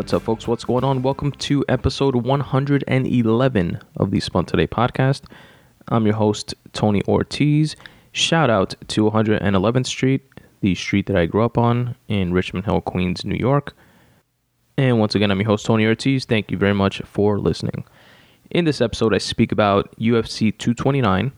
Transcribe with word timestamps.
What's 0.00 0.14
up, 0.14 0.22
folks? 0.22 0.48
What's 0.48 0.64
going 0.64 0.82
on? 0.82 1.02
Welcome 1.02 1.30
to 1.32 1.62
episode 1.68 2.16
111 2.16 3.80
of 3.98 4.10
the 4.10 4.18
Spun 4.18 4.46
Today 4.46 4.66
podcast. 4.66 5.24
I'm 5.88 6.06
your 6.06 6.14
host, 6.14 6.54
Tony 6.72 7.02
Ortiz. 7.06 7.76
Shout 8.10 8.48
out 8.48 8.74
to 8.88 9.10
111th 9.10 9.84
Street, 9.84 10.22
the 10.62 10.74
street 10.74 11.04
that 11.04 11.16
I 11.16 11.26
grew 11.26 11.44
up 11.44 11.58
on 11.58 11.96
in 12.08 12.32
Richmond 12.32 12.64
Hill, 12.64 12.80
Queens, 12.80 13.26
New 13.26 13.36
York. 13.36 13.76
And 14.78 14.98
once 14.98 15.14
again, 15.14 15.30
I'm 15.30 15.38
your 15.38 15.48
host, 15.48 15.66
Tony 15.66 15.84
Ortiz. 15.84 16.24
Thank 16.24 16.50
you 16.50 16.56
very 16.56 16.72
much 16.72 17.02
for 17.04 17.38
listening. 17.38 17.84
In 18.50 18.64
this 18.64 18.80
episode, 18.80 19.12
I 19.12 19.18
speak 19.18 19.52
about 19.52 19.94
UFC 19.98 20.56
229 20.56 21.30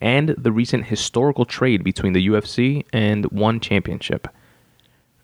and 0.00 0.30
the 0.30 0.50
recent 0.50 0.86
historical 0.86 1.44
trade 1.44 1.84
between 1.84 2.12
the 2.12 2.26
UFC 2.26 2.84
and 2.92 3.26
One 3.26 3.60
Championship. 3.60 4.26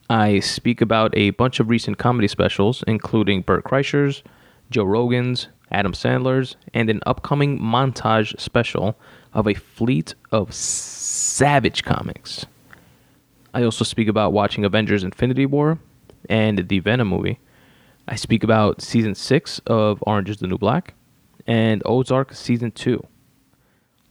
I 0.09 0.39
speak 0.39 0.81
about 0.81 1.17
a 1.17 1.31
bunch 1.31 1.59
of 1.59 1.69
recent 1.69 1.99
comedy 1.99 2.29
specials, 2.29 2.85
including 2.87 3.43
Bert 3.43 3.65
Kreischer's, 3.65 4.23
Joe 4.71 4.85
Rogan's, 4.85 5.49
Adam 5.73 5.93
Sandler's, 5.93 6.57
and 6.73 6.89
an 6.89 7.01
upcoming 7.07 7.59
montage 7.59 8.39
special 8.39 8.97
of 9.35 9.49
a 9.49 9.55
fleet 9.55 10.15
of 10.31 10.55
savage 10.55 11.83
comics. 11.83 12.47
I 13.53 13.65
also 13.65 13.85
speak 13.85 14.07
about 14.07 14.33
watching 14.33 14.65
Avengers 14.65 15.03
Infinity 15.03 15.47
War 15.47 15.79
and 16.29 16.69
the 16.69 16.79
Venom 16.79 17.09
movie. 17.09 17.41
I 18.07 18.15
speak 18.15 18.45
about 18.45 18.83
season 18.83 19.15
6 19.15 19.61
of 19.67 20.03
Orange 20.07 20.31
is 20.31 20.37
the 20.37 20.47
New 20.47 20.59
Black 20.59 20.95
and 21.49 21.83
Ozark 21.85 22.33
season 22.33 22.71
2. 22.71 23.05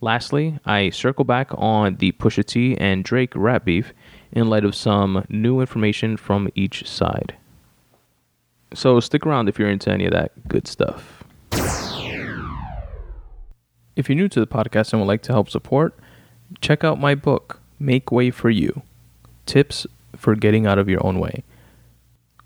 Lastly, 0.02 0.60
I 0.66 0.90
circle 0.90 1.24
back 1.24 1.52
on 1.54 1.96
the 1.96 2.12
Pusha 2.14 2.46
T 2.46 2.76
and 2.78 3.04
Drake 3.04 3.32
rap 3.34 3.64
beef 3.64 3.94
in 4.36 4.50
light 4.50 4.66
of 4.66 4.76
some 4.76 5.26
new 5.30 5.62
information 5.62 6.18
from 6.18 6.50
each 6.54 6.88
side. 6.88 7.36
So 8.74 9.00
stick 9.00 9.26
around 9.26 9.48
if 9.48 9.58
you're 9.58 9.70
into 9.70 9.90
any 9.90 10.06
of 10.06 10.12
that 10.12 10.48
good 10.48 10.68
stuff. 10.68 11.24
If 13.96 14.10
you're 14.10 14.18
new 14.18 14.28
to 14.28 14.42
the 14.42 14.48
podcast 14.48 14.92
and 14.92 15.02
would 15.02 15.08
like 15.08 15.22
to 15.24 15.32
help 15.32 15.50
support, 15.50 15.98
check 16.60 16.84
out 16.84 17.00
my 17.00 17.16
book, 17.16 17.62
Make 17.80 18.12
Way 18.12 18.30
for 18.30 18.50
You 18.50 18.82
Tips 19.46 19.88
for 20.18 20.36
Getting 20.36 20.68
Out 20.68 20.78
of 20.78 20.90
Your 20.90 21.06
Own 21.06 21.20
Way. 21.20 21.44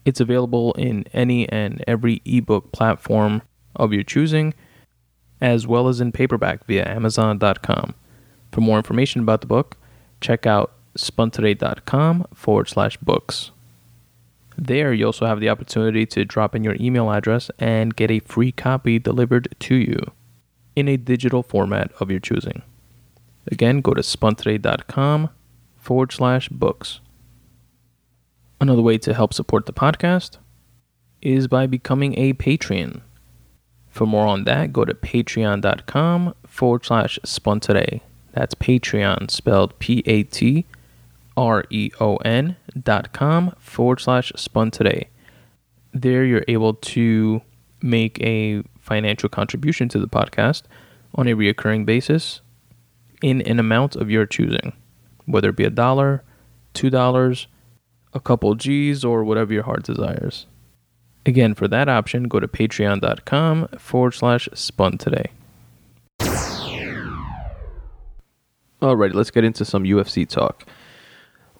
It's 0.06 0.20
available 0.20 0.74
in 0.74 1.06
any 1.12 1.50
and 1.50 1.84
every 1.88 2.22
ebook 2.24 2.72
platform 2.72 3.42
of 3.76 3.92
your 3.94 4.04
choosing, 4.04 4.54
as 5.42 5.66
well 5.66 5.88
as 5.88 6.00
in 6.00 6.12
paperback 6.12 6.66
via 6.68 6.88
Amazon.com. 6.88 7.96
For 8.52 8.62
more 8.62 8.78
information 8.78 9.22
about 9.22 9.42
the 9.42 9.48
book, 9.48 9.78
check 10.22 10.46
out 10.46 10.74
spuntoday.com 10.98 12.26
forward 12.34 12.68
slash 12.68 12.98
books. 12.98 13.52
There, 14.58 14.94
you 14.94 15.06
also 15.06 15.26
have 15.26 15.40
the 15.40 15.50
opportunity 15.50 16.06
to 16.08 16.26
drop 16.26 16.54
in 16.54 16.64
your 16.64 16.76
email 16.80 17.12
address 17.12 17.50
and 17.60 17.96
get 17.96 18.12
a 18.12 18.20
free 18.20 18.52
copy 18.52 19.00
delivered 19.00 19.56
to 19.60 19.76
you 19.76 20.12
in 20.76 20.88
a 20.88 20.98
digital 20.98 21.44
format 21.44 21.92
of 22.00 22.12
your 22.12 22.20
choosing. 22.20 22.62
Again, 23.52 23.82
go 23.82 23.94
to 23.94 24.02
spuntoday.com 24.02 25.30
forward 25.78 26.12
slash 26.12 26.50
books. 26.50 27.00
Another 28.60 28.82
way 28.82 28.98
to 28.98 29.14
help 29.14 29.34
support 29.34 29.66
the 29.66 29.74
podcast 29.74 30.38
is 31.22 31.48
by 31.48 31.66
becoming 31.66 32.18
a 32.20 32.34
Patreon. 32.34 33.02
For 33.90 34.06
more 34.06 34.28
on 34.28 34.44
that, 34.44 34.74
go 34.74 34.86
to 34.86 34.94
patreon.com 34.94 36.36
forward 36.46 36.86
slash 36.86 37.18
spuntoday. 37.26 38.02
That's 38.34 38.56
Patreon, 38.56 39.32
spelled 39.32 39.78
P 39.80 40.04
A 40.06 40.24
T 40.24 40.66
R 41.38 41.64
E 41.70 41.92
O 42.00 42.18
N 42.18 42.56
dot 42.82 43.14
com 43.14 43.54
forward 43.60 44.00
slash 44.00 44.32
spun 44.36 44.72
today. 44.72 45.10
There 45.94 46.24
you're 46.26 46.46
able 46.48 46.74
to 46.74 47.42
make 47.82 48.22
a 48.22 48.64
financial 48.80 49.30
contribution 49.30 49.90
to 49.90 50.00
the 50.00 50.08
podcast 50.08 50.64
on 51.16 51.28
a 51.28 51.36
reoccurring 51.36 51.86
basis 51.86 52.42
in 53.22 53.42
an 53.44 53.60
amount 53.60 53.96
of 53.96 54.10
your 54.10 54.26
choosing, 54.26 54.74
whether 55.26 55.50
it 55.50 55.56
be 55.56 55.64
a 55.64 55.70
dollar, 55.70 56.24
two 56.74 56.90
dollars, 56.90 57.48
a 58.14 58.20
couple 58.20 58.56
G's, 58.56 59.04
or 59.04 59.24
whatever 59.24 59.54
your 59.54 59.64
heart 59.64 59.84
desires. 59.84 60.46
Again, 61.26 61.54
for 61.54 61.68
that 61.68 61.90
option, 61.90 62.24
go 62.24 62.40
to 62.40 62.48
patreon.com 62.48 63.68
forward 63.78 64.14
slash 64.14 64.50
spun 64.54 64.98
today. 64.98 65.26
Alright, 68.82 69.14
let's 69.14 69.30
get 69.30 69.44
into 69.44 69.66
some 69.66 69.84
UFC 69.84 70.28
talk. 70.28 70.66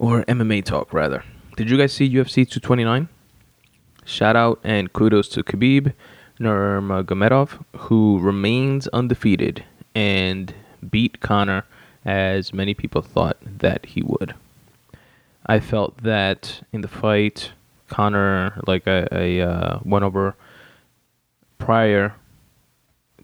Or 0.00 0.24
MMA 0.24 0.64
talk, 0.64 0.94
rather. 0.94 1.22
Did 1.56 1.68
you 1.68 1.76
guys 1.76 1.92
see 1.92 2.08
UFC 2.08 2.48
229? 2.48 3.10
Shout 4.06 4.34
out 4.34 4.58
and 4.64 4.90
kudos 4.94 5.28
to 5.28 5.42
Khabib 5.42 5.92
Nurmagomedov, 6.40 7.62
who 7.76 8.18
remains 8.18 8.88
undefeated 8.88 9.62
and 9.94 10.54
beat 10.90 11.20
Conor 11.20 11.66
as 12.06 12.54
many 12.54 12.72
people 12.72 13.02
thought 13.02 13.36
that 13.44 13.84
he 13.84 14.00
would. 14.00 14.34
I 15.44 15.60
felt 15.60 16.02
that 16.02 16.62
in 16.72 16.80
the 16.80 16.88
fight, 16.88 17.52
Connor 17.88 18.58
like 18.66 18.88
I, 18.88 19.06
I 19.12 19.38
uh, 19.40 19.80
went 19.84 20.06
over 20.06 20.34
prior 21.58 22.14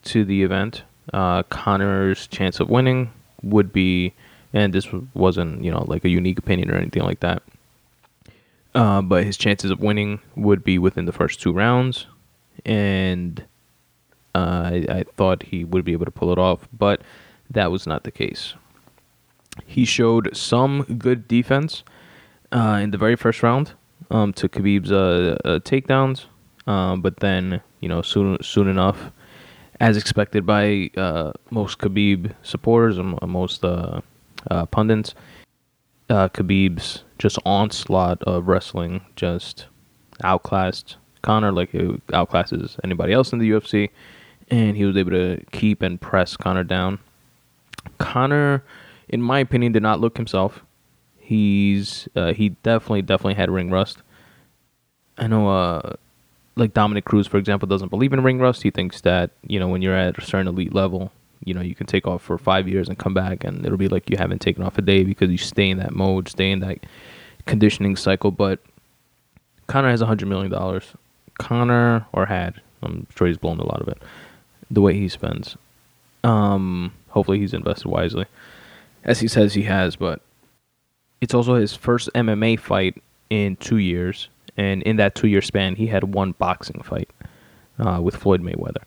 to 0.05 0.27
the 0.27 0.43
event, 0.43 0.83
uh, 1.15 1.43
Conor's 1.45 2.27
chance 2.27 2.61
of 2.61 2.69
winning 2.69 3.13
would 3.43 3.73
be, 3.73 4.13
and 4.57 4.73
this 4.73 4.89
wasn't, 5.13 5.63
you 5.63 5.71
know, 5.71 5.85
like 5.87 6.03
a 6.07 6.09
unique 6.09 6.39
opinion 6.39 6.71
or 6.71 6.77
anything 6.77 7.03
like 7.03 7.21
that. 7.21 7.43
Uh, 8.75 9.03
but 9.03 9.23
his 9.23 9.37
chances 9.37 9.71
of 9.71 9.81
winning 9.81 10.19
would 10.35 10.65
be 10.65 10.79
within 10.79 11.05
the 11.05 11.13
first 11.13 11.43
two 11.43 11.53
rounds, 11.53 12.07
and 12.65 13.45
uh, 14.35 14.63
I, 14.73 14.87
I 14.89 15.05
thought 15.17 15.43
he 15.43 15.63
would 15.63 15.85
be 15.85 15.93
able 15.93 16.07
to 16.07 16.11
pull 16.11 16.33
it 16.33 16.39
off, 16.39 16.67
but 16.73 17.03
that 17.51 17.71
was 17.71 17.87
not 17.87 18.05
the 18.05 18.11
case. 18.11 18.55
He 19.67 19.85
showed 19.85 20.35
some 20.35 20.85
good 20.85 21.29
defense 21.29 21.85
uh, 22.51 22.81
in 22.83 22.93
the 22.93 22.99
very 22.99 23.17
first 23.17 23.43
round 23.43 23.73
um, 24.11 24.33
to 24.35 24.49
Khabib's 24.49 24.91
uh, 24.91 25.37
uh, 25.45 25.59
takedowns, 25.59 26.25
um, 26.67 27.03
but 27.03 27.19
then 27.19 27.61
you 27.81 27.91
know 27.91 28.01
soon 28.01 28.39
soon 28.43 28.69
enough, 28.69 29.11
as 29.81 29.99
expected 29.99 30.47
by 30.47 30.91
most 31.51 31.77
Khabib 31.79 32.33
supporters 32.43 32.97
and 32.97 33.19
most 33.27 33.63
uh, 34.51 34.67
pundits, 34.67 35.15
uh, 36.09 36.29
Khabib's 36.29 37.05
just 37.19 37.39
onslaught 37.45 38.23
of 38.23 38.49
wrestling 38.49 39.01
just 39.17 39.67
outclassed 40.23 40.97
Conor 41.23 41.51
like 41.53 41.75
it 41.75 42.07
outclasses 42.09 42.79
anybody 42.85 43.13
else 43.13 43.33
in 43.33 43.41
the 43.41 43.51
UFC, 43.51 43.91
and 44.49 44.77
he 44.77 44.85
was 44.85 44.97
able 44.97 45.11
to 45.11 45.43
keep 45.51 45.83
and 45.83 46.01
press 46.01 46.37
Conor 46.37 46.63
down. 46.63 47.01
Conor, 47.99 48.63
in 49.09 49.21
my 49.21 49.41
opinion, 49.41 49.73
did 49.73 49.83
not 49.83 50.01
look 50.01 50.17
himself. 50.17 50.63
He's 51.19 52.09
uh, 52.15 52.33
he 52.33 52.51
definitely 52.51 53.03
definitely 53.03 53.35
had 53.35 53.51
ring 53.51 53.71
rust. 53.71 53.99
I 55.19 55.27
know, 55.27 55.49
uh, 55.49 55.95
like 56.55 56.75
Dominick 56.75 57.05
Cruz, 57.05 57.27
for 57.27 57.39
example, 57.39 57.67
doesn't 57.67 57.89
believe 57.89 58.13
in 58.13 58.23
ring 58.23 58.39
rust. 58.39 58.63
He 58.63 58.71
thinks 58.71 59.01
that 59.01 59.31
you 59.45 59.59
know 59.59 59.67
when 59.67 59.83
you're 59.83 59.97
at 59.97 60.19
a 60.19 60.21
certain 60.21 60.47
elite 60.47 60.75
level, 60.75 61.11
you 61.45 61.55
know 61.55 61.61
you 61.61 61.75
can 61.75 61.87
take 61.87 62.07
off 62.07 62.23
for 62.23 62.39
five 62.39 62.69
years 62.69 62.89
and 62.89 62.99
come 62.99 63.15
back, 63.15 63.45
and 63.45 63.65
it'll 63.65 63.79
be 63.79 63.89
like 63.89 64.11
you 64.11 64.17
haven't 64.17 64.41
taken 64.41 64.63
off 64.63 64.79
a 64.79 64.83
day 64.83 65.05
because 65.05 65.31
you 65.31 65.39
stay 65.39 65.71
in 65.71 65.79
that 65.79 65.95
mode, 65.95 66.29
stay 66.29 66.51
in 66.51 66.61
that 66.61 66.79
conditioning 67.47 67.97
cycle. 67.97 68.31
But 68.31 68.61
Conor 69.67 69.91
has 69.91 70.01
a 70.01 70.07
hundred 70.07 70.29
million 70.29 70.51
dollars. 70.51 70.93
Conor 71.39 72.07
or 72.13 72.27
had, 72.27 72.61
I'm 72.83 73.07
sure 73.15 73.27
he's 73.27 73.37
blown 73.37 73.59
a 73.59 73.67
lot 73.67 73.81
of 73.81 73.89
it. 73.89 74.03
The 74.71 74.81
way 74.81 74.95
he 74.95 75.09
spends. 75.09 75.57
Um, 76.25 76.93
hopefully 77.11 77.39
he's 77.39 77.55
invested 77.55 77.89
wisely, 77.89 78.27
as 79.05 79.21
he 79.21 79.29
says 79.29 79.55
he 79.55 79.63
has. 79.63 79.97
But 79.97 80.21
it's 81.21 81.35
also 81.35 81.55
his 81.55 81.75
first 81.75 82.09
MMA 82.15 82.59
fight 82.59 83.03
in 83.31 83.57
two 83.57 83.79
years, 83.79 84.29
and 84.57 84.83
in 84.83 84.97
that 84.97 85.15
two-year 85.15 85.43
span, 85.43 85.77
he 85.77 85.87
had 85.87 86.15
one 86.15 86.33
boxing 86.33 86.83
fight 86.83 87.11
uh, 87.79 88.01
with 88.03 88.17
Floyd 88.17 88.43
Mayweather. 88.43 88.83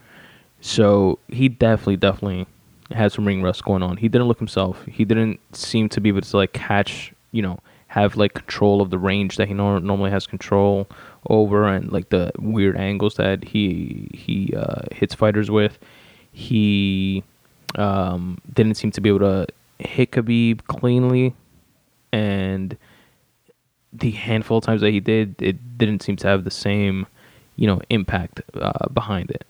So 0.61 1.19
he 1.29 1.49
definitely, 1.49 1.97
definitely 1.97 2.45
had 2.91 3.11
some 3.11 3.25
ring 3.25 3.41
rust 3.41 3.63
going 3.63 3.83
on. 3.83 3.97
He 3.97 4.07
didn't 4.09 4.27
look 4.27 4.39
himself. 4.39 4.83
He 4.85 5.05
didn't 5.05 5.39
seem 5.55 5.89
to 5.89 6.01
be 6.01 6.09
able 6.09 6.21
to 6.21 6.37
like 6.37 6.53
catch, 6.53 7.13
you 7.31 7.41
know, 7.41 7.59
have 7.87 8.15
like 8.15 8.33
control 8.33 8.81
of 8.81 8.89
the 8.89 8.97
range 8.97 9.37
that 9.37 9.47
he 9.47 9.53
nor- 9.53 9.79
normally 9.79 10.11
has 10.11 10.27
control 10.27 10.87
over, 11.29 11.67
and 11.67 11.91
like 11.91 12.09
the 12.09 12.31
weird 12.37 12.77
angles 12.77 13.15
that 13.15 13.43
he 13.43 14.09
he 14.13 14.53
uh, 14.55 14.83
hits 14.91 15.15
fighters 15.15 15.49
with. 15.49 15.79
He 16.31 17.23
um, 17.75 18.39
didn't 18.53 18.75
seem 18.75 18.91
to 18.91 19.01
be 19.01 19.09
able 19.09 19.19
to 19.19 19.47
hit 19.79 20.11
Khabib 20.11 20.65
cleanly, 20.67 21.33
and 22.11 22.77
the 23.91 24.11
handful 24.11 24.59
of 24.59 24.63
times 24.63 24.81
that 24.81 24.91
he 24.91 24.99
did, 24.99 25.35
it 25.41 25.77
didn't 25.77 26.03
seem 26.03 26.15
to 26.17 26.27
have 26.27 26.43
the 26.43 26.51
same, 26.51 27.07
you 27.55 27.65
know, 27.65 27.81
impact 27.89 28.41
uh, 28.53 28.87
behind 28.89 29.31
it, 29.31 29.45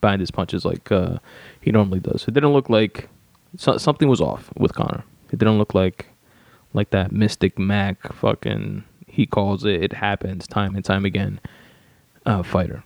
behind 0.00 0.20
his 0.20 0.30
punches 0.30 0.64
like 0.64 0.90
uh, 0.92 1.18
he 1.60 1.70
normally 1.72 2.00
does. 2.00 2.26
It 2.28 2.34
didn't 2.34 2.52
look 2.52 2.68
like 2.70 3.08
so, 3.56 3.76
something 3.78 4.08
was 4.08 4.20
off 4.20 4.50
with 4.56 4.74
Conor. 4.74 5.04
It 5.32 5.38
didn't 5.38 5.58
look 5.58 5.74
like 5.74 6.06
like 6.74 6.90
that 6.90 7.12
Mystic 7.12 7.58
Mac 7.58 8.12
fucking. 8.12 8.84
He 9.06 9.26
calls 9.26 9.64
it. 9.64 9.82
It 9.82 9.92
happens 9.94 10.46
time 10.46 10.76
and 10.76 10.84
time 10.84 11.04
again. 11.04 11.40
uh, 12.26 12.42
fighter. 12.42 12.82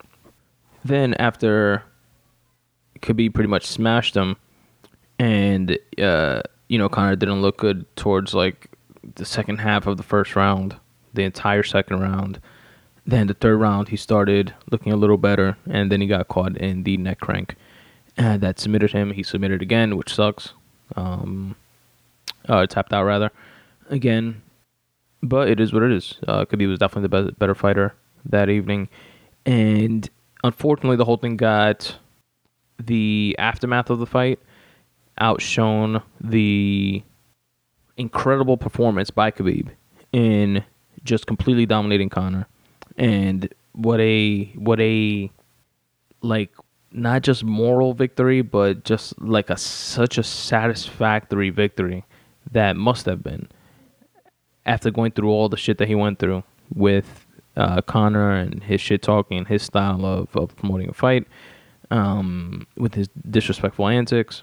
Then 0.84 1.14
after 1.14 1.82
Khabib 3.00 3.34
pretty 3.34 3.48
much 3.48 3.66
smashed 3.66 4.16
him, 4.16 4.36
and 5.18 5.78
uh, 6.00 6.42
you 6.68 6.78
know 6.78 6.88
Conor 6.88 7.16
didn't 7.16 7.42
look 7.42 7.58
good 7.58 7.84
towards 7.96 8.34
like 8.34 8.68
the 9.16 9.24
second 9.24 9.58
half 9.58 9.86
of 9.86 9.96
the 9.96 10.02
first 10.02 10.36
round, 10.36 10.76
the 11.14 11.24
entire 11.24 11.62
second 11.62 12.00
round. 12.00 12.40
Then 13.06 13.26
the 13.26 13.34
third 13.34 13.58
round, 13.58 13.88
he 13.88 13.96
started 13.96 14.54
looking 14.70 14.92
a 14.92 14.96
little 14.96 15.16
better, 15.16 15.56
and 15.68 15.90
then 15.90 16.00
he 16.00 16.06
got 16.06 16.28
caught 16.28 16.56
in 16.56 16.84
the 16.84 16.96
neck 16.96 17.20
crank. 17.20 17.56
And 18.16 18.40
that 18.42 18.60
submitted 18.60 18.92
him. 18.92 19.12
He 19.12 19.22
submitted 19.22 19.62
again, 19.62 19.96
which 19.96 20.14
sucks. 20.14 20.52
Um, 20.94 21.56
uh, 22.48 22.66
tapped 22.66 22.92
out 22.92 23.04
rather, 23.04 23.30
again. 23.88 24.42
But 25.22 25.48
it 25.48 25.60
is 25.60 25.72
what 25.72 25.82
it 25.82 25.92
is. 25.92 26.16
Uh, 26.26 26.44
Khabib 26.44 26.68
was 26.68 26.78
definitely 26.78 27.08
the 27.08 27.30
be- 27.30 27.36
better 27.38 27.54
fighter 27.54 27.94
that 28.24 28.48
evening, 28.48 28.88
and 29.46 30.08
unfortunately, 30.44 30.96
the 30.96 31.04
whole 31.04 31.16
thing 31.16 31.36
got 31.36 31.96
the 32.78 33.36
aftermath 33.38 33.90
of 33.90 33.98
the 33.98 34.06
fight 34.06 34.40
outshone 35.18 36.02
the 36.20 37.02
incredible 37.96 38.56
performance 38.56 39.10
by 39.10 39.30
Khabib 39.30 39.68
in 40.12 40.64
just 41.04 41.26
completely 41.26 41.66
dominating 41.66 42.08
Conor, 42.08 42.46
and 42.96 43.52
what 43.72 44.00
a 44.00 44.44
what 44.54 44.80
a 44.80 45.30
like 46.22 46.50
not 46.92 47.22
just 47.22 47.42
moral 47.42 47.94
victory, 47.94 48.42
but 48.42 48.84
just 48.84 49.20
like 49.20 49.50
a 49.50 49.56
such 49.56 50.18
a 50.18 50.22
satisfactory 50.22 51.50
victory 51.50 52.04
that 52.50 52.76
must 52.76 53.06
have 53.06 53.22
been 53.22 53.48
after 54.66 54.90
going 54.90 55.12
through 55.12 55.30
all 55.30 55.48
the 55.48 55.56
shit 55.56 55.78
that 55.78 55.88
he 55.88 55.94
went 55.94 56.18
through 56.18 56.42
with 56.74 57.26
uh, 57.56 57.80
Conor 57.82 58.32
and 58.32 58.62
his 58.62 58.80
shit 58.80 59.02
talking 59.02 59.44
his 59.46 59.62
style 59.62 60.04
of, 60.04 60.34
of 60.36 60.54
promoting 60.56 60.88
a 60.88 60.92
fight, 60.92 61.26
um, 61.90 62.66
with 62.76 62.94
his 62.94 63.08
disrespectful 63.28 63.88
antics. 63.88 64.42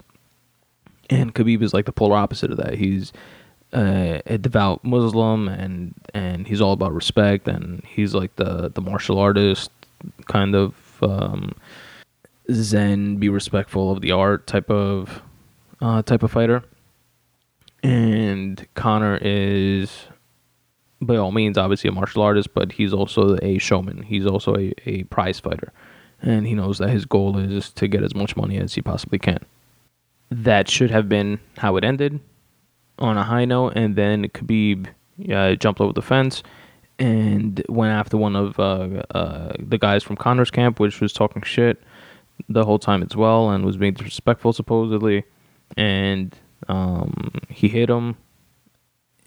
And 1.08 1.34
Khabib 1.34 1.62
is 1.62 1.74
like 1.74 1.86
the 1.86 1.92
polar 1.92 2.16
opposite 2.16 2.52
of 2.52 2.56
that. 2.58 2.74
He's 2.74 3.12
uh, 3.72 4.18
a 4.26 4.38
devout 4.38 4.84
Muslim 4.84 5.48
and 5.48 5.94
and 6.12 6.46
he's 6.46 6.60
all 6.60 6.72
about 6.72 6.92
respect 6.92 7.48
and 7.48 7.84
he's 7.84 8.14
like 8.14 8.34
the 8.36 8.70
the 8.74 8.80
martial 8.80 9.18
artist 9.18 9.70
kind 10.26 10.54
of 10.54 10.74
um, 11.02 11.52
Zen, 12.52 13.16
be 13.16 13.28
respectful 13.28 13.92
of 13.92 14.00
the 14.00 14.12
art 14.12 14.46
type 14.46 14.70
of 14.70 15.22
uh, 15.80 16.02
type 16.02 16.22
of 16.22 16.30
fighter. 16.30 16.62
And 17.82 18.66
Conor 18.74 19.18
is, 19.22 20.06
by 21.00 21.16
all 21.16 21.32
means, 21.32 21.56
obviously 21.56 21.88
a 21.88 21.92
martial 21.92 22.22
artist, 22.22 22.52
but 22.52 22.72
he's 22.72 22.92
also 22.92 23.38
a 23.42 23.58
showman. 23.58 24.02
He's 24.02 24.26
also 24.26 24.54
a, 24.56 24.74
a 24.84 25.04
prize 25.04 25.40
fighter. 25.40 25.72
And 26.20 26.46
he 26.46 26.54
knows 26.54 26.78
that 26.78 26.90
his 26.90 27.06
goal 27.06 27.38
is 27.38 27.70
to 27.72 27.88
get 27.88 28.02
as 28.02 28.14
much 28.14 28.36
money 28.36 28.58
as 28.58 28.74
he 28.74 28.82
possibly 28.82 29.18
can. 29.18 29.38
That 30.30 30.68
should 30.68 30.90
have 30.90 31.08
been 31.08 31.40
how 31.56 31.76
it 31.76 31.84
ended 31.84 32.20
on 33.00 33.16
a 33.16 33.24
high 33.24 33.44
note. 33.44 33.74
And 33.76 33.96
then 33.96 34.28
Khabib 34.28 34.88
uh, 35.32 35.54
jumped 35.54 35.80
over 35.80 35.92
the 35.92 36.02
fence 36.02 36.42
and 36.98 37.62
went 37.68 37.92
after 37.92 38.16
one 38.16 38.36
of 38.36 38.58
uh, 38.60 39.02
uh, 39.14 39.52
the 39.58 39.78
guys 39.78 40.02
from 40.02 40.16
Conor's 40.16 40.50
camp, 40.50 40.78
which 40.78 41.00
was 41.00 41.12
talking 41.12 41.42
shit 41.42 41.82
the 42.48 42.64
whole 42.64 42.78
time 42.78 43.02
as 43.02 43.16
well 43.16 43.50
and 43.50 43.64
was 43.64 43.76
being 43.76 43.94
disrespectful 43.94 44.52
supposedly. 44.52 45.24
And 45.76 46.36
um, 46.68 47.32
he 47.48 47.68
hit 47.68 47.88
him, 47.88 48.16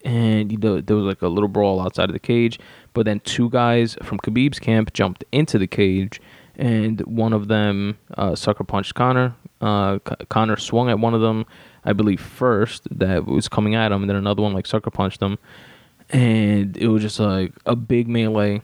and 0.03 0.51
he, 0.51 0.57
there 0.57 0.95
was 0.95 1.05
like 1.05 1.21
a 1.21 1.27
little 1.27 1.47
brawl 1.47 1.81
outside 1.81 2.09
of 2.09 2.13
the 2.13 2.19
cage. 2.19 2.59
But 2.93 3.05
then 3.05 3.21
two 3.21 3.49
guys 3.49 3.97
from 4.03 4.19
Khabib's 4.19 4.59
camp 4.59 4.93
jumped 4.93 5.23
into 5.31 5.57
the 5.57 5.67
cage, 5.67 6.21
and 6.55 7.01
one 7.01 7.33
of 7.33 7.47
them 7.47 7.97
uh, 8.17 8.35
sucker 8.35 8.63
punched 8.63 8.93
Conor. 8.95 9.35
Uh, 9.61 9.99
Conor 10.29 10.57
swung 10.57 10.89
at 10.89 10.99
one 10.99 11.13
of 11.13 11.21
them, 11.21 11.45
I 11.85 11.93
believe, 11.93 12.21
first 12.21 12.87
that 12.91 13.25
was 13.25 13.49
coming 13.49 13.75
at 13.75 13.91
him, 13.91 14.01
and 14.01 14.09
then 14.09 14.17
another 14.17 14.41
one 14.41 14.53
like 14.53 14.67
sucker 14.67 14.91
punched 14.91 15.21
him, 15.21 15.37
and 16.09 16.77
it 16.77 16.87
was 16.87 17.01
just 17.01 17.19
like 17.19 17.53
a 17.65 17.75
big 17.75 18.07
melee 18.07 18.61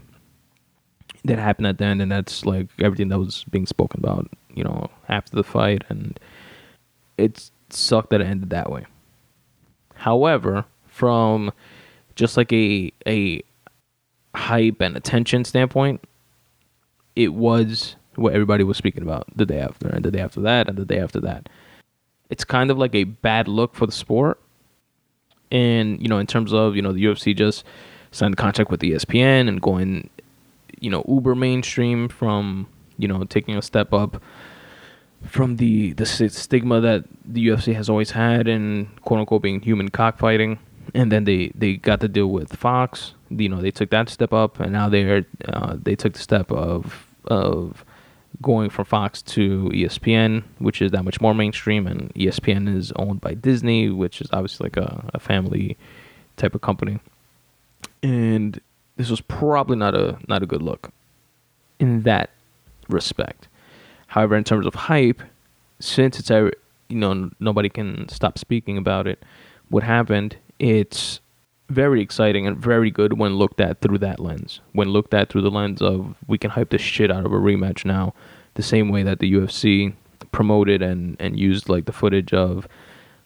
that 1.26 1.38
happened 1.40 1.68
at 1.68 1.78
the 1.78 1.86
end, 1.86 2.02
and 2.02 2.12
that's 2.12 2.46
like 2.46 2.68
everything 2.80 3.10
that 3.10 3.20
was 3.20 3.44
being 3.50 3.66
spoken 3.66 4.00
about, 4.00 4.30
you 4.54 4.64
know, 4.64 4.90
after 5.10 5.36
the 5.36 5.44
fight, 5.44 5.84
and 5.90 6.20
it 7.18 7.50
sucked 7.70 8.10
that 8.12 8.22
it 8.22 8.28
ended 8.28 8.50
that 8.52 8.72
way. 8.72 8.86
However, 9.96 10.66
from 10.88 11.52
just 12.16 12.38
like 12.38 12.54
a 12.54 12.92
a 13.06 13.42
hype 14.36 14.80
and 14.80 14.96
attention 14.96 15.44
standpoint, 15.44 16.02
it 17.16 17.34
was 17.34 17.96
what 18.16 18.34
everybody 18.34 18.64
was 18.64 18.78
speaking 18.78 19.04
about 19.04 19.26
the 19.36 19.46
day 19.46 19.60
after, 19.60 19.90
and 19.90 20.06
the 20.06 20.12
day 20.12 20.22
after 20.22 20.42
that, 20.42 20.70
and 20.70 20.78
the 20.78 20.86
day 20.86 21.00
after 21.00 21.20
that. 21.20 21.50
It's 22.30 22.44
kind 22.44 22.70
of 22.70 22.78
like 22.78 22.94
a 22.96 23.06
bad 23.06 23.48
look 23.48 23.76
for 23.76 23.86
the 23.86 23.92
sport, 23.92 24.40
and 25.52 26.02
you 26.02 26.08
know, 26.08 26.20
in 26.20 26.28
terms 26.28 26.54
of 26.54 26.76
you 26.76 26.82
know 26.82 26.92
the 26.92 27.04
UFC 27.04 27.36
just 27.36 27.64
signed 28.12 28.38
contract 28.38 28.72
with 28.72 28.82
ESPN 28.82 29.48
and 29.48 29.62
going 29.62 30.10
you 30.80 30.90
know 30.90 31.04
uber 31.08 31.36
mainstream 31.36 32.08
from 32.08 32.68
you 32.98 33.08
know 33.08 33.24
taking 33.26 33.56
a 33.56 33.62
step 33.62 33.94
up 33.94 34.22
from 35.26 35.58
the 35.58 35.94
the 35.94 36.06
stigma 36.06 36.80
that 36.80 37.04
the 37.26 37.48
UFC 37.48 37.74
has 37.76 37.90
always 37.90 38.12
had 38.12 38.48
in 38.48 38.90
quote 39.02 39.20
unquote 39.20 39.42
being 39.42 39.62
human 39.62 39.90
cockfighting, 39.90 40.60
and 40.94 41.12
then 41.12 41.26
they 41.26 41.52
they 41.56 41.76
got 41.76 42.00
to 42.02 42.08
deal 42.08 42.28
with 42.28 42.56
Fox. 42.56 43.14
You 43.30 43.50
know 43.50 43.62
they 43.62 43.72
took 43.72 43.90
that 43.90 44.10
step 44.10 44.34
up, 44.34 44.60
and 44.60 44.72
now 44.72 44.90
they're 44.90 45.26
uh, 45.48 45.76
they 45.82 45.96
took 45.96 46.14
the 46.14 46.20
step 46.20 46.52
of 46.52 47.08
of 47.26 47.84
going 48.42 48.70
from 48.70 48.86
Fox 48.86 49.22
to 49.22 49.70
ESPN, 49.74 50.44
which 50.60 50.82
is 50.82 50.92
that 50.92 51.04
much 51.04 51.20
more 51.20 51.34
mainstream, 51.34 51.88
and 51.88 52.14
ESPN 52.14 52.74
is 52.74 52.92
owned 52.96 53.22
by 53.22 53.34
Disney, 53.34 53.90
which 53.90 54.22
is 54.22 54.30
obviously 54.32 54.66
like 54.66 54.78
a, 54.78 55.10
a 55.14 55.20
family 55.20 55.78
type 56.38 56.56
of 56.56 56.62
company. 56.62 57.00
And 58.02 58.60
this 58.96 59.10
was 59.10 59.22
probably 59.22 59.78
not 59.78 59.96
a 59.96 60.18
not 60.28 60.44
a 60.44 60.46
good 60.46 60.62
look 60.62 60.92
in 61.80 62.04
that 62.04 62.30
respect. 62.88 63.48
However, 64.08 64.36
in 64.36 64.44
terms 64.44 64.66
of 64.66 64.76
hype, 64.76 65.22
since 65.80 66.20
it's 66.20 66.30
a 66.30 66.52
you 66.88 66.98
know 66.98 67.30
nobody 67.40 67.70
can 67.70 68.08
stop 68.10 68.38
speaking 68.38 68.78
about 68.78 69.08
it, 69.08 69.24
what 69.70 69.84
happened? 69.84 70.38
It's 70.60 71.20
very 71.70 72.02
exciting 72.02 72.48
and 72.48 72.58
very 72.58 72.92
good 72.92 73.18
when 73.18 73.36
looked 73.36 73.62
at 73.62 73.82
through 73.82 74.00
that 74.00 74.20
lens. 74.20 74.60
When 74.74 74.90
looked 74.90 75.14
at 75.14 75.30
through 75.30 75.44
the 75.44 75.52
lens 75.52 75.82
of 75.82 76.16
we 76.28 76.38
can 76.38 76.52
hype 76.52 76.72
the 76.72 76.78
shit 76.78 77.12
out 77.12 77.26
of 77.26 77.32
a 77.32 77.38
rematch 77.38 77.86
now, 77.86 78.14
the 78.56 78.64
same 78.64 78.90
way 78.90 79.04
that 79.04 79.20
the 79.20 79.32
UFC 79.32 79.94
promoted 80.32 80.82
and 80.82 81.16
and 81.20 81.40
used 81.40 81.70
like 81.70 81.86
the 81.86 81.94
footage 81.94 82.34
of 82.34 82.68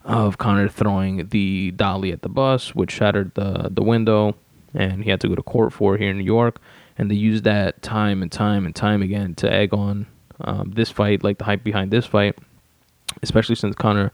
of 0.03 0.37
Conor 0.37 0.67
throwing 0.67 1.27
the 1.29 1.71
dolly 1.71 2.11
at 2.11 2.21
the 2.21 2.29
bus, 2.29 2.75
which 2.75 2.91
shattered 2.91 3.33
the 3.35 3.69
the 3.71 3.83
window 3.83 4.35
and 4.73 5.03
he 5.03 5.09
had 5.09 5.21
to 5.21 5.27
go 5.27 5.35
to 5.35 5.43
court 5.43 5.71
for 5.71 5.97
here 5.97 6.09
in 6.09 6.17
New 6.17 6.23
York. 6.23 6.59
And 6.97 7.09
they 7.09 7.15
used 7.15 7.43
that 7.43 7.81
time 7.81 8.21
and 8.21 8.31
time 8.31 8.65
and 8.65 8.75
time 8.75 9.01
again 9.01 9.35
to 9.35 9.51
egg 9.51 9.73
on 9.73 10.05
um, 10.41 10.71
this 10.71 10.89
fight, 10.89 11.23
like 11.23 11.37
the 11.37 11.45
hype 11.45 11.63
behind 11.63 11.91
this 11.91 12.05
fight, 12.05 12.37
especially 13.21 13.55
since 13.55 13.75
Conor 13.75 14.11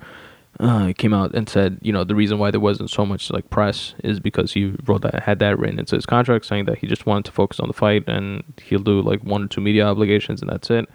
uh, 0.60 0.94
came 0.98 1.14
out 1.14 1.34
and 1.36 1.48
said, 1.48 1.78
you 1.82 1.94
know, 1.94 2.04
the 2.04 2.16
reason 2.16 2.38
why 2.38 2.52
there 2.52 2.60
wasn't 2.60 2.90
so 2.90 3.06
much 3.06 3.32
like 3.32 3.50
press 3.50 3.94
is 4.04 4.20
because 4.20 4.54
he 4.54 4.76
wrote 4.86 5.02
that 5.04 5.24
had 5.24 5.40
that 5.40 5.58
written 5.58 5.80
into 5.80 5.96
his 5.96 6.06
contract, 6.06 6.46
saying 6.46 6.66
that 6.66 6.80
he 6.80 6.88
just 6.88 7.06
wanted 7.06 7.26
to 7.26 7.32
focus 7.32 7.60
on 7.60 7.68
the 7.68 7.74
fight 7.74 8.04
and 8.08 8.44
he'll 8.64 8.80
do 8.80 9.02
like 9.02 9.24
one 9.24 9.44
or 9.44 9.48
two 9.48 9.62
media 9.62 9.86
obligations 9.86 10.42
and 10.42 10.50
that's 10.50 10.70
it. 10.70 10.90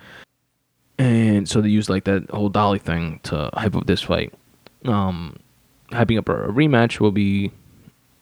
And 0.99 1.49
so 1.49 1.61
they 1.61 1.69
used 1.69 1.89
like 1.89 2.05
that 2.05 2.31
whole 2.31 2.51
dolly 2.51 2.79
thing 2.79 3.21
to 3.25 3.51
hype 3.55 3.75
up 3.75 3.87
this 3.87 4.03
fight. 4.03 4.33
Um, 4.85 5.39
hyping 5.91 6.19
up 6.19 6.29
a 6.29 6.35
rematch 6.35 7.01
will 7.01 7.13
be 7.13 7.51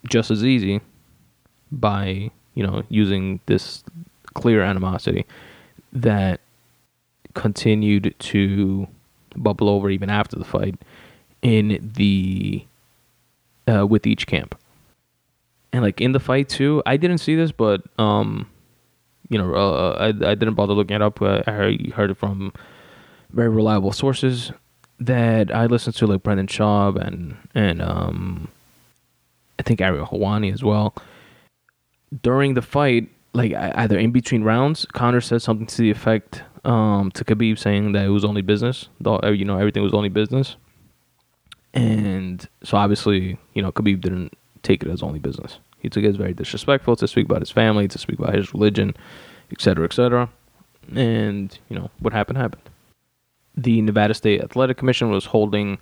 just 0.09 0.31
as 0.31 0.45
easy 0.45 0.81
by 1.71 2.31
you 2.55 2.67
know 2.67 2.83
using 2.89 3.41
this 3.47 3.83
clear 4.35 4.63
animosity 4.63 5.27
that 5.93 6.41
continued 7.35 8.15
to 8.19 8.87
bubble 9.37 9.69
over 9.69 9.91
even 9.91 10.11
after 10.11 10.37
the 10.37 10.45
fight 10.45 10.77
in 11.43 11.93
the 11.95 12.65
uh, 13.69 13.87
with 13.87 14.07
each 14.07 14.27
camp 14.27 14.57
and 15.73 15.83
like 15.83 16.01
in 16.01 16.13
the 16.13 16.21
fight 16.21 16.49
too 16.49 16.83
i 16.87 16.97
didn't 16.97 17.19
see 17.19 17.35
this 17.35 17.53
but 17.53 17.83
um 17.99 18.49
you 19.29 19.39
know 19.39 19.55
uh, 19.55 19.97
I, 19.99 20.07
I 20.09 20.35
didn't 20.35 20.55
bother 20.55 20.73
looking 20.75 20.97
it 20.97 21.03
up 21.03 21.21
i 21.23 21.43
heard 21.95 22.11
it 22.11 22.17
from 22.17 22.53
very 23.31 23.49
reliable 23.49 23.93
sources 23.93 24.53
that 24.99 25.55
i 25.55 25.67
listened 25.67 25.97
to 25.97 26.07
like 26.07 26.23
brendan 26.23 26.47
schaub 26.47 26.97
and 26.97 27.37
and 27.55 27.83
um 27.83 28.49
i 29.59 29.63
think 29.63 29.81
ariel 29.81 30.07
helwani 30.07 30.53
as 30.53 30.63
well 30.63 30.95
during 32.21 32.55
the 32.55 32.63
fight, 32.63 33.09
like 33.33 33.55
either 33.55 33.99
in 33.99 34.11
between 34.13 34.43
rounds, 34.43 34.85
Conor 34.93 35.21
said 35.21 35.41
something 35.41 35.67
to 35.67 35.79
the 35.79 35.91
effect 35.91 36.43
um, 36.65 37.11
to 37.13 37.25
Khabib 37.25 37.59
saying 37.59 37.93
that 37.93 38.05
it 38.05 38.11
was 38.11 38.25
only 38.25 38.43
business. 38.43 38.89
Uh, 39.05 39.31
you 39.31 39.45
know, 39.45 39.57
everything 39.57 39.83
was 39.83 39.95
only 39.95 40.09
business. 40.09 40.57
And 41.75 42.47
so 42.63 42.77
obviously, 42.77 43.39
you 43.55 43.63
know, 43.63 43.73
Khabib 43.73 44.01
didn't 44.01 44.37
take 44.63 44.83
it 44.83 44.91
as 44.91 45.03
only 45.03 45.19
business. 45.19 45.59
He 45.79 45.89
took 45.89 46.05
it 46.05 46.09
as 46.09 46.17
very 46.17 46.35
disrespectful 46.35 46.97
to 46.97 47.09
speak 47.09 47.27
about 47.27 47.41
his 47.41 47.51
family, 47.51 47.89
to 47.89 47.99
speak 47.99 48.19
about 48.19 48.35
his 48.35 48.55
religion, 48.55 48.95
etc., 49.51 49.85
etc. 49.85 50.31
and 50.95 51.59
you 51.69 51.77
know 51.79 51.91
what 51.99 52.13
happened 52.13 52.39
happened. 52.39 52.63
The 53.57 53.83
Nevada 53.83 54.15
State 54.15 54.41
Athletic 54.41 54.77
Commission 54.77 55.11
was 55.11 55.27
holding 55.27 55.79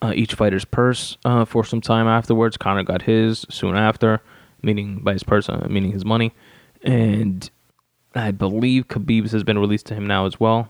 uh, 0.00 0.12
each 0.14 0.34
fighter's 0.34 0.64
purse 0.64 1.16
uh, 1.24 1.44
for 1.44 1.64
some 1.64 1.80
time 1.80 2.08
afterwards. 2.08 2.56
Conor 2.56 2.82
got 2.82 3.02
his 3.02 3.46
soon 3.48 3.76
after, 3.76 4.20
meaning 4.62 5.00
by 5.00 5.12
his 5.12 5.22
purse, 5.22 5.48
uh, 5.48 5.66
meaning 5.68 5.92
his 5.92 6.04
money, 6.04 6.32
and 6.82 7.50
I 8.14 8.30
believe 8.30 8.88
Khabib's 8.88 9.32
has 9.32 9.44
been 9.44 9.58
released 9.58 9.86
to 9.86 9.94
him 9.94 10.06
now 10.06 10.26
as 10.26 10.40
well. 10.40 10.68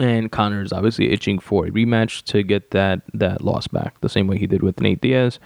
And 0.00 0.32
Conor 0.32 0.62
is 0.62 0.72
obviously 0.72 1.12
itching 1.12 1.38
for 1.38 1.66
a 1.66 1.70
rematch 1.70 2.24
to 2.24 2.42
get 2.42 2.70
that 2.70 3.02
that 3.12 3.42
loss 3.42 3.68
back, 3.68 4.00
the 4.00 4.08
same 4.08 4.26
way 4.26 4.38
he 4.38 4.46
did 4.46 4.62
with 4.62 4.80
Nate 4.80 5.02
Diaz. 5.02 5.38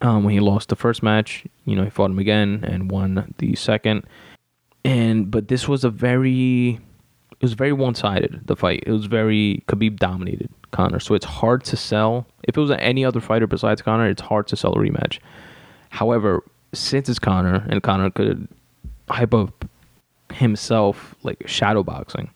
Um, 0.00 0.22
when 0.24 0.32
he 0.32 0.40
lost 0.40 0.68
the 0.68 0.76
first 0.76 1.02
match, 1.02 1.44
you 1.66 1.74
know, 1.74 1.82
he 1.82 1.90
fought 1.90 2.10
him 2.10 2.18
again 2.20 2.64
and 2.66 2.90
won 2.90 3.34
the 3.38 3.56
second. 3.56 4.04
And 4.84 5.30
but 5.30 5.48
this 5.48 5.66
was 5.66 5.82
a 5.82 5.90
very 5.90 6.78
it 7.32 7.42
was 7.42 7.54
very 7.54 7.72
one 7.72 7.96
sided 7.96 8.42
the 8.46 8.54
fight. 8.54 8.84
It 8.86 8.92
was 8.92 9.06
very 9.06 9.64
Khabib 9.66 9.98
dominated 9.98 10.50
Conor, 10.70 11.00
so 11.00 11.14
it's 11.14 11.26
hard 11.26 11.64
to 11.64 11.76
sell. 11.76 12.28
If 12.44 12.56
it 12.56 12.60
was 12.60 12.70
any 12.70 13.04
other 13.04 13.20
fighter 13.20 13.48
besides 13.48 13.82
Conor, 13.82 14.08
it's 14.08 14.22
hard 14.22 14.46
to 14.48 14.56
sell 14.56 14.72
a 14.74 14.78
rematch. 14.78 15.18
However, 15.88 16.44
since 16.72 17.08
it's 17.08 17.18
Conor 17.18 17.66
and 17.68 17.82
Conor 17.82 18.10
could 18.10 18.46
hype 19.08 19.34
up 19.34 19.64
himself 20.32 21.16
like 21.24 21.42
shadow 21.48 21.82
boxing 21.82 22.30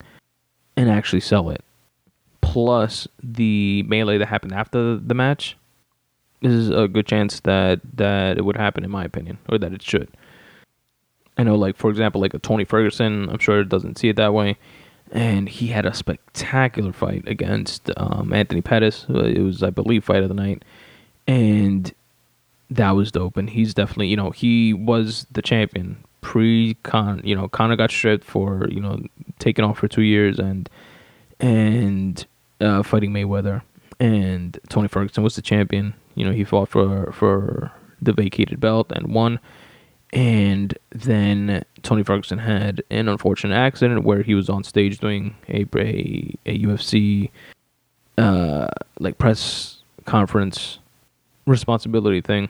and 0.77 0.91
actually 0.91 1.21
sell 1.21 1.51
it. 1.51 1.63
Plus 2.41 3.09
the 3.23 3.83
melee 3.85 4.19
that 4.19 4.27
happened 4.27 4.53
after 4.53 4.97
the 4.97 5.15
match 5.15 5.57
is 6.43 6.71
a 6.71 6.87
good 6.87 7.07
chance 7.07 7.41
that 7.41 7.81
that 7.95 8.39
it 8.39 8.45
would 8.45 8.57
happen 8.57 8.85
in 8.85 8.91
my 8.91 9.05
opinion 9.05 9.39
or 9.49 9.59
that 9.59 9.73
it 9.73 9.83
should. 9.83 10.09
I 11.37 11.43
know 11.43 11.55
like 11.55 11.77
for 11.77 11.91
example 11.91 12.21
like 12.21 12.35
a 12.35 12.39
Tony 12.39 12.65
Ferguson, 12.65 13.29
I'm 13.31 13.39
sure 13.39 13.65
doesn't 13.65 13.99
see 13.99 14.09
it 14.09 14.17
that 14.17 14.35
way. 14.35 14.57
And 15.13 15.49
he 15.49 15.69
had 15.69 15.87
a 15.87 15.95
spectacular 15.95 16.93
fight 16.93 17.29
against 17.29 17.91
um, 17.97 18.33
Anthony 18.33 18.63
Pettis. 18.63 19.07
It 19.09 19.43
was, 19.43 19.63
I 19.63 19.71
believe, 19.71 20.03
fight 20.03 20.23
of 20.23 20.29
the 20.29 20.35
night, 20.35 20.65
and 21.27 21.93
that 22.71 22.93
was 22.93 23.13
dope. 23.13 23.37
And 23.37 23.51
he's 23.51 23.75
definitely, 23.75 24.09
you 24.09 24.17
know, 24.17 24.31
he 24.31 24.73
was 24.73 25.27
the 25.31 25.43
champion 25.43 26.03
pre 26.25 26.75
con 26.83 27.21
you 27.23 27.37
know 27.37 27.47
Conor 27.47 27.77
got 27.77 27.91
stripped 27.91 28.25
for 28.25 28.67
you 28.71 28.81
know 28.81 28.99
taking 29.39 29.65
off 29.65 29.79
for 29.79 29.87
two 29.87 30.03
years 30.03 30.39
and 30.39 30.69
and 31.39 32.27
uh, 32.61 32.83
fighting 32.83 33.13
Mayweather. 33.13 33.63
And 34.01 34.59
Tony 34.71 34.89
Ferguson 34.89 35.23
was 35.23 35.37
the 35.37 35.43
champion. 35.43 35.95
You 36.15 36.25
know 36.25 36.33
he 36.33 36.43
fought 36.43 36.71
for 36.71 37.13
for 37.13 37.71
the 38.03 38.13
vacated 38.13 38.59
belt 38.59 38.91
and 38.91 39.15
won. 39.15 39.39
And 40.13 40.77
then 40.91 41.65
Tony 41.83 42.03
Ferguson 42.03 42.39
had 42.39 42.83
an 42.91 43.09
unfortunate 43.09 43.55
accident 43.57 44.05
where 44.05 44.23
he 44.23 44.35
was 44.35 44.49
on 44.49 44.65
stage 44.65 44.99
doing 44.99 45.37
a 45.49 45.67
a, 45.77 46.35
a 46.47 46.59
UFC 46.59 47.31
uh, 48.17 48.69
like 48.99 49.19
press 49.19 49.83
conference 50.07 50.79
responsibility 51.47 52.23
thing 52.23 52.49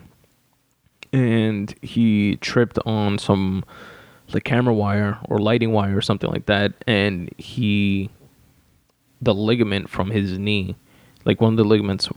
and 1.15 1.73
he 1.81 2.35
tripped 2.37 2.77
on 2.85 3.17
some 3.17 3.63
like 4.33 4.43
camera 4.43 4.73
wire 4.73 5.17
or 5.29 5.39
lighting 5.39 5.71
wire 5.71 5.95
or 5.95 6.01
something 6.01 6.29
like 6.29 6.45
that 6.47 6.73
and 6.85 7.29
he 7.37 8.09
the 9.21 9.33
ligament 9.33 9.89
from 9.89 10.11
his 10.11 10.37
knee 10.37 10.75
like 11.23 11.39
one 11.39 11.53
of 11.53 11.57
the 11.57 11.63
ligaments 11.63 12.09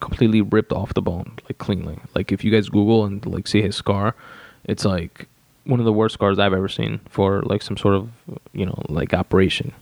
completely 0.00 0.40
ripped 0.40 0.72
off 0.72 0.94
the 0.94 1.02
bone 1.02 1.36
like 1.44 1.58
cleanly. 1.58 1.98
Like 2.14 2.32
if 2.32 2.44
you 2.44 2.50
guys 2.50 2.68
google 2.70 3.04
and 3.04 3.24
like 3.26 3.46
see 3.46 3.60
his 3.60 3.76
scar 3.76 4.14
it's 4.64 4.84
like 4.84 5.28
one 5.64 5.80
of 5.80 5.86
the 5.86 5.92
worst 5.92 6.14
scars 6.14 6.38
i've 6.38 6.52
ever 6.52 6.68
seen 6.68 7.00
for 7.10 7.42
like 7.42 7.60
some 7.60 7.76
sort 7.76 7.94
of 7.94 8.08
you 8.52 8.64
know 8.64 8.80
like 8.88 9.12
operation. 9.12 9.72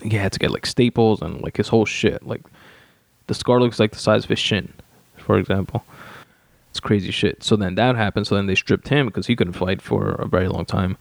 He 0.00 0.16
had 0.16 0.32
to 0.32 0.38
get 0.38 0.52
like 0.52 0.66
staples 0.66 1.22
and 1.22 1.40
like 1.42 1.56
his 1.56 1.68
whole 1.68 1.84
shit. 1.84 2.24
Like 2.26 2.42
the 3.26 3.34
scar 3.34 3.60
looks 3.60 3.78
like 3.80 3.92
the 3.92 3.98
size 3.98 4.24
of 4.24 4.30
his 4.30 4.38
shin 4.38 4.72
for 5.16 5.38
example 5.38 5.84
it's 6.72 6.80
crazy 6.80 7.10
shit. 7.10 7.44
So 7.44 7.54
then 7.54 7.74
that 7.74 7.96
happened. 7.96 8.26
So 8.26 8.34
then 8.34 8.46
they 8.46 8.54
stripped 8.54 8.88
him 8.88 9.04
because 9.04 9.26
he 9.26 9.36
couldn't 9.36 9.52
fight 9.52 9.82
for 9.82 10.12
a 10.12 10.26
very 10.26 10.48
long 10.48 10.64
time, 10.64 10.96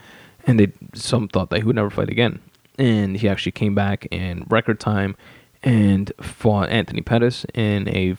and 0.46 0.60
they 0.60 0.74
some 0.94 1.30
thought 1.30 1.50
that 1.50 1.60
he 1.60 1.64
would 1.64 1.78
never 1.78 1.90
fight 1.90 2.10
again. 2.10 2.40
And 2.78 3.16
he 3.16 3.30
actually 3.30 3.54
came 3.54 3.74
back 3.74 4.06
in 4.12 4.46
record 4.50 4.82
time 4.82 5.16
and 5.64 6.12
fought 6.20 6.68
Anthony 6.70 7.00
Pettis 7.00 7.46
in 7.54 7.88
a, 7.88 8.18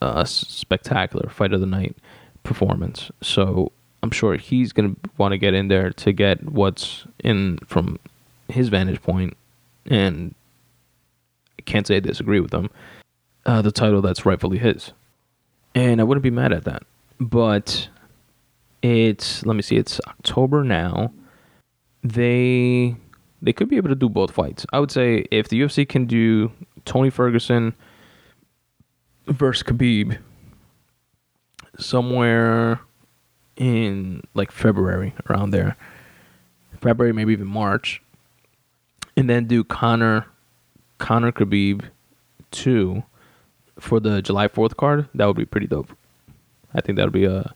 a 0.00 0.24
spectacular 0.24 1.28
fight 1.28 1.52
of 1.52 1.60
the 1.60 1.66
night 1.66 1.94
performance. 2.42 3.10
So 3.20 3.70
I'm 4.02 4.10
sure 4.10 4.36
he's 4.36 4.72
gonna 4.72 4.96
want 5.18 5.32
to 5.32 5.38
get 5.38 5.52
in 5.52 5.68
there 5.68 5.90
to 5.90 6.12
get 6.12 6.42
what's 6.50 7.04
in 7.22 7.58
from 7.66 7.98
his 8.48 8.68
vantage 8.68 9.02
point, 9.02 9.36
and 9.84 10.34
I 11.58 11.62
can't 11.66 11.86
say 11.86 11.96
I 11.96 12.00
disagree 12.00 12.40
with 12.40 12.54
him. 12.54 12.70
Uh, 13.44 13.60
the 13.60 13.72
title 13.72 14.00
that's 14.00 14.24
rightfully 14.24 14.56
his 14.56 14.92
and 15.74 16.00
I 16.00 16.04
wouldn't 16.04 16.22
be 16.22 16.30
mad 16.30 16.52
at 16.52 16.64
that. 16.64 16.82
But 17.20 17.88
it's 18.82 19.44
let 19.44 19.56
me 19.56 19.62
see, 19.62 19.76
it's 19.76 20.00
October 20.06 20.64
now. 20.64 21.12
They 22.02 22.96
they 23.42 23.52
could 23.52 23.68
be 23.68 23.76
able 23.76 23.88
to 23.88 23.94
do 23.94 24.08
both 24.08 24.32
fights. 24.32 24.66
I 24.72 24.80
would 24.80 24.90
say 24.90 25.26
if 25.30 25.48
the 25.48 25.60
UFC 25.60 25.88
can 25.88 26.06
do 26.06 26.52
Tony 26.84 27.10
Ferguson 27.10 27.74
versus 29.26 29.62
Khabib 29.62 30.18
somewhere 31.78 32.80
in 33.56 34.22
like 34.34 34.50
February 34.50 35.14
around 35.28 35.50
there. 35.50 35.76
February, 36.80 37.12
maybe 37.12 37.32
even 37.32 37.46
March. 37.46 38.00
And 39.16 39.28
then 39.28 39.46
do 39.46 39.64
Conor 39.64 40.26
Conor 40.98 41.32
Khabib 41.32 41.84
2 42.52 43.02
for 43.80 44.00
the 44.00 44.22
July 44.22 44.48
4th 44.48 44.76
card, 44.76 45.08
that 45.14 45.26
would 45.26 45.36
be 45.36 45.44
pretty 45.44 45.66
dope. 45.66 45.90
I 46.74 46.80
think 46.80 46.96
that 46.96 47.04
would 47.04 47.12
be 47.12 47.24
a 47.24 47.38
uh, 47.38 47.50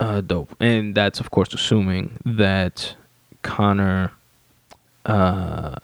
uh, 0.00 0.20
dope. 0.20 0.54
And 0.60 0.94
that's, 0.94 1.20
of 1.20 1.30
course, 1.30 1.52
assuming 1.52 2.18
that 2.24 2.94
Conor, 3.42 4.12
uh, 5.04 5.76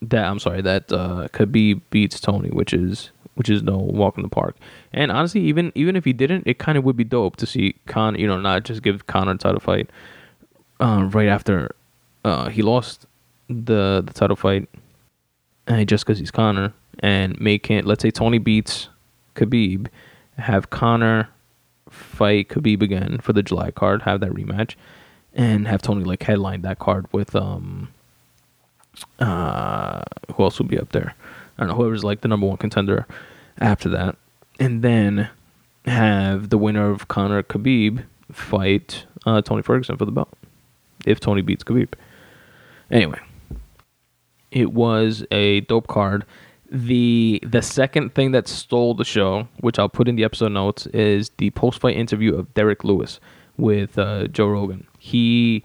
that, 0.00 0.24
I'm 0.24 0.38
sorry, 0.38 0.62
that 0.62 0.92
uh, 0.92 1.28
Khabib 1.32 1.80
beats 1.90 2.20
Tony, 2.20 2.50
which 2.50 2.72
is 2.72 3.10
which 3.34 3.48
is 3.48 3.62
no 3.62 3.78
walk 3.78 4.18
in 4.18 4.22
the 4.22 4.28
park. 4.28 4.56
And 4.92 5.10
honestly, 5.10 5.40
even 5.42 5.72
even 5.74 5.96
if 5.96 6.04
he 6.04 6.12
didn't, 6.12 6.46
it 6.46 6.58
kind 6.58 6.76
of 6.76 6.84
would 6.84 6.96
be 6.96 7.04
dope 7.04 7.36
to 7.36 7.46
see 7.46 7.76
Conor, 7.86 8.18
you 8.18 8.26
know, 8.26 8.40
not 8.40 8.64
just 8.64 8.82
give 8.82 9.06
Conor 9.06 9.32
a 9.32 9.38
title 9.38 9.60
fight 9.60 9.88
uh, 10.80 11.08
right 11.10 11.28
after 11.28 11.74
uh, 12.24 12.48
he 12.50 12.62
lost 12.62 13.06
the 13.48 14.02
the 14.04 14.12
title 14.12 14.36
fight, 14.36 14.68
and 15.66 15.88
just 15.88 16.04
because 16.04 16.18
he's 16.18 16.30
Conor, 16.30 16.72
and 16.98 17.38
make 17.40 17.70
it. 17.70 17.84
Let's 17.84 18.02
say 18.02 18.10
Tony 18.10 18.38
beats 18.38 18.88
Khabib, 19.34 19.88
have 20.38 20.70
Conor 20.70 21.28
fight 21.90 22.48
Khabib 22.48 22.82
again 22.82 23.18
for 23.18 23.32
the 23.32 23.42
July 23.42 23.70
card, 23.70 24.02
have 24.02 24.20
that 24.20 24.30
rematch, 24.30 24.74
and 25.34 25.66
have 25.66 25.82
Tony 25.82 26.04
like 26.04 26.22
headline 26.22 26.62
that 26.62 26.78
card 26.78 27.06
with 27.12 27.34
um 27.34 27.88
uh 29.18 30.02
who 30.34 30.42
else 30.42 30.58
will 30.58 30.66
be 30.66 30.78
up 30.78 30.92
there? 30.92 31.14
I 31.56 31.62
don't 31.62 31.68
know 31.68 31.76
whoever's 31.76 32.04
like 32.04 32.20
the 32.20 32.28
number 32.28 32.46
one 32.46 32.56
contender 32.56 33.06
after 33.58 33.88
that, 33.90 34.16
and 34.58 34.82
then 34.82 35.28
have 35.86 36.48
the 36.50 36.58
winner 36.58 36.90
of 36.90 37.08
Conor 37.08 37.42
Khabib 37.42 38.04
fight 38.30 39.04
uh, 39.26 39.42
Tony 39.42 39.62
Ferguson 39.62 39.96
for 39.96 40.04
the 40.04 40.12
belt 40.12 40.32
if 41.04 41.20
Tony 41.20 41.42
beats 41.42 41.64
Khabib. 41.64 41.92
Anyway, 42.90 43.18
it 44.50 44.72
was 44.72 45.24
a 45.30 45.60
dope 45.60 45.86
card 45.86 46.24
the 46.72 47.38
the 47.46 47.60
second 47.60 48.14
thing 48.14 48.32
that 48.32 48.48
stole 48.48 48.94
the 48.94 49.04
show, 49.04 49.46
which 49.60 49.78
I'll 49.78 49.90
put 49.90 50.08
in 50.08 50.16
the 50.16 50.24
episode 50.24 50.52
notes, 50.52 50.86
is 50.86 51.30
the 51.36 51.50
post 51.50 51.80
fight 51.80 51.96
interview 51.96 52.34
of 52.34 52.52
Derrick 52.54 52.82
Lewis 52.82 53.20
with 53.58 53.98
uh, 53.98 54.26
Joe 54.28 54.48
Rogan. 54.48 54.86
He 54.98 55.62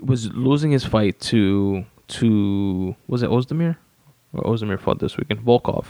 was 0.00 0.32
losing 0.32 0.72
his 0.72 0.84
fight 0.84 1.20
to 1.20 1.84
to 2.08 2.96
was 3.06 3.22
it 3.22 3.30
Ozdemir 3.30 3.76
or 4.32 4.42
Ozdemir 4.42 4.80
fought 4.80 4.98
this 4.98 5.16
weekend 5.16 5.40
Volkov. 5.40 5.86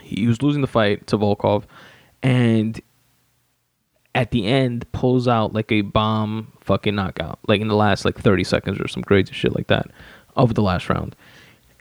He 0.00 0.28
was 0.28 0.40
losing 0.42 0.60
the 0.60 0.68
fight 0.68 1.08
to 1.08 1.18
Volkov, 1.18 1.64
and 2.22 2.80
at 4.14 4.30
the 4.30 4.46
end 4.46 4.90
pulls 4.92 5.26
out 5.26 5.52
like 5.52 5.72
a 5.72 5.80
bomb 5.80 6.52
fucking 6.60 6.94
knockout, 6.94 7.40
like 7.48 7.60
in 7.60 7.66
the 7.66 7.74
last 7.74 8.04
like 8.04 8.16
thirty 8.16 8.44
seconds 8.44 8.80
or 8.80 8.86
some 8.86 9.02
crazy 9.02 9.32
shit 9.32 9.56
like 9.56 9.66
that 9.66 9.90
of 10.36 10.54
the 10.54 10.62
last 10.62 10.88
round, 10.88 11.16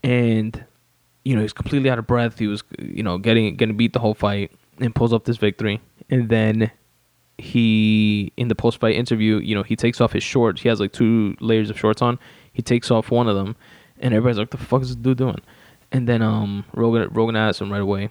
and 0.03 0.65
you 1.23 1.35
know, 1.35 1.41
he's 1.41 1.53
completely 1.53 1.89
out 1.89 1.99
of 1.99 2.07
breath. 2.07 2.39
He 2.39 2.47
was, 2.47 2.63
you 2.79 3.03
know, 3.03 3.17
getting 3.17 3.55
getting 3.55 3.77
beat 3.77 3.93
the 3.93 3.99
whole 3.99 4.13
fight 4.13 4.51
and 4.79 4.93
pulls 4.93 5.13
up 5.13 5.25
this 5.25 5.38
victory. 5.38 5.81
And 6.09 6.29
then 6.29 6.71
he, 7.38 8.31
in 8.38 8.47
the 8.47 8.55
post 8.55 8.79
fight 8.79 8.95
interview, 8.95 9.38
you 9.38 9.55
know, 9.55 9.63
he 9.63 9.75
takes 9.75 10.01
off 10.01 10.13
his 10.13 10.23
shorts. 10.23 10.61
He 10.61 10.69
has 10.69 10.79
like 10.79 10.91
two 10.91 11.35
layers 11.39 11.69
of 11.69 11.79
shorts 11.79 12.01
on. 12.01 12.19
He 12.53 12.61
takes 12.61 12.91
off 12.91 13.11
one 13.11 13.27
of 13.27 13.35
them, 13.35 13.55
and 13.99 14.13
everybody's 14.13 14.38
like, 14.38 14.49
"The 14.51 14.57
fuck 14.57 14.81
is 14.81 14.89
this 14.89 14.95
dude 14.95 15.17
doing?" 15.17 15.41
And 15.91 16.07
then 16.07 16.21
um, 16.21 16.65
Rogan 16.73 17.09
Rogan 17.11 17.35
asks 17.35 17.61
him 17.61 17.71
right 17.71 17.81
away. 17.81 18.09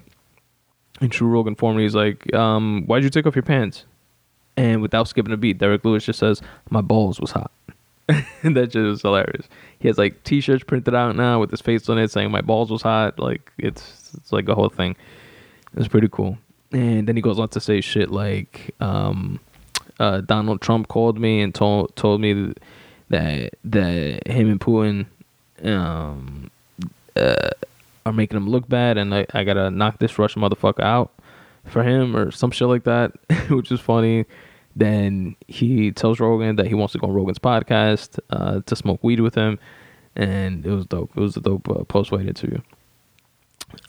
In 1.01 1.11
true 1.11 1.29
Rogan 1.29 1.55
form, 1.55 1.79
he's 1.79 1.95
like, 1.95 2.33
um, 2.35 2.85
"Why'd 2.87 3.05
you 3.05 3.11
take 3.11 3.27
off 3.27 3.37
your 3.37 3.43
pants?" 3.43 3.85
And 4.57 4.83
without 4.83 5.07
skipping 5.07 5.33
a 5.33 5.37
beat, 5.37 5.59
Derrick 5.59 5.85
Lewis 5.85 6.05
just 6.05 6.19
says, 6.19 6.43
"My 6.71 6.81
balls 6.81 7.21
was 7.21 7.33
hot." 7.33 7.53
that 8.43 8.73
shit 8.73 8.83
was 8.83 9.03
hilarious. 9.03 9.49
He 9.79 9.89
has 9.89 9.99
like 9.99 10.25
t-shirts 10.25 10.65
printed 10.65 10.95
out 10.95 11.15
now 11.15 11.41
with 11.41 11.51
his 11.51 11.61
face 11.61 11.89
on 11.89 11.99
it 11.99 12.11
saying 12.11 12.31
my 12.31 12.41
balls 12.41 12.71
was 12.71 12.83
hot. 12.83 13.19
Like 13.19 13.53
it's 13.59 14.11
it's 14.15 14.33
like 14.33 14.49
a 14.49 14.55
whole 14.55 14.71
thing. 14.71 14.97
It's 15.77 15.89
pretty 15.89 16.09
cool. 16.09 16.39
And 16.73 17.07
then 17.07 17.17
he 17.17 17.23
goes 17.23 17.39
on 17.39 17.49
to 17.51 17.61
say 17.61 17.81
shit 17.81 18.11
like 18.11 18.75
um, 18.81 19.41
uh, 20.01 20.23
Donald 20.23 20.63
Trump 20.63 20.89
called 20.89 21.19
me 21.19 21.43
and 21.43 21.55
told 21.55 21.95
told 21.97 22.21
me 22.21 22.55
that 23.11 23.55
that 23.65 24.27
him 24.27 24.51
and 24.51 24.61
Putin 24.61 25.07
um, 25.65 26.51
uh, 27.15 27.51
are 28.07 28.13
making 28.13 28.37
him 28.37 28.49
look 28.49 28.69
bad, 28.69 28.97
and 28.97 29.15
I, 29.15 29.27
I 29.35 29.45
gotta 29.45 29.71
knock 29.71 29.99
this 29.99 30.19
Russian 30.19 30.43
motherfucker 30.43 30.83
out 30.83 31.13
for 31.65 31.83
him 31.83 32.17
or 32.17 32.31
some 32.31 32.51
shit 32.51 32.69
like 32.69 32.85
that, 32.85 33.13
which 33.51 33.71
is 33.71 33.81
funny. 33.81 34.25
Then 34.79 35.35
he 35.49 35.91
tells 35.91 36.21
Rogan 36.21 36.55
that 36.55 36.69
he 36.69 36.75
wants 36.75 36.93
to 36.93 37.01
go 37.01 37.09
on 37.09 37.13
Rogan's 37.13 37.41
podcast 37.41 38.21
uh, 38.31 38.61
to 38.65 38.77
smoke 38.77 39.03
weed 39.03 39.19
with 39.19 39.35
him, 39.35 39.59
and 40.15 40.65
it 40.65 40.71
was 40.71 40.87
dope. 40.87 41.11
It 41.17 41.21
was 41.21 41.37
a 41.37 41.41
dope 41.41 41.69
uh, 41.69 41.83
post 41.83 42.11
fight 42.11 42.29
interview. 42.29 42.61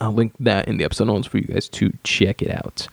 I'll 0.00 0.12
link 0.12 0.32
that 0.40 0.66
in 0.66 0.78
the 0.78 0.84
episode 0.84 1.04
notes 1.04 1.28
for 1.28 1.38
you 1.38 1.44
guys 1.44 1.68
to 1.68 1.92
check 2.02 2.42
it 2.42 2.50
out. 2.50 2.88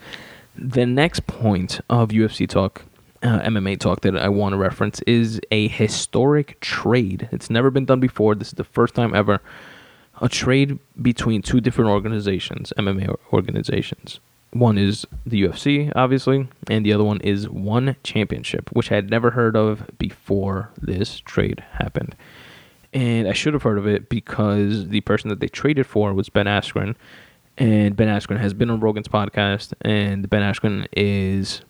The 0.54 0.86
next 0.86 1.26
point 1.26 1.80
of 1.90 2.10
UFC 2.10 2.48
talk, 2.48 2.84
uh, 3.24 3.40
MMA 3.40 3.80
talk 3.80 4.02
that 4.02 4.16
I 4.16 4.28
want 4.28 4.52
to 4.52 4.58
reference 4.58 5.00
is 5.02 5.40
a 5.50 5.66
historic 5.66 6.60
trade. 6.60 7.28
It's 7.32 7.50
never 7.50 7.68
been 7.72 7.84
done 7.84 7.98
before. 7.98 8.36
This 8.36 8.48
is 8.48 8.54
the 8.54 8.64
first 8.64 8.94
time 8.94 9.12
ever. 9.12 9.40
A 10.20 10.28
trade 10.28 10.78
between 11.02 11.42
two 11.42 11.60
different 11.60 11.90
organizations, 11.90 12.72
MMA 12.78 13.16
organizations. 13.32 14.20
One 14.52 14.78
is 14.78 15.06
the 15.26 15.42
UFC, 15.42 15.92
obviously, 15.94 16.48
and 16.70 16.84
the 16.84 16.92
other 16.92 17.04
one 17.04 17.20
is 17.20 17.48
One 17.48 17.96
Championship, 18.02 18.70
which 18.72 18.90
I 18.90 18.94
had 18.94 19.10
never 19.10 19.32
heard 19.32 19.56
of 19.56 19.86
before 19.98 20.70
this 20.80 21.20
trade 21.20 21.62
happened. 21.72 22.16
And 22.94 23.28
I 23.28 23.34
should 23.34 23.52
have 23.52 23.62
heard 23.62 23.76
of 23.76 23.86
it 23.86 24.08
because 24.08 24.88
the 24.88 25.02
person 25.02 25.28
that 25.28 25.40
they 25.40 25.48
traded 25.48 25.86
for 25.86 26.14
was 26.14 26.30
Ben 26.30 26.46
Askren. 26.46 26.96
And 27.58 27.94
Ben 27.94 28.08
Askren 28.08 28.38
has 28.38 28.54
been 28.54 28.70
on 28.70 28.80
Rogan's 28.80 29.08
podcast, 29.08 29.74
and 29.82 30.30
Ben 30.30 30.42
Askren 30.42 30.86
is 30.92 31.60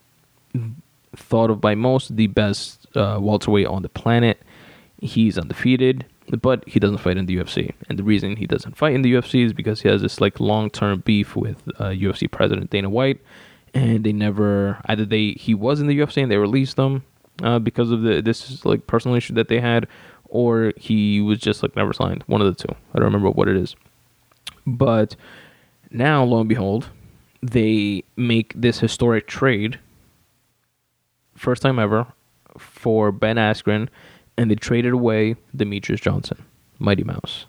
thought 1.17 1.51
of 1.51 1.61
by 1.61 1.75
most 1.75 2.15
the 2.15 2.27
best 2.29 2.87
uh, 2.95 3.19
welterweight 3.21 3.67
on 3.67 3.83
the 3.83 3.89
planet. 3.89 4.41
He's 5.01 5.37
undefeated 5.39 6.05
but 6.41 6.67
he 6.69 6.79
doesn't 6.79 6.99
fight 6.99 7.17
in 7.17 7.27
the 7.27 7.37
UFC. 7.37 7.73
And 7.89 7.99
the 7.99 8.03
reason 8.03 8.37
he 8.37 8.47
doesn't 8.47 8.77
fight 8.77 8.95
in 8.95 9.03
the 9.03 9.15
UFC 9.15 9.45
is 9.45 9.53
because 9.53 9.81
he 9.83 9.89
has 9.89 10.03
this 10.03 10.21
like 10.21 10.41
long 10.41 10.71
term 10.71 11.01
beef 11.01 11.37
with 11.37 11.63
uh, 11.79 11.87
UFC 11.91 12.31
president 12.31 12.71
Dana 12.71 12.91
White, 12.91 13.21
and 13.75 14.05
they 14.05 14.13
never 14.13 14.81
either 14.87 15.05
they 15.05 15.33
he 15.33 15.55
was 15.55 15.81
in 15.81 15.87
the 15.87 15.99
UFC 15.99 16.23
and 16.23 16.31
they 16.31 16.37
released 16.37 16.79
him 16.79 17.05
uh, 17.43 17.59
because 17.59 17.91
of 17.91 18.03
the 18.03 18.21
this 18.21 18.65
like 18.65 18.87
personal 18.87 19.17
issue 19.17 19.35
that 19.35 19.49
they 19.49 19.61
had, 19.61 19.87
or 20.27 20.73
he 20.77 21.21
was 21.21 21.39
just 21.39 21.63
like 21.63 21.77
never 21.77 21.93
signed. 21.93 22.25
One 22.27 22.41
of 22.41 22.47
the 22.47 22.67
two. 22.67 22.75
I 22.95 22.99
don't 22.99 23.07
remember 23.07 23.31
what 23.31 23.49
it 23.49 23.57
is. 23.57 23.75
But 24.67 25.17
now, 25.91 26.25
lo 26.25 26.41
and 26.41 26.49
behold, 26.49 26.89
they 27.43 28.05
make 28.17 28.53
this 28.55 28.81
historic 28.81 29.27
trade, 29.27 29.79
first 31.35 31.63
time 31.63 31.79
ever, 31.79 32.07
for 32.59 33.13
Ben 33.13 33.37
Askren 33.37 33.89
and 34.39 34.51
they 34.51 34.55
traded 34.55 34.93
away 34.93 35.35
Demetrious 35.55 36.01
Johnson, 36.01 36.43
Mighty 36.79 37.03
Mouse. 37.05 37.45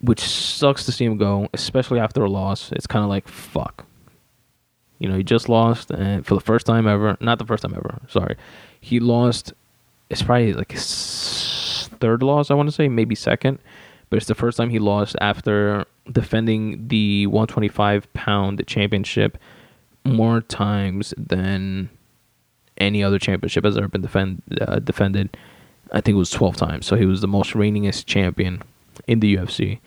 Which 0.00 0.20
sucks 0.20 0.84
to 0.84 0.92
see 0.92 1.06
him 1.06 1.16
go, 1.16 1.48
especially 1.54 1.98
after 1.98 2.22
a 2.22 2.28
loss. 2.30 2.70
It's 2.72 2.86
kind 2.86 3.02
of 3.02 3.08
like 3.08 3.26
fuck. 3.26 3.86
You 4.98 5.08
know, 5.08 5.16
he 5.16 5.24
just 5.24 5.48
lost, 5.48 5.90
and 5.90 6.24
for 6.24 6.34
the 6.34 6.40
first 6.40 6.66
time 6.66 6.86
ever, 6.86 7.16
not 7.20 7.38
the 7.38 7.46
first 7.46 7.62
time 7.62 7.74
ever. 7.74 8.00
Sorry, 8.08 8.36
he 8.80 9.00
lost. 9.00 9.54
It's 10.10 10.22
probably 10.22 10.52
like 10.52 10.72
his 10.72 11.88
third 12.00 12.22
loss. 12.22 12.50
I 12.50 12.54
want 12.54 12.68
to 12.68 12.72
say 12.72 12.88
maybe 12.88 13.14
second, 13.14 13.58
but 14.10 14.18
it's 14.18 14.26
the 14.26 14.34
first 14.34 14.58
time 14.58 14.68
he 14.68 14.78
lost 14.78 15.16
after 15.20 15.86
defending 16.12 16.86
the 16.88 17.26
125 17.28 18.12
pound 18.12 18.62
championship 18.66 19.38
more 20.04 20.42
times 20.42 21.14
than 21.16 21.88
any 22.78 23.02
other 23.02 23.18
championship 23.18 23.64
has 23.64 23.76
ever 23.76 23.88
been 23.88 24.02
defend, 24.02 24.42
uh, 24.60 24.78
defended. 24.78 25.36
I 25.92 26.00
think 26.00 26.16
it 26.16 26.18
was 26.18 26.30
12 26.30 26.56
times. 26.56 26.86
So 26.86 26.96
he 26.96 27.06
was 27.06 27.20
the 27.20 27.28
most 27.28 27.52
reigningest 27.52 28.06
champion 28.06 28.62
in 29.06 29.20
the 29.20 29.36
UFC. 29.36 29.80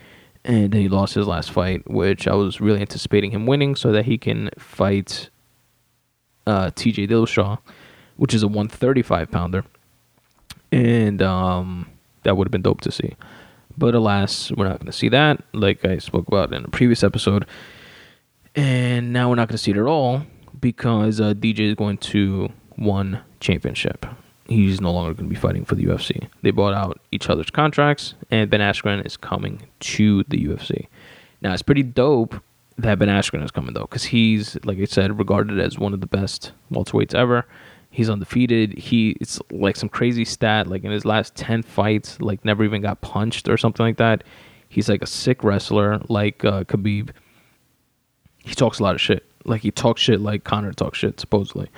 And 0.43 0.71
then 0.71 0.81
he 0.81 0.87
lost 0.87 1.15
his 1.15 1.27
last 1.27 1.51
fight, 1.51 1.89
which 1.89 2.27
I 2.27 2.33
was 2.33 2.61
really 2.61 2.79
anticipating 2.79 3.31
him 3.31 3.45
winning 3.45 3.75
so 3.75 3.91
that 3.91 4.05
he 4.05 4.17
can 4.17 4.49
fight 4.57 5.29
uh, 6.45 6.71
TJ 6.71 7.09
Dillashaw, 7.09 7.59
which 8.15 8.33
is 8.33 8.43
a 8.43 8.47
135 8.47 9.29
pounder. 9.29 9.65
And 10.71 11.21
um, 11.21 11.89
that 12.23 12.37
would 12.37 12.47
have 12.47 12.51
been 12.51 12.61
dope 12.61 12.81
to 12.81 12.91
see. 12.91 13.15
But 13.77 13.93
alas, 13.93 14.51
we're 14.51 14.67
not 14.67 14.79
going 14.79 14.87
to 14.87 14.97
see 14.97 15.09
that, 15.09 15.43
like 15.53 15.85
I 15.85 15.99
spoke 15.99 16.27
about 16.27 16.53
in 16.53 16.65
a 16.65 16.69
previous 16.69 17.03
episode. 17.03 17.45
And 18.55 19.13
now 19.13 19.29
we're 19.29 19.35
not 19.35 19.49
going 19.49 19.57
to 19.57 19.63
see 19.63 19.71
it 19.71 19.77
at 19.77 19.83
all 19.83 20.23
because 20.59 21.21
uh, 21.21 21.33
DJ 21.33 21.59
is 21.59 21.75
going 21.75 21.97
to 21.97 22.51
one 22.77 23.21
championship. 23.39 24.05
He's 24.47 24.79
no 24.79 24.93
longer 24.93 25.13
going 25.13 25.27
to 25.27 25.33
be 25.33 25.39
fighting 25.39 25.65
for 25.65 25.75
the 25.75 25.85
UFC. 25.85 26.29
They 26.41 26.51
bought 26.51 26.73
out 26.73 27.01
each 27.11 27.29
other's 27.29 27.49
contracts, 27.49 28.13
and 28.31 28.49
Ben 28.49 28.61
Askren 28.61 29.05
is 29.05 29.17
coming 29.17 29.63
to 29.81 30.23
the 30.29 30.37
UFC. 30.45 30.87
Now, 31.41 31.53
it's 31.53 31.61
pretty 31.61 31.83
dope 31.83 32.41
that 32.77 32.97
Ben 32.97 33.09
Askren 33.09 33.43
is 33.43 33.51
coming, 33.51 33.73
though, 33.73 33.81
because 33.81 34.05
he's, 34.05 34.57
like 34.63 34.79
I 34.79 34.85
said, 34.85 35.19
regarded 35.19 35.59
as 35.59 35.77
one 35.77 35.93
of 35.93 35.99
the 35.99 36.07
best 36.07 36.53
welterweights 36.71 37.13
ever. 37.13 37.45
He's 37.89 38.09
undefeated. 38.09 38.77
He 38.77 39.17
it's 39.19 39.39
like 39.51 39.75
some 39.75 39.89
crazy 39.89 40.23
stat, 40.23 40.67
like 40.67 40.83
in 40.83 40.91
his 40.91 41.03
last 41.03 41.35
ten 41.35 41.63
fights, 41.63 42.21
like 42.21 42.45
never 42.45 42.63
even 42.63 42.81
got 42.81 43.01
punched 43.01 43.49
or 43.49 43.57
something 43.57 43.83
like 43.83 43.97
that. 43.97 44.23
He's 44.69 44.87
like 44.87 45.01
a 45.01 45.07
sick 45.07 45.43
wrestler, 45.43 45.99
like 46.07 46.45
uh, 46.45 46.63
Khabib. 46.65 47.09
He 48.43 48.53
talks 48.53 48.79
a 48.79 48.83
lot 48.83 48.93
of 48.93 49.01
shit. 49.01 49.25
Like 49.45 49.61
he 49.61 49.71
talks 49.71 50.01
shit 50.01 50.21
like 50.21 50.43
Conor 50.43 50.73
talks 50.73 50.99
shit, 50.99 51.19
supposedly 51.19 51.69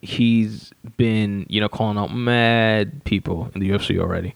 he's 0.00 0.72
been, 0.96 1.46
you 1.48 1.60
know, 1.60 1.68
calling 1.68 1.98
out 1.98 2.14
mad 2.14 3.04
people 3.04 3.50
in 3.54 3.60
the 3.60 3.70
UFC 3.70 3.98
already. 3.98 4.34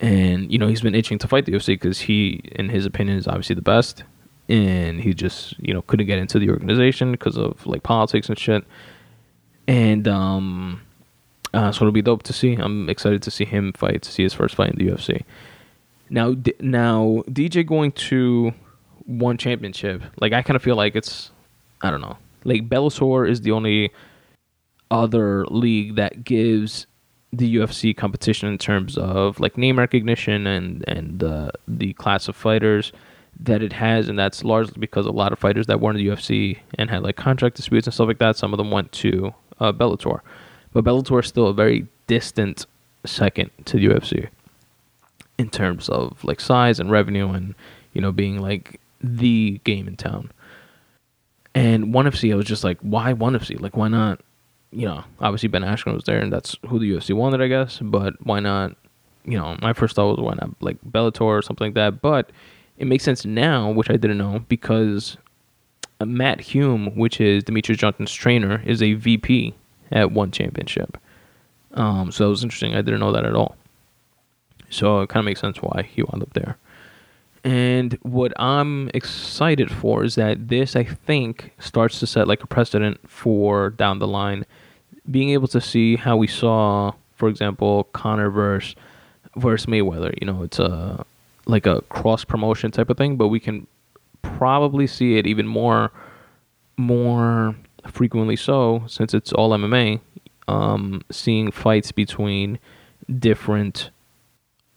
And, 0.00 0.50
you 0.52 0.58
know, 0.58 0.68
he's 0.68 0.80
been 0.80 0.94
itching 0.94 1.18
to 1.18 1.28
fight 1.28 1.46
the 1.46 1.52
UFC 1.52 1.68
because 1.68 2.00
he, 2.00 2.40
in 2.52 2.68
his 2.68 2.86
opinion, 2.86 3.18
is 3.18 3.26
obviously 3.26 3.54
the 3.54 3.62
best. 3.62 4.04
And 4.48 5.00
he 5.00 5.12
just, 5.12 5.58
you 5.58 5.74
know, 5.74 5.82
couldn't 5.82 6.06
get 6.06 6.18
into 6.18 6.38
the 6.38 6.50
organization 6.50 7.12
because 7.12 7.36
of 7.36 7.66
like 7.66 7.82
politics 7.82 8.28
and 8.28 8.38
shit. 8.38 8.64
And, 9.66 10.08
um, 10.08 10.80
uh, 11.52 11.72
so 11.72 11.82
it'll 11.82 11.92
be 11.92 12.02
dope 12.02 12.22
to 12.24 12.32
see. 12.32 12.54
I'm 12.54 12.88
excited 12.88 13.22
to 13.22 13.30
see 13.30 13.44
him 13.44 13.72
fight, 13.72 14.02
to 14.02 14.12
see 14.12 14.22
his 14.22 14.34
first 14.34 14.54
fight 14.54 14.70
in 14.70 14.76
the 14.76 14.92
UFC. 14.92 15.24
Now, 16.10 16.32
D- 16.34 16.54
now 16.60 17.22
DJ 17.28 17.66
going 17.66 17.92
to 17.92 18.52
one 19.06 19.38
championship, 19.38 20.02
like 20.20 20.32
I 20.32 20.42
kind 20.42 20.56
of 20.56 20.62
feel 20.62 20.76
like 20.76 20.94
it's, 20.96 21.30
I 21.82 21.90
don't 21.90 22.00
know, 22.00 22.18
like 22.44 22.68
Bellator 22.68 23.28
is 23.28 23.40
the 23.42 23.52
only 23.52 23.92
other 24.90 25.46
league 25.46 25.96
that 25.96 26.24
gives 26.24 26.86
the 27.32 27.56
UFC 27.56 27.96
competition 27.96 28.48
in 28.48 28.58
terms 28.58 28.96
of 28.96 29.38
like 29.38 29.58
name 29.58 29.78
recognition 29.78 30.46
and 30.46 30.84
and 30.88 31.22
uh, 31.22 31.50
the 31.66 31.92
class 31.94 32.28
of 32.28 32.36
fighters 32.36 32.92
that 33.40 33.62
it 33.62 33.72
has, 33.72 34.08
and 34.08 34.18
that's 34.18 34.42
largely 34.42 34.78
because 34.78 35.06
a 35.06 35.12
lot 35.12 35.32
of 35.32 35.38
fighters 35.38 35.66
that 35.66 35.80
were 35.80 35.90
in 35.90 35.96
the 35.96 36.06
UFC 36.08 36.58
and 36.74 36.90
had 36.90 37.02
like 37.02 37.16
contract 37.16 37.56
disputes 37.56 37.86
and 37.86 37.94
stuff 37.94 38.08
like 38.08 38.18
that. 38.18 38.36
Some 38.36 38.52
of 38.52 38.58
them 38.58 38.70
went 38.70 38.90
to 38.92 39.34
uh, 39.60 39.72
Bellator, 39.72 40.20
but 40.72 40.84
Bellator 40.84 41.20
is 41.20 41.28
still 41.28 41.46
a 41.46 41.54
very 41.54 41.86
distant 42.06 42.66
second 43.04 43.50
to 43.66 43.76
the 43.76 43.86
UFC 43.86 44.28
in 45.36 45.50
terms 45.50 45.88
of 45.88 46.22
like 46.24 46.40
size 46.40 46.80
and 46.80 46.90
revenue 46.90 47.28
and 47.28 47.54
you 47.92 48.00
know 48.00 48.10
being 48.10 48.40
like 48.40 48.80
the 49.00 49.60
game 49.64 49.86
in 49.86 49.96
town. 49.96 50.32
And 51.54 51.92
ONE 51.92 52.06
FC, 52.06 52.32
I 52.32 52.36
was 52.36 52.46
just 52.46 52.62
like, 52.62 52.78
why 52.80 53.12
ONE 53.12 53.34
FC? 53.34 53.60
Like, 53.60 53.76
why 53.76 53.88
not 53.88 54.20
you 54.70 54.86
know, 54.86 55.04
obviously 55.20 55.48
Ben 55.48 55.62
Askren 55.62 55.94
was 55.94 56.04
there, 56.04 56.20
and 56.20 56.32
that's 56.32 56.56
who 56.68 56.78
the 56.78 56.90
UFC 56.90 57.14
wanted, 57.14 57.40
I 57.40 57.48
guess. 57.48 57.78
But 57.80 58.14
why 58.24 58.40
not? 58.40 58.76
You 59.24 59.38
know, 59.38 59.56
my 59.60 59.72
first 59.72 59.96
thought 59.96 60.16
was 60.16 60.24
why 60.24 60.34
not 60.34 60.54
like 60.60 60.78
Bellator 60.82 61.22
or 61.22 61.42
something 61.42 61.68
like 61.68 61.74
that. 61.74 62.00
But 62.00 62.30
it 62.78 62.86
makes 62.86 63.04
sense 63.04 63.24
now, 63.24 63.70
which 63.70 63.90
I 63.90 63.96
didn't 63.96 64.18
know, 64.18 64.44
because 64.48 65.16
Matt 66.04 66.40
Hume, 66.40 66.96
which 66.96 67.20
is 67.20 67.44
Demetrious 67.44 67.78
Johnson's 67.78 68.12
trainer, 68.12 68.62
is 68.64 68.82
a 68.82 68.94
VP 68.94 69.54
at 69.90 70.12
one 70.12 70.30
championship. 70.30 70.96
Um, 71.74 72.12
so 72.12 72.24
that 72.24 72.30
was 72.30 72.44
interesting. 72.44 72.74
I 72.74 72.82
didn't 72.82 73.00
know 73.00 73.12
that 73.12 73.26
at 73.26 73.34
all. 73.34 73.56
So 74.70 75.00
it 75.00 75.08
kind 75.08 75.20
of 75.20 75.24
makes 75.24 75.40
sense 75.40 75.58
why 75.58 75.82
he 75.82 76.02
wound 76.02 76.22
up 76.22 76.32
there. 76.34 76.56
And 77.44 77.98
what 78.02 78.32
I'm 78.38 78.90
excited 78.94 79.70
for 79.70 80.04
is 80.04 80.16
that 80.16 80.48
this, 80.48 80.76
I 80.76 80.84
think, 80.84 81.52
starts 81.58 82.00
to 82.00 82.06
set 82.06 82.28
like 82.28 82.42
a 82.42 82.46
precedent 82.46 83.08
for 83.08 83.70
down 83.70 83.98
the 83.98 84.08
line 84.08 84.44
being 85.10 85.30
able 85.30 85.48
to 85.48 85.60
see 85.60 85.96
how 85.96 86.16
we 86.16 86.26
saw, 86.26 86.92
for 87.14 87.28
example, 87.28 87.84
Conor 87.92 88.30
versus 88.30 88.74
versus 89.36 89.66
Mayweather. 89.66 90.14
You 90.20 90.26
know, 90.26 90.42
it's 90.42 90.58
a 90.58 91.04
like 91.46 91.66
a 91.66 91.80
cross 91.82 92.24
promotion 92.24 92.70
type 92.70 92.90
of 92.90 92.96
thing, 92.96 93.16
but 93.16 93.28
we 93.28 93.40
can 93.40 93.66
probably 94.22 94.86
see 94.86 95.16
it 95.16 95.26
even 95.26 95.46
more 95.46 95.90
more 96.76 97.56
frequently 97.86 98.36
so 98.36 98.84
since 98.86 99.14
it's 99.14 99.32
all 99.32 99.50
MMA. 99.50 100.00
Um, 100.46 101.02
seeing 101.10 101.50
fights 101.50 101.92
between 101.92 102.58
different 103.18 103.90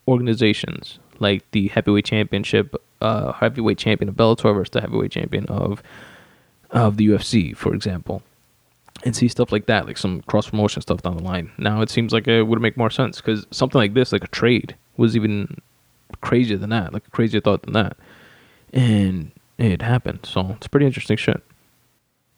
organizations, 0.05 0.99
like 1.19 1.49
the 1.51 1.69
heavyweight 1.69 2.03
championship, 2.03 2.75
uh, 2.99 3.31
heavyweight 3.31 3.77
champion 3.77 4.09
of 4.09 4.15
Bellator 4.15 4.53
versus 4.53 4.71
the 4.71 4.81
heavyweight 4.81 5.11
champion 5.11 5.45
of 5.45 5.81
of 6.71 6.97
the 6.97 7.07
UFC, 7.07 7.55
for 7.55 7.73
example, 7.73 8.21
and 9.03 9.15
see 9.15 9.27
stuff 9.27 9.51
like 9.51 9.65
that, 9.65 9.85
like 9.85 9.97
some 9.97 10.21
cross 10.23 10.49
promotion 10.49 10.81
stuff 10.81 11.01
down 11.01 11.17
the 11.17 11.23
line. 11.23 11.51
Now 11.57 11.81
it 11.81 11.89
seems 11.89 12.13
like 12.13 12.27
it 12.27 12.43
would 12.43 12.61
make 12.61 12.77
more 12.77 12.89
sense 12.89 13.17
because 13.17 13.47
something 13.51 13.79
like 13.79 13.93
this, 13.93 14.11
like 14.11 14.23
a 14.23 14.27
trade, 14.27 14.75
was 14.97 15.15
even 15.15 15.57
crazier 16.21 16.57
than 16.57 16.69
that, 16.69 16.93
like 16.93 17.07
a 17.07 17.11
crazier 17.11 17.41
thought 17.41 17.63
than 17.63 17.73
that, 17.73 17.97
and 18.73 19.31
it 19.57 19.81
happened. 19.81 20.19
So 20.23 20.51
it's 20.51 20.67
pretty 20.67 20.85
interesting 20.85 21.17
shit. 21.17 21.41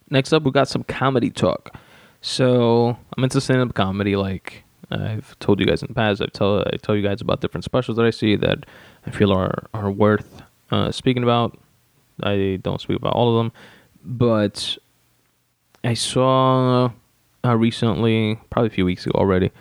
Next 0.09 0.31
up, 0.31 0.43
we 0.43 0.51
got 0.51 0.67
some 0.67 0.83
comedy 0.83 1.29
talk. 1.29 1.75
So 2.21 2.97
I'm 3.17 3.23
into 3.23 3.41
stand-up 3.41 3.73
comedy. 3.73 4.15
Like 4.15 4.63
I've 4.91 5.37
told 5.39 5.59
you 5.59 5.65
guys 5.65 5.81
in 5.81 5.87
the 5.87 5.93
past, 5.93 6.21
I 6.21 6.27
tell 6.27 6.61
I 6.61 6.77
tell 6.81 6.95
you 6.95 7.01
guys 7.01 7.19
about 7.19 7.41
different 7.41 7.65
specials 7.65 7.97
that 7.97 8.05
I 8.05 8.11
see 8.11 8.35
that 8.37 8.65
I 9.05 9.11
feel 9.11 9.31
are 9.31 9.65
are 9.73 9.91
worth 9.91 10.41
uh, 10.71 10.91
speaking 10.91 11.23
about. 11.23 11.57
I 12.21 12.59
don't 12.61 12.79
speak 12.79 12.97
about 12.97 13.13
all 13.13 13.37
of 13.37 13.43
them, 13.43 13.51
but 14.05 14.77
I 15.83 15.93
saw 15.93 16.91
uh, 17.45 17.55
recently, 17.55 18.39
probably 18.49 18.67
a 18.67 18.71
few 18.71 18.85
weeks 18.85 19.05
ago 19.05 19.17
already, 19.19 19.51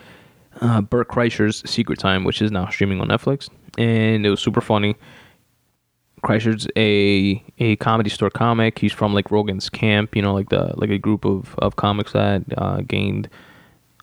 uh, 0.61 0.81
Bert 0.81 1.09
Kreischer's 1.09 1.69
Secret 1.69 1.99
Time, 1.99 2.25
which 2.25 2.41
is 2.41 2.51
now 2.51 2.69
streaming 2.69 3.01
on 3.01 3.09
Netflix, 3.09 3.49
and 3.79 4.25
it 4.25 4.31
was 4.31 4.41
super 4.41 4.61
funny. 4.61 4.97
Kreischer's 6.23 6.69
a 6.77 7.43
a 7.59 7.77
comedy 7.77 8.09
store 8.09 8.31
comic. 8.31 8.79
He's 8.79 8.93
from 8.93 9.13
like 9.13 9.31
Rogan's 9.31 9.69
camp, 9.69 10.15
you 10.15 10.23
know, 10.23 10.33
like 10.33 10.51
the 10.51 10.73
like 10.77 10.91
a 10.91 10.99
group 10.99 11.25
of 11.25 11.57
of 11.59 11.77
comics 11.77 12.13
that 12.13 12.45
uh, 12.57 12.83
gained, 12.83 13.29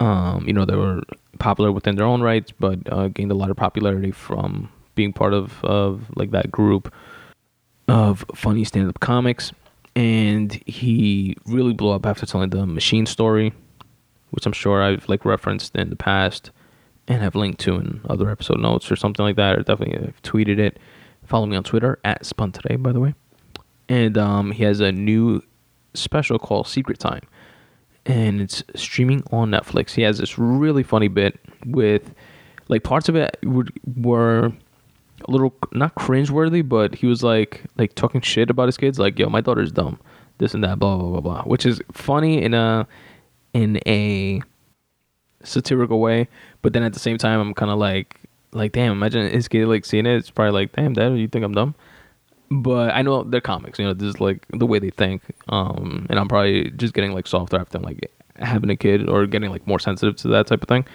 um, 0.01 0.43
you 0.45 0.51
know, 0.51 0.65
they 0.65 0.75
were 0.75 1.01
popular 1.39 1.71
within 1.71 1.95
their 1.95 2.05
own 2.05 2.21
rights, 2.21 2.51
but 2.59 2.79
uh, 2.91 3.07
gained 3.07 3.31
a 3.31 3.35
lot 3.35 3.49
of 3.49 3.55
popularity 3.55 4.11
from 4.11 4.69
being 4.95 5.13
part 5.13 5.33
of 5.33 5.63
of 5.63 6.11
like 6.17 6.31
that 6.31 6.51
group 6.51 6.93
of 7.87 8.25
funny 8.35 8.65
stand 8.65 8.89
up 8.89 8.99
comics. 8.99 9.53
And 9.95 10.53
he 10.65 11.35
really 11.45 11.73
blew 11.73 11.91
up 11.91 12.05
after 12.05 12.25
telling 12.25 12.49
the 12.51 12.65
machine 12.65 13.05
story, 13.05 13.53
which 14.29 14.45
I'm 14.45 14.53
sure 14.53 14.81
I've 14.81 15.09
like 15.09 15.25
referenced 15.25 15.75
in 15.75 15.89
the 15.89 15.95
past 15.95 16.51
and 17.07 17.21
have 17.21 17.35
linked 17.35 17.59
to 17.61 17.75
in 17.75 18.01
other 18.09 18.29
episode 18.29 18.59
notes 18.59 18.91
or 18.91 18.95
something 18.95 19.25
like 19.25 19.35
that, 19.35 19.57
or 19.57 19.63
definitely 19.63 20.05
have 20.05 20.21
tweeted 20.21 20.59
it 20.59 20.79
Follow 21.29 21.45
me 21.45 21.55
on 21.55 21.63
Twitter 21.63 21.99
at 22.03 22.25
Spun 22.25 22.51
Today, 22.51 22.75
by 22.75 22.91
the 22.91 22.99
way. 22.99 23.13
And 23.87 24.17
um, 24.17 24.51
he 24.51 24.63
has 24.63 24.79
a 24.79 24.91
new 24.91 25.43
special 25.93 26.39
called 26.39 26.67
Secret 26.67 26.97
Time, 26.97 27.21
and 28.07 28.41
it's 28.41 28.63
streaming 28.75 29.23
on 29.31 29.51
Netflix. 29.51 29.91
He 29.91 30.01
has 30.01 30.17
this 30.17 30.39
really 30.39 30.81
funny 30.81 31.07
bit 31.07 31.39
with, 31.67 32.15
like, 32.67 32.81
parts 32.83 33.09
of 33.09 33.15
it 33.15 33.37
were, 33.43 33.67
were 33.95 34.51
a 35.27 35.31
little 35.31 35.53
not 35.71 35.95
cringeworthy, 35.95 36.67
but 36.67 36.95
he 36.95 37.07
was 37.07 37.23
like 37.23 37.63
like 37.77 37.95
talking 37.95 38.21
shit 38.21 38.49
about 38.49 38.67
his 38.67 38.77
kids, 38.77 38.99
like, 38.99 39.17
"Yo, 39.19 39.29
my 39.29 39.41
daughter's 39.41 39.71
dumb," 39.71 39.99
this 40.37 40.53
and 40.53 40.63
that, 40.63 40.79
blah 40.79 40.97
blah 40.97 41.09
blah 41.09 41.21
blah, 41.21 41.43
which 41.43 41.65
is 41.65 41.81
funny 41.91 42.41
in 42.41 42.53
a 42.53 42.87
in 43.53 43.79
a 43.85 44.41
satirical 45.43 45.99
way, 45.99 46.27
but 46.61 46.73
then 46.73 46.83
at 46.83 46.93
the 46.93 46.99
same 46.99 47.17
time, 47.17 47.39
I'm 47.39 47.53
kind 47.53 47.71
of 47.71 47.79
like 47.79 48.19
like 48.53 48.71
damn 48.71 48.91
imagine 48.91 49.29
his 49.29 49.47
kid 49.47 49.67
like 49.67 49.85
seeing 49.85 50.05
it 50.05 50.15
it's 50.15 50.29
probably 50.29 50.51
like 50.51 50.71
damn 50.73 50.93
dad 50.93 51.15
you 51.17 51.27
think 51.27 51.45
i'm 51.45 51.53
dumb? 51.53 51.75
But 52.51 52.95
i 52.95 53.01
know 53.03 53.23
they're 53.23 53.41
comics 53.41 53.77
you 53.77 53.85
know 53.85 53.93
this 53.93 54.15
is 54.15 54.19
like 54.19 54.45
the 54.49 54.65
way 54.65 54.79
they 54.79 54.89
think 54.89 55.21
um 55.49 56.07
and 56.09 56.17
i'm 56.19 56.27
probably 56.27 56.71
just 56.71 56.93
getting 56.93 57.11
like 57.11 57.27
softer 57.27 57.59
after 57.59 57.77
like 57.77 58.11
having 58.37 58.69
a 58.71 58.75
kid 58.75 59.07
or 59.07 59.27
getting 59.27 59.51
like 59.51 59.67
more 59.67 59.79
sensitive 59.79 60.15
to 60.17 60.29
that 60.29 60.47
type 60.47 60.63
of 60.63 60.67
thing 60.67 60.85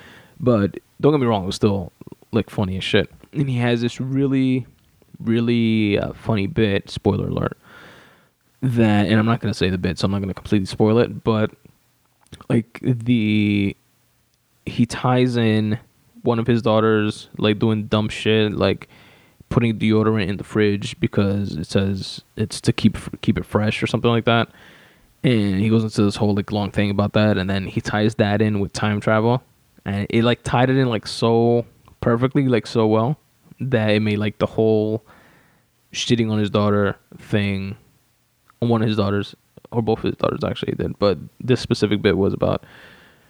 but 0.41 0.77
don't 1.01 1.13
get 1.13 1.21
me 1.21 1.27
wrong 1.27 1.45
it 1.45 1.47
was 1.47 1.55
still 1.55 1.93
like 2.33 2.51
funny 2.51 2.77
as 2.77 2.83
shit 2.83 3.09
and 3.35 3.49
he 3.49 3.59
has 3.59 3.81
this 3.81 4.01
really 4.01 4.67
really 5.21 5.99
uh, 5.99 6.13
funny 6.13 6.47
bit 6.47 6.91
spoiler 6.91 7.29
alert 7.29 7.57
that 8.63 9.07
and 9.07 9.19
i'm 9.19 9.27
not 9.27 9.41
going 9.41 9.53
to 9.53 9.57
say 9.57 9.71
the 9.71 9.79
bit 9.79 9.99
so 9.99 10.07
i'm 10.07 10.11
not 10.11 10.19
going 10.19 10.29
to 10.29 10.35
completely 10.35 10.67
spoil 10.67 10.99
it 10.99 11.23
but 11.23 11.51
like 12.49 12.81
the 12.83 13.77
he 14.67 14.87
ties 14.87 15.37
in 15.37 15.79
one 16.23 16.39
of 16.39 16.47
his 16.47 16.63
daughters 16.63 17.29
like 17.39 17.59
doing 17.59 17.87
dumb 17.87 18.09
shit, 18.09 18.53
like 18.53 18.89
putting 19.51 19.79
deodorant 19.79 20.29
in 20.29 20.37
the 20.39 20.45
fridge 20.45 20.99
because 21.01 21.57
it 21.57 21.67
says 21.67 22.23
it's 22.37 22.61
to 22.63 22.73
keep 22.73 22.97
keep 23.21 23.39
it 23.39 23.45
fresh 23.45 23.83
or 23.83 23.87
something 23.87 24.11
like 24.11 24.25
that. 24.25 24.49
And 25.23 25.61
he 25.61 25.71
goes 25.71 25.85
into 25.85 26.03
this 26.03 26.17
whole 26.17 26.35
like 26.35 26.53
long 26.53 26.71
thing 26.71 26.91
about 26.91 27.15
that, 27.15 27.39
and 27.39 27.49
then 27.49 27.67
he 27.67 27.81
ties 27.81 28.17
that 28.17 28.43
in 28.43 28.61
with 28.61 28.73
time 28.73 29.01
travel, 29.01 29.43
and 29.85 30.07
it 30.11 30.23
like 30.23 30.43
tied 30.43 30.69
it 30.71 30.77
in 30.77 30.89
like 30.89 31.07
so 31.07 31.65
perfectly, 32.01 32.49
like 32.49 32.67
so 32.67 32.87
well 32.87 33.19
that 33.61 33.91
it 33.91 34.01
made 34.01 34.19
like 34.19 34.39
the 34.39 34.47
whole 34.47 35.05
shitting 35.93 36.31
on 36.31 36.39
his 36.39 36.51
daughter 36.51 36.97
thing 37.19 37.77
on 38.61 38.69
one 38.69 38.83
of 38.83 38.89
his 38.89 38.97
daughters 38.97 39.35
or 39.71 39.83
both 39.83 39.99
of 39.99 40.05
his 40.05 40.17
daughters 40.17 40.45
actually 40.45 40.75
did, 40.75 40.99
but 40.99 41.19
this 41.41 41.61
specific 41.61 42.03
bit 42.03 42.17
was 42.17 42.33
about 42.33 42.65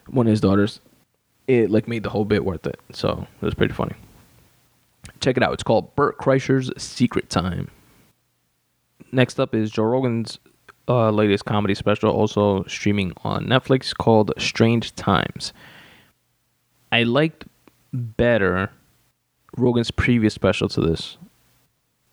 one 0.07 0.27
of 0.27 0.31
his 0.31 0.41
daughters 0.41 0.81
it 1.47 1.71
like 1.71 1.89
made 1.89 2.03
the 2.03 2.11
whole 2.11 2.25
bit 2.25 2.45
worth 2.45 2.67
it. 2.67 2.81
So 2.93 3.27
it 3.41 3.45
was 3.45 3.55
pretty 3.55 3.75
funny. 3.75 3.95
Check 5.21 5.37
it 5.37 5.43
out. 5.43 5.53
It's 5.53 5.63
called 5.63 5.95
Bert 5.97 6.19
Kreischer's 6.19 6.71
Secret 6.83 7.29
Time. 7.29 7.71
Next 9.13 9.39
up 9.39 9.55
is 9.55 9.71
Joe 9.71 9.85
Rogan's 9.85 10.39
uh, 10.89 11.11
latest 11.11 11.45
comedy 11.45 11.75
special, 11.75 12.11
also 12.11 12.65
streaming 12.65 13.13
on 13.23 13.47
Netflix, 13.47 13.95
called 13.97 14.33
Strange 14.39 14.95
Times. 14.95 15.53
I 16.91 17.03
liked 17.03 17.45
better 17.93 18.71
Rogan's 19.57 19.91
previous 19.91 20.35
special 20.35 20.69
to 20.71 20.81
this, 20.81 21.17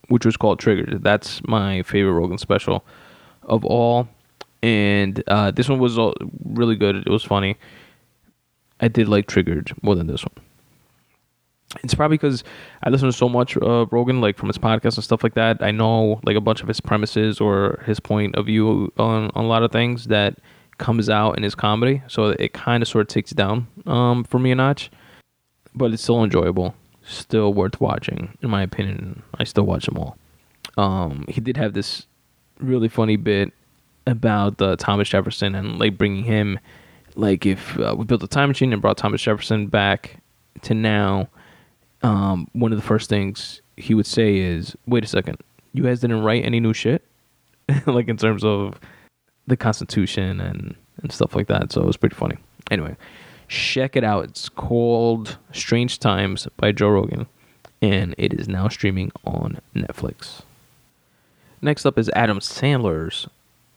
which 0.09 0.25
was 0.25 0.37
called 0.37 0.59
Triggered. 0.59 1.03
That's 1.03 1.41
my 1.47 1.83
favorite 1.83 2.13
Rogan 2.13 2.37
special 2.37 2.83
of 3.43 3.65
all. 3.65 4.07
And 4.63 5.23
uh, 5.27 5.51
this 5.51 5.67
one 5.67 5.79
was 5.79 5.97
really 6.45 6.75
good. 6.75 6.95
It 6.97 7.09
was 7.09 7.23
funny. 7.23 7.57
I 8.79 8.87
did 8.87 9.07
like 9.07 9.27
Triggered 9.27 9.73
more 9.81 9.95
than 9.95 10.07
this 10.07 10.23
one. 10.23 10.45
It's 11.83 11.95
probably 11.95 12.17
because 12.17 12.43
I 12.83 12.89
listen 12.89 13.07
to 13.07 13.13
so 13.13 13.29
much 13.29 13.55
uh, 13.57 13.85
Rogan, 13.91 14.19
like 14.19 14.37
from 14.37 14.49
his 14.49 14.57
podcast 14.57 14.95
and 14.95 15.03
stuff 15.03 15.23
like 15.23 15.35
that. 15.35 15.63
I 15.63 15.71
know 15.71 16.19
like 16.23 16.35
a 16.35 16.41
bunch 16.41 16.61
of 16.61 16.67
his 16.67 16.81
premises 16.81 17.39
or 17.39 17.81
his 17.85 17.99
point 17.99 18.35
of 18.35 18.45
view 18.47 18.91
on, 18.97 19.31
on 19.35 19.45
a 19.45 19.47
lot 19.47 19.63
of 19.63 19.71
things 19.71 20.05
that 20.07 20.37
comes 20.79 21.09
out 21.09 21.37
in 21.37 21.43
his 21.43 21.55
comedy. 21.55 22.01
So 22.07 22.29
it 22.37 22.53
kind 22.53 22.83
of 22.83 22.89
sort 22.89 23.03
of 23.03 23.07
takes 23.07 23.31
down 23.31 23.67
um, 23.87 24.25
for 24.25 24.37
me 24.37 24.51
a 24.51 24.55
notch, 24.55 24.91
but 25.73 25.93
it's 25.93 26.03
still 26.03 26.23
enjoyable, 26.23 26.75
still 27.11 27.53
worth 27.53 27.79
watching 27.79 28.37
in 28.41 28.49
my 28.49 28.63
opinion. 28.63 29.23
I 29.37 29.43
still 29.43 29.65
watch 29.65 29.85
them 29.85 29.97
all. 29.97 30.17
Um, 30.77 31.25
he 31.27 31.41
did 31.41 31.57
have 31.57 31.73
this 31.73 32.05
really 32.59 32.87
funny 32.87 33.15
bit 33.15 33.51
about 34.07 34.61
uh, 34.61 34.75
Thomas 34.77 35.09
Jefferson 35.09 35.55
and 35.55 35.79
like 35.79 35.97
bringing 35.97 36.23
him 36.23 36.59
like 37.15 37.45
if 37.45 37.77
uh, 37.79 37.95
we 37.97 38.05
built 38.05 38.23
a 38.23 38.27
time 38.27 38.49
machine 38.49 38.73
and 38.73 38.81
brought 38.81 38.97
Thomas 38.97 39.21
Jefferson 39.21 39.67
back 39.67 40.17
to 40.61 40.73
now, 40.73 41.27
um, 42.03 42.47
one 42.53 42.71
of 42.71 42.77
the 42.77 42.85
first 42.85 43.09
things 43.09 43.61
he 43.77 43.93
would 43.93 44.05
say 44.05 44.37
is, 44.37 44.75
"Wait 44.87 45.03
a 45.03 45.07
second, 45.07 45.37
you 45.73 45.83
guys 45.83 45.99
didn't 45.99 46.21
write 46.21 46.45
any 46.45 46.59
new 46.59 46.73
shit, 46.73 47.03
like 47.85 48.07
in 48.07 48.17
terms 48.17 48.43
of 48.43 48.79
the 49.47 49.57
Constitution 49.57 50.39
and 50.39 50.75
and 51.01 51.11
stuff 51.11 51.35
like 51.35 51.47
that." 51.47 51.71
So 51.71 51.81
it 51.81 51.87
was 51.87 51.97
pretty 51.97 52.15
funny. 52.15 52.37
Anyway, 52.69 52.95
check 53.51 53.95
it 53.95 54.03
out. 54.03 54.23
It's 54.23 54.49
called 54.49 55.37
Strange 55.51 55.99
Times 55.99 56.47
by 56.57 56.71
Joe 56.71 56.89
Rogan, 56.89 57.27
and 57.81 58.15
it 58.17 58.33
is 58.33 58.47
now 58.47 58.69
streaming 58.69 59.11
on 59.25 59.59
Netflix. 59.75 60.41
Next 61.61 61.85
up 61.85 61.99
is 61.99 62.09
Adam 62.15 62.39
Sandler's 62.39 63.27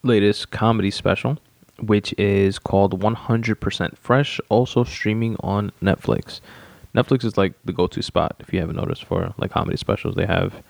latest 0.03 0.51
comedy 0.51 0.91
special 0.91 1.39
which 1.81 2.15
is 2.19 2.59
called 2.59 3.01
100% 3.01 3.99
Fresh, 3.99 4.41
also 4.49 4.85
streaming 4.85 5.37
on 5.41 5.73
Netflix. 5.83 6.41
Netflix 6.95 7.25
is 7.25 7.37
like 7.37 7.55
the 7.65 7.73
go-to 7.73 8.03
spot 8.03 8.37
if 8.39 8.53
you 8.53 8.61
haven't 8.61 8.77
noticed 8.77 9.05
for 9.05 9.35
like 9.39 9.51
comedy 9.51 9.77
specials. 9.77 10.15
They 10.15 10.27
have 10.27 10.63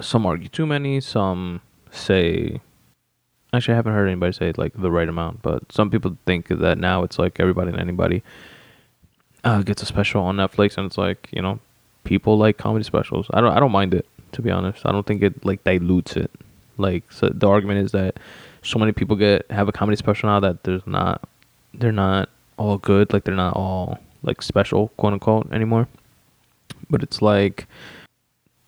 some 0.00 0.24
argue 0.24 0.48
too 0.48 0.66
many, 0.66 1.00
some 1.00 1.60
say 1.90 2.60
actually 3.52 3.74
I 3.74 3.76
haven't 3.76 3.94
heard 3.94 4.06
anybody 4.06 4.32
say 4.32 4.52
like 4.56 4.72
the 4.74 4.90
right 4.90 5.08
amount, 5.08 5.42
but 5.42 5.70
some 5.72 5.90
people 5.90 6.16
think 6.26 6.48
that 6.48 6.78
now 6.78 7.02
it's 7.02 7.18
like 7.18 7.40
everybody 7.40 7.70
and 7.70 7.80
anybody 7.80 8.22
uh, 9.44 9.62
gets 9.62 9.82
a 9.82 9.86
special 9.86 10.22
on 10.22 10.36
Netflix, 10.36 10.76
and 10.76 10.86
it's 10.86 10.98
like 10.98 11.28
you 11.32 11.42
know 11.42 11.58
people 12.04 12.38
like 12.38 12.58
comedy 12.58 12.84
specials. 12.84 13.26
I 13.32 13.40
don't 13.40 13.52
I 13.52 13.60
don't 13.60 13.72
mind 13.72 13.94
it 13.94 14.06
to 14.32 14.42
be 14.42 14.50
honest. 14.50 14.86
I 14.86 14.92
don't 14.92 15.06
think 15.06 15.22
it 15.22 15.44
like 15.44 15.64
dilutes 15.64 16.16
it. 16.16 16.30
Like 16.78 17.10
so 17.10 17.28
the 17.28 17.48
argument 17.48 17.84
is 17.84 17.92
that 17.92 18.18
so 18.62 18.78
many 18.78 18.92
people 18.92 19.16
get 19.16 19.50
have 19.50 19.68
a 19.68 19.72
comedy 19.72 19.96
special 19.96 20.28
now 20.28 20.40
that 20.40 20.64
there's 20.64 20.86
not 20.86 21.22
they're 21.74 21.92
not 21.92 22.28
all 22.56 22.78
good 22.78 23.12
like 23.12 23.24
they're 23.24 23.34
not 23.34 23.56
all 23.56 23.98
like 24.22 24.42
special 24.42 24.88
quote 24.96 25.14
unquote 25.14 25.50
anymore 25.52 25.88
but 26.90 27.02
it's 27.02 27.22
like 27.22 27.66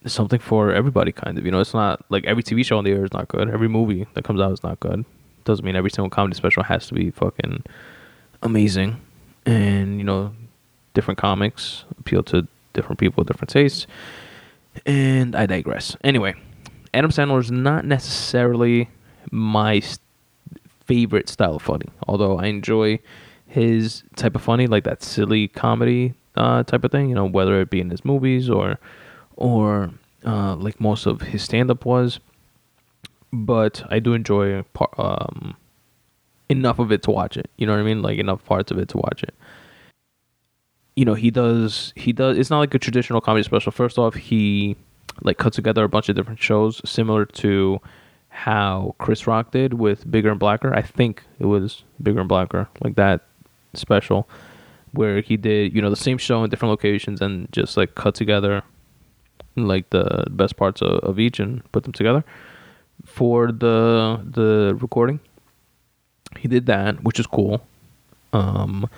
something 0.06 0.40
for 0.40 0.72
everybody 0.72 1.12
kind 1.12 1.38
of 1.38 1.44
you 1.44 1.50
know 1.50 1.60
it's 1.60 1.74
not 1.74 2.04
like 2.08 2.24
every 2.24 2.42
tv 2.42 2.64
show 2.64 2.78
on 2.78 2.84
the 2.84 2.90
air 2.90 3.04
is 3.04 3.12
not 3.12 3.28
good 3.28 3.48
every 3.48 3.68
movie 3.68 4.06
that 4.14 4.24
comes 4.24 4.40
out 4.40 4.52
is 4.52 4.62
not 4.62 4.78
good 4.80 5.04
doesn't 5.44 5.64
mean 5.64 5.76
every 5.76 5.90
single 5.90 6.10
comedy 6.10 6.34
special 6.36 6.62
has 6.62 6.86
to 6.88 6.94
be 6.94 7.10
fucking 7.10 7.62
amazing 8.42 9.00
and 9.46 9.98
you 9.98 10.04
know 10.04 10.32
different 10.94 11.18
comics 11.18 11.84
appeal 11.98 12.22
to 12.22 12.46
different 12.72 12.98
people, 12.98 13.24
different 13.24 13.50
tastes. 13.50 13.86
And 14.86 15.34
I 15.36 15.46
digress. 15.46 15.96
Anyway, 16.02 16.34
Adam 16.94 17.10
Sandler 17.10 17.40
is 17.40 17.50
not 17.50 17.84
necessarily 17.84 18.88
my 19.30 19.76
s- 19.76 19.98
favorite 20.86 21.28
style 21.28 21.56
of 21.56 21.62
funny, 21.62 21.86
although 22.08 22.38
I 22.38 22.46
enjoy 22.46 22.98
his 23.46 24.02
type 24.16 24.34
of 24.34 24.42
funny, 24.42 24.66
like 24.66 24.84
that 24.84 25.02
silly 25.02 25.48
comedy 25.48 26.14
uh, 26.36 26.62
type 26.62 26.84
of 26.84 26.90
thing. 26.90 27.08
You 27.08 27.14
know, 27.14 27.26
whether 27.26 27.60
it 27.60 27.70
be 27.70 27.80
in 27.80 27.90
his 27.90 28.04
movies 28.04 28.48
or 28.48 28.78
or 29.36 29.90
uh, 30.24 30.56
like 30.56 30.80
most 30.80 31.06
of 31.06 31.20
his 31.20 31.42
stand 31.42 31.70
up 31.70 31.84
was. 31.84 32.20
But 33.32 33.82
I 33.90 33.98
do 33.98 34.12
enjoy 34.12 34.62
par- 34.74 34.92
um, 34.98 35.56
enough 36.48 36.78
of 36.78 36.92
it 36.92 37.02
to 37.04 37.10
watch 37.10 37.36
it. 37.36 37.50
You 37.56 37.66
know 37.66 37.72
what 37.72 37.80
I 37.80 37.84
mean? 37.84 38.02
Like 38.02 38.18
enough 38.18 38.44
parts 38.44 38.70
of 38.70 38.78
it 38.78 38.88
to 38.90 38.98
watch 38.98 39.22
it. 39.22 39.34
You 40.94 41.06
know, 41.06 41.14
he 41.14 41.30
does 41.30 41.92
he 41.96 42.12
does 42.12 42.36
it's 42.36 42.50
not 42.50 42.58
like 42.58 42.74
a 42.74 42.78
traditional 42.78 43.20
comedy 43.20 43.42
special. 43.42 43.72
First 43.72 43.98
off, 43.98 44.14
he 44.14 44.76
like 45.22 45.38
cut 45.38 45.54
together 45.54 45.84
a 45.84 45.88
bunch 45.88 46.08
of 46.08 46.16
different 46.16 46.40
shows 46.40 46.80
similar 46.84 47.24
to 47.24 47.80
how 48.28 48.94
Chris 48.98 49.26
Rock 49.26 49.50
did 49.50 49.74
with 49.74 50.10
Bigger 50.10 50.30
and 50.30 50.38
Blacker. 50.38 50.74
I 50.74 50.82
think 50.82 51.22
it 51.38 51.46
was 51.46 51.84
Bigger 52.02 52.20
and 52.20 52.28
Blacker, 52.28 52.68
like 52.82 52.96
that 52.96 53.22
special 53.74 54.28
where 54.92 55.22
he 55.22 55.38
did, 55.38 55.74
you 55.74 55.80
know, 55.80 55.90
the 55.90 55.96
same 55.96 56.18
show 56.18 56.44
in 56.44 56.50
different 56.50 56.70
locations 56.70 57.22
and 57.22 57.50
just 57.50 57.76
like 57.76 57.94
cut 57.94 58.14
together 58.14 58.62
like 59.56 59.90
the 59.90 60.24
best 60.30 60.56
parts 60.56 60.82
of, 60.82 60.98
of 61.00 61.18
each 61.18 61.40
and 61.40 61.62
put 61.72 61.84
them 61.84 61.92
together 61.92 62.24
for 63.04 63.52
the 63.52 64.20
the 64.24 64.76
recording. 64.80 65.20
He 66.38 66.48
did 66.48 66.66
that, 66.66 67.02
which 67.04 67.18
is 67.20 67.26
cool. 67.26 67.62
Um, 68.32 68.88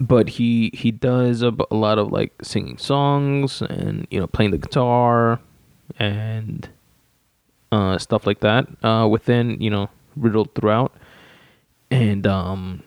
but 0.00 0.28
he 0.30 0.70
he 0.74 0.90
does 0.90 1.42
a, 1.42 1.54
a 1.70 1.76
lot 1.76 1.98
of 1.98 2.10
like 2.10 2.32
singing 2.42 2.78
songs 2.78 3.62
and 3.62 4.06
you 4.10 4.18
know 4.18 4.26
playing 4.26 4.50
the 4.50 4.58
guitar 4.58 5.38
and 5.98 6.68
uh, 7.70 7.98
stuff 7.98 8.26
like 8.26 8.40
that 8.40 8.66
uh, 8.84 9.06
within 9.08 9.60
you 9.60 9.70
know 9.70 9.88
riddled 10.16 10.54
throughout. 10.54 10.92
And 11.90 12.26
um, 12.26 12.82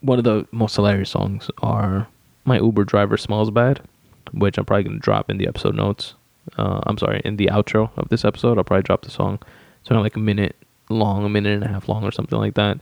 one 0.00 0.18
of 0.18 0.24
the 0.24 0.46
most 0.52 0.76
hilarious 0.76 1.10
songs 1.10 1.50
are 1.62 2.06
"My 2.44 2.58
Uber 2.58 2.84
Driver 2.84 3.16
Smells 3.16 3.50
Bad," 3.50 3.80
which 4.32 4.58
I'm 4.58 4.64
probably 4.64 4.84
gonna 4.84 4.98
drop 4.98 5.30
in 5.30 5.38
the 5.38 5.46
episode 5.46 5.74
notes. 5.74 6.14
Uh, 6.56 6.80
I'm 6.84 6.98
sorry, 6.98 7.20
in 7.24 7.36
the 7.36 7.46
outro 7.46 7.90
of 7.96 8.08
this 8.08 8.24
episode, 8.24 8.58
I'll 8.58 8.64
probably 8.64 8.82
drop 8.82 9.02
the 9.02 9.10
song. 9.10 9.38
It's 9.80 9.90
only 9.90 10.02
like 10.02 10.16
a 10.16 10.20
minute 10.20 10.56
long, 10.88 11.24
a 11.24 11.28
minute 11.28 11.54
and 11.54 11.64
a 11.64 11.68
half 11.68 11.88
long, 11.88 12.04
or 12.04 12.10
something 12.10 12.38
like 12.38 12.54
that. 12.54 12.78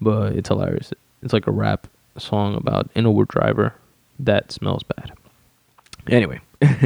But 0.00 0.34
it's 0.34 0.48
hilarious. 0.48 0.92
It's 1.22 1.32
like 1.32 1.46
a 1.46 1.52
rap 1.52 1.86
song 2.18 2.56
about 2.56 2.90
an 2.94 3.06
Uber 3.06 3.24
driver 3.26 3.74
that 4.18 4.52
smells 4.52 4.82
bad. 4.82 5.12
Anyway, 6.08 6.40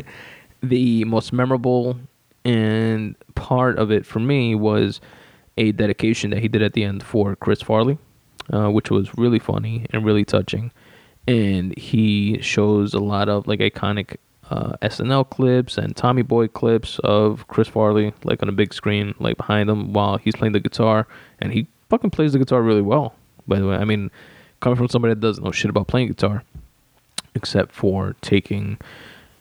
the 0.62 1.05
most 1.05 1.33
memorable 1.33 1.99
and 2.44 3.16
part 3.35 3.79
of 3.79 3.90
it 3.90 4.07
for 4.07 4.18
me 4.18 4.55
was 4.55 5.01
a 5.57 5.73
dedication 5.73 6.31
that 6.31 6.40
he 6.40 6.49
did 6.49 6.62
at 6.62 6.73
the 6.73 6.85
end 6.85 7.03
for 7.03 7.37
Chris 7.37 7.61
Farley, 7.61 7.99
uh, 8.53 8.70
which 8.70 8.90
was 8.90 9.16
really 9.18 9.38
funny 9.38 9.87
and 9.90 10.05
really 10.05 10.25
touching. 10.25 10.73
And 11.31 11.79
he 11.79 12.43
shows 12.43 12.93
a 12.93 12.99
lot 12.99 13.29
of 13.29 13.47
like 13.47 13.61
iconic 13.61 14.16
uh, 14.51 14.73
SNL 14.83 15.31
clips 15.31 15.79
and 15.79 15.97
Tommy 15.97 16.23
Boy 16.23 16.49
clips 16.49 16.99
of 17.05 17.47
Chris 17.47 17.69
Farley, 17.69 18.12
like 18.25 18.43
on 18.43 18.49
a 18.49 18.53
big 18.53 18.75
screen, 18.75 19.14
like 19.21 19.37
behind 19.37 19.71
him 19.71 19.93
while 19.93 20.16
he's 20.16 20.35
playing 20.35 20.55
the 20.55 20.59
guitar. 20.59 21.07
And 21.38 21.53
he 21.53 21.69
fucking 21.88 22.11
plays 22.11 22.33
the 22.33 22.40
guitar 22.40 22.62
really 22.62 22.83
well, 22.83 23.14
by 23.47 23.61
the 23.61 23.69
way. 23.69 23.77
I 23.77 23.85
mean, 23.85 24.11
coming 24.59 24.77
from 24.77 24.88
somebody 24.88 25.14
that 25.14 25.21
doesn't 25.21 25.45
know 25.45 25.53
shit 25.53 25.71
about 25.71 25.87
playing 25.87 26.09
guitar, 26.09 26.43
except 27.37 27.71
for 27.71 28.16
taking, 28.23 28.79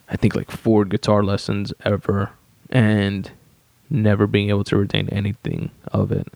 I 0.09 0.15
think, 0.15 0.35
like 0.35 0.51
four 0.51 0.85
guitar 0.85 1.23
lessons 1.23 1.73
ever 1.85 2.29
and 2.69 3.31
never 3.89 4.27
being 4.27 4.49
able 4.49 4.63
to 4.65 4.77
retain 4.77 5.09
anything 5.09 5.71
of 5.87 6.11
it. 6.11 6.27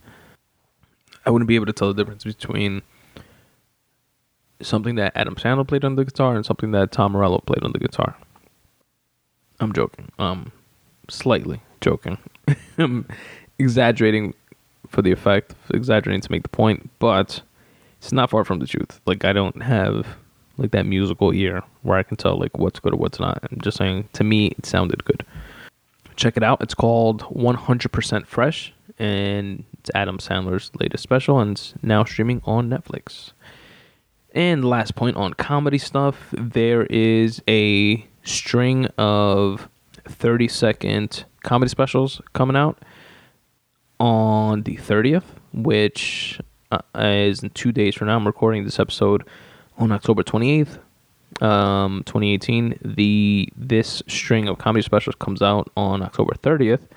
I 1.24 1.30
wouldn't 1.30 1.46
be 1.46 1.54
able 1.54 1.66
to 1.66 1.72
tell 1.72 1.94
the 1.94 2.02
difference 2.02 2.24
between 2.24 2.82
something 4.60 4.94
that 4.96 5.12
Adam 5.14 5.34
Sandler 5.34 5.66
played 5.66 5.84
on 5.84 5.96
the 5.96 6.04
guitar 6.04 6.34
and 6.34 6.44
something 6.44 6.70
that 6.72 6.92
Tom 6.92 7.12
Morello 7.12 7.38
played 7.38 7.62
on 7.62 7.72
the 7.72 7.78
guitar. 7.78 8.16
I'm 9.60 9.72
joking. 9.72 10.10
Um, 10.18 10.52
slightly 11.08 11.60
joking. 11.80 12.18
I'm 12.78 13.06
exaggerating 13.58 14.34
for 14.88 15.02
the 15.02 15.12
effect, 15.12 15.54
exaggerating 15.72 16.20
to 16.20 16.30
make 16.30 16.42
the 16.42 16.48
point, 16.48 16.90
but 16.98 17.42
it's 17.98 18.12
not 18.12 18.30
far 18.30 18.44
from 18.44 18.58
the 18.58 18.66
truth. 18.66 19.00
Like 19.06 19.24
I 19.24 19.32
don't 19.32 19.62
have 19.62 20.06
like 20.56 20.70
that 20.70 20.86
musical 20.86 21.32
ear 21.32 21.62
where 21.82 21.98
I 21.98 22.02
can 22.02 22.16
tell 22.16 22.38
like 22.38 22.58
what's 22.58 22.80
good 22.80 22.92
or 22.92 22.96
what's 22.96 23.20
not. 23.20 23.42
I'm 23.50 23.60
just 23.60 23.76
saying 23.76 24.08
to 24.12 24.24
me 24.24 24.48
it 24.48 24.66
sounded 24.66 25.04
good. 25.04 25.24
Check 26.16 26.36
it 26.36 26.44
out. 26.44 26.62
It's 26.62 26.74
called 26.74 27.22
100% 27.22 28.26
Fresh 28.26 28.72
and 28.98 29.64
it's 29.80 29.90
Adam 29.94 30.18
Sandler's 30.18 30.70
latest 30.78 31.02
special 31.02 31.40
and 31.40 31.52
it's 31.52 31.74
now 31.82 32.04
streaming 32.04 32.40
on 32.44 32.70
Netflix. 32.70 33.32
And 34.34 34.64
last 34.64 34.96
point 34.96 35.16
on 35.16 35.32
comedy 35.34 35.78
stuff, 35.78 36.16
there 36.32 36.86
is 36.86 37.40
a 37.48 38.04
string 38.24 38.86
of 38.98 39.68
30 40.08 40.48
second 40.48 41.24
comedy 41.44 41.68
specials 41.68 42.20
coming 42.32 42.56
out 42.56 42.82
on 44.00 44.62
the 44.62 44.76
30th, 44.76 45.22
which 45.52 46.40
uh, 46.72 46.80
is 46.96 47.44
in 47.44 47.50
two 47.50 47.70
days 47.70 47.94
from 47.94 48.08
now. 48.08 48.16
I'm 48.16 48.26
recording 48.26 48.64
this 48.64 48.80
episode 48.80 49.22
on 49.78 49.92
October 49.92 50.24
28th, 50.24 50.78
um, 51.40 52.02
2018. 52.04 52.78
The 52.84 53.48
this 53.56 54.02
string 54.08 54.48
of 54.48 54.58
comedy 54.58 54.82
specials 54.82 55.14
comes 55.20 55.42
out 55.42 55.70
on 55.76 56.02
October 56.02 56.34
30th, 56.34 56.88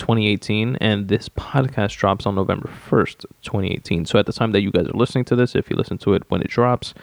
2018, 0.00 0.76
and 0.80 1.08
this 1.08 1.28
podcast 1.28 1.96
drops 1.96 2.26
on 2.26 2.34
November 2.34 2.68
1st, 2.90 3.26
2018. 3.42 4.06
So 4.06 4.18
at 4.18 4.26
the 4.26 4.32
time 4.32 4.52
that 4.52 4.62
you 4.62 4.72
guys 4.72 4.86
are 4.86 4.92
listening 4.98 5.26
to 5.26 5.36
this, 5.36 5.54
if 5.54 5.70
you 5.70 5.76
listen 5.76 5.98
to 5.98 6.14
it 6.14 6.24
when 6.28 6.40
it 6.40 6.48
drops, 6.48 6.94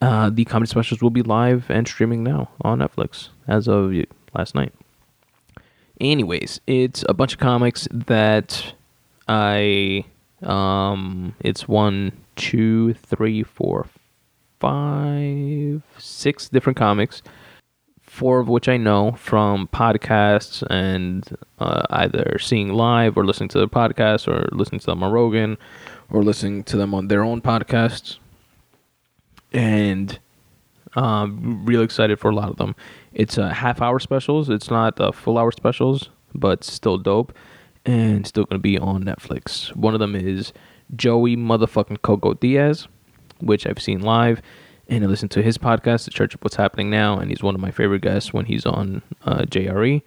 uh, 0.00 0.30
the 0.30 0.44
comedy 0.44 0.68
specials 0.68 1.02
will 1.02 1.10
be 1.10 1.22
live 1.22 1.70
and 1.70 1.88
streaming 1.88 2.22
now 2.22 2.50
on 2.60 2.78
Netflix 2.78 3.30
as 3.48 3.66
of 3.66 3.94
last 4.34 4.54
night. 4.54 4.72
Anyways, 6.00 6.60
it's 6.66 7.04
a 7.08 7.14
bunch 7.14 7.32
of 7.34 7.38
comics 7.38 7.88
that 7.90 8.74
I 9.28 10.04
um 10.42 11.34
it's 11.40 11.68
one, 11.68 12.12
two, 12.36 12.94
three, 12.94 13.42
four, 13.42 13.86
five, 14.58 15.82
six 15.98 16.48
different 16.48 16.78
comics. 16.78 17.22
Four 18.10 18.40
of 18.40 18.48
which 18.48 18.68
I 18.68 18.76
know 18.76 19.12
from 19.12 19.68
podcasts 19.68 20.64
and 20.68 21.24
uh, 21.60 21.82
either 21.90 22.38
seeing 22.40 22.72
live 22.74 23.16
or 23.16 23.24
listening 23.24 23.48
to 23.50 23.58
their 23.58 23.68
podcasts 23.68 24.26
or 24.26 24.48
listening 24.50 24.80
to 24.80 24.86
them 24.86 25.04
on 25.04 25.12
Rogan 25.12 25.56
or 26.10 26.24
listening 26.24 26.64
to 26.64 26.76
them 26.76 26.92
on 26.92 27.06
their 27.06 27.22
own 27.22 27.40
podcasts. 27.40 28.18
And 29.52 30.18
um, 30.96 31.64
really 31.64 31.84
excited 31.84 32.18
for 32.18 32.30
a 32.30 32.34
lot 32.34 32.50
of 32.50 32.56
them. 32.56 32.74
It's 33.14 33.38
uh, 33.38 33.50
half 33.50 33.80
hour 33.80 34.00
specials. 34.00 34.50
It's 34.50 34.70
not 34.70 35.00
uh, 35.00 35.12
full 35.12 35.38
hour 35.38 35.52
specials, 35.52 36.10
but 36.34 36.64
still 36.64 36.98
dope 36.98 37.32
and 37.86 38.26
still 38.26 38.44
going 38.44 38.58
to 38.58 38.62
be 38.62 38.76
on 38.76 39.04
Netflix. 39.04 39.74
One 39.76 39.94
of 39.94 40.00
them 40.00 40.16
is 40.16 40.52
Joey 40.96 41.36
motherfucking 41.36 42.02
Coco 42.02 42.34
Diaz, 42.34 42.88
which 43.38 43.68
I've 43.68 43.80
seen 43.80 44.00
live 44.00 44.42
and 44.90 45.04
I 45.04 45.06
listened 45.06 45.30
to 45.32 45.42
his 45.42 45.56
podcast, 45.56 46.04
The 46.04 46.10
Church 46.10 46.34
of 46.34 46.42
What's 46.42 46.56
Happening 46.56 46.90
Now, 46.90 47.18
and 47.18 47.30
he's 47.30 47.42
one 47.42 47.54
of 47.54 47.60
my 47.60 47.70
favorite 47.70 48.02
guests 48.02 48.32
when 48.32 48.46
he's 48.46 48.66
on 48.66 49.02
uh, 49.24 49.42
JRE. 49.42 50.02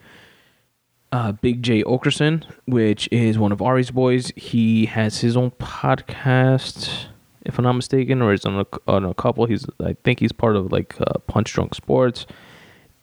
Uh, 1.12 1.32
Big 1.32 1.64
Jay 1.64 1.84
Oakerson, 1.84 2.44
which 2.66 3.08
is 3.12 3.38
one 3.38 3.52
of 3.52 3.62
Ari's 3.62 3.92
boys. 3.92 4.32
He 4.36 4.88
has 4.88 5.22
his 5.22 5.38
own 5.38 5.52
podcast, 5.52 7.06
if 7.44 7.58
I'm 7.58 7.64
not 7.64 7.74
mistaken, 7.74 8.22
or 8.22 8.32
he's 8.32 8.46
on 8.46 8.60
a, 8.60 8.66
on 8.88 9.06
a 9.06 9.14
couple. 9.14 9.46
He's 9.46 9.66
I 9.80 9.96
think 10.04 10.20
he's 10.20 10.32
part 10.32 10.56
of 10.56 10.72
like 10.72 11.00
uh, 11.00 11.20
Punch 11.28 11.54
Drunk 11.54 11.76
Sports 11.76 12.26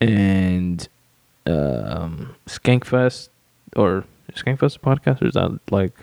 and 0.00 0.86
um, 1.46 2.34
Skankfest 2.46 3.28
or 3.76 4.04
Skankfest 4.32 4.80
podcast 4.80 5.22
or 5.22 5.28
is 5.28 5.34
that 5.34 5.58
like 5.70 5.94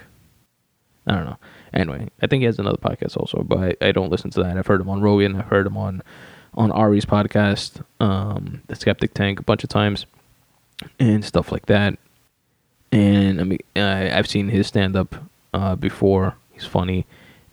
I 1.05 1.15
don't 1.15 1.25
know. 1.25 1.37
Anyway, 1.73 2.07
I 2.21 2.27
think 2.27 2.41
he 2.41 2.45
has 2.45 2.59
another 2.59 2.77
podcast 2.77 3.17
also, 3.17 3.43
but 3.43 3.57
I, 3.59 3.87
I 3.87 3.91
don't 3.91 4.11
listen 4.11 4.29
to 4.31 4.43
that. 4.43 4.57
I've 4.57 4.67
heard 4.67 4.81
him 4.81 4.89
on 4.89 5.01
Rogan. 5.01 5.35
I've 5.35 5.47
heard 5.47 5.67
him 5.67 5.77
on 5.77 6.01
on 6.53 6.71
Ari's 6.71 7.05
podcast, 7.05 7.83
um, 7.99 8.63
the 8.67 8.75
Skeptic 8.75 9.13
Tank, 9.13 9.39
a 9.39 9.43
bunch 9.43 9.63
of 9.63 9.69
times, 9.69 10.07
and 10.99 11.23
stuff 11.23 11.51
like 11.51 11.67
that. 11.67 11.99
And 12.91 13.39
I 13.39 13.43
mean, 13.43 13.59
I, 13.75 14.17
I've 14.17 14.27
seen 14.27 14.49
his 14.49 14.67
stand 14.67 14.95
up 14.95 15.15
uh, 15.53 15.75
before. 15.75 16.35
He's 16.51 16.65
funny, 16.65 17.05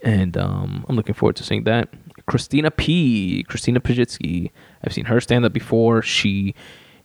and 0.03 0.37
um, 0.37 0.87
I'm 0.89 0.97
looking 0.97 1.15
forward 1.15 1.37
to 1.37 1.45
seeing 1.45 1.65
that. 1.65 1.89
Christina 2.27 2.71
P. 2.71 3.43
Christina 3.43 3.81
Pazsitzky. 3.81 4.51
I've 4.83 4.93
seen 4.95 5.07
her 5.07 5.21
stand 5.21 5.45
up 5.45 5.53
before. 5.53 6.01
She 6.01 6.55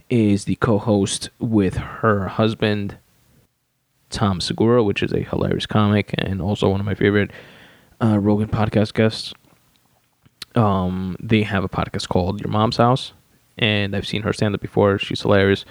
is 0.09 0.45
the 0.45 0.55
co-host 0.55 1.29
with 1.39 1.75
her 1.75 2.27
husband 2.29 2.97
Tom 4.09 4.41
Segura, 4.41 4.83
which 4.83 5.03
is 5.03 5.13
a 5.13 5.21
hilarious 5.21 5.65
comic 5.65 6.13
and 6.17 6.41
also 6.41 6.69
one 6.69 6.79
of 6.79 6.85
my 6.85 6.95
favorite 6.95 7.31
uh, 8.01 8.17
Rogan 8.19 8.47
podcast 8.47 8.93
guests. 8.93 9.33
Um, 10.55 11.15
they 11.19 11.43
have 11.43 11.63
a 11.63 11.69
podcast 11.69 12.09
called 12.09 12.41
Your 12.41 12.49
Mom's 12.49 12.77
House, 12.77 13.13
and 13.57 13.95
I've 13.95 14.07
seen 14.07 14.23
her 14.23 14.33
stand 14.33 14.55
up 14.55 14.61
before. 14.61 14.97
She's 14.97 15.21
hilarious, 15.21 15.63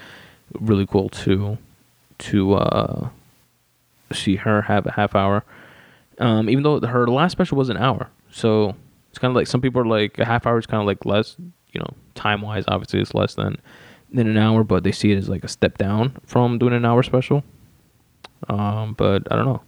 really 0.58 0.86
cool 0.86 1.08
to 1.10 1.58
to 2.18 2.54
uh, 2.54 3.08
see 4.12 4.36
her 4.36 4.62
have 4.62 4.86
a 4.86 4.92
half 4.92 5.14
hour. 5.14 5.44
Um, 6.18 6.48
even 6.50 6.62
though 6.64 6.80
her 6.80 7.06
last 7.06 7.32
special 7.32 7.58
was 7.58 7.68
an 7.68 7.76
hour, 7.76 8.08
so 8.30 8.74
it's 9.10 9.18
kind 9.18 9.30
of 9.30 9.36
like 9.36 9.46
some 9.46 9.60
people 9.60 9.80
are 9.80 9.86
like 9.86 10.18
a 10.18 10.24
half 10.24 10.46
hour 10.46 10.58
is 10.58 10.66
kind 10.66 10.80
of 10.80 10.86
like 10.86 11.04
less, 11.04 11.36
you 11.72 11.80
know, 11.80 11.90
time 12.14 12.42
wise. 12.42 12.64
Obviously, 12.68 13.00
it's 13.00 13.14
less 13.14 13.34
than 13.34 13.56
than 14.12 14.26
an 14.28 14.36
hour, 14.38 14.64
but 14.64 14.84
they 14.84 14.92
see 14.92 15.12
it 15.12 15.18
as 15.18 15.28
like 15.28 15.44
a 15.44 15.48
step 15.48 15.78
down 15.78 16.16
from 16.24 16.58
doing 16.58 16.72
an 16.72 16.84
hour 16.84 17.02
special. 17.02 17.42
Um, 18.48 18.94
but 18.94 19.30
I 19.30 19.36
don't 19.36 19.46
know. 19.46 19.62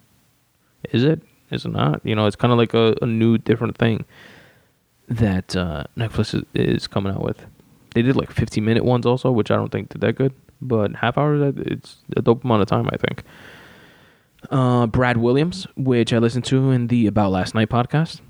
Is 0.92 1.04
it? 1.04 1.22
Is 1.50 1.64
it 1.64 1.72
not? 1.72 2.00
You 2.04 2.14
know, 2.14 2.26
it's 2.26 2.36
kind 2.36 2.52
of 2.52 2.58
like 2.58 2.74
a, 2.74 2.94
a, 3.02 3.06
new, 3.06 3.38
different 3.38 3.76
thing 3.76 4.04
that 5.08 5.56
uh, 5.56 5.84
Netflix 5.96 6.34
is, 6.34 6.44
is, 6.54 6.86
coming 6.86 7.12
out 7.12 7.22
with. 7.22 7.44
They 7.94 8.02
did 8.02 8.16
like 8.16 8.30
15 8.30 8.64
minute 8.64 8.84
ones 8.84 9.04
also, 9.04 9.32
which 9.32 9.50
I 9.50 9.56
don't 9.56 9.70
think 9.70 9.88
did 9.88 10.00
that 10.02 10.14
good. 10.14 10.32
But 10.62 10.94
half 10.96 11.18
hours, 11.18 11.54
it's 11.58 11.96
a 12.16 12.22
dope 12.22 12.44
amount 12.44 12.62
of 12.62 12.68
time, 12.68 12.88
I 12.92 12.96
think. 12.96 13.24
Uh, 14.50 14.86
Brad 14.86 15.16
Williams, 15.16 15.66
which 15.76 16.12
I 16.12 16.18
listened 16.18 16.44
to 16.46 16.70
in 16.70 16.86
the 16.86 17.06
About 17.06 17.32
Last 17.32 17.54
Night 17.54 17.68
podcast, 17.68 18.20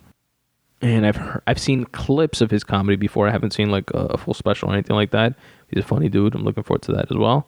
and 0.80 1.06
I've 1.06 1.16
heard, 1.16 1.42
I've 1.46 1.58
seen 1.58 1.84
clips 1.84 2.40
of 2.40 2.50
his 2.50 2.64
comedy 2.64 2.96
before. 2.96 3.28
I 3.28 3.32
haven't 3.32 3.52
seen 3.52 3.70
like 3.70 3.90
a, 3.92 4.06
a 4.06 4.16
full 4.16 4.34
special 4.34 4.70
or 4.70 4.72
anything 4.72 4.96
like 4.96 5.10
that. 5.10 5.34
He's 5.68 5.84
a 5.84 5.86
funny 5.86 6.08
dude. 6.08 6.34
I'm 6.34 6.42
looking 6.42 6.62
forward 6.62 6.82
to 6.82 6.92
that 6.92 7.10
as 7.10 7.16
well. 7.16 7.46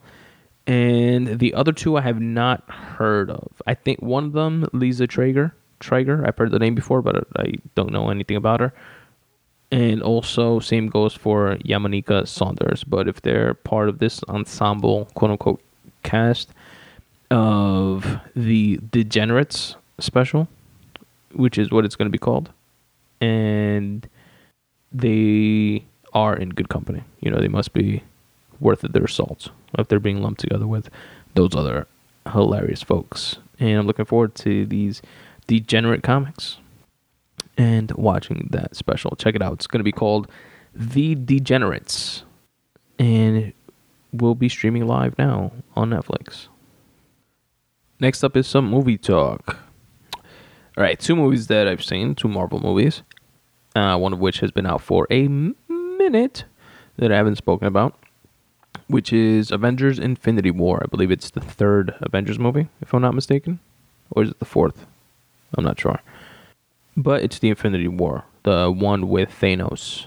And 0.66 1.38
the 1.40 1.55
other 1.55 1.72
two 1.72 1.96
I 1.96 2.03
have 2.03 2.20
not 2.20 2.68
heard 2.70 3.31
of. 3.31 3.51
I 3.66 3.75
think 3.75 4.01
one 4.01 4.25
of 4.27 4.33
them, 4.33 4.68
Lisa 4.72 5.07
Treyger. 5.07 5.53
Treyger, 5.81 6.27
I've 6.27 6.38
heard 6.38 6.53
the 6.53 6.61
name 6.61 6.75
before, 6.75 7.03
but 7.03 7.27
I 7.37 7.55
don't 7.75 7.92
know 7.92 8.11
anything 8.11 8.37
about 8.37 8.61
her. 8.61 8.72
And 9.72 10.03
also, 10.03 10.61
same 10.61 10.88
goes 10.88 11.14
for 11.14 11.57
Yamaneika 11.64 12.29
Saunders. 12.29 12.85
But 12.85 13.09
if 13.09 13.22
they're 13.22 13.55
part 13.55 13.88
of 13.88 13.98
this 13.98 14.22
ensemble, 14.29 15.07
quote 15.14 15.33
unquote, 15.33 15.61
cast 16.03 16.51
of 17.31 18.20
the 18.37 18.79
Degenerates 18.90 19.77
special, 19.98 20.46
which 21.33 21.59
is 21.59 21.70
what 21.70 21.85
it's 21.85 21.96
going 21.96 22.07
to 22.07 22.12
be 22.12 22.18
called, 22.18 22.51
and 23.20 24.09
they 24.92 25.85
are 26.12 26.37
in 26.37 26.51
good 26.51 26.68
company. 26.68 27.03
You 27.20 27.31
know, 27.31 27.40
they 27.40 27.48
must 27.48 27.72
be 27.72 28.03
worth 28.61 28.83
their 28.83 29.09
salt 29.09 29.48
if 29.79 29.89
they're 29.89 30.01
being 30.01 30.23
lumped 30.23 30.41
together 30.41 30.67
with 30.67 30.89
those 31.35 31.55
other 31.55 31.87
hilarious 32.33 32.83
folks. 32.83 33.39
And 33.59 33.81
I'm 33.81 33.87
looking 33.87 34.05
forward 34.05 34.35
to 34.37 34.67
these 34.67 35.03
degenerate 35.47 36.03
comics 36.03 36.59
and 37.57 37.91
watching 37.93 38.49
that 38.51 38.77
special. 38.77 39.17
Check 39.17 39.35
it 39.35 39.43
out. 39.43 39.55
It's 39.55 39.67
going 39.67 39.81
to 39.81 39.85
be 39.85 39.93
called 39.93 40.29
The 40.75 41.15
Degenerates 41.15 42.25
and 42.99 43.53
we'll 44.13 44.35
be 44.35 44.49
streaming 44.49 44.87
live 44.87 45.17
now 45.19 45.53
on 45.75 45.91
Netflix. 45.91 46.49
Next 48.01 48.25
up 48.25 48.37
is 48.37 48.47
some 48.47 48.69
movie 48.69 48.99
talk. 48.99 49.59
All 50.77 50.83
right, 50.83 50.99
two 50.99 51.17
movies 51.17 51.49
that 51.49 51.69
I've 51.69 51.85
seen, 51.85 52.15
two 52.15 52.29
Marvel 52.29 52.61
movies, 52.61 53.03
uh, 53.77 53.97
one 53.99 54.13
of 54.13 54.21
which 54.21 54.41
has 54.41 54.51
been 54.51 54.67
out 54.67 54.81
for 54.81 55.07
a 55.11 55.29
minute 55.29 56.45
that 56.97 57.13
I 57.13 57.17
haven't 57.17 57.37
spoken 57.37 57.69
about 57.69 58.02
which 58.92 59.12
is 59.12 59.50
Avengers 59.50 59.98
Infinity 59.98 60.50
War. 60.50 60.83
I 60.83 60.87
believe 60.87 61.11
it's 61.11 61.31
the 61.31 61.40
third 61.40 61.94
Avengers 62.00 62.38
movie, 62.38 62.68
if 62.81 62.92
I'm 62.92 63.02
not 63.02 63.14
mistaken. 63.14 63.59
Or 64.11 64.22
is 64.22 64.31
it 64.31 64.38
the 64.38 64.44
fourth? 64.44 64.87
I'm 65.57 65.64
not 65.64 65.81
sure. 65.81 66.00
But 66.96 67.22
it's 67.22 67.38
the 67.38 67.48
Infinity 67.48 67.88
War, 67.88 68.24
the 68.42 68.70
one 68.70 69.09
with 69.09 69.31
Thanos. 69.31 70.07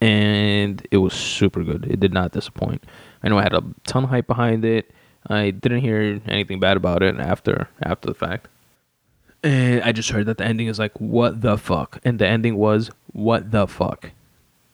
And 0.00 0.86
it 0.90 0.98
was 0.98 1.14
super 1.14 1.62
good. 1.62 1.86
It 1.88 2.00
did 2.00 2.12
not 2.12 2.32
disappoint. 2.32 2.84
I 3.22 3.28
know 3.28 3.38
I 3.38 3.42
had 3.42 3.54
a 3.54 3.62
ton 3.84 4.04
of 4.04 4.10
hype 4.10 4.26
behind 4.26 4.64
it. 4.64 4.90
I 5.28 5.50
didn't 5.50 5.80
hear 5.80 6.20
anything 6.26 6.60
bad 6.60 6.76
about 6.76 7.02
it 7.02 7.16
after 7.18 7.68
after 7.80 8.08
the 8.08 8.14
fact. 8.14 8.48
And 9.42 9.82
I 9.82 9.92
just 9.92 10.10
heard 10.10 10.26
that 10.26 10.38
the 10.38 10.44
ending 10.44 10.66
is 10.66 10.78
like, 10.78 11.00
what 11.00 11.40
the 11.40 11.56
fuck? 11.56 12.00
And 12.04 12.18
the 12.18 12.26
ending 12.26 12.56
was, 12.56 12.90
what 13.12 13.50
the 13.52 13.66
fuck? 13.66 14.10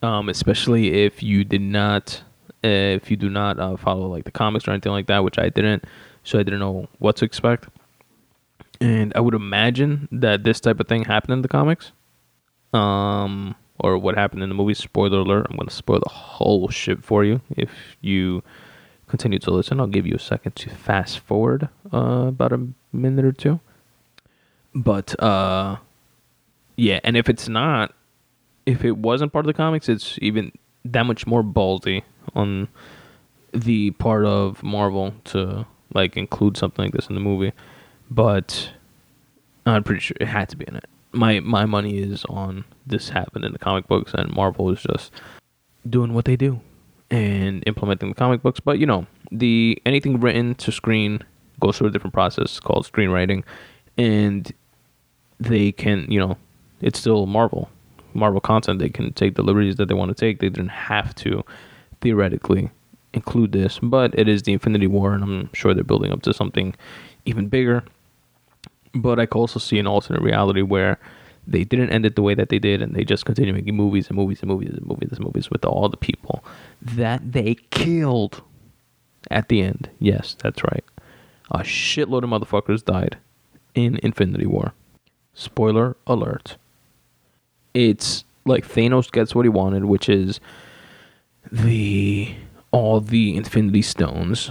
Um, 0.03 0.29
especially 0.29 1.05
if 1.05 1.23
you 1.23 1.45
did 1.45 1.61
not 1.61 2.23
if 2.63 3.11
you 3.11 3.17
do 3.17 3.31
not 3.31 3.59
uh, 3.59 3.77
follow 3.77 4.07
like 4.09 4.25
the 4.25 4.31
comics 4.31 4.67
or 4.69 4.73
anything 4.73 4.93
like 4.93 5.07
that, 5.07 5.25
which 5.25 5.39
I 5.39 5.49
didn't, 5.49 5.85
so 6.25 6.39
I 6.39 6.43
didn't 6.43 6.61
know 6.61 6.89
what 6.99 7.17
to 7.17 7.25
expect. 7.25 7.69
And 8.81 9.13
I 9.15 9.21
would 9.21 9.35
imagine 9.35 10.09
that 10.11 10.45
this 10.45 10.61
type 10.61 10.81
of 10.81 10.89
thing 10.89 11.05
happened 11.05 11.35
in 11.35 11.43
the 11.43 11.49
comics, 11.49 11.93
um, 12.73 13.55
or 13.79 13.99
what 13.99 14.17
happened 14.17 14.43
in 14.43 14.49
the 14.49 14.55
movie. 14.55 14.75
Spoiler 14.75 15.19
alert! 15.19 15.47
I'm 15.51 15.57
going 15.57 15.69
to 15.69 15.75
spoil 15.75 16.01
the 16.01 16.11
whole 16.11 16.69
shit 16.69 17.05
for 17.05 17.25
you 17.25 17.41
if 17.51 17.71
you 18.01 18.43
continue 19.07 19.39
to 19.41 19.51
listen. 19.51 19.81
I'll 19.81 19.87
give 19.87 20.07
you 20.07 20.15
a 20.15 20.21
second 20.21 20.57
to 20.57 20.71
fast 20.71 21.19
forward 21.19 21.69
uh, 21.93 22.27
about 22.29 22.53
a 22.53 22.69
minute 22.93 23.25
or 23.25 23.33
two. 23.33 23.61
But 24.75 25.21
uh, 25.23 25.77
yeah, 26.77 27.01
and 27.05 27.17
if 27.17 27.29
it's 27.29 27.49
not, 27.49 27.95
if 28.65 28.85
it 28.85 28.97
wasn't 28.97 29.33
part 29.33 29.45
of 29.45 29.49
the 29.49 29.55
comics, 29.55 29.89
it's 29.89 30.19
even 30.23 30.53
that 30.85 31.05
much 31.05 31.27
more 31.27 31.43
ballsy 31.43 32.03
on 32.35 32.69
the 33.53 33.91
part 33.93 34.25
of 34.25 34.63
Marvel 34.63 35.15
to 35.25 35.67
like 35.95 36.17
include 36.17 36.57
something 36.57 36.85
like 36.85 36.93
this 36.93 37.09
in 37.09 37.15
the 37.15 37.21
movie, 37.21 37.53
but 38.11 38.71
I'm 39.67 39.83
pretty 39.83 40.01
sure 40.01 40.17
it 40.21 40.29
had 40.29 40.49
to 40.51 40.57
be 40.57 40.65
in 40.67 40.77
it. 40.77 40.85
My 41.13 41.41
my 41.41 41.67
money 41.67 41.99
is 41.99 42.25
on 42.27 42.65
this 42.87 43.09
happened 43.09 43.45
in 43.45 43.53
the 43.53 43.59
comic 43.59 43.89
books, 43.89 44.15
and 44.15 44.33
Marvel 44.33 44.71
is 44.71 44.83
just 44.83 45.13
doing 45.89 46.15
what 46.15 46.25
they 46.25 46.37
do 46.37 46.61
and 47.11 47.65
implementing 47.67 48.11
the 48.11 48.15
comic 48.15 48.43
books. 48.43 48.61
But 48.61 48.79
you 48.79 48.87
know, 48.87 49.07
the 49.33 49.81
anything 49.85 50.21
written 50.21 50.55
to 50.57 50.73
screen 50.73 51.25
goes 51.59 51.79
through 51.79 51.89
a 51.89 51.91
different 51.91 52.15
process 52.15 52.61
called 52.61 52.91
screenwriting, 52.91 53.43
and 53.99 54.53
they 55.39 55.73
can 55.73 56.07
you 56.09 56.21
know 56.21 56.37
it's 56.81 56.99
still 56.99 57.27
Marvel. 57.27 57.69
Marvel 58.15 58.41
content. 58.41 58.79
They 58.79 58.89
can 58.89 59.13
take 59.13 59.35
the 59.35 59.43
liberties 59.43 59.77
that 59.77 59.87
they 59.87 59.95
want 59.95 60.09
to 60.11 60.15
take. 60.15 60.41
They 60.41 60.49
didn't 60.49 60.69
have 60.69 61.15
to 61.17 61.45
theoretically 62.01 62.71
include 63.13 63.53
this, 63.53 63.79
but 63.83 64.17
it 64.19 64.29
is 64.29 64.43
the 64.43 64.53
Infinity 64.53 64.87
War, 64.87 65.15
and 65.15 65.23
I'm 65.23 65.51
sure 65.53 65.75
they're 65.75 65.85
building 65.85 66.13
up 66.13 66.23
to 66.23 66.35
something 66.35 66.75
even 67.25 67.49
bigger. 67.49 67.85
But 68.95 69.21
I 69.21 69.27
could 69.27 69.39
also 69.39 69.59
see 69.59 69.79
an 69.79 69.87
alternate 69.87 70.23
reality 70.23 70.63
where 70.63 70.99
they 71.47 71.65
didn't 71.65 71.91
end 71.91 72.07
it 72.07 72.17
the 72.17 72.23
way 72.23 72.35
that 72.35 72.49
they 72.49 72.59
did, 72.59 72.83
and 72.83 72.95
they 72.95 73.05
just 73.05 73.25
continue 73.25 73.53
making 73.53 73.77
movies 73.77 74.09
and 74.09 74.17
movies 74.17 74.41
and 74.41 74.49
movies 74.49 74.71
and 74.71 74.87
movies 74.87 75.11
and 75.13 75.21
movies 75.21 75.51
with 75.51 75.65
all 75.65 75.89
the 75.89 75.97
people 75.97 76.45
that 76.81 77.33
they 77.33 77.57
killed 77.71 78.43
at 79.31 79.49
the 79.49 79.63
end. 79.63 79.91
Yes, 79.99 80.37
that's 80.41 80.63
right. 80.65 80.85
A 81.51 81.59
shitload 81.61 82.23
of 82.23 82.31
motherfuckers 82.31 82.85
died 82.85 83.19
in 83.75 83.99
Infinity 84.03 84.47
War. 84.47 84.73
Spoiler 85.35 85.97
alert. 86.07 86.57
It's 87.75 88.25
like 88.45 88.67
Thanos 88.67 89.11
gets 89.11 89.35
what 89.35 89.45
he 89.45 89.49
wanted, 89.49 89.85
which 89.85 90.09
is 90.09 90.41
the 91.51 92.35
all 92.73 93.01
the 93.01 93.37
Infinity 93.37 93.83
Stones, 93.83 94.51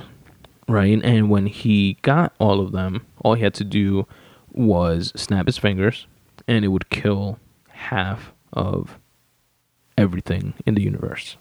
right? 0.68 1.00
And 1.04 1.30
when 1.30 1.46
he 1.46 1.98
got 2.02 2.34
all 2.40 2.60
of 2.60 2.72
them, 2.72 3.06
all 3.24 3.36
he 3.36 3.44
had 3.44 3.54
to 3.56 3.64
do 3.64 4.08
was 4.52 5.14
snap 5.16 5.46
his 5.46 5.58
fingers, 5.58 6.08
and 6.48 6.66
it 6.66 6.70
would 6.70 6.90
kill 6.90 7.40
half 7.70 8.34
of 8.52 9.00
everything 9.98 10.54
in 10.66 10.76
the 10.76 10.82
universe. 10.82 11.38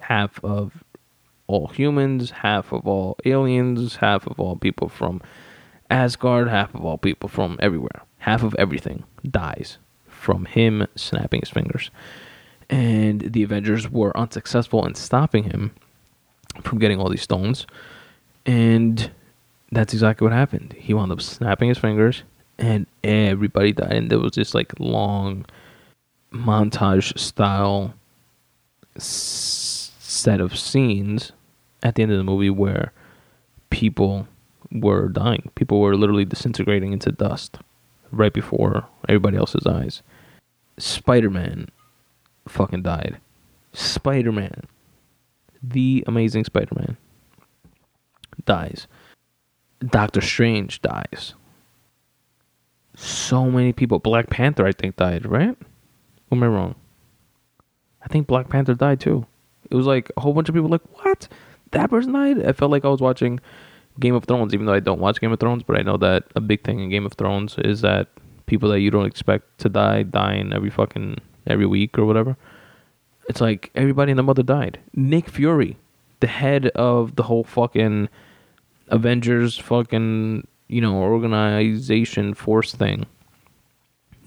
Half 0.00 0.42
of 0.44 0.84
all 1.46 1.68
humans, 1.68 2.30
half 2.30 2.72
of 2.72 2.86
all 2.86 3.16
aliens, 3.24 3.96
half 3.96 4.26
of 4.26 4.38
all 4.40 4.56
people 4.56 4.88
from 4.88 5.20
Asgard, 5.90 6.48
half 6.48 6.74
of 6.74 6.84
all 6.84 6.98
people 6.98 7.28
from 7.28 7.58
everywhere. 7.60 8.02
Half 8.18 8.42
of 8.42 8.54
everything 8.58 9.04
dies 9.28 9.78
from 10.22 10.44
him 10.44 10.86
snapping 10.94 11.40
his 11.40 11.50
fingers 11.50 11.90
and 12.72 13.20
the 13.32 13.42
Avengers 13.42 13.90
were 13.90 14.16
unsuccessful 14.16 14.86
in 14.86 14.94
stopping 14.94 15.44
him 15.44 15.72
from 16.62 16.78
getting 16.78 16.98
all 16.98 17.10
these 17.10 17.22
stones. 17.22 17.66
And 18.46 19.10
that's 19.70 19.92
exactly 19.92 20.24
what 20.24 20.32
happened. 20.32 20.74
He 20.78 20.94
wound 20.94 21.12
up 21.12 21.20
snapping 21.20 21.68
his 21.68 21.76
fingers, 21.76 22.22
and 22.58 22.86
everybody 23.04 23.72
died. 23.72 23.92
And 23.92 24.10
there 24.10 24.18
was 24.18 24.32
this 24.32 24.54
like 24.54 24.72
long 24.78 25.44
montage 26.32 27.18
style 27.18 27.92
s- 28.96 29.92
set 29.98 30.40
of 30.40 30.58
scenes 30.58 31.32
at 31.82 31.94
the 31.94 32.02
end 32.02 32.12
of 32.12 32.18
the 32.18 32.24
movie 32.24 32.50
where 32.50 32.92
people 33.68 34.26
were 34.70 35.08
dying. 35.08 35.50
People 35.56 35.78
were 35.80 35.94
literally 35.94 36.24
disintegrating 36.24 36.94
into 36.94 37.12
dust 37.12 37.58
right 38.10 38.32
before 38.32 38.86
everybody 39.10 39.36
else's 39.36 39.66
eyes. 39.66 40.02
Spider 40.78 41.30
Man 41.30 41.68
fucking 42.48 42.82
died. 42.82 43.18
Spider 43.72 44.32
Man, 44.32 44.64
the 45.62 46.04
amazing 46.06 46.44
Spider 46.44 46.74
Man, 46.74 46.96
dies. 48.44 48.86
Doctor 49.80 50.20
Strange 50.20 50.80
dies. 50.82 51.34
So 52.94 53.50
many 53.50 53.72
people. 53.72 53.98
Black 53.98 54.30
Panther, 54.30 54.66
I 54.66 54.72
think, 54.72 54.96
died, 54.96 55.26
right? 55.26 55.56
Or 56.30 56.36
am 56.36 56.42
I 56.42 56.46
wrong? 56.46 56.74
I 58.02 58.08
think 58.08 58.26
Black 58.26 58.48
Panther 58.48 58.74
died 58.74 59.00
too. 59.00 59.26
It 59.70 59.74
was 59.74 59.86
like 59.86 60.10
a 60.16 60.20
whole 60.20 60.34
bunch 60.34 60.48
of 60.48 60.54
people 60.54 60.68
like, 60.68 60.82
what? 61.02 61.28
That 61.70 61.90
person 61.90 62.12
died? 62.12 62.44
I 62.44 62.52
felt 62.52 62.70
like 62.70 62.84
I 62.84 62.88
was 62.88 63.00
watching 63.00 63.40
Game 63.98 64.14
of 64.14 64.24
Thrones, 64.24 64.52
even 64.52 64.66
though 64.66 64.74
I 64.74 64.80
don't 64.80 65.00
watch 65.00 65.20
Game 65.20 65.32
of 65.32 65.40
Thrones, 65.40 65.62
but 65.62 65.78
I 65.78 65.82
know 65.82 65.96
that 65.98 66.24
a 66.36 66.40
big 66.40 66.64
thing 66.64 66.80
in 66.80 66.90
Game 66.90 67.06
of 67.06 67.14
Thrones 67.14 67.56
is 67.58 67.80
that 67.80 68.08
people 68.52 68.68
that 68.68 68.80
you 68.80 68.90
don't 68.90 69.06
expect 69.06 69.56
to 69.56 69.70
die 69.70 70.02
dying 70.02 70.52
every 70.52 70.68
fucking 70.68 71.16
every 71.46 71.64
week 71.64 71.98
or 71.98 72.04
whatever. 72.04 72.36
It's 73.26 73.40
like 73.40 73.70
everybody 73.74 74.12
and 74.12 74.18
the 74.18 74.22
mother 74.22 74.42
died. 74.42 74.78
Nick 74.94 75.30
Fury, 75.30 75.78
the 76.20 76.26
head 76.26 76.66
of 76.74 77.16
the 77.16 77.22
whole 77.22 77.44
fucking 77.44 78.10
Avengers 78.88 79.56
fucking, 79.56 80.46
you 80.68 80.82
know, 80.82 80.96
organization 80.96 82.34
force 82.34 82.74
thing 82.74 83.06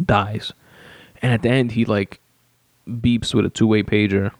dies. 0.03 0.53
And 1.21 1.32
at 1.32 1.43
the 1.43 1.49
end 1.49 1.73
he 1.73 1.86
like 1.86 2.19
beeps 2.89 3.36
with 3.36 3.45
a 3.45 3.49
two-way 3.49 3.84
pager 3.84 4.32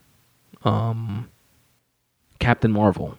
um 0.64 1.30
Captain 2.40 2.72
Marvel, 2.72 3.16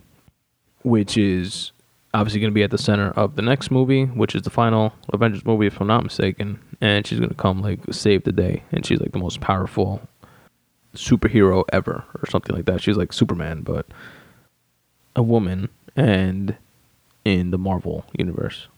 which 0.82 1.16
is 1.16 1.70
obviously 2.16 2.40
going 2.40 2.50
to 2.50 2.54
be 2.54 2.62
at 2.62 2.70
the 2.70 2.78
center 2.78 3.10
of 3.10 3.36
the 3.36 3.42
next 3.42 3.70
movie, 3.70 4.04
which 4.06 4.34
is 4.34 4.42
the 4.42 4.50
final 4.50 4.92
Avengers 5.12 5.44
movie, 5.44 5.66
if 5.66 5.80
I'm 5.80 5.86
not 5.86 6.02
mistaken. 6.02 6.58
And 6.80 7.06
she's 7.06 7.18
going 7.18 7.30
to 7.30 7.34
come 7.34 7.60
like 7.60 7.80
save 7.90 8.24
the 8.24 8.32
day, 8.32 8.62
and 8.72 8.84
she's 8.84 9.00
like 9.00 9.12
the 9.12 9.18
most 9.18 9.40
powerful 9.40 10.00
superhero 10.94 11.64
ever, 11.72 12.04
or 12.14 12.26
something 12.28 12.56
like 12.56 12.64
that. 12.66 12.82
She's 12.82 12.96
like 12.96 13.12
Superman, 13.12 13.62
but 13.62 13.86
a 15.14 15.22
woman, 15.22 15.68
and 15.94 16.56
in 17.24 17.50
the 17.50 17.58
Marvel 17.58 18.04
universe. 18.18 18.68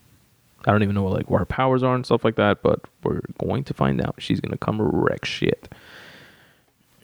I 0.66 0.72
don't 0.72 0.82
even 0.82 0.95
know 0.95 1.03
what 1.03 1.12
like 1.12 1.30
what 1.30 1.39
her 1.39 1.47
powers 1.47 1.82
are 1.82 1.95
and 1.95 2.05
stuff 2.05 2.24
like 2.24 2.36
that, 2.36 2.62
but 2.62 2.80
we're 3.05 3.20
going 3.39 3.62
to 3.64 3.74
find 3.74 4.01
out. 4.01 4.16
She's 4.18 4.41
gonna 4.41 4.57
come 4.57 4.82
wreck 4.82 5.24
shit. 5.24 5.72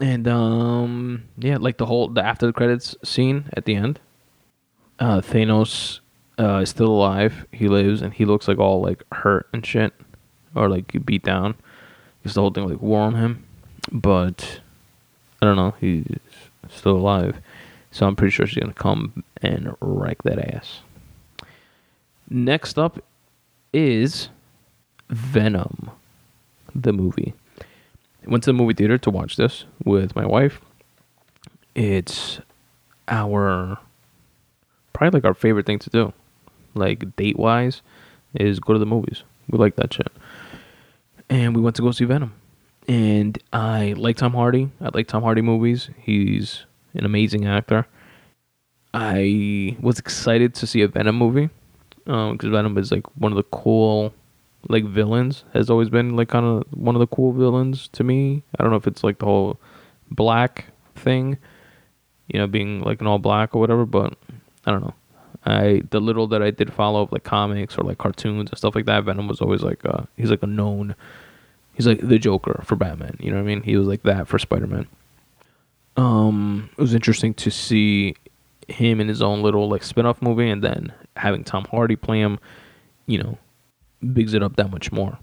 And 0.00 0.26
um 0.26 1.24
yeah, 1.38 1.58
like 1.58 1.76
the 1.76 1.86
whole 1.86 2.08
the 2.08 2.24
after 2.24 2.46
the 2.46 2.52
credits 2.52 2.96
scene 3.04 3.44
at 3.56 3.64
the 3.64 3.76
end. 3.76 4.00
Uh 4.98 5.20
Thanos 5.20 6.00
uh 6.38 6.58
is 6.58 6.70
still 6.70 6.88
alive. 6.88 7.46
He 7.52 7.68
lives 7.68 8.02
and 8.02 8.12
he 8.12 8.24
looks 8.24 8.48
like 8.48 8.58
all 8.58 8.80
like 8.80 9.02
hurt 9.12 9.48
and 9.52 9.64
shit. 9.64 9.92
Or 10.54 10.68
like 10.68 11.04
beat 11.04 11.22
down. 11.24 11.54
Because 12.22 12.34
the 12.34 12.40
whole 12.40 12.50
thing 12.50 12.68
like 12.68 12.80
wore 12.80 13.02
on 13.02 13.14
him. 13.14 13.44
But 13.92 14.60
I 15.42 15.46
don't 15.46 15.56
know, 15.56 15.74
he's 15.80 16.06
still 16.68 16.96
alive. 16.96 17.36
So 17.90 18.06
I'm 18.06 18.16
pretty 18.16 18.32
sure 18.32 18.46
she's 18.46 18.62
gonna 18.62 18.72
come 18.72 19.22
and 19.42 19.76
wreck 19.80 20.22
that 20.22 20.38
ass. 20.54 20.80
Next 22.28 22.78
up 22.78 23.04
is 23.72 24.30
Venom, 25.10 25.90
the 26.74 26.92
movie. 26.92 27.34
I 28.26 28.30
went 28.30 28.42
to 28.44 28.48
the 28.48 28.54
movie 28.54 28.74
theater 28.74 28.96
to 28.98 29.10
watch 29.10 29.36
this 29.36 29.64
with 29.84 30.16
my 30.16 30.24
wife. 30.24 30.60
It's 31.74 32.40
our 33.08 33.78
probably 34.92 35.18
like 35.18 35.24
our 35.24 35.34
favorite 35.34 35.66
thing 35.66 35.78
to 35.80 35.90
do, 35.90 36.12
like 36.74 37.16
date 37.16 37.38
wise, 37.38 37.82
is 38.34 38.60
go 38.60 38.72
to 38.72 38.78
the 38.78 38.86
movies. 38.86 39.22
We 39.48 39.58
like 39.58 39.76
that 39.76 39.92
shit. 39.92 40.12
And 41.28 41.54
we 41.54 41.62
went 41.62 41.76
to 41.76 41.82
go 41.82 41.90
see 41.90 42.04
Venom. 42.04 42.34
And 42.86 43.38
I 43.52 43.94
like 43.96 44.16
Tom 44.16 44.34
Hardy. 44.34 44.70
I 44.80 44.90
like 44.92 45.08
Tom 45.08 45.22
Hardy 45.22 45.42
movies. 45.42 45.90
He's 45.98 46.66
an 46.94 47.04
amazing 47.04 47.46
actor. 47.46 47.86
I 48.92 49.76
was 49.80 49.98
excited 49.98 50.54
to 50.56 50.66
see 50.66 50.82
a 50.82 50.88
Venom 50.88 51.16
movie 51.16 51.50
because 52.04 52.44
um, 52.44 52.52
Venom 52.52 52.78
is 52.78 52.92
like 52.92 53.04
one 53.16 53.32
of 53.32 53.36
the 53.36 53.42
cool 53.44 54.12
like 54.68 54.84
villains 54.84 55.44
has 55.52 55.68
always 55.68 55.88
been 55.88 56.16
like 56.16 56.28
kind 56.28 56.46
of 56.46 56.64
one 56.70 56.94
of 56.94 57.00
the 57.00 57.06
cool 57.06 57.32
villains 57.32 57.88
to 57.88 58.04
me. 58.04 58.42
I 58.58 58.62
don't 58.62 58.70
know 58.70 58.76
if 58.76 58.86
it's 58.86 59.04
like 59.04 59.18
the 59.18 59.26
whole 59.26 59.58
black 60.10 60.66
thing, 60.94 61.38
you 62.28 62.38
know, 62.38 62.46
being 62.46 62.80
like 62.82 63.00
an 63.00 63.06
all 63.06 63.18
black 63.18 63.54
or 63.54 63.60
whatever, 63.60 63.84
but 63.84 64.14
I 64.64 64.70
don't 64.70 64.82
know. 64.82 64.94
I 65.46 65.82
the 65.90 66.00
little 66.00 66.26
that 66.28 66.42
I 66.42 66.50
did 66.50 66.72
follow 66.72 67.02
up 67.02 67.12
like 67.12 67.24
comics 67.24 67.76
or 67.76 67.82
like 67.82 67.98
cartoons 67.98 68.50
and 68.50 68.58
stuff 68.58 68.74
like 68.74 68.86
that, 68.86 69.04
Venom 69.04 69.28
was 69.28 69.40
always 69.40 69.62
like 69.62 69.84
uh 69.84 70.04
he's 70.16 70.30
like 70.30 70.42
a 70.42 70.46
known 70.46 70.94
he's 71.74 71.86
like 71.86 72.00
the 72.00 72.18
Joker 72.18 72.62
for 72.64 72.76
Batman, 72.76 73.16
you 73.20 73.30
know 73.30 73.36
what 73.36 73.42
I 73.42 73.46
mean? 73.46 73.62
He 73.62 73.76
was 73.76 73.86
like 73.86 74.02
that 74.04 74.26
for 74.28 74.38
Spider-Man. 74.38 74.86
Um 75.96 76.70
it 76.72 76.80
was 76.80 76.94
interesting 76.94 77.34
to 77.34 77.50
see 77.50 78.16
him 78.68 79.00
in 79.00 79.08
his 79.08 79.20
own 79.20 79.42
little 79.42 79.68
like 79.68 79.82
spin-off 79.82 80.22
movie 80.22 80.48
and 80.48 80.62
then 80.62 80.92
having 81.16 81.44
Tom 81.44 81.66
Hardy 81.70 81.96
play 81.96 82.20
him, 82.20 82.38
you 83.06 83.22
know, 83.22 83.38
bigs 84.12 84.34
it 84.34 84.42
up 84.42 84.56
that 84.56 84.70
much 84.70 84.90
more. 84.92 85.18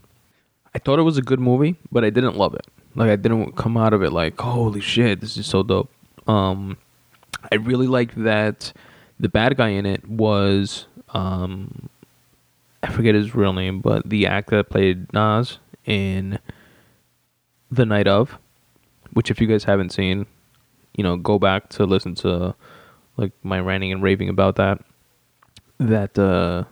I 0.74 0.80
thought 0.80 0.99
it 0.99 1.03
was 1.03 1.17
a 1.17 1.22
good 1.22 1.39
movie, 1.39 1.76
but 1.91 2.05
I 2.05 2.09
didn't 2.09 2.38
love 2.38 2.53
it. 2.53 2.65
Like 2.95 3.09
I 3.09 3.15
didn't 3.15 3.53
come 3.55 3.76
out 3.78 3.93
of 3.93 4.03
it 4.03 4.11
like, 4.11 4.39
holy 4.39 4.82
shit, 4.82 5.19
this 5.19 5.36
is 5.38 5.47
so 5.47 5.63
dope. 5.63 5.89
Um, 6.28 6.78
I 7.51 7.55
really 7.55 7.88
liked 7.88 8.22
that 8.24 8.72
the 9.22 9.30
bad 9.30 9.55
guy 9.55 9.69
in 9.69 9.86
it 9.86 10.07
was 10.09 10.88
um, 11.09 11.89
I 12.84 12.91
forget 12.91 13.15
his 13.15 13.36
real 13.36 13.53
name, 13.53 13.80
but 13.80 14.09
the 14.09 14.26
actor 14.26 14.57
that 14.57 14.69
played 14.69 15.13
Naz 15.13 15.59
in 15.86 16.39
The 17.69 17.86
Night 17.86 18.07
of, 18.07 18.38
which 19.13 19.30
if 19.30 19.39
you 19.39 19.47
guys 19.47 19.65
haven't 19.65 19.91
seen, 19.91 20.26
you 20.95 21.03
know, 21.03 21.15
go 21.15 21.38
back 21.38 21.69
to 21.69 21.86
listen 21.86 22.15
to 22.15 22.55
like 23.17 23.32
my 23.43 23.59
ranting 23.59 23.91
and 23.91 24.01
raving 24.01 24.30
about 24.30 24.55
that 24.55 24.84
that 25.78 26.17
uh, 26.17 26.63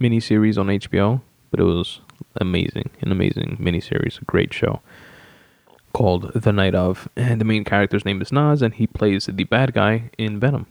miniseries 0.00 0.58
on 0.58 0.66
HBO, 0.66 1.20
but 1.50 1.60
it 1.60 1.64
was 1.64 2.00
amazing, 2.40 2.90
an 3.00 3.12
amazing 3.12 3.56
miniseries, 3.60 4.20
a 4.20 4.24
great 4.24 4.52
show 4.52 4.80
called 5.92 6.32
The 6.34 6.52
Night 6.52 6.74
of, 6.74 7.08
and 7.16 7.40
the 7.40 7.44
main 7.44 7.64
character's 7.64 8.04
name 8.04 8.20
is 8.20 8.32
Naz, 8.32 8.62
and 8.62 8.74
he 8.74 8.86
plays 8.86 9.26
the 9.26 9.44
bad 9.44 9.74
guy 9.74 10.10
in 10.18 10.38
Venom. 10.38 10.66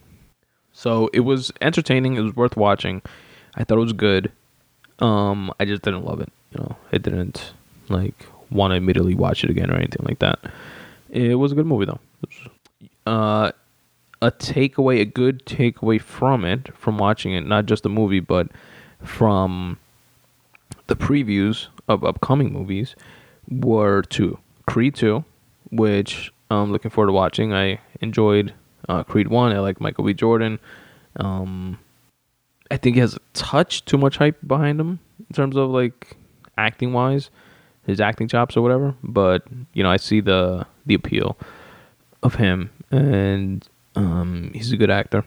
So 0.77 1.09
it 1.11 1.21
was 1.21 1.51
entertaining. 1.59 2.17
It 2.17 2.21
was 2.21 2.35
worth 2.35 2.55
watching. 2.55 3.01
I 3.55 3.63
thought 3.63 3.79
it 3.79 3.81
was 3.81 3.93
good. 3.93 4.31
Um, 4.99 5.51
I 5.59 5.65
just 5.65 5.81
didn't 5.81 6.05
love 6.05 6.21
it. 6.21 6.31
You 6.51 6.59
know, 6.59 6.75
I 6.93 6.99
didn't 6.99 7.51
like 7.89 8.27
want 8.51 8.73
to 8.73 8.75
immediately 8.75 9.15
watch 9.15 9.43
it 9.43 9.49
again 9.49 9.71
or 9.71 9.75
anything 9.75 10.05
like 10.05 10.19
that. 10.19 10.37
It 11.09 11.33
was 11.33 11.51
a 11.51 11.55
good 11.55 11.65
movie 11.65 11.85
though. 11.85 11.99
Uh, 13.07 13.51
a 14.21 14.29
takeaway, 14.29 15.01
a 15.01 15.05
good 15.05 15.43
takeaway 15.47 15.99
from 15.99 16.45
it, 16.45 16.71
from 16.77 16.99
watching 16.99 17.33
it, 17.33 17.47
not 17.47 17.65
just 17.65 17.81
the 17.81 17.89
movie, 17.89 18.19
but 18.19 18.47
from 19.03 19.79
the 20.85 20.95
previews 20.95 21.69
of 21.87 22.03
upcoming 22.03 22.53
movies, 22.53 22.95
were 23.49 24.03
two 24.03 24.37
Creed 24.67 24.93
2, 24.93 25.25
which 25.71 26.31
I'm 26.51 26.71
looking 26.71 26.91
forward 26.91 27.07
to 27.07 27.13
watching. 27.13 27.51
I 27.51 27.79
enjoyed 27.99 28.53
uh, 28.87 29.03
Creed 29.03 29.27
1. 29.27 29.51
I 29.51 29.59
like 29.59 29.81
Michael 29.81 30.03
B. 30.03 30.13
Jordan. 30.13 30.59
Um, 31.17 31.79
I 32.69 32.77
think 32.77 32.95
he 32.95 32.99
has 32.99 33.15
a 33.15 33.19
touch 33.33 33.85
too 33.85 33.97
much 33.97 34.17
hype 34.17 34.37
behind 34.45 34.79
him 34.79 34.99
in 35.19 35.35
terms 35.35 35.55
of 35.55 35.69
like 35.69 36.17
acting 36.57 36.93
wise, 36.93 37.29
his 37.85 37.99
acting 37.99 38.27
chops 38.27 38.57
or 38.57 38.61
whatever. 38.61 38.95
But 39.03 39.43
you 39.73 39.83
know, 39.83 39.89
I 39.89 39.97
see 39.97 40.21
the 40.21 40.65
the 40.85 40.93
appeal 40.93 41.37
of 42.23 42.35
him, 42.35 42.69
and 42.91 43.67
um, 43.95 44.51
he's 44.53 44.71
a 44.71 44.77
good 44.77 44.91
actor, 44.91 45.23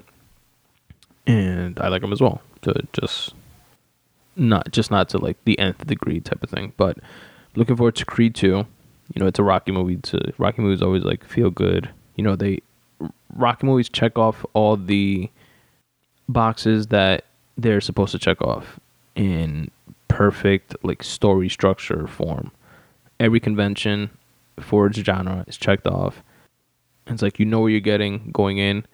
and 1.27 1.79
I 1.81 1.89
like 1.89 2.03
him 2.03 2.13
as 2.13 2.21
well. 2.21 2.43
To 2.63 2.75
just 2.93 3.35
not 4.37 4.71
just 4.71 4.91
not 4.91 5.09
to 5.11 5.19
like 5.19 5.43
the 5.45 5.59
nth 5.59 5.87
degree 5.87 6.21
type 6.21 6.43
of 6.43 6.51
thing, 6.51 6.73
but 6.77 6.99
looking 7.55 7.77
forward 7.77 7.97
to 7.97 8.05
Creed 8.05 8.35
two. 8.35 8.67
You 9.15 9.21
know, 9.21 9.27
it's 9.27 9.41
a 9.41 9.43
Rocky 9.43 9.73
movie. 9.73 9.97
To 9.97 10.33
Rocky 10.39 10.63
movies 10.63 10.83
always 10.83 11.05
like 11.05 11.25
feel 11.25 11.51
good. 11.51 11.91
You 12.17 12.23
know, 12.25 12.37
they 12.37 12.61
Rocky 13.35 13.67
movies 13.67 13.89
check 13.89 14.19
off 14.19 14.45
all 14.55 14.77
the 14.77 15.31
boxes 16.29 16.89
that 16.89 17.25
they're 17.57 17.81
supposed 17.81 18.13
to 18.13 18.19
check 18.19 18.41
off 18.43 18.79
in 19.15 19.71
perfect 20.09 20.77
like 20.83 21.03
story 21.03 21.49
structure 21.49 22.07
form. 22.07 22.51
Every 23.19 23.41
convention 23.41 24.11
for 24.59 24.87
its 24.87 24.99
genre 24.99 25.45
is 25.47 25.57
checked 25.57 25.87
off 25.87 26.23
it's 27.11 27.23
like 27.23 27.39
you 27.39 27.47
know 27.47 27.61
what 27.61 27.69
you're 27.69 27.81
getting 27.81 28.31
going 28.33 28.59
in. 28.59 28.85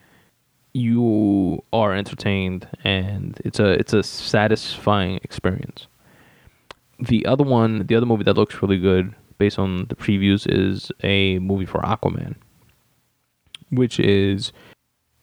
You 0.72 1.62
are 1.72 1.94
entertained, 1.94 2.68
and 2.84 3.40
it's 3.44 3.58
a 3.58 3.72
it's 3.72 3.92
a 3.92 4.02
satisfying 4.02 5.20
experience. 5.22 5.86
The 6.98 7.26
other 7.26 7.44
one, 7.44 7.86
the 7.86 7.94
other 7.94 8.06
movie 8.06 8.24
that 8.24 8.36
looks 8.36 8.60
really 8.62 8.78
good 8.78 9.14
based 9.38 9.58
on 9.58 9.86
the 9.88 9.94
previews 9.94 10.46
is 10.48 10.90
a 11.02 11.38
movie 11.40 11.66
for 11.66 11.80
Aquaman, 11.80 12.36
which 13.70 13.98
is 14.00 14.52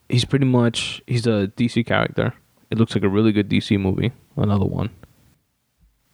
he's 0.09 0.25
pretty 0.25 0.45
much 0.45 1.01
he's 1.07 1.27
a 1.27 1.51
DC 1.57 1.85
character. 1.85 2.33
It 2.69 2.77
looks 2.77 2.95
like 2.95 3.03
a 3.03 3.09
really 3.09 3.31
good 3.31 3.49
DC 3.49 3.79
movie. 3.79 4.11
Another 4.35 4.65
one, 4.65 4.89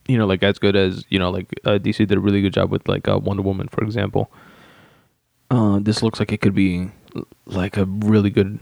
you 0.06 0.18
know, 0.18 0.26
like 0.26 0.42
as 0.42 0.58
good 0.58 0.76
as 0.76 1.04
you 1.08 1.18
know, 1.18 1.30
like 1.30 1.48
uh, 1.64 1.78
DC 1.78 2.06
did 2.06 2.12
a 2.12 2.20
really 2.20 2.42
good 2.42 2.52
job 2.52 2.70
with 2.70 2.86
like 2.88 3.08
uh, 3.08 3.18
Wonder 3.18 3.42
Woman, 3.42 3.68
for 3.68 3.82
example. 3.82 4.30
Uh, 5.50 5.78
this 5.80 6.02
looks 6.02 6.20
like 6.20 6.32
it 6.32 6.40
could 6.40 6.54
be 6.54 6.90
like 7.46 7.76
a 7.76 7.84
really 7.84 8.30
good, 8.30 8.58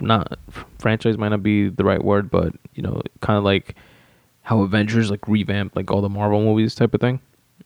not 0.00 0.38
franchise 0.78 1.16
might 1.18 1.28
not 1.28 1.42
be 1.42 1.68
the 1.68 1.84
right 1.84 2.02
word, 2.02 2.30
but 2.30 2.54
you 2.74 2.82
know, 2.82 3.00
kind 3.20 3.38
of 3.38 3.44
like 3.44 3.76
how 4.42 4.60
Avengers 4.62 5.10
like 5.10 5.26
revamped 5.28 5.76
like 5.76 5.90
all 5.90 6.00
the 6.00 6.08
Marvel 6.08 6.42
movies 6.42 6.74
type 6.74 6.94
of 6.94 7.00
thing. 7.00 7.20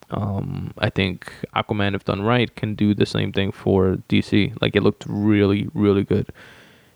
Um, 0.09 0.73
I 0.77 0.89
think 0.89 1.31
Aquaman, 1.55 1.95
if 1.95 2.05
done 2.05 2.21
right, 2.21 2.53
can 2.55 2.75
do 2.75 2.93
the 2.93 3.05
same 3.05 3.31
thing 3.31 3.51
for 3.51 3.97
DC. 4.09 4.59
Like 4.61 4.75
it 4.75 4.83
looked 4.83 5.05
really, 5.07 5.69
really 5.73 6.03
good. 6.03 6.29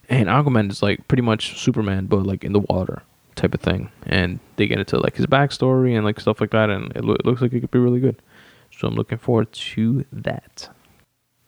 And 0.09 0.27
Aquaman 0.27 0.69
is 0.69 0.81
like 0.81 1.07
pretty 1.07 1.23
much 1.23 1.59
Superman, 1.59 2.05
but 2.05 2.25
like 2.25 2.43
in 2.43 2.53
the 2.53 2.59
water 2.59 3.03
type 3.35 3.53
of 3.53 3.61
thing. 3.61 3.91
And 4.05 4.39
they 4.55 4.67
get 4.67 4.79
into 4.79 4.97
like 4.99 5.15
his 5.15 5.25
backstory 5.25 5.95
and 5.95 6.05
like 6.05 6.19
stuff 6.19 6.41
like 6.41 6.51
that, 6.51 6.69
and 6.69 6.91
it, 6.95 7.03
lo- 7.03 7.15
it 7.15 7.25
looks 7.25 7.41
like 7.41 7.53
it 7.53 7.61
could 7.61 7.71
be 7.71 7.79
really 7.79 7.99
good. 7.99 8.21
So 8.71 8.87
I'm 8.87 8.95
looking 8.95 9.17
forward 9.17 9.51
to 9.51 10.05
that. 10.11 10.69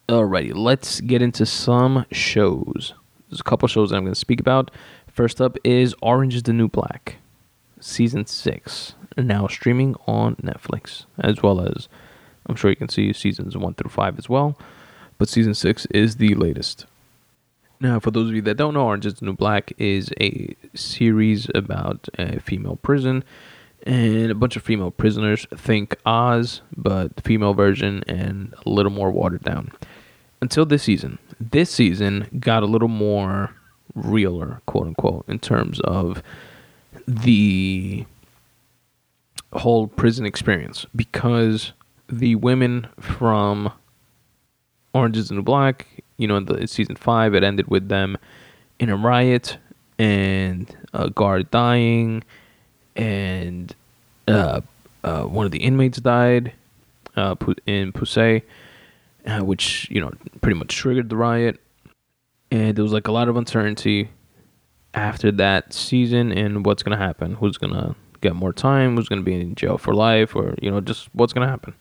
Alrighty, 0.08 0.52
let's 0.54 1.00
get 1.00 1.22
into 1.22 1.46
some 1.46 2.04
shows. 2.12 2.92
There's 3.30 3.40
a 3.40 3.44
couple 3.44 3.66
shows 3.68 3.90
that 3.90 3.96
I'm 3.96 4.04
going 4.04 4.12
to 4.12 4.20
speak 4.20 4.40
about. 4.40 4.70
First 5.10 5.40
up 5.40 5.56
is 5.64 5.94
Orange 6.02 6.34
is 6.34 6.42
the 6.42 6.52
New 6.52 6.68
Black, 6.68 7.16
season 7.84 8.24
six, 8.26 8.94
now 9.16 9.46
streaming 9.46 9.94
on 10.06 10.36
Netflix, 10.36 11.04
as 11.18 11.42
well 11.42 11.60
as 11.60 11.88
I'm 12.46 12.56
sure 12.56 12.70
you 12.70 12.76
can 12.76 12.88
see 12.88 13.12
seasons 13.12 13.56
one 13.56 13.74
through 13.74 13.90
five 13.90 14.18
as 14.18 14.28
well. 14.28 14.58
But 15.18 15.28
season 15.28 15.54
six 15.54 15.86
is 15.86 16.16
the 16.16 16.34
latest. 16.34 16.86
Now, 17.80 18.00
for 18.00 18.10
those 18.10 18.30
of 18.30 18.34
you 18.34 18.42
that 18.42 18.56
don't 18.56 18.74
know, 18.74 18.86
Orange 18.86 19.06
is 19.06 19.14
the 19.14 19.26
New 19.26 19.34
Black 19.34 19.72
is 19.78 20.10
a 20.20 20.56
series 20.74 21.48
about 21.54 22.08
a 22.18 22.40
female 22.40 22.76
prison 22.76 23.22
and 23.86 24.30
a 24.30 24.34
bunch 24.34 24.56
of 24.56 24.62
female 24.62 24.90
prisoners. 24.90 25.46
Think 25.54 25.96
Oz, 26.06 26.62
but 26.76 27.16
the 27.16 27.22
female 27.22 27.52
version 27.52 28.02
and 28.06 28.54
a 28.64 28.70
little 28.70 28.92
more 28.92 29.10
watered 29.10 29.42
down. 29.42 29.70
Until 30.40 30.64
this 30.64 30.84
season. 30.84 31.18
This 31.38 31.70
season 31.70 32.28
got 32.38 32.62
a 32.62 32.66
little 32.66 32.88
more 32.88 33.54
realer, 33.94 34.62
quote 34.66 34.86
unquote, 34.86 35.24
in 35.28 35.38
terms 35.38 35.80
of 35.80 36.22
the 37.06 38.04
whole 39.52 39.86
prison 39.86 40.26
experience 40.26 40.86
because 40.94 41.72
the 42.08 42.34
women 42.34 42.88
from 43.00 43.72
Orange 44.92 45.16
is 45.16 45.28
the 45.28 45.34
New 45.34 45.42
Black, 45.42 45.86
you 46.16 46.28
know, 46.28 46.36
in 46.36 46.44
the 46.46 46.66
season 46.66 46.96
five, 46.96 47.34
it 47.34 47.42
ended 47.42 47.68
with 47.68 47.88
them 47.88 48.16
in 48.78 48.88
a 48.88 48.96
riot 48.96 49.58
and 49.98 50.74
a 50.92 51.10
guard 51.10 51.50
dying, 51.50 52.22
and 52.96 53.74
uh, 54.28 54.60
uh, 55.02 55.22
one 55.22 55.46
of 55.46 55.52
the 55.52 55.58
inmates 55.58 55.98
died 55.98 56.52
uh, 57.16 57.34
in 57.66 57.92
Poussey, 57.92 58.42
uh, 59.26 59.40
which 59.40 59.88
you 59.90 60.00
know 60.00 60.12
pretty 60.40 60.58
much 60.58 60.74
triggered 60.74 61.08
the 61.08 61.16
riot, 61.16 61.60
and 62.50 62.76
there 62.76 62.82
was 62.82 62.92
like 62.92 63.08
a 63.08 63.12
lot 63.12 63.28
of 63.28 63.36
uncertainty 63.36 64.10
after 64.94 65.30
that 65.32 65.72
season 65.72 66.32
and 66.32 66.64
what's 66.64 66.82
gonna 66.82 66.96
happen, 66.96 67.34
who's 67.34 67.58
gonna 67.58 67.94
get 68.20 68.34
more 68.34 68.52
time, 68.52 68.96
who's 68.96 69.08
gonna 69.08 69.22
be 69.22 69.34
in 69.34 69.54
jail 69.54 69.78
for 69.78 69.94
life, 69.94 70.34
or 70.34 70.54
you 70.62 70.70
know 70.70 70.80
just 70.80 71.08
what's 71.12 71.32
gonna 71.32 71.48
happen. 71.48 71.74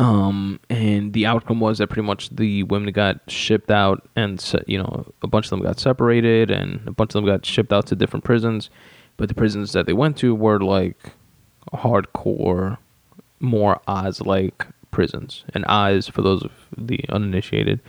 Um, 0.00 0.58
and 0.68 1.12
the 1.12 1.24
outcome 1.24 1.60
was 1.60 1.78
that 1.78 1.86
pretty 1.86 2.02
much 2.06 2.28
the 2.30 2.64
women 2.64 2.92
got 2.92 3.20
shipped 3.30 3.70
out, 3.70 4.08
and 4.16 4.40
se- 4.40 4.64
you 4.66 4.78
know 4.78 5.06
a 5.22 5.26
bunch 5.26 5.46
of 5.46 5.50
them 5.50 5.62
got 5.62 5.78
separated, 5.78 6.50
and 6.50 6.86
a 6.86 6.92
bunch 6.92 7.10
of 7.10 7.14
them 7.14 7.26
got 7.26 7.46
shipped 7.46 7.72
out 7.72 7.86
to 7.86 7.96
different 7.96 8.24
prisons. 8.24 8.70
But 9.16 9.28
the 9.28 9.34
prisons 9.34 9.72
that 9.72 9.86
they 9.86 9.92
went 9.92 10.16
to 10.18 10.34
were 10.34 10.58
like 10.58 10.98
hardcore, 11.72 12.78
more 13.38 13.80
Oz-like 13.86 14.66
prisons. 14.90 15.44
And 15.54 15.64
Oz, 15.68 16.08
for 16.08 16.22
those 16.22 16.42
of 16.42 16.50
the 16.76 17.00
uninitiated, 17.08 17.80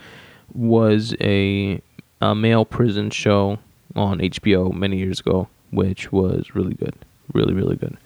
was 0.52 1.16
a, 1.20 1.82
a 2.20 2.34
male 2.34 2.64
prison 2.64 3.10
show 3.10 3.58
on 3.96 4.18
HBO 4.18 4.72
many 4.72 4.98
years 4.98 5.20
ago, 5.20 5.48
which 5.70 6.12
was 6.12 6.54
really 6.54 6.74
good, 6.74 6.94
really 7.32 7.54
really 7.54 7.76
good. 7.76 7.96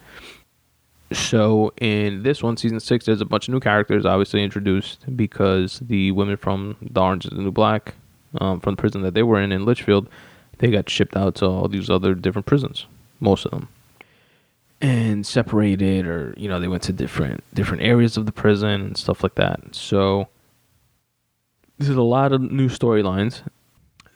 So 1.13 1.73
in 1.81 2.23
this 2.23 2.41
one, 2.41 2.55
season 2.55 2.79
six, 2.79 3.05
there's 3.05 3.21
a 3.21 3.25
bunch 3.25 3.47
of 3.47 3.53
new 3.53 3.59
characters 3.59 4.05
obviously 4.05 4.43
introduced 4.43 5.05
because 5.15 5.79
the 5.79 6.11
women 6.11 6.37
from 6.37 6.77
the 6.81 7.01
Orange 7.01 7.25
is 7.25 7.31
the 7.31 7.41
New 7.41 7.51
Black, 7.51 7.95
um, 8.39 8.61
from 8.61 8.75
the 8.75 8.81
prison 8.81 9.01
that 9.01 9.13
they 9.13 9.23
were 9.23 9.41
in 9.41 9.51
in 9.51 9.65
Litchfield, 9.65 10.07
they 10.59 10.71
got 10.71 10.89
shipped 10.89 11.17
out 11.17 11.35
to 11.35 11.45
all 11.45 11.67
these 11.67 11.89
other 11.89 12.13
different 12.13 12.45
prisons, 12.45 12.85
most 13.19 13.45
of 13.45 13.51
them, 13.51 13.67
and 14.79 15.25
separated, 15.25 16.05
or 16.05 16.33
you 16.37 16.47
know, 16.47 16.59
they 16.59 16.67
went 16.67 16.83
to 16.83 16.93
different 16.93 17.43
different 17.53 17.83
areas 17.83 18.15
of 18.15 18.25
the 18.25 18.31
prison 18.31 18.81
and 18.81 18.97
stuff 18.97 19.23
like 19.23 19.35
that. 19.35 19.59
So 19.75 20.29
there's 21.77 21.97
a 21.97 22.01
lot 22.01 22.31
of 22.31 22.41
new 22.41 22.69
storylines 22.69 23.41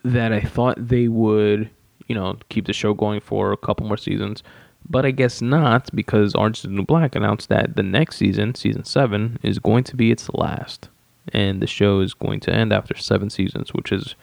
that 0.06 0.32
I 0.32 0.40
thought 0.40 0.88
they 0.88 1.08
would, 1.08 1.70
you 2.08 2.16
know, 2.16 2.38
keep 2.50 2.68
the 2.68 2.74
show 2.74 2.94
going 2.94 3.20
for 3.20 3.52
a 3.52 3.58
couple 3.58 3.88
more 3.88 3.98
seasons. 3.98 4.44
But 4.88 5.04
I 5.04 5.12
guess 5.12 5.42
not 5.42 5.94
because 5.96 6.36
Orange 6.36 6.58
is 6.58 6.62
the 6.64 6.70
New 6.70 6.86
Black 6.86 7.16
announced 7.16 7.50
that 7.50 7.76
the 7.76 7.84
next 7.84 8.18
season, 8.18 8.54
season 8.54 8.86
seven, 8.86 9.40
is 9.42 9.58
going 9.58 9.84
to 9.86 9.96
be 9.96 10.12
its 10.12 10.30
last. 10.30 10.90
And 11.34 11.60
the 11.60 11.68
show 11.68 12.02
is 12.02 12.14
going 12.14 12.40
to 12.42 12.54
end 12.54 12.72
after 12.72 12.96
seven 12.96 13.32
seasons, 13.32 13.74
which 13.74 13.92
is 13.92 14.14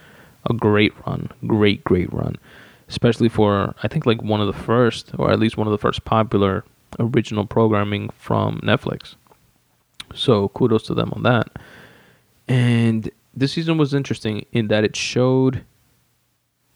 a 0.48 0.54
great 0.54 0.92
run. 1.04 1.30
Great, 1.48 1.82
great 1.82 2.12
run. 2.12 2.36
Especially 2.88 3.28
for, 3.28 3.74
I 3.82 3.88
think, 3.88 4.06
like 4.06 4.22
one 4.22 4.40
of 4.40 4.46
the 4.46 4.52
first, 4.52 5.10
or 5.18 5.32
at 5.32 5.40
least 5.40 5.56
one 5.56 5.66
of 5.66 5.72
the 5.72 5.78
first 5.78 6.04
popular 6.04 6.64
original 7.00 7.44
programming 7.44 8.10
from 8.10 8.60
Netflix. 8.60 9.16
So 10.14 10.48
kudos 10.50 10.84
to 10.84 10.94
them 10.94 11.12
on 11.12 11.24
that. 11.24 11.48
And 12.46 13.10
this 13.34 13.52
season 13.52 13.78
was 13.78 13.94
interesting 13.94 14.46
in 14.52 14.68
that 14.68 14.84
it 14.84 14.94
showed, 14.94 15.64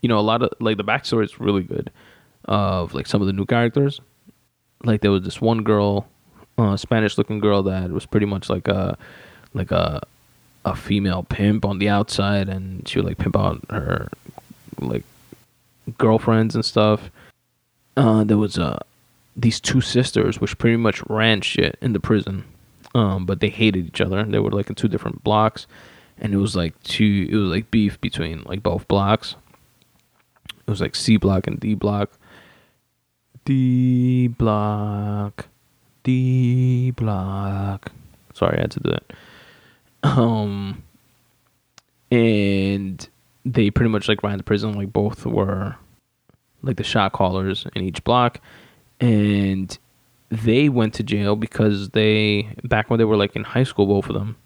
you 0.07 0.09
know, 0.09 0.21
a 0.21 0.29
lot 0.31 0.41
of, 0.41 0.51
like, 0.61 0.77
the 0.77 0.85
backstory 0.85 1.25
is 1.25 1.41
really 1.41 1.65
good 1.65 1.91
of 2.45 2.95
like 2.95 3.09
some 3.09 3.21
of 3.21 3.27
the 3.27 3.33
new 3.33 3.45
characters. 3.45 4.01
Like 4.85 5.01
there 5.01 5.11
was 5.11 5.25
this 5.25 5.41
one 5.41 5.65
girl, 5.65 6.07
uh, 6.59 6.77
Spanish 6.77 7.19
looking 7.19 7.41
girl 7.41 7.65
that 7.65 7.91
was 7.91 8.07
pretty 8.07 8.27
much 8.27 8.49
like 8.49 8.69
a 8.69 8.97
like 9.53 9.73
a 9.73 10.01
a 10.65 10.77
female 10.77 11.25
pimp 11.25 11.65
on 11.65 11.81
the 11.81 11.89
outside, 11.89 12.49
and 12.49 12.87
she 12.87 12.99
would 12.99 13.07
like 13.07 13.19
pimp 13.19 13.37
out 13.37 13.61
her 13.69 14.09
like 14.79 15.03
girlfriends 15.99 16.55
and 16.55 16.65
stuff. 16.65 17.11
Uh, 17.97 18.23
there 18.23 18.39
was 18.39 18.59
uh 18.59 18.79
these 19.35 19.59
two 19.59 19.81
sisters 19.81 20.41
which 20.41 20.57
pretty 20.59 20.77
much 20.77 21.03
ran 21.09 21.41
shit 21.41 21.77
in 21.81 21.95
the 21.95 22.01
prison, 22.01 22.45
um, 22.95 23.27
but 23.27 23.41
they 23.41 23.49
hated 23.49 23.87
each 23.89 24.01
other. 24.01 24.23
They 24.23 24.39
were 24.39 24.51
like 24.53 24.69
in 24.69 24.77
two 24.77 24.89
different 24.89 25.25
blocks, 25.25 25.67
and 26.19 26.33
it 26.33 26.39
was 26.39 26.55
like 26.55 26.81
two. 26.85 27.27
It 27.29 27.35
was 27.35 27.51
like 27.51 27.73
beef 27.73 28.01
between 28.01 28.45
like 28.45 28.63
both 28.63 28.87
blocks. 28.87 29.35
It 30.67 30.71
was 30.71 30.81
like 30.81 30.95
C 30.95 31.17
block 31.17 31.47
and 31.47 31.61
D 31.61 31.75
block. 31.75 32.11
D 33.45 34.27
block, 34.27 35.47
D 36.03 36.91
block. 36.91 37.93
Sorry, 38.35 38.59
I 38.59 38.63
had 38.63 38.73
to 38.73 38.81
do 38.81 38.91
that. 38.91 39.13
Um, 40.03 40.83
and 42.11 43.09
they 43.45 43.71
pretty 43.71 43.91
much 43.91 44.09
like 44.09 44.23
ran 44.25 44.37
the 44.37 44.43
prison. 44.43 44.75
Like 44.75 44.93
both 44.93 45.25
were 45.25 45.77
like 46.63 46.77
the 46.77 46.85
shot 46.85 47.13
callers 47.13 47.67
in 47.77 47.83
each 47.85 48.03
block, 48.03 48.41
and 49.01 49.79
they 50.31 50.69
went 50.69 50.95
to 50.95 51.05
jail 51.05 51.37
because 51.37 51.91
they 51.91 52.49
back 52.65 52.91
when 52.91 52.99
they 52.99 53.05
were 53.05 53.17
like 53.17 53.37
in 53.37 53.45
high 53.45 53.65
school, 53.65 53.87
both 53.87 54.09
of 54.09 54.15
them, 54.15 54.37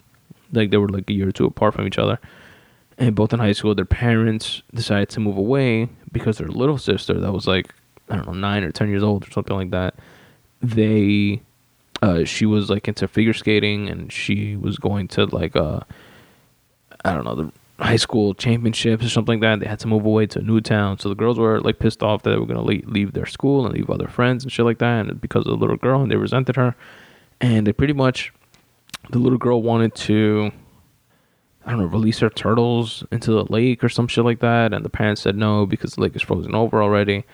like 0.53 0.71
they 0.71 0.77
were 0.77 0.89
like 0.91 1.09
a 1.09 1.14
year 1.14 1.29
or 1.29 1.33
two 1.33 1.47
apart 1.47 1.75
from 1.75 1.87
each 1.87 1.99
other. 1.99 2.18
And 3.01 3.16
both 3.16 3.32
in 3.32 3.40
high 3.40 3.53
school, 3.53 3.74
their 3.74 3.86
parents 3.86 4.62
decided 4.74 5.09
to 5.11 5.20
move 5.20 5.36
away 5.36 5.88
because 6.12 6.38
their 6.38 6.48
little 6.48 6.78
sister, 6.78 7.18
that 7.18 7.32
was 7.32 7.48
like 7.48 7.74
I 8.11 8.16
don't 8.16 8.26
know, 8.26 8.32
nine 8.32 8.64
or 8.64 8.70
ten 8.70 8.88
years 8.88 9.03
old 9.03 9.26
or 9.26 9.30
something 9.30 9.57
like 9.57 9.70
that. 9.70 9.94
They, 10.61 11.40
uh, 12.03 12.24
she 12.24 12.44
was 12.44 12.68
like 12.68 12.88
into 12.88 13.09
figure 13.09 13.32
skating 13.32 13.88
and 13.88 14.12
she 14.12 14.57
was 14.57 14.78
going 14.78 15.09
to 15.09 15.24
like 15.26 15.57
uh, 15.57 15.80
I 17.05 17.14
don't 17.14 17.24
know 17.24 17.34
the 17.34 17.53
high 17.82 17.96
school 17.96 18.34
championships 18.34 19.05
or 19.05 19.09
something 19.09 19.40
like 19.40 19.59
that. 19.59 19.61
They 19.61 19.70
had 19.70 19.78
to 19.80 19.88
move 19.88 20.05
away 20.05 20.26
to 20.26 20.40
a 20.40 20.42
new 20.42 20.61
town, 20.61 20.98
so 20.98 21.09
the 21.09 21.14
girls 21.14 21.38
were 21.38 21.61
like 21.61 21.78
pissed 21.78 22.03
off 22.03 22.22
that 22.24 22.30
they 22.30 22.36
were 22.36 22.46
gonna 22.46 22.62
leave, 22.62 22.86
leave 22.86 23.12
their 23.12 23.26
school 23.26 23.64
and 23.64 23.74
leave 23.74 23.88
other 23.88 24.09
friends 24.09 24.44
and 24.44 24.53
shit 24.53 24.66
like 24.66 24.78
that, 24.78 25.07
and 25.07 25.20
because 25.20 25.46
of 25.46 25.53
the 25.53 25.57
little 25.57 25.76
girl, 25.76 26.03
and 26.03 26.11
they 26.11 26.16
resented 26.16 26.57
her, 26.57 26.74
and 27.40 27.66
they 27.66 27.72
pretty 27.72 27.94
much, 27.94 28.32
the 29.11 29.18
little 29.18 29.38
girl 29.38 29.62
wanted 29.62 29.94
to. 29.94 30.53
I 31.64 31.70
don't 31.70 31.80
know, 31.80 31.86
release 31.86 32.20
her 32.20 32.30
turtles 32.30 33.04
into 33.11 33.32
the 33.32 33.44
lake 33.44 33.84
or 33.84 33.88
some 33.88 34.08
shit 34.08 34.24
like 34.24 34.40
that, 34.40 34.72
and 34.72 34.84
the 34.84 34.88
parents 34.88 35.22
said 35.22 35.36
no 35.36 35.66
because 35.66 35.94
the 35.94 36.00
lake 36.00 36.16
is 36.16 36.22
frozen 36.22 36.54
over 36.54 36.82
already. 36.82 37.24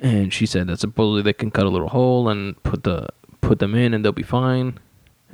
And 0.00 0.32
she 0.32 0.46
said 0.46 0.66
that 0.68 0.78
supposedly 0.78 1.22
they 1.22 1.32
can 1.32 1.50
cut 1.50 1.66
a 1.66 1.70
little 1.70 1.88
hole 1.88 2.28
and 2.28 2.62
put 2.62 2.84
the 2.84 3.08
put 3.40 3.58
them 3.58 3.74
in 3.74 3.94
and 3.94 4.04
they'll 4.04 4.12
be 4.12 4.22
fine. 4.22 4.78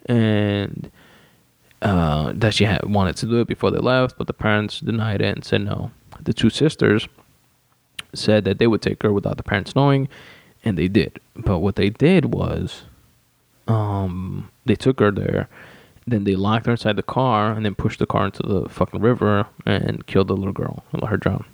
And 0.06 0.90
uh, 1.80 2.32
that 2.34 2.54
she 2.54 2.64
had 2.64 2.84
wanted 2.84 3.16
to 3.16 3.26
do 3.26 3.40
it 3.40 3.48
before 3.48 3.70
they 3.70 3.78
left 3.78 4.16
but 4.16 4.28
the 4.28 4.32
parents 4.32 4.80
denied 4.80 5.20
it 5.20 5.34
and 5.34 5.44
said 5.44 5.62
no. 5.62 5.90
The 6.20 6.32
two 6.32 6.50
sisters 6.50 7.08
said 8.14 8.44
that 8.44 8.58
they 8.58 8.66
would 8.66 8.82
take 8.82 9.02
her 9.02 9.12
without 9.12 9.36
the 9.36 9.42
parents 9.42 9.74
knowing 9.74 10.08
and 10.64 10.78
they 10.78 10.88
did. 10.88 11.18
But 11.34 11.58
what 11.58 11.76
they 11.76 11.90
did 11.90 12.26
was 12.26 12.84
um, 13.66 14.50
they 14.64 14.76
took 14.76 15.00
her 15.00 15.10
there 15.10 15.48
then 16.06 16.24
they 16.24 16.34
locked 16.34 16.66
her 16.66 16.72
inside 16.72 16.96
the 16.96 17.02
car 17.02 17.52
and 17.52 17.64
then 17.64 17.74
pushed 17.74 17.98
the 17.98 18.06
car 18.06 18.26
into 18.26 18.42
the 18.42 18.68
fucking 18.68 19.00
river 19.00 19.46
and 19.66 20.06
killed 20.06 20.28
the 20.28 20.36
little 20.36 20.52
girl 20.52 20.84
and 20.92 21.02
let 21.02 21.10
her 21.10 21.16
drown 21.16 21.44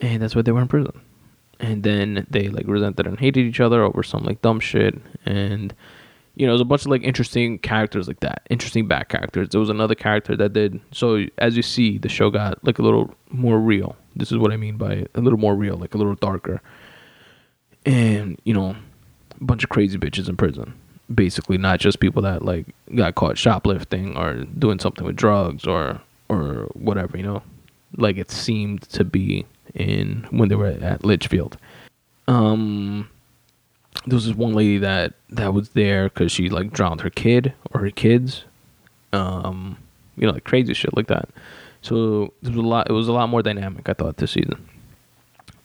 and 0.00 0.22
that's 0.22 0.34
why 0.34 0.42
they 0.42 0.52
were 0.52 0.62
in 0.62 0.68
prison 0.68 1.00
and 1.60 1.82
then 1.82 2.26
they 2.30 2.48
like 2.48 2.66
resented 2.66 3.06
and 3.06 3.18
hated 3.20 3.44
each 3.46 3.60
other 3.60 3.82
over 3.82 4.02
some 4.02 4.22
like 4.24 4.42
dumb 4.42 4.60
shit 4.60 4.94
and 5.24 5.74
you 6.36 6.46
know, 6.46 6.52
there's 6.52 6.60
a 6.60 6.64
bunch 6.64 6.82
of 6.82 6.88
like 6.88 7.02
interesting 7.02 7.58
characters 7.58 8.08
like 8.08 8.20
that, 8.20 8.42
interesting 8.50 8.88
back 8.88 9.08
characters. 9.08 9.50
There 9.50 9.60
was 9.60 9.68
another 9.68 9.94
character 9.94 10.36
that 10.36 10.52
did 10.52 10.80
so. 10.90 11.26
As 11.38 11.56
you 11.56 11.62
see, 11.62 11.98
the 11.98 12.08
show 12.08 12.30
got 12.30 12.62
like 12.64 12.78
a 12.78 12.82
little 12.82 13.14
more 13.30 13.58
real. 13.58 13.96
This 14.16 14.32
is 14.32 14.38
what 14.38 14.52
I 14.52 14.56
mean 14.56 14.76
by 14.76 15.06
a 15.14 15.20
little 15.20 15.38
more 15.38 15.54
real, 15.54 15.76
like 15.76 15.94
a 15.94 15.98
little 15.98 16.16
darker. 16.16 16.60
And 17.86 18.40
you 18.44 18.52
know, 18.52 18.74
a 19.40 19.44
bunch 19.44 19.62
of 19.62 19.70
crazy 19.70 19.96
bitches 19.96 20.28
in 20.28 20.36
prison. 20.36 20.74
Basically, 21.12 21.58
not 21.58 21.80
just 21.80 22.00
people 22.00 22.22
that 22.22 22.44
like 22.44 22.66
got 22.94 23.14
caught 23.14 23.36
shoplifting 23.36 24.16
or 24.16 24.44
doing 24.58 24.78
something 24.78 25.04
with 25.04 25.16
drugs 25.16 25.66
or 25.66 26.00
or 26.28 26.68
whatever. 26.74 27.16
You 27.16 27.24
know, 27.24 27.42
like 27.96 28.16
it 28.16 28.30
seemed 28.30 28.82
to 28.90 29.04
be 29.04 29.44
in 29.74 30.26
when 30.30 30.48
they 30.48 30.54
were 30.54 30.68
at 30.68 31.04
Litchfield. 31.04 31.56
Um, 32.26 33.10
there 34.06 34.16
was 34.16 34.26
this 34.26 34.36
one 34.36 34.54
lady 34.54 34.78
that 34.78 35.14
that 35.30 35.54
was 35.54 35.70
there 35.70 36.04
because 36.08 36.32
she 36.32 36.48
like 36.48 36.72
drowned 36.72 37.02
her 37.02 37.10
kid 37.10 37.52
or 37.72 37.80
her 37.80 37.90
kids. 37.90 38.44
Um, 39.12 39.76
you 40.16 40.26
know, 40.26 40.32
like 40.32 40.44
crazy 40.44 40.74
shit 40.74 40.96
like 40.96 41.06
that. 41.08 41.28
So 41.82 42.32
there 42.42 42.52
was 42.52 42.58
a 42.64 42.66
lot. 42.66 42.88
It 42.88 42.92
was 42.92 43.08
a 43.08 43.12
lot 43.12 43.28
more 43.28 43.42
dynamic. 43.42 43.88
I 43.88 43.92
thought 43.92 44.16
this 44.16 44.32
season. 44.32 44.68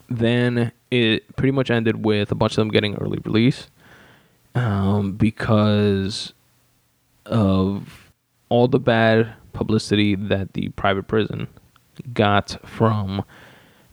Then 0.10 0.72
it 0.92 1.36
pretty 1.36 1.52
much 1.52 1.70
ended 1.70 2.04
with 2.04 2.32
a 2.32 2.36
bunch 2.36 2.54
of 2.54 2.58
them 2.58 2.70
getting 2.70 2.96
early 2.96 3.20
release, 3.24 3.68
um, 4.56 5.14
because 5.14 6.34
of 7.26 8.12
all 8.50 8.68
the 8.68 8.80
bad 8.80 9.34
publicity 9.54 10.16
that 10.16 10.54
the 10.54 10.70
private 10.70 11.08
prison 11.08 11.48
got 12.14 12.58
from 12.66 13.24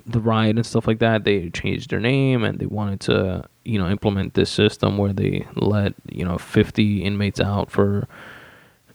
the 0.07 0.21
riot 0.21 0.57
and 0.57 0.65
stuff 0.65 0.87
like 0.87 1.01
that. 1.01 1.25
They 1.25 1.51
changed 1.51 1.91
their 1.91 2.01
name 2.01 2.45
and 2.45 2.59
they 2.59 2.67
wanted 2.67 3.01
to, 3.01 3.45
you 3.65 3.79
know, 3.79 3.89
implement 3.89 4.35
this 4.35 4.51
system 4.51 4.97
where 4.99 5.13
they 5.13 5.47
let 5.55 5.95
you 6.09 6.25
know 6.25 6.39
50 6.39 7.03
inmates 7.03 7.41
out 7.41 7.71
for 7.71 8.07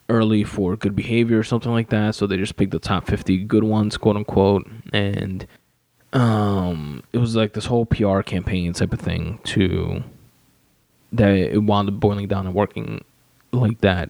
early 0.09 0.43
for 0.43 0.76
good 0.76 0.95
behavior 0.95 1.39
or 1.39 1.43
something 1.43 1.72
like 1.72 1.89
that. 1.89 2.16
So 2.16 2.28
they 2.28 2.38
just 2.38 2.55
picked 2.55 2.72
the 2.72 2.80
top 2.80 3.07
50 3.07 3.43
good 3.45 3.64
ones, 3.64 3.97
quote 3.97 4.16
unquote, 4.16 4.70
and 4.93 5.45
um, 6.14 7.03
it 7.14 7.18
was 7.18 7.36
like 7.36 7.53
this 7.53 7.66
whole 7.66 7.86
PR 7.86 8.22
campaign 8.22 8.74
type 8.74 8.93
of 8.93 8.99
thing 8.99 9.39
to 9.45 10.03
that 11.12 11.32
it 11.32 11.64
wound 11.64 11.89
up 11.89 11.99
boiling 11.99 12.28
down 12.28 12.45
and 12.45 12.55
working 12.55 13.03
like 13.51 13.82
that 13.82 14.09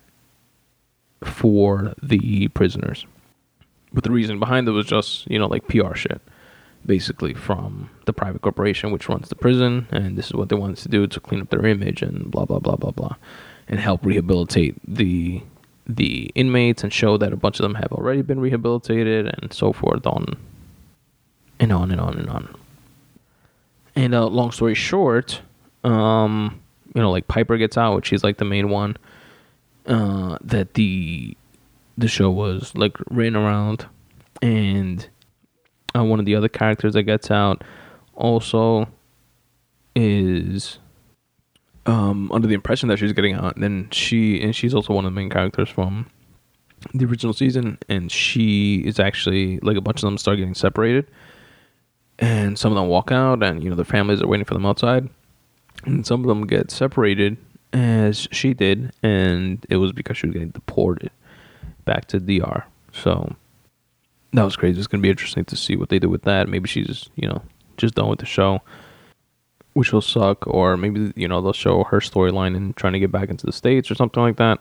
for 1.23 1.93
the 2.01 2.47
prisoners. 2.49 3.05
But 3.93 4.03
the 4.03 4.11
reason 4.11 4.39
behind 4.39 4.67
it 4.67 4.71
was 4.71 4.85
just, 4.85 5.29
you 5.29 5.37
know, 5.37 5.47
like 5.47 5.67
PR 5.67 5.95
shit, 5.95 6.21
basically 6.85 7.33
from 7.33 7.89
the 8.05 8.13
private 8.13 8.41
corporation 8.41 8.91
which 8.91 9.09
runs 9.09 9.29
the 9.29 9.35
prison, 9.35 9.87
and 9.91 10.17
this 10.17 10.27
is 10.27 10.33
what 10.33 10.49
they 10.49 10.55
wanted 10.55 10.77
to 10.77 10.89
do 10.89 11.07
to 11.07 11.19
clean 11.19 11.41
up 11.41 11.49
their 11.49 11.65
image 11.65 12.01
and 12.01 12.31
blah 12.31 12.45
blah 12.45 12.59
blah 12.59 12.75
blah 12.75 12.91
blah, 12.91 13.15
and 13.67 13.79
help 13.79 14.05
rehabilitate 14.05 14.75
the 14.87 15.41
the 15.87 16.31
inmates 16.35 16.83
and 16.83 16.93
show 16.93 17.17
that 17.17 17.33
a 17.33 17.37
bunch 17.37 17.59
of 17.59 17.63
them 17.63 17.75
have 17.75 17.91
already 17.91 18.21
been 18.21 18.39
rehabilitated 18.39 19.33
and 19.41 19.51
so 19.51 19.73
forth 19.73 20.05
on 20.05 20.37
and 21.59 21.71
on 21.71 21.91
and 21.91 21.99
on 21.99 22.17
and 22.17 22.29
on. 22.29 22.55
And 23.95 24.15
uh, 24.15 24.27
long 24.27 24.51
story 24.51 24.73
short, 24.73 25.41
um, 25.83 26.61
you 26.93 27.01
know, 27.01 27.11
like 27.11 27.27
Piper 27.27 27.57
gets 27.57 27.77
out, 27.77 27.95
which 27.95 28.07
she's 28.07 28.23
like 28.23 28.37
the 28.37 28.45
main 28.45 28.69
one. 28.69 28.97
Uh, 29.85 30.37
that 30.41 30.75
the 30.75 31.35
the 31.97 32.07
show 32.07 32.29
was 32.29 32.73
like 32.75 32.95
written 33.09 33.35
around, 33.35 33.85
and 34.41 35.07
uh, 35.95 36.03
one 36.03 36.19
of 36.19 36.25
the 36.25 36.35
other 36.35 36.49
characters 36.49 36.93
that 36.93 37.03
gets 37.03 37.31
out 37.31 37.63
also 38.15 38.87
is 39.95 40.79
um, 41.85 42.31
under 42.31 42.47
the 42.47 42.53
impression 42.53 42.89
that 42.89 42.97
she's 42.97 43.13
getting 43.13 43.35
out. 43.35 43.55
And 43.55 43.63
then 43.63 43.87
she 43.91 44.41
and 44.41 44.55
she's 44.55 44.73
also 44.73 44.93
one 44.93 45.05
of 45.05 45.13
the 45.13 45.19
main 45.19 45.29
characters 45.29 45.69
from 45.69 46.07
the 46.93 47.05
original 47.05 47.33
season, 47.33 47.77
and 47.89 48.11
she 48.11 48.77
is 48.85 48.99
actually 48.99 49.59
like 49.59 49.77
a 49.77 49.81
bunch 49.81 49.97
of 49.97 50.01
them 50.01 50.17
start 50.17 50.37
getting 50.37 50.55
separated, 50.55 51.09
and 52.19 52.57
some 52.57 52.71
of 52.71 52.75
them 52.75 52.87
walk 52.87 53.11
out, 53.11 53.43
and 53.43 53.63
you 53.63 53.69
know 53.69 53.75
their 53.75 53.85
families 53.85 54.21
are 54.21 54.27
waiting 54.27 54.45
for 54.45 54.53
them 54.53 54.65
outside, 54.65 55.09
and 55.85 56.05
some 56.05 56.21
of 56.21 56.27
them 56.27 56.47
get 56.47 56.71
separated 56.71 57.37
as 57.73 58.27
she 58.31 58.53
did, 58.53 58.91
and 59.01 59.65
it 59.69 59.77
was 59.77 59.91
because 59.91 60.17
she 60.17 60.27
was 60.27 60.33
getting 60.33 60.49
deported 60.49 61.11
back 61.85 62.05
to 62.07 62.19
DR. 62.19 62.63
So 62.91 63.35
that 64.33 64.43
was 64.43 64.55
crazy. 64.55 64.79
It's 64.79 64.87
gonna 64.87 65.01
be 65.01 65.09
interesting 65.09 65.45
to 65.45 65.55
see 65.55 65.75
what 65.75 65.89
they 65.89 65.99
do 65.99 66.09
with 66.09 66.23
that. 66.23 66.49
Maybe 66.49 66.67
she's 66.67 67.09
you 67.15 67.27
know 67.27 67.41
just 67.77 67.95
done 67.95 68.09
with 68.09 68.19
the 68.19 68.25
show, 68.25 68.61
which 69.73 69.93
will 69.93 70.01
suck, 70.01 70.47
or 70.47 70.77
maybe 70.77 71.11
you 71.15 71.27
know 71.27 71.41
they'll 71.41 71.53
show 71.53 71.83
her 71.85 71.99
storyline 71.99 72.55
and 72.55 72.75
trying 72.75 72.93
to 72.93 72.99
get 72.99 73.11
back 73.11 73.29
into 73.29 73.45
the 73.45 73.53
states 73.53 73.89
or 73.89 73.95
something 73.95 74.21
like 74.21 74.37
that. 74.37 74.59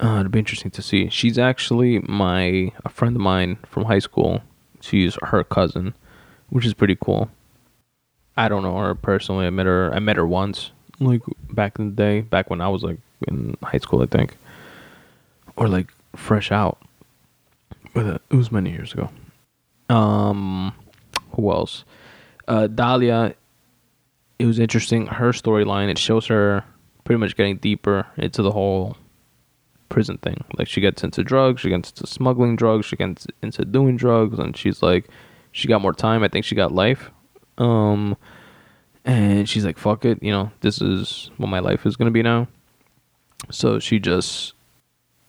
Uh, 0.00 0.18
it'd 0.18 0.32
be 0.32 0.38
interesting 0.40 0.70
to 0.72 0.82
see. 0.82 1.08
She's 1.08 1.38
actually 1.38 2.00
my 2.00 2.72
a 2.84 2.88
friend 2.88 3.14
of 3.14 3.22
mine 3.22 3.58
from 3.66 3.84
high 3.84 4.00
school. 4.00 4.42
She's 4.80 5.16
her 5.22 5.44
cousin, 5.44 5.94
which 6.50 6.66
is 6.66 6.74
pretty 6.74 6.96
cool. 7.00 7.30
I 8.36 8.48
don't 8.48 8.62
know 8.62 8.76
her 8.78 8.94
personally. 8.94 9.46
I 9.46 9.50
met 9.50 9.66
her. 9.66 9.92
I 9.94 9.98
met 9.98 10.16
her 10.16 10.26
once, 10.26 10.70
like 11.00 11.22
back 11.50 11.78
in 11.78 11.90
the 11.90 11.94
day, 11.94 12.20
back 12.22 12.50
when 12.50 12.60
I 12.60 12.68
was 12.68 12.82
like 12.82 12.98
in 13.28 13.56
high 13.62 13.78
school, 13.78 14.02
I 14.02 14.06
think, 14.06 14.36
or 15.56 15.68
like 15.68 15.92
fresh 16.16 16.50
out. 16.50 16.78
But 17.94 18.06
uh, 18.06 18.18
it 18.30 18.36
was 18.36 18.50
many 18.50 18.70
years 18.70 18.92
ago. 18.92 19.10
Um, 19.94 20.72
who 21.32 21.50
else? 21.50 21.84
Uh, 22.48 22.66
Dahlia. 22.66 23.34
It 24.38 24.46
was 24.46 24.58
interesting. 24.58 25.06
Her 25.06 25.30
storyline. 25.30 25.88
It 25.88 25.98
shows 25.98 26.26
her 26.26 26.64
pretty 27.04 27.18
much 27.18 27.36
getting 27.36 27.58
deeper 27.58 28.06
into 28.16 28.42
the 28.42 28.50
whole 28.50 28.96
prison 29.88 30.18
thing. 30.18 30.42
Like 30.58 30.66
she 30.66 30.80
gets 30.80 31.04
into 31.04 31.22
drugs, 31.22 31.60
she 31.60 31.68
gets 31.68 31.90
into 31.90 32.06
smuggling 32.06 32.56
drugs, 32.56 32.86
she 32.86 32.96
gets 32.96 33.26
into 33.42 33.64
doing 33.64 33.96
drugs, 33.96 34.38
and 34.38 34.56
she's 34.56 34.82
like, 34.82 35.06
she 35.52 35.68
got 35.68 35.82
more 35.82 35.92
time. 35.92 36.22
I 36.22 36.28
think 36.28 36.44
she 36.44 36.54
got 36.54 36.72
life. 36.72 37.10
Um, 37.62 38.16
and 39.04 39.48
she's 39.48 39.64
like, 39.64 39.78
fuck 39.78 40.04
it, 40.04 40.22
you 40.22 40.32
know, 40.32 40.50
this 40.60 40.80
is 40.80 41.30
what 41.36 41.48
my 41.48 41.60
life 41.60 41.86
is 41.86 41.96
gonna 41.96 42.10
be 42.10 42.22
now. 42.22 42.48
So 43.50 43.78
she 43.78 43.98
just 43.98 44.54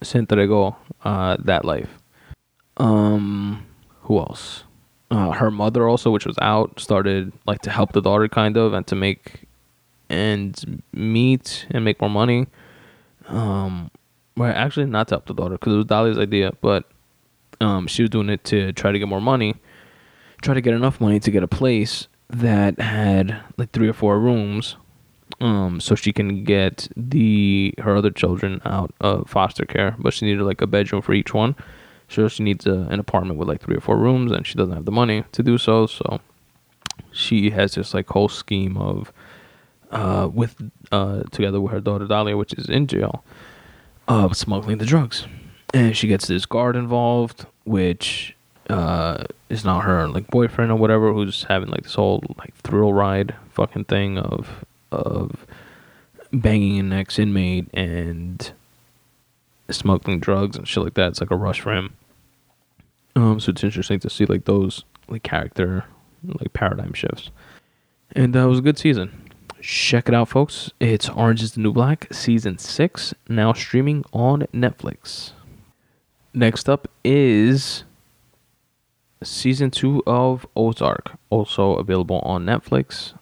se 0.01 0.19
entregó 0.19 0.75
uh, 1.03 1.38
that 1.39 1.63
life. 1.65 1.89
Um, 2.77 3.65
who 4.01 4.17
else? 4.17 4.63
Uh, 5.11 5.31
her 5.31 5.51
mother 5.51 5.88
also, 5.88 6.09
which 6.09 6.25
was 6.25 6.38
out, 6.41 6.79
started 6.79 7.31
like 7.45 7.61
to 7.61 7.69
help 7.69 7.93
the 7.93 8.01
daughter 8.01 8.27
kind 8.27 8.57
of 8.57 8.73
and 8.73 8.86
to 8.88 8.95
make 8.95 9.45
ends 10.09 10.65
meet 10.91 11.67
and 11.69 11.86
make 11.86 12.01
more 12.01 12.09
money. 12.09 12.47
Um, 13.27 13.91
well, 14.36 14.51
actually 14.55 14.88
not 14.88 15.07
to 15.09 15.15
help 15.15 15.27
the 15.27 15.36
daughter 15.36 15.55
because 15.55 15.73
it 15.73 15.77
was 15.77 15.86
Dahlia's 15.86 16.17
idea, 16.17 16.53
but 16.61 16.86
um, 17.61 17.86
she 17.86 18.01
was 18.01 18.09
doing 18.09 18.29
it 18.29 18.43
to 18.45 18.73
try 18.73 18.91
to 18.91 18.97
get 18.97 19.07
more 19.07 19.21
money, 19.21 19.55
try 20.41 20.55
to 20.55 20.61
get 20.61 20.73
enough 20.73 20.99
money 20.99 21.19
to 21.19 21.31
get 21.31 21.43
a 21.43 21.47
place 21.47 22.07
that 22.34 22.79
had 22.79 23.38
like 23.57 23.71
three 23.71 23.88
or 23.88 23.93
four 23.93 24.19
rooms, 24.19 24.75
um, 25.39 25.79
so 25.79 25.95
she 25.95 26.11
can 26.11 26.43
get 26.43 26.88
the 26.95 27.73
her 27.79 27.95
other 27.95 28.11
children 28.11 28.61
out 28.65 28.93
of 28.99 29.29
foster 29.29 29.65
care. 29.65 29.95
But 29.99 30.13
she 30.13 30.25
needed 30.25 30.43
like 30.43 30.61
a 30.61 30.67
bedroom 30.67 31.01
for 31.01 31.13
each 31.13 31.34
one, 31.34 31.55
so 32.09 32.27
she 32.27 32.43
needs 32.43 32.65
a, 32.65 32.88
an 32.89 32.99
apartment 32.99 33.39
with 33.39 33.47
like 33.47 33.61
three 33.61 33.75
or 33.75 33.81
four 33.81 33.97
rooms, 33.97 34.31
and 34.31 34.45
she 34.45 34.55
doesn't 34.55 34.73
have 34.73 34.86
the 34.86 34.91
money 34.91 35.23
to 35.31 35.43
do 35.43 35.57
so. 35.57 35.86
So 35.86 36.19
she 37.11 37.51
has 37.51 37.75
this 37.75 37.93
like 37.93 38.07
whole 38.09 38.29
scheme 38.29 38.77
of 38.77 39.13
uh, 39.91 40.29
with 40.34 40.55
uh, 40.91 41.23
together 41.31 41.61
with 41.61 41.71
her 41.71 41.79
daughter 41.79 42.07
Dahlia, 42.07 42.36
which 42.36 42.53
is 42.53 42.67
in 42.67 42.88
jail, 42.88 43.23
of 44.07 44.36
smuggling 44.36 44.79
the 44.79 44.86
drugs. 44.86 45.27
And 45.73 45.95
she 45.95 46.07
gets 46.07 46.27
this 46.27 46.45
guard 46.45 46.75
involved, 46.75 47.45
which 47.63 48.36
uh, 48.70 49.24
is 49.49 49.66
not 49.66 49.84
her 49.84 50.07
like 50.07 50.28
boyfriend 50.28 50.72
or 50.72 50.76
whatever, 50.76 51.14
who's 51.14 51.43
having 51.43 51.70
like 51.70 51.84
this 51.84 51.95
whole 51.95 52.24
like 52.38 52.55
thrill 52.55 52.93
ride 52.93 53.36
fucking 53.51 53.86
thing 53.86 54.18
of 54.18 54.66
of 54.91 55.45
banging 56.32 56.80
an 56.80 56.93
ex 56.93 57.20
inmate 57.20 57.68
and 57.74 58.53
smuggling 59.70 60.20
drugs 60.20 60.57
and 60.57 60.68
shit 60.68 60.84
like 60.84 60.93
that. 60.95 61.09
It's 61.09 61.22
like 61.22 61.32
a 61.32 61.36
rush 61.36 61.61
for 61.61 61.74
him. 61.74 61.93
Um, 63.16 63.39
so 63.39 63.51
it's 63.51 63.64
interesting 63.64 63.99
to 63.99 64.09
see 64.09 64.26
like 64.26 64.45
those 64.45 64.84
like 65.07 65.24
character 65.24 65.86
like 66.24 66.53
paradigm 66.53 66.93
shifts. 66.93 67.30
And 68.16 68.34
that 68.34 68.45
was 68.45 68.59
a 68.59 68.61
good 68.61 68.78
season. 68.78 69.32
Check 69.61 70.09
it 70.09 70.16
out, 70.16 70.30
folks. 70.30 70.72
It's 70.80 71.09
Orange 71.09 71.41
is 71.41 71.53
the 71.53 71.61
New 71.61 71.72
Black, 71.72 72.07
season 72.14 72.57
six, 72.57 73.14
now 73.30 73.53
streaming 73.53 74.03
on 74.11 74.41
Netflix. 74.53 75.32
Next 76.34 76.68
up 76.68 76.89
is 77.03 77.84
season 79.26 79.71
two 79.71 80.03
of 80.05 80.45
Ozark, 80.55 81.11
also 81.30 81.76
available 81.76 82.19
on 82.19 82.45
Netflix. 82.45 83.13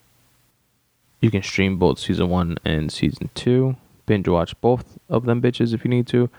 You 1.20 1.30
can 1.32 1.44
stream 1.44 1.78
both 1.78 2.00
season 2.00 2.30
one 2.30 2.58
and 2.66 2.92
season 2.92 3.30
two. 3.36 3.76
Binge 4.06 4.28
watch 4.28 4.60
both 4.62 4.98
of 5.10 5.26
them 5.26 5.42
bitches 5.42 5.74
if 5.74 5.84
you 5.86 5.90
need 5.90 6.08
to. 6.08 6.30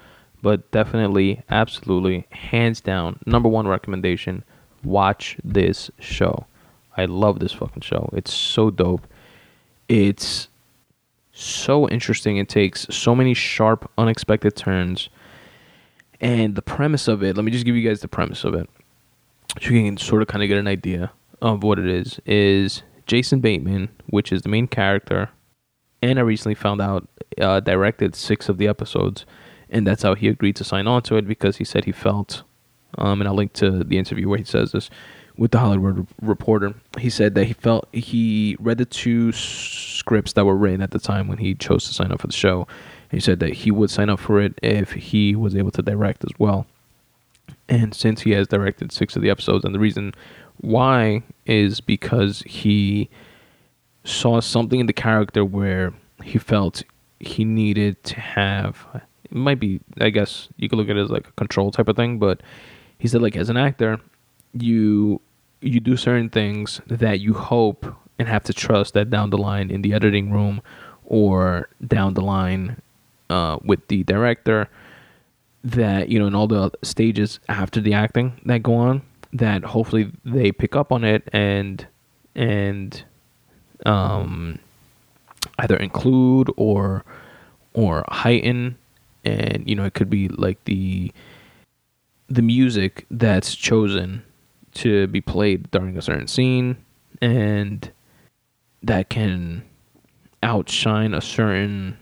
But 0.43 0.69
definitely, 0.73 1.43
absolutely, 1.49 2.27
hands 2.31 2.81
down, 2.81 3.21
number 3.27 3.49
one 3.49 3.69
recommendation 3.69 4.43
watch 4.85 5.37
this 5.45 5.91
show. 6.01 6.47
I 6.97 7.05
love 7.05 7.39
this 7.39 7.53
fucking 7.53 7.83
show. 7.83 8.11
It's 8.13 8.33
so 8.33 8.71
dope. 8.71 9.07
It's 9.89 10.49
so 11.33 11.89
interesting 11.89 12.37
It 12.37 12.49
takes 12.49 12.87
so 12.91 13.15
many 13.15 13.35
sharp, 13.35 13.91
unexpected 13.97 14.55
turns. 14.57 15.09
And 16.21 16.55
the 16.55 16.63
premise 16.63 17.09
of 17.09 17.23
it, 17.23 17.37
let 17.37 17.45
me 17.45 17.51
just 17.51 17.65
give 17.65 17.75
you 17.75 17.89
guys 17.89 18.01
the 18.01 18.09
premise 18.09 18.45
of 18.45 18.55
it. 18.55 18.69
So 19.61 19.71
you 19.71 19.85
can 19.85 19.97
sort 19.97 20.23
of 20.23 20.29
kind 20.29 20.43
of 20.43 20.49
get 20.49 20.59
an 20.59 20.69
idea 20.69 21.13
of 21.41 21.63
what 21.63 21.79
it 21.79 21.87
is. 21.87 22.21
Is 22.25 22.83
Jason 23.07 23.41
Bateman, 23.41 23.89
which 24.07 24.33
is 24.33 24.43
the 24.43 24.49
main 24.49 24.67
character, 24.67 25.31
and 26.01 26.19
I 26.19 26.23
recently 26.23 26.55
found 26.55 26.81
out 26.81 27.09
uh, 27.41 27.61
directed 27.61 28.15
six 28.15 28.49
of 28.49 28.59
the 28.59 28.69
episodes, 28.69 29.27
and 29.69 29.87
that's 29.87 30.03
how 30.03 30.15
he 30.15 30.29
agreed 30.29 30.57
to 30.57 30.65
sign 30.65 30.87
on 30.87 31.03
to 31.03 31.17
it 31.17 31.27
because 31.27 31.57
he 31.57 31.65
said 31.65 31.85
he 31.85 31.93
felt, 31.93 32.43
um, 32.99 33.21
and 33.21 33.29
I'll 33.29 33.35
link 33.35 33.53
to 33.55 33.85
the 33.85 33.99
interview 33.99 34.29
where 34.29 34.39
he 34.39 34.45
says 34.45 34.73
this 34.73 34.91
with 35.37 35.51
the 35.51 35.59
Hollywood 35.59 36.07
Reporter. 36.21 36.75
He 36.99 37.11
said 37.11 37.35
that 37.35 37.45
he 37.45 37.53
felt 37.53 37.89
he 37.93 38.57
read 38.61 38.79
the 38.79 38.85
two 38.85 39.33
scripts 39.33 40.33
that 40.35 40.45
were 40.45 40.57
written 40.57 40.83
at 40.83 40.91
the 40.91 40.99
time 40.99 41.29
when 41.29 41.39
he 41.39 41.55
chose 41.55 41.87
to 41.87 41.95
sign 41.95 42.13
up 42.13 42.21
for 42.21 42.27
the 42.27 42.33
show. 42.33 42.67
He 43.11 43.21
said 43.21 43.41
that 43.41 43.53
he 43.53 43.71
would 43.71 43.91
sign 43.91 44.09
up 44.09 44.21
for 44.21 44.41
it 44.41 44.59
if 44.63 44.93
he 44.93 45.35
was 45.35 45.55
able 45.55 45.71
to 45.73 45.83
direct 45.83 46.25
as 46.25 46.31
well. 46.39 46.67
And 47.73 47.95
since 47.95 48.21
he 48.21 48.33
has 48.33 48.49
directed 48.49 48.93
six 48.93 49.17
of 49.17 49.23
the 49.23 49.31
episodes, 49.31 49.65
and 49.65 49.75
the 49.75 49.79
reason 49.79 50.13
why 50.61 51.23
is 51.47 51.81
because 51.81 52.43
he 52.43 53.09
saw 54.05 54.43
something 54.43 54.79
in 54.79 54.85
the 54.85 54.93
character 54.93 55.43
where 55.43 55.95
he 56.23 56.39
felt 56.39 56.83
he 57.19 57.47
needed 57.47 58.05
to 58.05 58.21
have 58.21 58.87
it 59.25 59.35
might 59.35 59.59
be 59.59 59.81
I 60.03 60.11
guess 60.11 60.51
you 60.59 60.69
could 60.69 60.77
look 60.77 60.91
at 60.91 60.99
it 60.99 61.01
as 61.01 61.09
like 61.09 61.29
a 61.29 61.33
control 61.33 61.71
type 61.71 61.89
of 61.89 61.97
thing, 61.97 62.19
but 62.19 62.43
he 62.99 63.09
said 63.09 63.23
like 63.23 63.37
as 63.37 63.49
an 63.49 63.57
actor, 63.57 63.99
you 64.53 65.23
you 65.63 65.81
do 65.81 65.97
certain 65.97 66.29
things 66.29 66.83
that 66.89 67.21
you 67.21 67.33
hope 67.33 67.87
and 68.19 68.29
have 68.29 68.45
to 68.45 68.53
trust 68.53 68.93
that 68.93 69.09
down 69.09 69.31
the 69.31 69.39
line 69.39 69.71
in 69.71 69.81
the 69.81 69.95
editing 69.95 70.31
room 70.31 70.61
or 71.07 71.71
down 71.87 72.13
the 72.13 72.21
line 72.21 72.83
uh, 73.31 73.57
with 73.65 73.89
the 73.89 74.03
director 74.05 74.69
that 75.65 76.09
you 76.09 76.19
know 76.19 76.27
in 76.27 76.35
all 76.35 76.49
the 76.49 76.71
stages 76.83 77.39
after 77.49 77.81
the 77.81 77.95
acting 77.95 78.41
that 78.45 78.63
go 78.63 78.75
on 78.75 79.03
that 79.33 79.65
hopefully 79.65 80.11
they 80.25 80.53
pick 80.53 80.75
up 80.77 80.93
on 80.93 81.05
it 81.05 81.29
and 81.33 81.87
and 82.35 83.05
um 83.87 84.59
either 85.59 85.77
include 85.77 86.51
or 86.57 87.05
or 87.75 88.05
heighten. 88.09 88.77
And 89.25 89.69
you 89.69 89.75
know 89.75 89.85
it 89.85 89.95
could 89.95 90.11
be 90.11 90.29
like 90.29 90.65
the 90.65 91.13
the 92.29 92.43
music 92.43 93.07
that's 93.11 93.55
chosen 93.55 94.23
to 94.75 95.07
be 95.09 95.21
played 95.21 95.71
during 95.71 95.97
a 95.97 96.03
certain 96.03 96.27
scene. 96.27 96.77
And 97.21 97.91
that 98.83 99.09
can 99.11 99.63
outshine 100.43 101.15
a 101.15 101.21
certain 101.21 101.97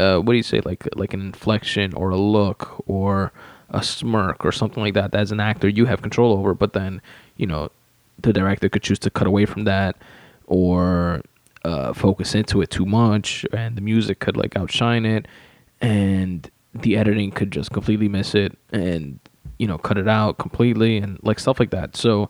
uh, 0.00 0.18
what 0.18 0.32
do 0.32 0.36
you 0.36 0.42
say 0.42 0.60
like 0.64 0.88
like 0.96 1.14
an 1.14 1.20
inflection 1.20 1.94
or 1.94 2.10
a 2.10 2.16
look 2.16 2.82
or 2.86 3.32
a 3.70 3.82
smirk 3.82 4.44
or 4.44 4.52
something 4.52 4.82
like 4.82 4.94
that 4.94 5.14
as 5.14 5.30
an 5.30 5.40
actor 5.40 5.68
you 5.68 5.86
have 5.86 6.02
control 6.02 6.32
over 6.36 6.54
but 6.54 6.72
then 6.72 7.00
you 7.36 7.46
know 7.46 7.70
the 8.18 8.32
director 8.32 8.68
could 8.68 8.82
choose 8.82 8.98
to 8.98 9.10
cut 9.10 9.26
away 9.26 9.46
from 9.46 9.64
that 9.64 9.96
or 10.46 11.22
uh, 11.64 11.92
focus 11.92 12.34
into 12.34 12.60
it 12.60 12.70
too 12.70 12.86
much 12.86 13.46
and 13.52 13.76
the 13.76 13.80
music 13.80 14.18
could 14.18 14.36
like 14.36 14.56
outshine 14.56 15.04
it 15.06 15.28
and 15.80 16.50
the 16.74 16.96
editing 16.96 17.30
could 17.30 17.50
just 17.50 17.70
completely 17.70 18.08
miss 18.08 18.34
it 18.34 18.56
and 18.72 19.18
you 19.58 19.66
know 19.66 19.78
cut 19.78 19.98
it 19.98 20.08
out 20.08 20.38
completely 20.38 20.98
and 20.98 21.18
like 21.22 21.38
stuff 21.38 21.60
like 21.60 21.70
that. 21.70 21.96
So 21.96 22.28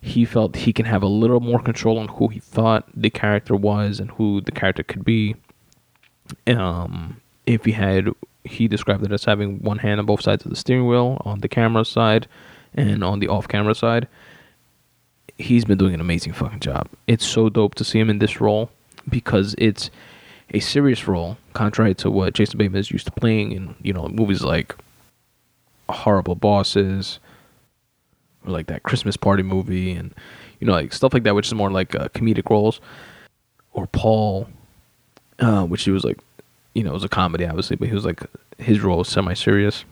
he 0.00 0.24
felt 0.24 0.56
he 0.56 0.72
can 0.72 0.86
have 0.86 1.02
a 1.02 1.08
little 1.08 1.40
more 1.40 1.60
control 1.60 1.98
on 1.98 2.08
who 2.08 2.28
he 2.28 2.38
thought 2.38 2.88
the 2.94 3.10
character 3.10 3.56
was 3.56 3.98
and 3.98 4.10
who 4.12 4.40
the 4.40 4.52
character 4.52 4.82
could 4.82 5.04
be 5.04 5.34
um 6.46 7.20
if 7.46 7.64
he 7.64 7.72
had 7.72 8.08
he 8.44 8.68
described 8.68 9.04
it 9.04 9.12
as 9.12 9.24
having 9.24 9.60
one 9.60 9.78
hand 9.78 10.00
on 10.00 10.06
both 10.06 10.22
sides 10.22 10.44
of 10.44 10.50
the 10.50 10.56
steering 10.56 10.86
wheel 10.86 11.20
on 11.24 11.40
the 11.40 11.48
camera 11.48 11.84
side 11.84 12.26
and 12.74 13.02
on 13.04 13.20
the 13.20 13.28
off 13.28 13.48
camera 13.48 13.74
side. 13.74 14.08
He's 15.36 15.64
been 15.64 15.78
doing 15.78 15.94
an 15.94 16.00
amazing 16.00 16.32
fucking 16.32 16.60
job. 16.60 16.88
It's 17.06 17.26
so 17.26 17.48
dope 17.48 17.74
to 17.76 17.84
see 17.84 17.98
him 17.98 18.10
in 18.10 18.18
this 18.18 18.40
role 18.40 18.70
because 19.08 19.54
it's 19.58 19.90
a 20.52 20.60
serious 20.60 21.06
role 21.06 21.36
contrary 21.52 21.94
to 21.94 22.10
what 22.10 22.32
jason 22.32 22.56
bateman 22.56 22.80
is 22.80 22.90
used 22.90 23.04
to 23.04 23.12
playing 23.12 23.52
in 23.52 23.74
you 23.82 23.92
know 23.92 24.08
movies 24.08 24.42
like 24.42 24.74
horrible 25.88 26.34
bosses 26.34 27.18
or 28.46 28.52
like 28.52 28.66
that 28.66 28.82
Christmas 28.82 29.16
party 29.16 29.42
movie 29.42 29.92
and 29.92 30.14
you 30.60 30.66
know 30.66 30.72
like 30.72 30.92
stuff 30.92 31.12
like 31.12 31.22
that 31.24 31.34
which 31.34 31.46
is 31.46 31.54
more 31.54 31.70
like 31.70 31.94
uh, 31.94 32.08
comedic 32.08 32.48
roles 32.50 32.80
or 33.72 33.86
Paul 33.86 34.48
uh, 35.38 35.64
which 35.64 35.84
he 35.84 35.90
was 35.90 36.04
like 36.04 36.18
you 36.74 36.82
know 36.82 36.90
it 36.90 36.94
was 36.94 37.04
a 37.04 37.08
comedy 37.08 37.46
obviously 37.46 37.76
but 37.76 37.88
he 37.88 37.94
was 37.94 38.04
like 38.04 38.22
his 38.58 38.80
role 38.80 38.98
was 38.98 39.08
semi 39.08 39.34
serious 39.34 39.84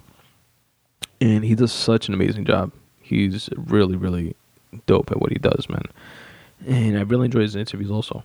and 1.21 1.45
he 1.45 1.55
does 1.55 1.73
such 1.73 2.09
an 2.09 2.15
amazing 2.15 2.45
job. 2.45 2.73
He's 3.01 3.49
really 3.57 3.97
really 3.97 4.35
dope 4.87 5.11
at 5.11 5.21
what 5.21 5.33
he 5.33 5.39
does 5.39 5.69
man. 5.69 5.85
And 6.67 6.99
I 6.99 7.03
really 7.03 7.27
enjoy 7.27 7.41
his 7.41 7.57
interviews 7.57 7.91
also. 7.91 8.23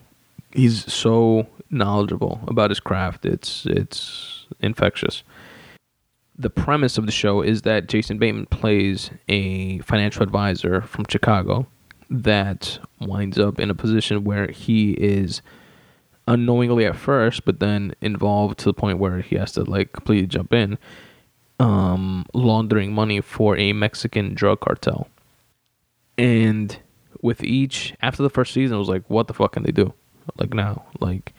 He's 0.52 0.90
so 0.92 1.46
knowledgeable 1.70 2.40
about 2.46 2.70
his 2.70 2.80
craft. 2.80 3.24
It's 3.24 3.66
it's 3.66 4.46
infectious. 4.60 5.22
The 6.38 6.50
premise 6.50 6.98
of 6.98 7.06
the 7.06 7.12
show 7.12 7.42
is 7.42 7.62
that 7.62 7.88
Jason 7.88 8.18
Bateman 8.18 8.46
plays 8.46 9.10
a 9.28 9.78
financial 9.80 10.22
advisor 10.22 10.80
from 10.82 11.04
Chicago 11.08 11.66
that 12.10 12.78
winds 13.00 13.38
up 13.38 13.60
in 13.60 13.70
a 13.70 13.74
position 13.74 14.24
where 14.24 14.50
he 14.50 14.92
is 14.92 15.40
unknowingly 16.32 16.86
at 16.86 16.96
first, 16.96 17.44
but 17.44 17.60
then 17.60 17.94
involved 18.00 18.58
to 18.58 18.64
the 18.64 18.72
point 18.72 18.98
where 18.98 19.20
he 19.20 19.36
has 19.36 19.52
to 19.52 19.64
like 19.64 19.92
completely 19.92 20.26
jump 20.26 20.52
in, 20.52 20.78
um, 21.60 22.24
laundering 22.32 22.92
money 22.92 23.20
for 23.20 23.56
a 23.56 23.72
Mexican 23.72 24.34
drug 24.34 24.60
cartel. 24.60 25.08
And 26.16 26.78
with 27.20 27.44
each, 27.44 27.94
after 28.00 28.22
the 28.22 28.30
first 28.30 28.52
season, 28.54 28.76
I 28.76 28.78
was 28.78 28.88
like, 28.88 29.04
what 29.08 29.28
the 29.28 29.34
fuck 29.34 29.52
can 29.52 29.62
they 29.62 29.72
do? 29.72 29.92
Like 30.38 30.54
now, 30.54 30.84
like, 31.00 31.32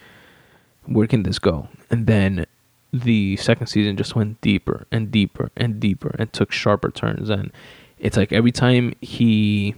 where 0.86 1.08
can 1.08 1.24
this 1.24 1.40
go? 1.40 1.70
And 1.90 2.06
then 2.06 2.46
the 2.92 3.36
second 3.38 3.68
season 3.68 3.98
just 3.98 4.16
went 4.16 4.40
deeper 4.42 4.86
and 4.92 5.10
deeper 5.10 5.50
and 5.58 5.80
deeper 5.80 6.16
and 6.20 6.32
took 6.32 6.52
sharper 6.52 6.92
turns 6.92 7.28
and 7.28 7.52
it's 7.98 8.16
like 8.16 8.32
every 8.32 8.52
time 8.52 8.94
he 9.02 9.74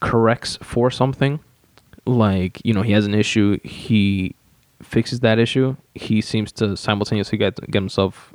corrects 0.00 0.58
for 0.60 0.90
something 0.90 1.40
like 2.04 2.60
you 2.64 2.74
know 2.74 2.82
he 2.82 2.92
has 2.92 3.06
an 3.06 3.14
issue 3.14 3.58
he 3.62 4.34
fixes 4.82 5.20
that 5.20 5.38
issue 5.38 5.76
he 5.94 6.20
seems 6.20 6.50
to 6.50 6.76
simultaneously 6.76 7.38
get 7.38 7.54
get 7.70 7.80
himself 7.80 8.34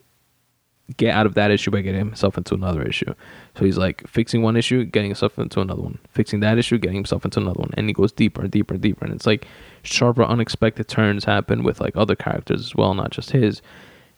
get 0.96 1.14
out 1.14 1.26
of 1.26 1.34
that 1.34 1.52
issue 1.52 1.70
by 1.70 1.82
getting 1.82 2.00
himself 2.00 2.38
into 2.38 2.54
another 2.56 2.82
issue. 2.82 3.14
So 3.58 3.66
he's 3.66 3.78
like 3.78 4.08
fixing 4.08 4.42
one 4.42 4.56
issue, 4.56 4.86
getting 4.86 5.10
himself 5.10 5.38
into 5.38 5.60
another 5.60 5.82
one, 5.82 6.00
fixing 6.12 6.40
that 6.40 6.58
issue, 6.58 6.78
getting 6.78 6.96
himself 6.96 7.26
into 7.26 7.42
another 7.42 7.60
one, 7.60 7.72
and 7.74 7.90
he 7.90 7.94
goes 7.94 8.12
deeper 8.14 8.42
and 8.42 8.52
deeper 8.52 8.76
and 8.76 8.82
deeper. 8.82 9.04
And 9.04 9.14
it's 9.14 9.26
like 9.26 9.46
sharper, 9.84 10.24
unexpected 10.24 10.88
turns 10.88 11.26
happen 11.26 11.64
with 11.64 11.82
like 11.82 11.98
other 11.98 12.16
characters 12.16 12.62
as 12.62 12.76
well, 12.76 12.94
not 12.94 13.12
just 13.12 13.32
his. 13.32 13.62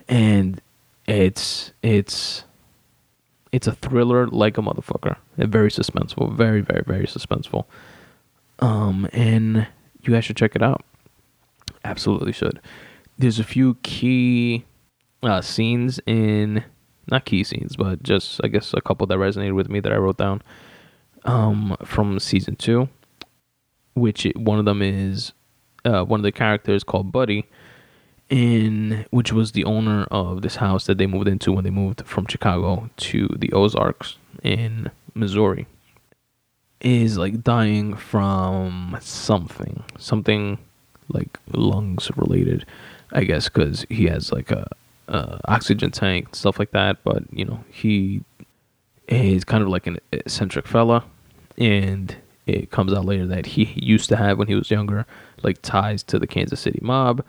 And 0.08 0.62
it's 1.08 1.74
it's 1.82 2.44
it's 3.52 3.66
a 3.66 3.74
thriller 3.74 4.28
like 4.28 4.60
a 4.60 4.62
motherfucker. 4.62 5.16
Very 5.38 5.72
suspenseful, 5.72 6.32
very 6.36 6.62
very 6.62 6.84
very 6.86 7.08
suspenseful. 7.08 7.66
Um, 8.60 9.08
and 9.14 9.68
you 10.02 10.14
guys 10.14 10.26
should 10.26 10.38
check 10.38 10.56
it 10.56 10.62
out. 10.62 10.84
Absolutely 11.84 12.32
should. 12.32 12.60
There's 13.18 13.40
a 13.40 13.44
few 13.44 13.76
key 13.84 14.66
uh, 15.24 15.42
scenes 15.42 16.00
in 16.06 16.64
not 17.10 17.26
key 17.26 17.44
scenes, 17.44 17.76
but 17.76 18.04
just 18.04 18.40
I 18.44 18.48
guess 18.48 18.74
a 18.74 18.82
couple 18.82 19.08
that 19.08 19.18
resonated 19.18 19.56
with 19.56 19.70
me 19.70 19.80
that 19.80 19.92
I 19.92 19.98
wrote 19.98 20.18
down 20.18 20.42
um, 21.26 21.76
from 21.84 22.20
season 22.20 22.56
two. 22.56 22.90
Which 23.96 24.26
it, 24.26 24.38
one 24.38 24.60
of 24.60 24.66
them 24.66 24.82
is 24.82 25.34
uh, 25.84 26.04
one 26.04 26.20
of 26.20 26.24
the 26.24 26.32
characters 26.32 26.84
called 26.84 27.12
Buddy, 27.12 27.50
in 28.30 29.06
which 29.10 29.34
was 29.34 29.52
the 29.52 29.66
owner 29.66 30.06
of 30.12 30.42
this 30.42 30.58
house 30.58 30.86
that 30.86 30.98
they 30.98 31.08
moved 31.08 31.28
into 31.28 31.52
when 31.52 31.64
they 31.64 31.70
moved 31.70 32.06
from 32.06 32.26
Chicago 32.28 32.90
to 32.98 33.28
the 33.36 33.52
Ozarks 33.52 34.18
in 34.44 34.92
Missouri. 35.14 35.68
Is 36.82 37.18
like 37.18 37.44
dying 37.44 37.96
from 37.96 38.98
something, 39.02 39.84
something 39.98 40.58
like 41.10 41.38
lungs 41.52 42.10
related, 42.16 42.66
I 43.12 43.26
guess, 43.26 43.50
because 43.50 43.86
he 43.90 44.06
has 44.06 44.32
like 44.32 44.50
a 44.50 44.66
uh, 45.10 45.40
oxygen 45.46 45.92
tank, 45.92 46.36
stuff 46.36 46.58
like 46.58 46.72
that. 46.72 47.04
But 47.04 47.24
you 47.34 47.44
know, 47.44 47.64
he 47.70 48.24
is 49.10 49.44
kind 49.44 49.62
of 49.62 49.70
like 49.70 49.88
an 49.88 49.98
eccentric 50.14 50.68
fella, 50.68 51.04
and 51.58 52.16
it 52.46 52.72
comes 52.72 52.94
out 52.94 53.06
later 53.06 53.28
that 53.28 53.46
he 53.46 53.74
used 53.76 54.08
to 54.10 54.16
have 54.16 54.38
when 54.38 54.48
he 54.48 54.56
was 54.56 54.72
younger, 54.72 55.06
like 55.44 55.62
ties 55.62 56.02
to 56.04 56.18
the 56.18 56.28
Kansas 56.28 56.62
City 56.62 56.80
mob, 56.82 57.26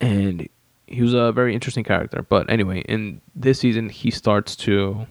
and 0.00 0.48
he 0.86 1.02
was 1.02 1.14
a 1.14 1.32
very 1.32 1.54
interesting 1.54 1.84
character. 1.84 2.26
But 2.28 2.50
anyway, 2.50 2.80
in 2.82 3.20
this 3.34 3.60
season, 3.60 3.88
he 3.88 4.10
starts 4.10 4.56
to 4.56 5.06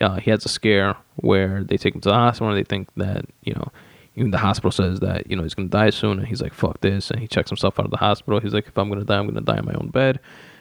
uh, 0.00 0.16
he 0.16 0.30
has 0.30 0.44
a 0.44 0.48
scare 0.48 0.96
where 1.16 1.64
they 1.64 1.76
take 1.76 1.94
him 1.94 2.00
to 2.02 2.08
the 2.08 2.14
hospital 2.14 2.48
and 2.48 2.58
they 2.58 2.64
think 2.64 2.88
that 2.96 3.24
you 3.42 3.54
know 3.54 3.70
even 4.16 4.30
the 4.30 4.38
hospital 4.38 4.70
says 4.70 5.00
that 5.00 5.30
you 5.30 5.36
know 5.36 5.42
he's 5.42 5.54
gonna 5.54 5.68
die 5.68 5.90
soon, 5.90 6.18
and 6.18 6.26
he's 6.26 6.40
like, 6.40 6.54
"Fuck 6.54 6.80
this," 6.80 7.10
and 7.10 7.20
he 7.20 7.28
checks 7.28 7.50
himself 7.50 7.78
out 7.78 7.84
of 7.84 7.90
the 7.90 7.98
hospital. 7.98 8.40
He's 8.40 8.54
like, 8.54 8.66
"If 8.66 8.76
I'm 8.78 8.88
gonna 8.88 9.04
die, 9.04 9.18
I'm 9.18 9.26
gonna 9.26 9.42
die 9.42 9.58
in 9.58 9.64
my 9.66 9.74
own 9.74 9.88
bed," 9.88 10.20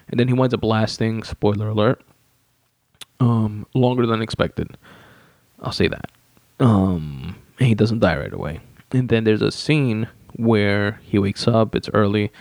and 0.10 0.20
then 0.20 0.28
he 0.28 0.34
winds 0.34 0.54
up 0.54 0.64
lasting. 0.64 1.24
Spoiler 1.24 1.70
alert. 1.70 2.02
Um, 3.22 3.66
longer 3.74 4.06
than 4.06 4.22
expected. 4.22 4.78
I'll 5.62 5.72
say 5.72 5.88
that. 5.88 6.12
Um, 6.60 7.38
and 7.60 7.68
he 7.70 7.76
doesn't 7.76 8.00
die 8.00 8.18
right 8.18 8.34
away. 8.34 8.60
And 8.92 9.08
then 9.08 9.24
there's 9.24 9.42
a 9.42 9.52
scene 9.52 10.10
where 10.36 11.00
he 11.02 11.18
wakes 11.18 11.48
up. 11.48 11.76
It's 11.76 11.90
early, 11.94 12.34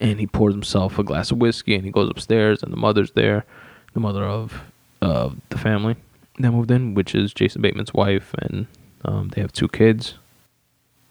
and 0.00 0.18
he 0.18 0.26
pours 0.26 0.54
himself 0.54 0.98
a 0.98 1.04
glass 1.04 1.30
of 1.30 1.38
whiskey, 1.38 1.74
and 1.74 1.84
he 1.84 1.90
goes 1.90 2.08
upstairs, 2.08 2.62
and 2.62 2.72
the 2.72 2.78
mother's 2.78 3.10
there, 3.12 3.44
the 3.92 4.00
mother 4.00 4.24
of 4.24 4.62
uh, 5.02 5.28
the 5.50 5.58
family 5.58 5.96
that 6.38 6.50
moved 6.50 6.70
in, 6.70 6.94
which 6.94 7.14
is 7.14 7.32
Jason 7.32 7.62
Bateman's 7.62 7.94
wife, 7.94 8.34
and 8.38 8.66
um, 9.04 9.28
they 9.30 9.40
have 9.40 9.52
two 9.52 9.68
kids. 9.68 10.14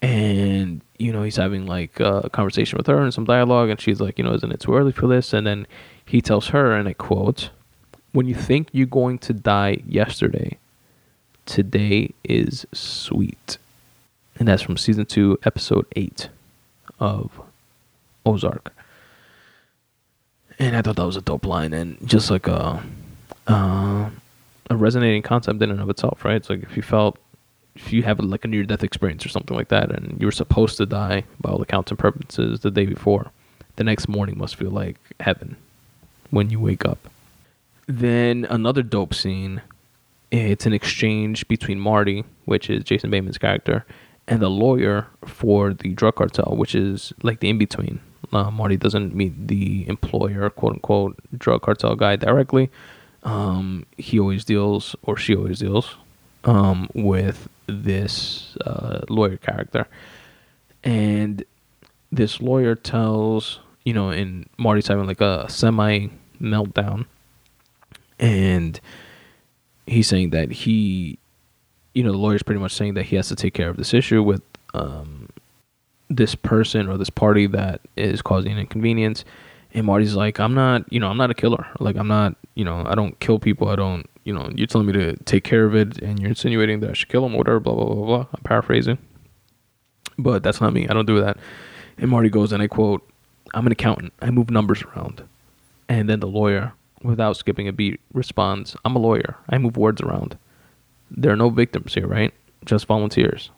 And 0.01 0.81
you 0.99 1.11
know 1.11 1.23
he's 1.23 1.37
having 1.37 1.65
like 1.65 1.99
a 1.99 2.29
conversation 2.29 2.77
with 2.77 2.87
her 2.87 3.01
and 3.01 3.13
some 3.13 3.25
dialogue 3.25 3.69
and 3.69 3.79
she's 3.79 3.99
like 3.99 4.17
you 4.17 4.23
know 4.23 4.33
isn't 4.33 4.51
it 4.51 4.59
too 4.59 4.75
early 4.75 4.91
for 4.91 5.07
this? 5.07 5.33
And 5.33 5.45
then 5.45 5.67
he 6.05 6.21
tells 6.21 6.47
her 6.47 6.73
and 6.73 6.87
i 6.87 6.93
quote 6.93 7.49
when 8.11 8.27
you 8.27 8.35
think 8.35 8.67
you're 8.71 8.85
going 8.85 9.17
to 9.19 9.33
die 9.33 9.77
yesterday 9.87 10.57
today 11.45 12.13
is 12.23 12.65
sweet. 12.73 13.57
And 14.37 14.47
that's 14.47 14.61
from 14.61 14.77
season 14.77 15.05
2 15.05 15.39
episode 15.45 15.85
8 15.95 16.29
of 16.99 17.41
ozark. 18.25 18.73
And 20.59 20.75
i 20.75 20.81
thought 20.81 20.95
that 20.95 21.05
was 21.05 21.17
a 21.17 21.21
dope 21.21 21.45
line 21.45 21.73
and 21.73 21.97
just 22.07 22.29
like 22.29 22.47
a 22.47 22.83
uh, 23.47 24.09
a 24.69 24.75
resonating 24.75 25.21
concept 25.21 25.61
in 25.61 25.69
and 25.71 25.79
of 25.79 25.89
itself 25.89 26.23
right 26.23 26.35
it's 26.35 26.49
like 26.49 26.63
if 26.63 26.75
you 26.75 26.83
felt 26.83 27.17
if 27.75 27.91
you 27.91 28.03
have 28.03 28.19
like 28.19 28.45
a 28.45 28.47
near 28.47 28.63
death 28.63 28.83
experience 28.83 29.25
or 29.25 29.29
something 29.29 29.55
like 29.55 29.69
that 29.69 29.91
and 29.91 30.19
you 30.19 30.27
were 30.27 30.31
supposed 30.31 30.77
to 30.77 30.85
die 30.85 31.23
by 31.41 31.49
all 31.49 31.61
accounts 31.61 31.91
and 31.91 31.99
purposes 31.99 32.59
the 32.59 32.71
day 32.71 32.85
before, 32.85 33.31
the 33.75 33.83
next 33.83 34.07
morning 34.07 34.37
must 34.37 34.55
feel 34.55 34.69
like 34.69 34.97
heaven 35.19 35.55
when 36.29 36.49
you 36.49 36.59
wake 36.59 36.85
up. 36.85 37.09
Then 37.87 38.45
another 38.49 38.83
dope 38.83 39.13
scene. 39.13 39.61
It's 40.31 40.65
an 40.65 40.73
exchange 40.73 41.47
between 41.47 41.79
Marty, 41.79 42.23
which 42.45 42.69
is 42.69 42.83
Jason 42.83 43.11
Bateman's 43.11 43.37
character, 43.37 43.85
and 44.27 44.41
the 44.41 44.49
lawyer 44.49 45.07
for 45.25 45.73
the 45.73 45.89
drug 45.93 46.15
cartel, 46.15 46.55
which 46.55 46.73
is 46.73 47.13
like 47.21 47.39
the 47.39 47.49
in 47.49 47.57
between. 47.57 47.99
Uh, 48.31 48.49
Marty 48.49 48.77
doesn't 48.77 49.13
meet 49.13 49.47
the 49.47 49.87
employer, 49.87 50.49
quote 50.49 50.73
unquote, 50.73 51.19
drug 51.37 51.61
cartel 51.61 51.95
guy 51.95 52.15
directly. 52.15 52.71
Um, 53.23 53.85
he 53.97 54.19
always 54.19 54.43
deals, 54.43 54.95
or 55.03 55.17
she 55.17 55.35
always 55.35 55.59
deals, 55.59 55.95
um, 56.43 56.89
with 56.93 57.47
this 57.67 58.57
uh, 58.65 59.01
lawyer 59.09 59.37
character, 59.37 59.87
and 60.83 61.43
this 62.11 62.41
lawyer 62.41 62.75
tells 62.75 63.59
you 63.83 63.93
know, 63.93 64.09
and 64.09 64.47
Marty's 64.57 64.87
having 64.87 65.05
like 65.05 65.21
a 65.21 65.49
semi 65.49 66.07
meltdown, 66.41 67.05
and 68.19 68.79
he's 69.85 70.07
saying 70.07 70.29
that 70.31 70.51
he, 70.51 71.17
you 71.93 72.03
know, 72.03 72.11
the 72.11 72.17
lawyer's 72.17 72.43
pretty 72.43 72.61
much 72.61 72.73
saying 72.73 72.93
that 72.95 73.03
he 73.03 73.15
has 73.15 73.27
to 73.27 73.35
take 73.35 73.53
care 73.53 73.69
of 73.69 73.77
this 73.77 73.93
issue 73.93 74.23
with 74.23 74.41
um, 74.73 75.29
this 76.09 76.35
person 76.35 76.87
or 76.87 76.97
this 76.97 77.09
party 77.09 77.47
that 77.47 77.81
is 77.95 78.21
causing 78.21 78.57
inconvenience. 78.57 79.25
And 79.73 79.85
Marty's 79.85 80.15
like, 80.15 80.39
I'm 80.39 80.53
not, 80.53 80.91
you 80.91 80.99
know, 80.99 81.07
I'm 81.07 81.17
not 81.17 81.31
a 81.31 81.33
killer. 81.33 81.67
Like, 81.79 81.95
I'm 81.95 82.07
not, 82.07 82.35
you 82.53 82.63
know, 82.63 82.83
I 82.85 82.95
don't 82.95 83.19
kill 83.19 83.39
people. 83.39 83.69
I 83.69 83.75
don't 83.75 84.07
you 84.23 84.33
know, 84.33 84.49
you're 84.55 84.67
telling 84.67 84.87
me 84.87 84.93
to 84.93 85.15
take 85.23 85.43
care 85.43 85.65
of 85.65 85.75
it 85.75 85.97
and 85.99 86.19
you're 86.19 86.29
insinuating 86.29 86.79
that 86.79 86.91
I 86.91 86.93
should 86.93 87.09
kill 87.09 87.25
him 87.25 87.35
or 87.35 87.39
whatever, 87.39 87.59
blah, 87.59 87.75
blah, 87.75 87.85
blah, 87.85 88.05
blah. 88.05 88.25
I'm 88.33 88.43
paraphrasing. 88.43 88.97
But 90.17 90.43
that's 90.43 90.61
not 90.61 90.73
me. 90.73 90.87
I 90.87 90.93
don't 90.93 91.05
do 91.05 91.19
that. 91.21 91.37
And 91.97 92.09
Marty 92.09 92.29
goes, 92.29 92.51
and 92.51 92.63
I 92.63 92.67
quote, 92.67 93.07
I'm 93.53 93.65
an 93.65 93.71
accountant. 93.71 94.13
I 94.21 94.31
move 94.31 94.49
numbers 94.49 94.81
around. 94.83 95.23
And 95.89 96.09
then 96.09 96.21
the 96.21 96.27
lawyer, 96.27 96.73
without 97.01 97.35
skipping 97.37 97.67
a 97.67 97.73
beat, 97.73 97.99
responds, 98.13 98.75
I'm 98.85 98.95
a 98.95 98.99
lawyer. 98.99 99.35
I 99.49 99.57
move 99.57 99.75
words 99.75 100.01
around. 100.01 100.37
There 101.11 101.31
are 101.31 101.37
no 101.37 101.49
victims 101.49 101.93
here, 101.93 102.07
right? 102.07 102.33
Just 102.65 102.85
volunteers. 102.85 103.51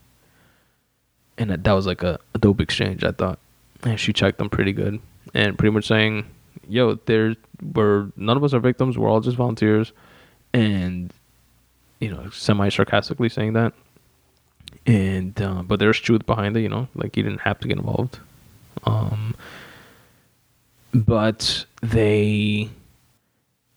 And 1.37 1.49
that, 1.49 1.63
that 1.63 1.73
was 1.73 1.85
like 1.85 2.01
a, 2.01 2.19
a 2.33 2.39
dope 2.39 2.61
exchange, 2.61 3.03
I 3.03 3.11
thought. 3.11 3.39
And 3.83 3.99
she 3.99 4.13
checked 4.13 4.39
them 4.39 4.49
pretty 4.49 4.73
good. 4.73 4.99
And 5.35 5.57
pretty 5.57 5.71
much 5.71 5.85
saying, 5.85 6.25
yo, 6.67 6.95
there 7.05 7.35
were 7.61 8.11
none 8.15 8.37
of 8.37 8.43
us 8.43 8.53
are 8.55 8.59
victims. 8.59 8.97
We're 8.97 9.09
all 9.09 9.21
just 9.21 9.37
volunteers 9.37 9.91
and 10.53 11.13
you 11.99 12.09
know, 12.09 12.29
semi 12.29 12.69
sarcastically 12.69 13.29
saying 13.29 13.53
that. 13.53 13.73
And 14.85 15.39
uh, 15.41 15.63
but 15.63 15.79
there's 15.79 15.99
truth 15.99 16.25
behind 16.25 16.55
it, 16.57 16.61
you 16.61 16.69
know, 16.69 16.87
like 16.95 17.15
he 17.15 17.23
didn't 17.23 17.41
have 17.41 17.59
to 17.59 17.67
get 17.67 17.77
involved. 17.77 18.19
Um, 18.83 19.35
but 20.93 21.65
they, 21.81 22.69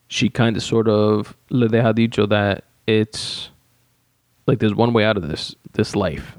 she 0.08 0.28
kind 0.28 0.56
of 0.56 0.62
sort 0.62 0.88
of 0.88 1.36
le 1.50 1.68
deja 1.68 1.92
dicho 1.92 2.26
that 2.26 2.64
it's 2.86 3.50
like 4.46 4.58
there's 4.58 4.74
one 4.74 4.92
way 4.92 5.04
out 5.04 5.16
of 5.16 5.26
this 5.28 5.54
this 5.72 5.96
life. 5.96 6.36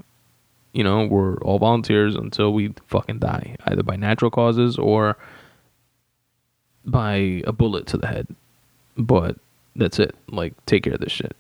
You 0.72 0.84
know, 0.84 1.06
we're 1.06 1.38
all 1.38 1.60
volunteers 1.60 2.16
until 2.16 2.54
we 2.54 2.74
fucking 2.88 3.20
die, 3.20 3.56
either 3.66 3.84
by 3.84 3.96
natural 3.96 4.30
causes 4.30 4.78
or 4.78 5.18
by 6.86 7.42
a 7.46 7.52
bullet 7.52 7.88
to 7.88 7.98
the 7.98 8.08
head. 8.08 8.28
But 8.98 9.38
that's 9.76 10.00
it. 10.00 10.16
Like, 10.30 10.54
take 10.66 10.84
care 10.84 10.94
of 10.94 11.00
this 11.00 11.12
shit. 11.12 11.36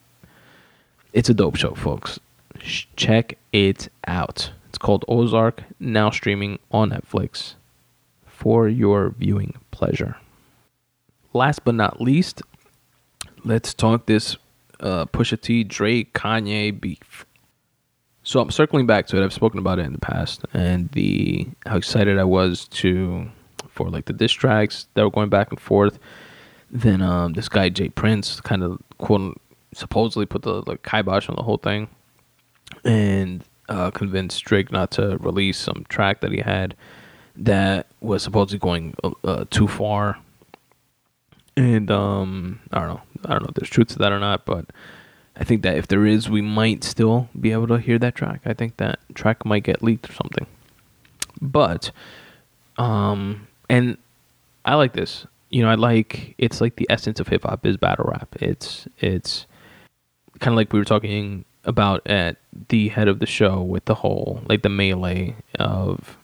It's 1.13 1.29
a 1.29 1.33
dope 1.33 1.55
show, 1.55 1.73
folks. 1.75 2.19
Check 2.59 3.37
it 3.51 3.89
out. 4.07 4.51
It's 4.67 4.77
called 4.77 5.05
Ozark, 5.07 5.63
now 5.79 6.09
streaming 6.09 6.59
on 6.71 6.91
Netflix 6.91 7.55
for 8.25 8.67
your 8.67 9.09
viewing 9.09 9.55
pleasure. 9.71 10.17
Last 11.33 11.63
but 11.63 11.75
not 11.75 12.01
least, 12.01 12.41
let's 13.43 13.73
talk 13.73 14.05
this 14.05 14.37
uh, 14.79 15.05
Pusha 15.05 15.39
T, 15.39 15.63
Drake, 15.63 16.13
Kanye 16.13 16.79
beef. 16.79 17.25
So 18.29 18.39
I'm 18.39 18.51
circling 18.51 18.85
back 18.85 19.07
to 19.07 19.17
it. 19.17 19.23
I've 19.23 19.33
spoken 19.33 19.57
about 19.57 19.79
it 19.79 19.87
in 19.87 19.91
the 19.91 19.97
past, 19.97 20.45
and 20.53 20.87
the 20.91 21.47
how 21.65 21.77
excited 21.77 22.19
I 22.19 22.25
was 22.25 22.67
to 22.67 23.27
for 23.69 23.89
like 23.89 24.05
the 24.05 24.13
diss 24.13 24.31
tracks 24.31 24.85
that 24.93 25.03
were 25.03 25.09
going 25.09 25.29
back 25.29 25.49
and 25.49 25.59
forth 25.59 25.97
then 26.69 27.01
um, 27.01 27.33
this 27.33 27.49
guy 27.49 27.69
J. 27.69 27.89
Prince 27.89 28.39
kind 28.39 28.61
of 28.61 28.79
quote 28.99 29.41
supposedly 29.73 30.27
put 30.27 30.43
the 30.43 30.61
like 30.67 30.83
kibosh 30.83 31.27
on 31.27 31.37
the 31.37 31.41
whole 31.41 31.57
thing, 31.57 31.89
and 32.83 33.43
uh, 33.67 33.89
convinced 33.89 34.43
Drake 34.43 34.71
not 34.71 34.91
to 34.91 35.17
release 35.17 35.57
some 35.57 35.83
track 35.89 36.21
that 36.21 36.31
he 36.31 36.41
had 36.41 36.75
that 37.35 37.87
was 37.99 38.21
supposedly 38.21 38.59
going 38.59 38.93
uh, 39.23 39.45
too 39.49 39.67
far. 39.67 40.19
And 41.57 41.89
um, 41.89 42.59
I 42.71 42.77
don't 42.77 42.89
know. 42.89 43.01
I 43.25 43.29
don't 43.29 43.41
know 43.41 43.49
if 43.49 43.55
there's 43.55 43.71
truth 43.71 43.87
to 43.87 43.97
that 43.97 44.11
or 44.11 44.19
not, 44.19 44.45
but 44.45 44.65
I 45.39 45.43
think 45.43 45.61
that 45.63 45.77
if 45.77 45.87
there 45.87 46.05
is, 46.05 46.29
we 46.29 46.41
might 46.41 46.83
still 46.83 47.29
be 47.39 47.51
able 47.51 47.67
to 47.67 47.77
hear 47.77 47.97
that 47.99 48.15
track. 48.15 48.41
I 48.45 48.53
think 48.53 48.77
that 48.77 48.99
track 49.13 49.45
might 49.45 49.63
get 49.63 49.81
leaked 49.81 50.09
or 50.09 50.13
something. 50.13 50.45
But, 51.41 51.91
um, 52.77 53.47
and 53.69 53.97
I 54.65 54.75
like 54.75 54.93
this 54.93 55.25
you 55.49 55.63
know, 55.63 55.69
I 55.69 55.75
like 55.75 56.35
it's 56.37 56.61
like 56.61 56.75
the 56.75 56.87
essence 56.89 57.19
of 57.19 57.27
hip 57.27 57.43
hop 57.43 57.65
is 57.65 57.77
battle 57.77 58.05
rap. 58.09 58.35
It's 58.39 58.87
it's 58.99 59.45
kind 60.39 60.53
of 60.53 60.57
like 60.57 60.71
we 60.71 60.79
were 60.79 60.85
talking 60.85 61.45
about 61.65 62.07
at 62.07 62.37
the 62.69 62.89
head 62.89 63.07
of 63.07 63.19
the 63.19 63.25
show 63.25 63.61
with 63.61 63.85
the 63.85 63.95
whole 63.95 64.41
like 64.47 64.61
the 64.61 64.69
melee 64.69 65.35
of 65.59 66.17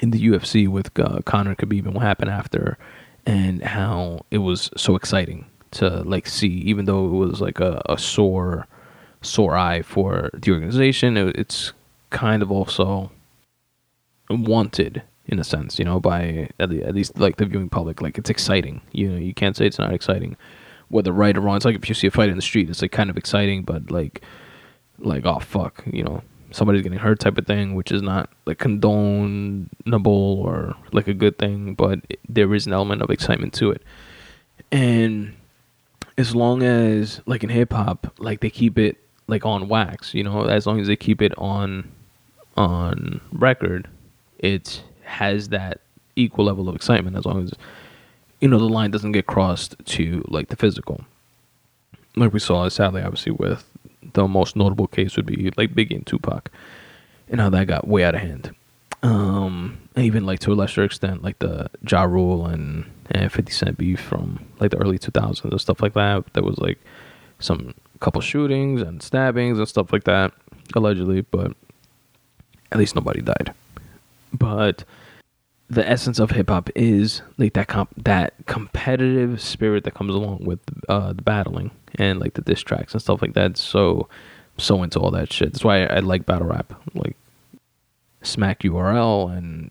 in 0.00 0.10
the 0.10 0.28
UFC 0.28 0.68
with 0.68 0.98
uh, 0.98 1.20
Conor 1.24 1.54
Khabib 1.54 1.86
and 1.86 1.94
what 1.94 2.02
happened 2.04 2.30
after, 2.30 2.76
and 3.24 3.62
how 3.62 4.26
it 4.30 4.38
was 4.38 4.70
so 4.76 4.96
exciting 4.96 5.46
to 5.76 6.02
like 6.02 6.26
see, 6.26 6.48
even 6.48 6.84
though 6.84 7.06
it 7.06 7.10
was 7.10 7.40
like 7.40 7.60
a, 7.60 7.82
a 7.86 7.98
sore 7.98 8.66
sore 9.22 9.56
eye 9.56 9.82
for 9.82 10.30
the 10.32 10.52
organization. 10.52 11.16
It, 11.16 11.36
it's 11.36 11.72
kind 12.10 12.42
of 12.42 12.50
also 12.50 13.10
wanted 14.30 15.02
in 15.26 15.38
a 15.38 15.44
sense, 15.44 15.78
you 15.78 15.84
know, 15.84 15.98
by 15.98 16.48
at, 16.60 16.70
the, 16.70 16.82
at 16.84 16.94
least 16.94 17.18
like 17.18 17.36
the 17.36 17.46
viewing 17.46 17.68
public. 17.68 18.00
Like 18.00 18.18
it's 18.18 18.30
exciting. 18.30 18.80
You 18.92 19.10
know, 19.10 19.18
you 19.18 19.34
can't 19.34 19.56
say 19.56 19.66
it's 19.66 19.78
not 19.78 19.92
exciting, 19.92 20.36
whether 20.88 21.12
right 21.12 21.36
or 21.36 21.40
wrong. 21.40 21.56
It's 21.56 21.64
like 21.64 21.76
if 21.76 21.88
you 21.88 21.94
see 21.94 22.06
a 22.06 22.10
fight 22.10 22.28
in 22.28 22.36
the 22.36 22.42
street, 22.42 22.70
it's 22.70 22.82
like 22.82 22.92
kind 22.92 23.10
of 23.10 23.16
exciting, 23.16 23.62
but 23.62 23.90
like, 23.90 24.22
like 24.98 25.26
oh 25.26 25.40
fuck, 25.40 25.82
you 25.90 26.04
know, 26.04 26.22
somebody's 26.52 26.82
getting 26.82 26.98
hurt 26.98 27.20
type 27.20 27.38
of 27.38 27.46
thing, 27.46 27.74
which 27.74 27.90
is 27.90 28.02
not 28.02 28.30
like 28.46 28.58
condonable 28.58 30.06
or 30.06 30.74
like 30.92 31.08
a 31.08 31.14
good 31.14 31.38
thing, 31.38 31.74
but 31.74 32.00
there 32.28 32.54
is 32.54 32.66
an 32.66 32.72
element 32.72 33.02
of 33.02 33.10
excitement 33.10 33.52
to 33.54 33.72
it, 33.72 33.82
and 34.70 35.34
as 36.18 36.34
long 36.34 36.62
as 36.62 37.20
like 37.26 37.42
in 37.44 37.50
hip 37.50 37.72
hop, 37.72 38.12
like 38.18 38.40
they 38.40 38.50
keep 38.50 38.78
it 38.78 38.96
like 39.28 39.44
on 39.44 39.68
wax, 39.68 40.14
you 40.14 40.22
know, 40.22 40.44
as 40.46 40.66
long 40.66 40.80
as 40.80 40.86
they 40.86 40.96
keep 40.96 41.20
it 41.20 41.36
on 41.38 41.90
on 42.56 43.20
record, 43.32 43.88
it 44.38 44.82
has 45.04 45.48
that 45.50 45.80
equal 46.16 46.44
level 46.46 46.68
of 46.68 46.74
excitement 46.74 47.16
as 47.16 47.26
long 47.26 47.44
as 47.44 47.52
you 48.40 48.48
know 48.48 48.58
the 48.58 48.68
line 48.68 48.90
doesn't 48.90 49.12
get 49.12 49.26
crossed 49.26 49.74
to 49.84 50.24
like 50.28 50.48
the 50.48 50.56
physical. 50.56 51.04
Like 52.16 52.32
we 52.32 52.38
saw, 52.40 52.66
sadly, 52.68 53.02
obviously, 53.02 53.32
with 53.32 53.64
the 54.14 54.26
most 54.26 54.56
notable 54.56 54.86
case 54.86 55.16
would 55.16 55.26
be 55.26 55.50
like 55.56 55.74
Biggie 55.74 55.96
and 55.96 56.06
Tupac. 56.06 56.50
and 57.28 57.40
how 57.40 57.50
that 57.50 57.66
got 57.66 57.86
way 57.86 58.04
out 58.04 58.14
of 58.14 58.20
hand. 58.22 58.54
Um, 59.02 59.78
even 59.96 60.24
like 60.24 60.40
to 60.40 60.52
a 60.52 60.54
lesser 60.54 60.82
extent, 60.84 61.22
like 61.22 61.38
the 61.40 61.68
Ja 61.88 62.04
Rule 62.04 62.46
and, 62.46 62.84
and 63.10 63.32
50 63.32 63.52
Cent 63.52 63.78
beef 63.78 64.00
from 64.00 64.44
like 64.60 64.70
the 64.70 64.78
early 64.78 64.98
2000s 64.98 65.44
and 65.44 65.60
stuff 65.60 65.82
like 65.82 65.94
that. 65.94 66.24
There 66.32 66.42
was 66.42 66.58
like 66.58 66.78
some 67.38 67.74
couple 68.00 68.20
shootings 68.20 68.82
and 68.82 69.02
stabbings 69.02 69.58
and 69.58 69.68
stuff 69.68 69.92
like 69.92 70.04
that, 70.04 70.32
allegedly, 70.74 71.22
but 71.22 71.52
at 72.72 72.78
least 72.78 72.94
nobody 72.94 73.20
died. 73.20 73.52
But 74.32 74.84
the 75.68 75.88
essence 75.88 76.18
of 76.18 76.30
hip 76.30 76.48
hop 76.48 76.70
is 76.74 77.22
like 77.38 77.54
that 77.54 77.68
comp- 77.68 78.04
that 78.04 78.34
competitive 78.46 79.40
spirit 79.40 79.84
that 79.84 79.94
comes 79.94 80.14
along 80.14 80.44
with 80.44 80.60
uh, 80.88 81.12
the 81.12 81.22
battling 81.22 81.70
and 81.96 82.20
like 82.20 82.34
the 82.34 82.42
diss 82.42 82.60
tracks 82.60 82.92
and 82.92 83.02
stuff 83.02 83.22
like 83.22 83.34
that. 83.34 83.56
So 83.56 84.08
so 84.58 84.82
into 84.82 84.98
all 85.00 85.10
that 85.10 85.32
shit. 85.32 85.52
That's 85.52 85.64
why 85.64 85.84
I, 85.84 85.96
I 85.96 85.98
like 86.00 86.26
battle 86.26 86.48
rap, 86.48 86.72
like 86.94 87.16
Smack 88.22 88.60
URL 88.60 89.36
and 89.36 89.70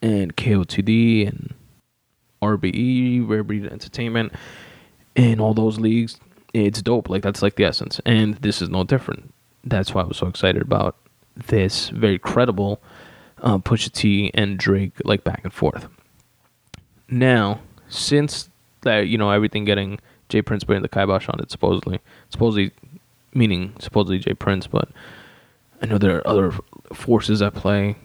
and 0.00 0.36
KOTD 0.36 1.28
and 1.28 1.54
RBE, 2.42 3.28
Rare 3.28 3.44
Breed 3.44 3.66
Entertainment, 3.66 4.32
and 5.16 5.40
all 5.40 5.54
those 5.54 5.78
leagues. 5.78 6.18
It's 6.52 6.82
dope. 6.82 7.08
Like 7.08 7.22
that's 7.22 7.42
like 7.42 7.56
the 7.56 7.64
essence, 7.64 8.00
and 8.04 8.34
this 8.36 8.60
is 8.60 8.68
no 8.68 8.84
different. 8.84 9.32
That's 9.64 9.94
why 9.94 10.02
I 10.02 10.04
was 10.04 10.18
so 10.18 10.26
excited 10.26 10.60
about 10.60 10.96
this 11.34 11.88
very 11.88 12.18
credible 12.18 12.82
uh, 13.42 13.58
Pusha 13.58 13.90
T 13.92 14.30
and 14.34 14.58
Drake 14.58 14.92
like 15.04 15.24
back 15.24 15.40
and 15.44 15.52
forth. 15.52 15.88
Now, 17.08 17.60
since 17.88 18.48
that 18.82 19.08
you 19.08 19.18
know 19.18 19.30
everything 19.30 19.64
getting 19.64 19.98
J. 20.28 20.42
Prince 20.42 20.64
putting 20.64 20.82
the 20.82 20.88
kibosh 20.88 21.28
on 21.28 21.40
it 21.40 21.50
supposedly, 21.50 22.00
supposedly 22.30 22.72
meaning 23.34 23.74
supposedly 23.78 24.18
J. 24.18 24.34
Prince, 24.34 24.66
but 24.66 24.88
I 25.80 25.86
know 25.86 25.98
there 25.98 26.16
are 26.16 26.26
other 26.26 26.52
forces 26.92 27.42
at 27.42 27.54
play 27.54 27.96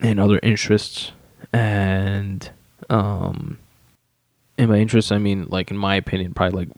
and 0.00 0.20
other 0.20 0.38
interests, 0.42 1.12
and 1.52 2.50
um, 2.90 3.58
in 4.62 4.70
my 4.70 4.78
interest, 4.78 5.12
I 5.12 5.18
mean 5.18 5.46
like 5.48 5.70
in 5.70 5.76
my 5.76 5.96
opinion, 5.96 6.34
probably 6.34 6.66
like 6.66 6.68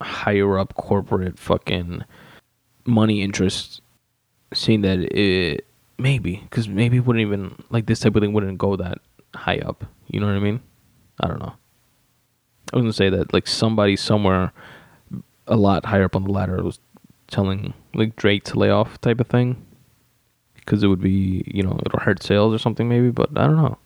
higher 0.00 0.58
up 0.58 0.74
corporate 0.74 1.38
fucking 1.38 2.04
money 2.86 3.22
interests, 3.22 3.80
seeing 4.52 4.82
that 4.82 4.98
it 5.16 5.66
maybe 5.98 6.36
because 6.36 6.68
maybe 6.68 6.96
it 6.96 7.06
wouldn't 7.06 7.24
even 7.24 7.54
like 7.70 7.86
this 7.86 8.00
type 8.00 8.16
of 8.16 8.22
thing 8.22 8.32
wouldn't 8.32 8.58
go 8.58 8.76
that 8.76 8.98
high 9.34 9.58
up. 9.58 9.84
You 10.08 10.20
know 10.20 10.26
what 10.26 10.36
I 10.36 10.40
mean? 10.40 10.60
I 11.20 11.28
don't 11.28 11.38
know. 11.38 11.54
I 12.72 12.76
was 12.76 12.82
gonna 12.82 12.92
say 12.92 13.10
that 13.10 13.32
like 13.32 13.46
somebody 13.46 13.96
somewhere 13.96 14.52
a 15.46 15.56
lot 15.56 15.86
higher 15.86 16.04
up 16.04 16.16
on 16.16 16.24
the 16.24 16.30
ladder 16.30 16.62
was 16.62 16.80
telling 17.28 17.74
like 17.94 18.16
Drake 18.16 18.44
to 18.44 18.58
lay 18.58 18.70
off 18.70 19.00
type 19.00 19.20
of 19.20 19.26
thing 19.28 19.64
because 20.54 20.82
it 20.82 20.88
would 20.88 21.00
be 21.00 21.44
you 21.46 21.62
know 21.62 21.78
it'll 21.84 22.00
hurt 22.00 22.22
sales 22.22 22.54
or 22.54 22.58
something 22.58 22.88
maybe, 22.88 23.10
but 23.10 23.30
I 23.36 23.46
don't 23.46 23.56
know. 23.56 23.78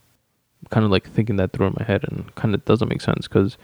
Kind 0.71 0.85
of 0.85 0.91
like 0.91 1.09
thinking 1.09 1.37
that 1.37 1.53
through 1.53 1.69
in 1.69 1.75
my 1.79 1.85
head 1.85 2.05
and 2.09 2.35
kind 2.35 2.55
of 2.55 2.65
doesn't 2.65 2.89
make 2.89 3.01
sense 3.01 3.29
because 3.29 3.57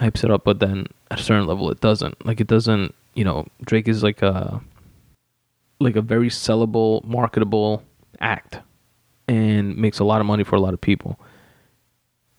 hypes 0.00 0.24
it 0.24 0.30
up, 0.30 0.44
but 0.44 0.60
then 0.60 0.86
at 1.10 1.20
a 1.20 1.22
certain 1.22 1.46
level 1.46 1.70
it 1.70 1.80
doesn't. 1.80 2.24
Like 2.24 2.40
it 2.40 2.46
doesn't. 2.46 2.94
You 3.14 3.24
know, 3.24 3.46
Drake 3.64 3.88
is 3.88 4.02
like 4.02 4.22
a 4.22 4.60
like 5.80 5.96
a 5.96 6.02
very 6.02 6.28
sellable, 6.28 7.04
marketable 7.04 7.82
act 8.20 8.60
and 9.28 9.76
makes 9.76 9.98
a 9.98 10.04
lot 10.04 10.20
of 10.20 10.26
money 10.26 10.44
for 10.44 10.56
a 10.56 10.60
lot 10.60 10.74
of 10.74 10.80
people. 10.80 11.18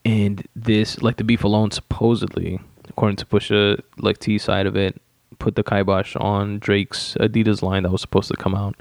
And 0.03 0.45
this, 0.55 1.01
like 1.01 1.17
the 1.17 1.23
beef 1.23 1.43
alone, 1.43 1.71
supposedly, 1.71 2.59
according 2.87 3.17
to 3.17 3.25
Pusha, 3.25 3.81
like 3.97 4.17
T 4.17 4.37
side 4.37 4.65
of 4.65 4.75
it, 4.75 4.99
put 5.37 5.55
the 5.55 5.63
kibosh 5.63 6.15
on 6.15 6.59
Drake's 6.59 7.15
Adidas 7.19 7.61
line 7.61 7.83
that 7.83 7.91
was 7.91 8.01
supposed 8.01 8.29
to 8.29 8.35
come 8.35 8.55
out, 8.55 8.75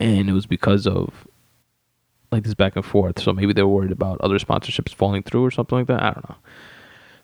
and 0.00 0.28
it 0.28 0.32
was 0.32 0.46
because 0.46 0.86
of 0.86 1.25
like 2.30 2.44
this 2.44 2.54
back 2.54 2.76
and 2.76 2.84
forth. 2.84 3.20
So 3.20 3.32
maybe 3.32 3.52
they 3.52 3.62
were 3.62 3.68
worried 3.68 3.92
about 3.92 4.20
other 4.20 4.38
sponsorships 4.38 4.94
falling 4.94 5.22
through 5.22 5.44
or 5.44 5.50
something 5.50 5.78
like 5.78 5.86
that. 5.88 6.02
I 6.02 6.10
don't 6.10 6.28
know, 6.28 6.36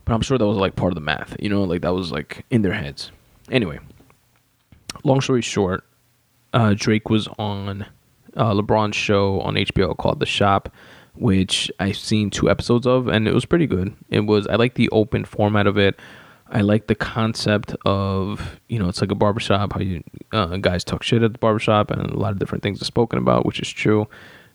but 0.05 0.15
I'm 0.15 0.23
sure 0.23 0.39
that 0.39 0.47
was 0.47 0.59
like 0.59 0.77
part 0.77 0.93
of 0.93 0.95
the 0.95 1.01
math. 1.01 1.37
You 1.41 1.49
know, 1.49 1.65
like 1.65 1.83
that 1.83 1.95
was 1.95 2.13
like 2.13 2.45
in 2.51 2.63
their 2.63 2.75
heads. 2.75 3.11
Anyway, 3.51 3.81
long 5.05 5.21
story 5.21 5.43
short, 5.43 5.85
uh, 6.53 6.75
Drake 6.77 7.11
was 7.11 7.29
on 7.39 7.87
uh, 8.37 8.53
LeBron's 8.53 8.97
show 8.97 9.41
on 9.41 9.55
HBO 9.55 9.97
called 9.97 10.21
The 10.21 10.27
Shop, 10.27 10.73
which 11.15 11.71
I've 11.81 11.97
seen 11.97 12.31
two 12.31 12.51
episodes 12.51 12.87
of, 12.87 13.09
and 13.09 13.29
it 13.29 13.35
was 13.35 13.45
pretty 13.45 13.67
good. 13.67 13.95
It 14.09 14.21
was 14.21 14.47
I 14.47 14.57
like 14.57 14.75
the 14.75 14.89
open 14.91 15.25
format 15.25 15.67
of 15.67 15.77
it. 15.79 15.99
I 16.55 16.61
like 16.61 16.87
the 16.87 16.95
concept 16.95 17.75
of 17.87 18.61
you 18.69 18.79
know 18.79 18.89
it's 18.89 19.01
like 19.01 19.11
a 19.11 19.15
barbershop 19.15 19.73
how 19.73 19.81
you 19.81 20.03
uh, 20.33 20.59
guys 20.59 20.85
talk 20.85 21.03
shit 21.03 21.23
at 21.23 21.33
the 21.33 21.39
barbershop 21.39 21.91
and 21.91 22.11
a 22.11 22.19
lot 22.19 22.33
of 22.33 22.39
different 22.39 22.63
things 22.63 22.81
are 22.83 22.87
spoken 22.87 23.19
about, 23.19 23.47
which 23.47 23.61
is 23.61 23.69
true. 23.71 24.07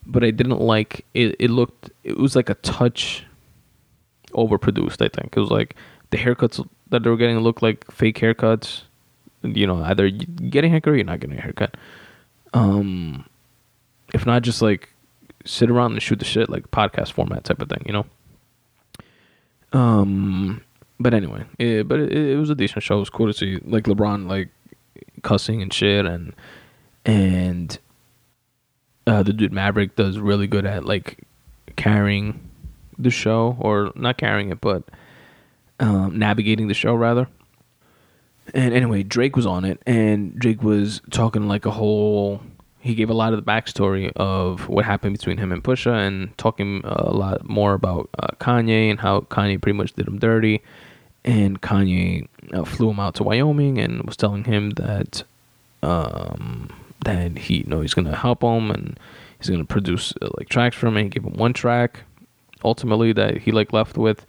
But 0.09 0.23
I 0.23 0.31
didn't 0.31 0.61
like 0.61 1.05
it. 1.13 1.35
It 1.39 1.49
looked 1.49 1.89
it 2.03 2.17
was 2.17 2.35
like 2.35 2.49
a 2.49 2.55
touch 2.55 3.25
overproduced. 4.31 5.01
I 5.03 5.09
think 5.09 5.35
it 5.35 5.39
was 5.39 5.51
like 5.51 5.75
the 6.09 6.17
haircuts 6.17 6.65
that 6.89 7.03
they 7.03 7.09
were 7.09 7.17
getting 7.17 7.39
looked 7.39 7.61
like 7.61 7.89
fake 7.91 8.19
haircuts 8.19 8.83
you 9.43 9.67
know, 9.67 9.83
either 9.83 10.09
getting 10.09 10.71
a 10.71 10.73
haircut 10.73 10.93
or 10.93 10.95
you're 10.95 11.05
not 11.05 11.19
getting 11.19 11.37
a 11.37 11.41
haircut. 11.41 11.75
Um, 12.53 13.25
if 14.13 14.25
not, 14.25 14.41
just 14.41 14.61
like 14.61 14.93
sit 15.45 15.69
around 15.69 15.93
and 15.93 16.01
shoot 16.01 16.19
the 16.19 16.25
shit, 16.25 16.49
like 16.49 16.71
podcast 16.71 17.11
format 17.11 17.43
type 17.43 17.61
of 17.61 17.69
thing, 17.69 17.83
you 17.85 17.93
know. 17.93 18.05
Um, 19.73 20.61
but 20.99 21.13
anyway, 21.13 21.43
yeah, 21.59 21.83
but 21.83 21.99
it, 21.99 22.11
it 22.11 22.37
was 22.37 22.49
a 22.49 22.55
decent 22.55 22.83
show. 22.83 22.97
It 22.97 23.01
was 23.01 23.09
cool 23.09 23.27
to 23.27 23.33
see 23.33 23.59
like 23.63 23.83
LeBron 23.83 24.27
like 24.27 24.49
cussing 25.23 25.61
and 25.61 25.73
shit, 25.73 26.05
and 26.05 26.33
and 27.05 27.77
uh, 29.07 29.23
the 29.23 29.33
dude 29.33 29.53
Maverick 29.53 29.95
does 29.95 30.19
really 30.19 30.47
good 30.47 30.65
at 30.65 30.85
like 30.85 31.23
carrying 31.77 32.39
the 32.99 33.09
show, 33.09 33.55
or 33.59 33.91
not 33.95 34.17
carrying 34.17 34.51
it, 34.51 34.59
but 34.59 34.83
um, 35.79 36.19
navigating 36.19 36.67
the 36.67 36.73
show 36.73 36.93
rather. 36.93 37.27
And 38.53 38.73
anyway, 38.73 39.03
Drake 39.03 39.35
was 39.35 39.45
on 39.45 39.65
it, 39.65 39.81
and 39.85 40.37
Drake 40.37 40.61
was 40.61 41.01
talking 41.11 41.47
like 41.47 41.65
a 41.65 41.71
whole. 41.71 42.41
He 42.79 42.95
gave 42.95 43.09
a 43.09 43.13
lot 43.13 43.33
of 43.33 43.43
the 43.43 43.49
backstory 43.49 44.11
of 44.15 44.69
what 44.69 44.85
happened 44.85 45.17
between 45.17 45.37
him 45.37 45.51
and 45.51 45.63
Pusha, 45.63 46.07
and 46.07 46.37
talking 46.37 46.81
a 46.83 47.11
lot 47.11 47.47
more 47.47 47.73
about 47.73 48.09
uh, 48.19 48.27
Kanye 48.39 48.89
and 48.89 48.99
how 48.99 49.21
Kanye 49.21 49.61
pretty 49.61 49.77
much 49.77 49.93
did 49.93 50.07
him 50.07 50.19
dirty, 50.19 50.61
and 51.23 51.61
Kanye 51.61 52.27
uh, 52.53 52.63
flew 52.63 52.89
him 52.89 52.99
out 52.99 53.15
to 53.15 53.23
Wyoming 53.23 53.77
and 53.77 54.03
was 54.03 54.17
telling 54.17 54.45
him 54.45 54.71
that 54.71 55.23
um, 55.83 56.69
that 57.05 57.37
he 57.37 57.57
you 57.57 57.65
know 57.65 57.81
he's 57.81 57.93
gonna 57.93 58.15
help 58.15 58.43
him 58.43 58.71
and 58.71 58.99
he's 59.39 59.49
gonna 59.49 59.65
produce 59.65 60.13
uh, 60.21 60.29
like 60.37 60.49
tracks 60.49 60.75
for 60.75 60.87
him, 60.87 60.97
and 60.97 61.05
he 61.05 61.09
gave 61.09 61.23
him 61.23 61.37
one 61.37 61.53
track 61.53 62.03
ultimately 62.63 63.13
that 63.13 63.37
he 63.37 63.51
like 63.51 63.73
left 63.73 63.97
with, 63.97 64.25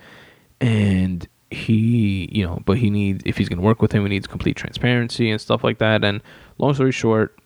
and 0.60 1.28
he 1.50 2.28
you 2.30 2.44
know 2.44 2.60
but 2.66 2.76
he 2.76 2.90
needs 2.90 3.22
if 3.24 3.38
he's 3.38 3.48
to 3.48 3.56
work 3.56 3.80
with 3.80 3.90
him 3.92 4.02
he 4.02 4.08
needs 4.10 4.26
complete 4.26 4.54
transparency 4.56 5.30
and 5.30 5.40
stuff 5.40 5.64
like 5.64 5.78
that. 5.78 6.04
And 6.04 6.22
long 6.58 6.74
story 6.74 6.92
short 6.92 7.38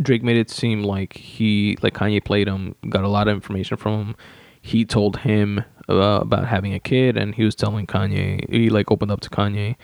Drake 0.00 0.22
made 0.22 0.36
it 0.36 0.50
seem 0.50 0.82
like 0.82 1.14
he 1.14 1.78
like 1.82 1.94
Kanye 1.94 2.24
played 2.24 2.48
him 2.48 2.74
got 2.88 3.04
a 3.04 3.08
lot 3.08 3.28
of 3.28 3.34
information 3.34 3.76
from 3.76 4.08
him. 4.08 4.16
He 4.60 4.84
told 4.84 5.18
him 5.18 5.64
uh, 5.88 6.18
about 6.20 6.46
having 6.46 6.74
a 6.74 6.80
kid 6.80 7.16
and 7.16 7.34
he 7.34 7.44
was 7.44 7.54
telling 7.54 7.86
Kanye 7.86 8.48
he 8.50 8.68
like 8.68 8.90
opened 8.90 9.10
up 9.10 9.20
to 9.20 9.30
Kanye 9.30 9.76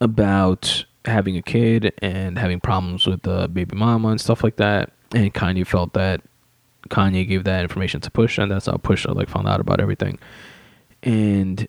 about 0.00 0.84
having 1.04 1.36
a 1.36 1.42
kid 1.42 1.92
and 2.02 2.38
having 2.38 2.60
problems 2.60 3.06
with 3.06 3.22
the 3.22 3.48
baby 3.48 3.76
mama 3.76 4.08
and 4.08 4.20
stuff 4.20 4.44
like 4.44 4.56
that 4.56 4.92
and 5.14 5.32
Kanye 5.32 5.66
felt 5.66 5.92
that 5.94 6.20
Kanye 6.88 7.26
gave 7.26 7.44
that 7.44 7.62
information 7.62 8.00
to 8.00 8.10
Pusha 8.10 8.42
and 8.42 8.52
that's 8.52 8.66
how 8.66 8.74
Pusha 8.74 9.14
like 9.14 9.28
found 9.28 9.48
out 9.48 9.60
about 9.60 9.80
everything 9.80 10.18
and 11.02 11.66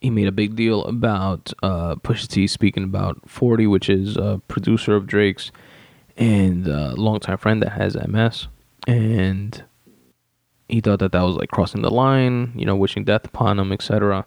he 0.00 0.10
made 0.10 0.28
a 0.28 0.32
big 0.32 0.54
deal 0.54 0.84
about 0.84 1.52
uh, 1.62 1.96
Pusha 1.96 2.28
T 2.28 2.46
speaking 2.46 2.84
about 2.84 3.28
40, 3.28 3.66
which 3.66 3.88
is 3.88 4.16
a 4.16 4.40
producer 4.48 4.94
of 4.94 5.06
Drake's 5.06 5.50
and 6.16 6.66
a 6.66 6.94
longtime 6.94 7.38
friend 7.38 7.62
that 7.62 7.72
has 7.72 7.96
MS. 8.06 8.48
And 8.86 9.64
he 10.68 10.80
thought 10.80 11.00
that 11.00 11.12
that 11.12 11.22
was 11.22 11.36
like 11.36 11.50
crossing 11.50 11.82
the 11.82 11.90
line, 11.90 12.52
you 12.54 12.64
know, 12.64 12.76
wishing 12.76 13.04
death 13.04 13.24
upon 13.24 13.58
him, 13.58 13.72
etc. 13.72 14.26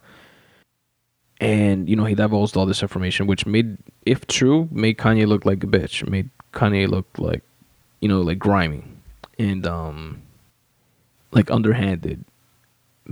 And, 1.40 1.90
you 1.90 1.96
know, 1.96 2.06
he 2.06 2.16
divulged 2.16 2.58
all 2.58 2.66
this 2.66 2.82
information, 2.82 3.26
which 3.26 3.46
made, 3.46 3.78
if 4.06 4.28
true, 4.28 4.68
made 4.72 4.98
Kanye 4.98 5.26
look 5.26 5.46
like 5.46 5.64
a 5.64 5.68
bitch. 5.68 6.08
Made 6.10 6.30
Kanye 6.54 6.90
look 6.90 7.08
like, 7.18 7.44
you 8.02 8.10
know, 8.10 8.22
like 8.22 8.40
grimy 8.40 8.84
and, 9.38 9.66
um, 9.66 10.22
like 11.32 11.50
underhanded 11.50 12.26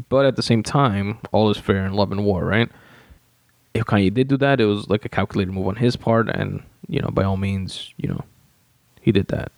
but 0.10 0.26
at 0.26 0.36
the 0.36 0.44
same 0.44 0.64
time, 0.64 1.20
all 1.32 1.50
is 1.50 1.58
fair 1.58 1.86
in 1.86 1.94
love 1.94 2.12
and 2.12 2.24
war, 2.24 2.46
right? 2.46 2.70
If 3.74 3.86
Kanye 3.86 4.14
did 4.14 4.28
do 4.28 4.38
that, 4.38 4.62
it 4.62 4.66
was 4.66 4.90
like 4.90 5.06
a 5.06 5.10
calculated 5.10 5.52
move 5.52 5.68
on 5.68 5.76
his 5.76 5.96
part, 5.96 6.30
and 6.30 6.64
you 6.88 7.02
know, 7.02 7.10
by 7.10 7.24
all 7.24 7.38
means, 7.38 7.94
you 7.98 8.10
know, 8.10 8.24
he 9.02 9.12
did 9.12 9.28
that. 9.28 9.52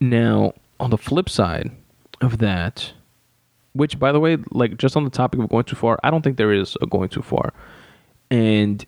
Now, 0.00 0.54
on 0.78 0.90
the 0.90 0.98
flip 0.98 1.28
side 1.28 1.72
of 2.20 2.38
that, 2.38 2.92
which 3.72 3.98
by 3.98 4.12
the 4.12 4.20
way, 4.20 4.38
like 4.50 4.76
just 4.78 4.96
on 4.96 5.04
the 5.04 5.10
topic 5.10 5.40
of 5.40 5.48
going 5.48 5.64
too 5.64 5.76
far, 5.76 5.98
I 6.02 6.10
don't 6.10 6.22
think 6.22 6.36
there 6.36 6.52
is 6.52 6.76
a 6.80 6.86
going 6.86 7.08
too 7.08 7.22
far. 7.22 7.52
And 8.30 8.84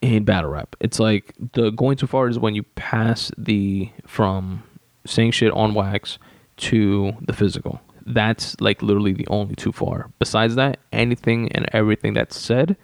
in 0.00 0.24
battle 0.24 0.50
rap, 0.50 0.76
it's 0.80 0.98
like 0.98 1.34
the 1.52 1.70
going 1.70 1.96
too 1.96 2.06
far 2.06 2.28
is 2.28 2.38
when 2.38 2.54
you 2.54 2.62
pass 2.62 3.30
the 3.38 3.90
from 4.06 4.62
saying 5.06 5.32
shit 5.32 5.52
on 5.52 5.74
wax 5.74 6.18
to 6.56 7.12
the 7.22 7.32
physical. 7.32 7.80
That's 8.06 8.60
like 8.60 8.82
literally 8.82 9.12
the 9.12 9.26
only 9.28 9.54
too 9.54 9.72
far. 9.72 10.10
Besides 10.18 10.56
that, 10.56 10.78
anything 10.92 11.50
and 11.52 11.66
everything 11.72 12.12
that's 12.14 12.38
said 12.38 12.76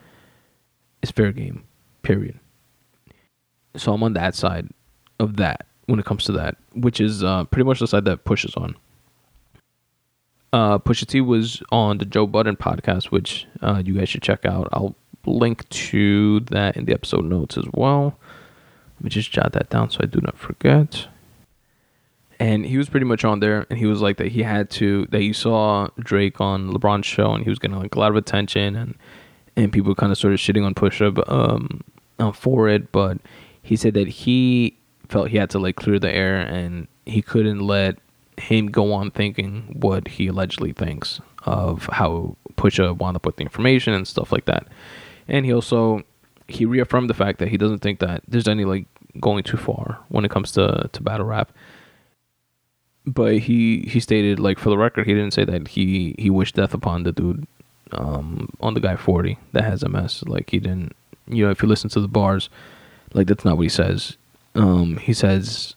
is 1.02 1.10
fair 1.10 1.32
game. 1.32 1.64
Period. 2.02 2.38
So 3.76 3.92
I'm 3.92 4.02
on 4.02 4.14
that 4.14 4.34
side 4.34 4.68
of 5.18 5.36
that 5.36 5.66
when 5.86 5.98
it 6.00 6.06
comes 6.06 6.24
to 6.24 6.32
that, 6.32 6.56
which 6.74 7.00
is 7.00 7.22
uh, 7.22 7.44
pretty 7.44 7.64
much 7.64 7.80
the 7.80 7.86
side 7.86 8.06
that 8.06 8.24
Pusha's 8.24 8.54
on. 8.56 8.74
Uh, 10.52 10.78
Pusha 10.78 11.06
T 11.06 11.20
was 11.20 11.62
on 11.70 11.98
the 11.98 12.04
Joe 12.04 12.26
Budden 12.26 12.56
podcast, 12.56 13.06
which 13.06 13.46
uh, 13.62 13.82
you 13.84 13.94
guys 13.94 14.08
should 14.08 14.22
check 14.22 14.44
out. 14.44 14.68
I'll 14.72 14.96
link 15.26 15.68
to 15.68 16.40
that 16.40 16.76
in 16.76 16.86
the 16.86 16.92
episode 16.92 17.24
notes 17.24 17.56
as 17.56 17.66
well. 17.72 18.18
Let 18.96 19.04
me 19.04 19.10
just 19.10 19.30
jot 19.30 19.52
that 19.52 19.70
down 19.70 19.90
so 19.90 20.00
I 20.02 20.06
do 20.06 20.20
not 20.20 20.38
forget. 20.38 21.06
And 22.38 22.64
he 22.64 22.78
was 22.78 22.88
pretty 22.88 23.06
much 23.06 23.24
on 23.24 23.40
there, 23.40 23.66
and 23.68 23.78
he 23.78 23.86
was 23.86 24.00
like 24.00 24.16
that 24.16 24.28
he 24.28 24.42
had 24.42 24.70
to 24.70 25.06
that 25.10 25.20
he 25.20 25.32
saw 25.32 25.88
Drake 25.98 26.40
on 26.40 26.72
LeBron's 26.72 27.06
show, 27.06 27.32
and 27.32 27.44
he 27.44 27.50
was 27.50 27.58
getting 27.58 27.78
like 27.78 27.94
a 27.94 27.98
lot 27.98 28.10
of 28.10 28.16
attention, 28.16 28.76
and 28.76 28.94
and 29.56 29.72
people 29.72 29.94
kind 29.94 30.10
of 30.10 30.16
started 30.18 30.38
shitting 30.38 30.64
on 30.64 30.74
Pusha 30.74 31.22
um, 31.30 31.82
uh, 32.18 32.32
for 32.32 32.68
it, 32.68 32.92
but 32.92 33.18
he 33.62 33.76
said 33.76 33.92
that 33.94 34.08
he 34.08 34.76
felt 35.08 35.28
he 35.28 35.36
had 35.36 35.50
to 35.50 35.58
like 35.58 35.76
clear 35.76 35.98
the 35.98 36.10
air, 36.10 36.38
and 36.40 36.88
he 37.04 37.20
couldn't 37.20 37.60
let 37.60 37.98
him 38.40 38.66
go 38.66 38.92
on 38.92 39.10
thinking 39.10 39.76
what 39.80 40.08
he 40.08 40.26
allegedly 40.28 40.72
thinks 40.72 41.20
of 41.44 41.86
how 41.86 42.36
Pusha 42.56 42.96
wound 42.96 43.16
up 43.16 43.26
with 43.26 43.36
the 43.36 43.42
information 43.42 43.94
and 43.94 44.06
stuff 44.06 44.32
like 44.32 44.44
that. 44.46 44.66
And 45.28 45.46
he 45.46 45.52
also 45.52 46.02
he 46.48 46.64
reaffirmed 46.64 47.08
the 47.08 47.14
fact 47.14 47.38
that 47.38 47.48
he 47.48 47.56
doesn't 47.56 47.78
think 47.78 48.00
that 48.00 48.22
there's 48.26 48.48
any 48.48 48.64
like 48.64 48.86
going 49.20 49.44
too 49.44 49.56
far 49.56 49.98
when 50.08 50.24
it 50.24 50.30
comes 50.30 50.52
to 50.52 50.88
to 50.92 51.02
battle 51.02 51.26
rap. 51.26 51.52
But 53.06 53.38
he 53.38 53.82
he 53.82 54.00
stated 54.00 54.38
like 54.38 54.58
for 54.58 54.70
the 54.70 54.78
record 54.78 55.06
he 55.06 55.14
didn't 55.14 55.32
say 55.32 55.44
that 55.44 55.68
he 55.68 56.14
he 56.18 56.30
wished 56.30 56.56
death 56.56 56.74
upon 56.74 57.04
the 57.04 57.12
dude 57.12 57.46
um 57.92 58.48
on 58.60 58.74
the 58.74 58.80
guy 58.80 58.94
40 58.94 59.36
that 59.52 59.64
has 59.64 59.86
MS 59.86 60.22
like 60.26 60.50
he 60.50 60.60
didn't 60.60 60.94
you 61.26 61.44
know 61.44 61.50
if 61.50 61.60
you 61.62 61.68
listen 61.68 61.90
to 61.90 62.00
the 62.00 62.06
bars 62.06 62.48
like 63.14 63.26
that's 63.26 63.44
not 63.44 63.56
what 63.56 63.64
he 63.64 63.68
says 63.68 64.16
um 64.54 64.96
he 64.98 65.12
says 65.12 65.74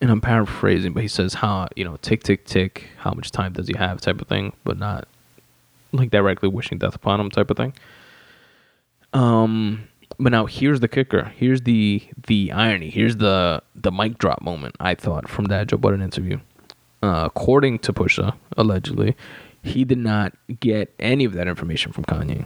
and 0.00 0.10
I'm 0.10 0.20
paraphrasing, 0.20 0.92
but 0.92 1.02
he 1.02 1.08
says 1.08 1.34
how 1.34 1.68
you 1.76 1.84
know 1.84 1.96
tick 2.02 2.22
tick 2.22 2.44
tick, 2.44 2.88
how 2.98 3.12
much 3.12 3.30
time 3.30 3.52
does 3.52 3.68
he 3.68 3.76
have, 3.76 4.00
type 4.00 4.20
of 4.20 4.28
thing, 4.28 4.52
but 4.64 4.78
not 4.78 5.08
like 5.92 6.10
directly 6.10 6.48
wishing 6.48 6.78
death 6.78 6.94
upon 6.94 7.20
him, 7.20 7.30
type 7.30 7.50
of 7.50 7.56
thing. 7.56 7.72
Um, 9.12 9.88
but 10.18 10.32
now 10.32 10.46
here's 10.46 10.80
the 10.80 10.88
kicker. 10.88 11.32
Here's 11.36 11.62
the 11.62 12.02
the 12.26 12.52
irony. 12.52 12.90
Here's 12.90 13.16
the 13.16 13.62
the 13.74 13.90
mic 13.90 14.18
drop 14.18 14.42
moment. 14.42 14.76
I 14.80 14.94
thought 14.94 15.28
from 15.28 15.46
that 15.46 15.68
Joe 15.68 15.76
Budden 15.76 16.02
interview. 16.02 16.40
Uh, 17.00 17.22
according 17.26 17.78
to 17.78 17.92
Pusha, 17.92 18.34
allegedly, 18.56 19.16
he 19.62 19.84
did 19.84 19.98
not 19.98 20.34
get 20.58 20.92
any 20.98 21.24
of 21.24 21.32
that 21.34 21.46
information 21.46 21.92
from 21.92 22.04
Kanye. 22.04 22.44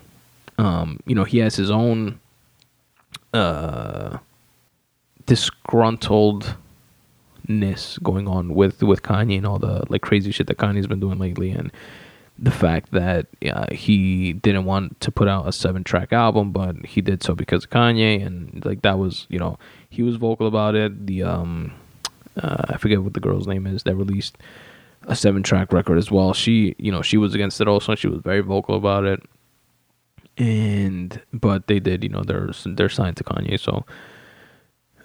Um, 0.59 1.01
you 1.07 1.15
know, 1.15 1.25
he 1.25 1.39
has 1.39 1.57
his 1.57 1.71
own 1.71 2.21
uh, 3.33 4.19
disgruntled 5.25 6.57
ness 7.49 7.99
going 7.99 8.29
on 8.29 8.55
with 8.55 8.83
with 8.83 9.03
Kanye 9.03 9.39
and 9.39 9.47
all 9.47 9.59
the 9.59 9.85
like 9.89 10.03
crazy 10.03 10.31
shit 10.31 10.47
that 10.47 10.59
Kanye's 10.59 10.87
been 10.87 11.01
doing 11.01 11.19
lately, 11.19 11.51
and 11.51 11.73
the 12.39 12.51
fact 12.51 12.91
that 12.93 13.27
uh, 13.51 13.73
he 13.73 14.33
didn't 14.33 14.65
want 14.65 15.01
to 15.01 15.13
put 15.13 15.29
out 15.29 15.47
a 15.47 15.53
seven 15.53 15.85
track 15.85 16.13
album, 16.13 16.51
but 16.51 16.85
he 16.85 17.01
did 17.01 17.23
so 17.23 17.35
because 17.35 17.65
of 17.65 17.71
Kanye, 17.71 18.25
and 18.25 18.65
like 18.65 18.83
that 18.83 18.99
was 18.99 19.27
you 19.29 19.39
know 19.39 19.59
he 19.91 20.03
was 20.03 20.17
vocal 20.17 20.47
about 20.47 20.75
it. 20.75 21.07
The 21.07 21.23
um 21.23 21.73
uh, 22.37 22.65
I 22.69 22.79
forget 22.79 23.03
what 23.03 23.15
the 23.15 23.21
girl's 23.21 23.47
name 23.47 23.67
is 23.67 23.83
that 23.85 23.95
released 23.95 24.39
a 25.05 25.17
seven 25.17 25.43
track 25.43 25.73
record 25.73 25.99
as 25.99 26.11
well. 26.11 26.33
She 26.33 26.75
you 26.79 26.91
know 26.91 27.03
she 27.03 27.17
was 27.17 27.35
against 27.35 27.61
it 27.61 27.69
also. 27.69 27.95
She 27.95 28.09
was 28.09 28.21
very 28.21 28.41
vocal 28.41 28.77
about 28.77 29.05
it, 29.05 29.23
and 30.39 31.21
but 31.33 31.67
they 31.67 31.81
did 31.81 32.03
you 32.03 32.11
know 32.11 32.23
they're 32.23 32.51
they're 32.65 32.89
signed 32.89 33.19
to 33.19 33.25
Kanye, 33.25 33.61
so 33.61 33.85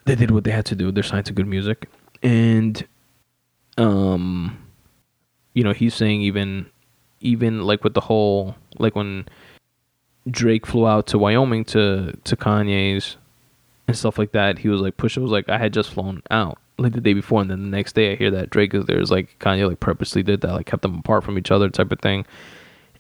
they 0.05 0.15
did 0.15 0.31
what 0.31 0.43
they 0.43 0.51
had 0.51 0.65
to 0.67 0.75
do. 0.75 0.91
They're 0.91 1.03
signed 1.03 1.25
to 1.25 1.33
Good 1.33 1.47
Music 1.47 1.89
and 2.23 2.85
um 3.77 4.57
you 5.53 5.63
know 5.63 5.73
he's 5.73 5.93
saying 5.93 6.21
even 6.21 6.65
even 7.19 7.61
like 7.61 7.83
with 7.83 7.93
the 7.93 8.01
whole 8.01 8.55
like 8.77 8.95
when 8.95 9.25
Drake 10.29 10.65
flew 10.65 10.87
out 10.87 11.07
to 11.07 11.17
Wyoming 11.17 11.65
to 11.65 12.17
to 12.23 12.35
Kanye's 12.35 13.17
and 13.87 13.97
stuff 13.97 14.17
like 14.17 14.31
that 14.33 14.59
he 14.59 14.69
was 14.69 14.81
like 14.81 14.97
Pusha 14.97 15.21
was 15.21 15.31
like 15.31 15.49
I 15.49 15.57
had 15.57 15.73
just 15.73 15.91
flown 15.91 16.21
out 16.29 16.57
like 16.77 16.93
the 16.93 17.01
day 17.01 17.13
before. 17.13 17.41
And 17.41 17.49
then 17.49 17.63
the 17.63 17.77
next 17.77 17.93
day 17.93 18.11
I 18.11 18.15
hear 18.15 18.31
that 18.31 18.49
Drake 18.49 18.73
is 18.73 18.85
there 18.85 18.99
is 18.99 19.11
like 19.11 19.37
Kanye 19.39 19.67
like 19.67 19.79
purposely 19.79 20.23
did 20.23 20.41
that 20.41 20.53
like 20.53 20.65
kept 20.65 20.81
them 20.81 20.99
apart 20.99 21.23
from 21.23 21.37
each 21.37 21.51
other 21.51 21.69
type 21.69 21.91
of 21.91 21.99
thing. 21.99 22.25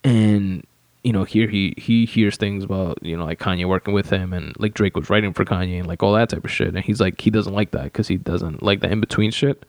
And 0.03 0.65
you 1.07 1.13
know, 1.13 1.23
here 1.23 1.47
he 1.47 1.73
he 1.77 2.05
hears 2.05 2.35
things 2.35 2.65
about 2.65 2.97
you 3.01 3.15
know 3.15 3.23
like 3.23 3.39
Kanye 3.39 3.65
working 3.65 3.93
with 3.93 4.09
him 4.09 4.33
and 4.33 4.53
like 4.59 4.73
Drake 4.73 4.97
was 4.97 5.09
writing 5.09 5.31
for 5.31 5.45
Kanye 5.45 5.79
and 5.79 5.87
like 5.87 6.03
all 6.03 6.11
that 6.11 6.27
type 6.27 6.43
of 6.43 6.51
shit, 6.51 6.75
and 6.75 6.79
he's 6.79 6.99
like 6.99 7.21
he 7.21 7.29
doesn't 7.29 7.53
like 7.53 7.71
that 7.71 7.85
because 7.85 8.09
he 8.09 8.17
doesn't 8.17 8.61
like 8.61 8.81
the 8.81 8.91
in 8.91 8.99
between 8.99 9.31
shit. 9.31 9.65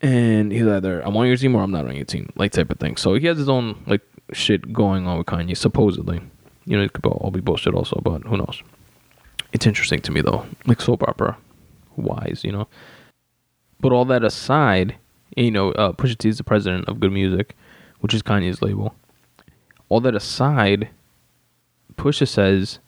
And 0.00 0.52
he's 0.52 0.68
either 0.68 1.00
I'm 1.00 1.16
on 1.16 1.26
your 1.26 1.36
team 1.36 1.56
or 1.56 1.64
I'm 1.64 1.72
not 1.72 1.88
on 1.88 1.96
your 1.96 2.04
team, 2.04 2.30
like 2.36 2.52
type 2.52 2.70
of 2.70 2.78
thing. 2.78 2.96
So 2.96 3.14
he 3.14 3.26
has 3.26 3.38
his 3.38 3.48
own 3.48 3.82
like 3.88 4.02
shit 4.32 4.72
going 4.72 5.08
on 5.08 5.18
with 5.18 5.26
Kanye, 5.26 5.56
supposedly. 5.56 6.20
You 6.64 6.76
know, 6.76 6.84
it 6.84 6.92
could 6.92 7.04
all 7.06 7.32
be 7.32 7.40
bullshit 7.40 7.74
also, 7.74 8.00
but 8.00 8.22
who 8.22 8.36
knows? 8.36 8.62
It's 9.52 9.66
interesting 9.66 9.98
to 10.02 10.12
me 10.12 10.20
though, 10.20 10.46
like 10.64 10.80
soap 10.80 11.02
opera 11.02 11.38
wise, 11.96 12.44
you 12.44 12.52
know. 12.52 12.68
But 13.80 13.90
all 13.90 14.04
that 14.04 14.22
aside, 14.22 14.94
you 15.36 15.50
know, 15.50 15.72
uh, 15.72 15.90
Pusha 15.90 16.16
T 16.16 16.28
is 16.28 16.38
the 16.38 16.44
president 16.44 16.88
of 16.88 17.00
Good 17.00 17.10
Music, 17.10 17.56
which 17.98 18.14
is 18.14 18.22
Kanye's 18.22 18.62
label 18.62 18.94
all 19.90 20.00
that 20.00 20.14
aside, 20.14 20.88
Pusha 21.96 22.26
says 22.26 22.78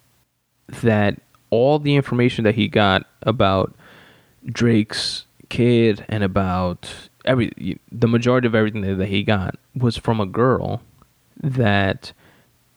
that 0.82 1.20
all 1.50 1.78
the 1.78 1.96
information 1.96 2.44
that 2.44 2.54
he 2.54 2.68
got 2.68 3.04
about 3.22 3.74
Drake's 4.46 5.26
kid 5.50 6.06
and 6.08 6.24
about 6.24 6.90
every 7.26 7.78
the 7.90 8.08
majority 8.08 8.46
of 8.46 8.54
everything 8.54 8.80
that 8.80 9.08
he 9.08 9.22
got 9.22 9.56
was 9.74 9.98
from 9.98 10.18
a 10.18 10.24
girl 10.24 10.80
that 11.42 12.12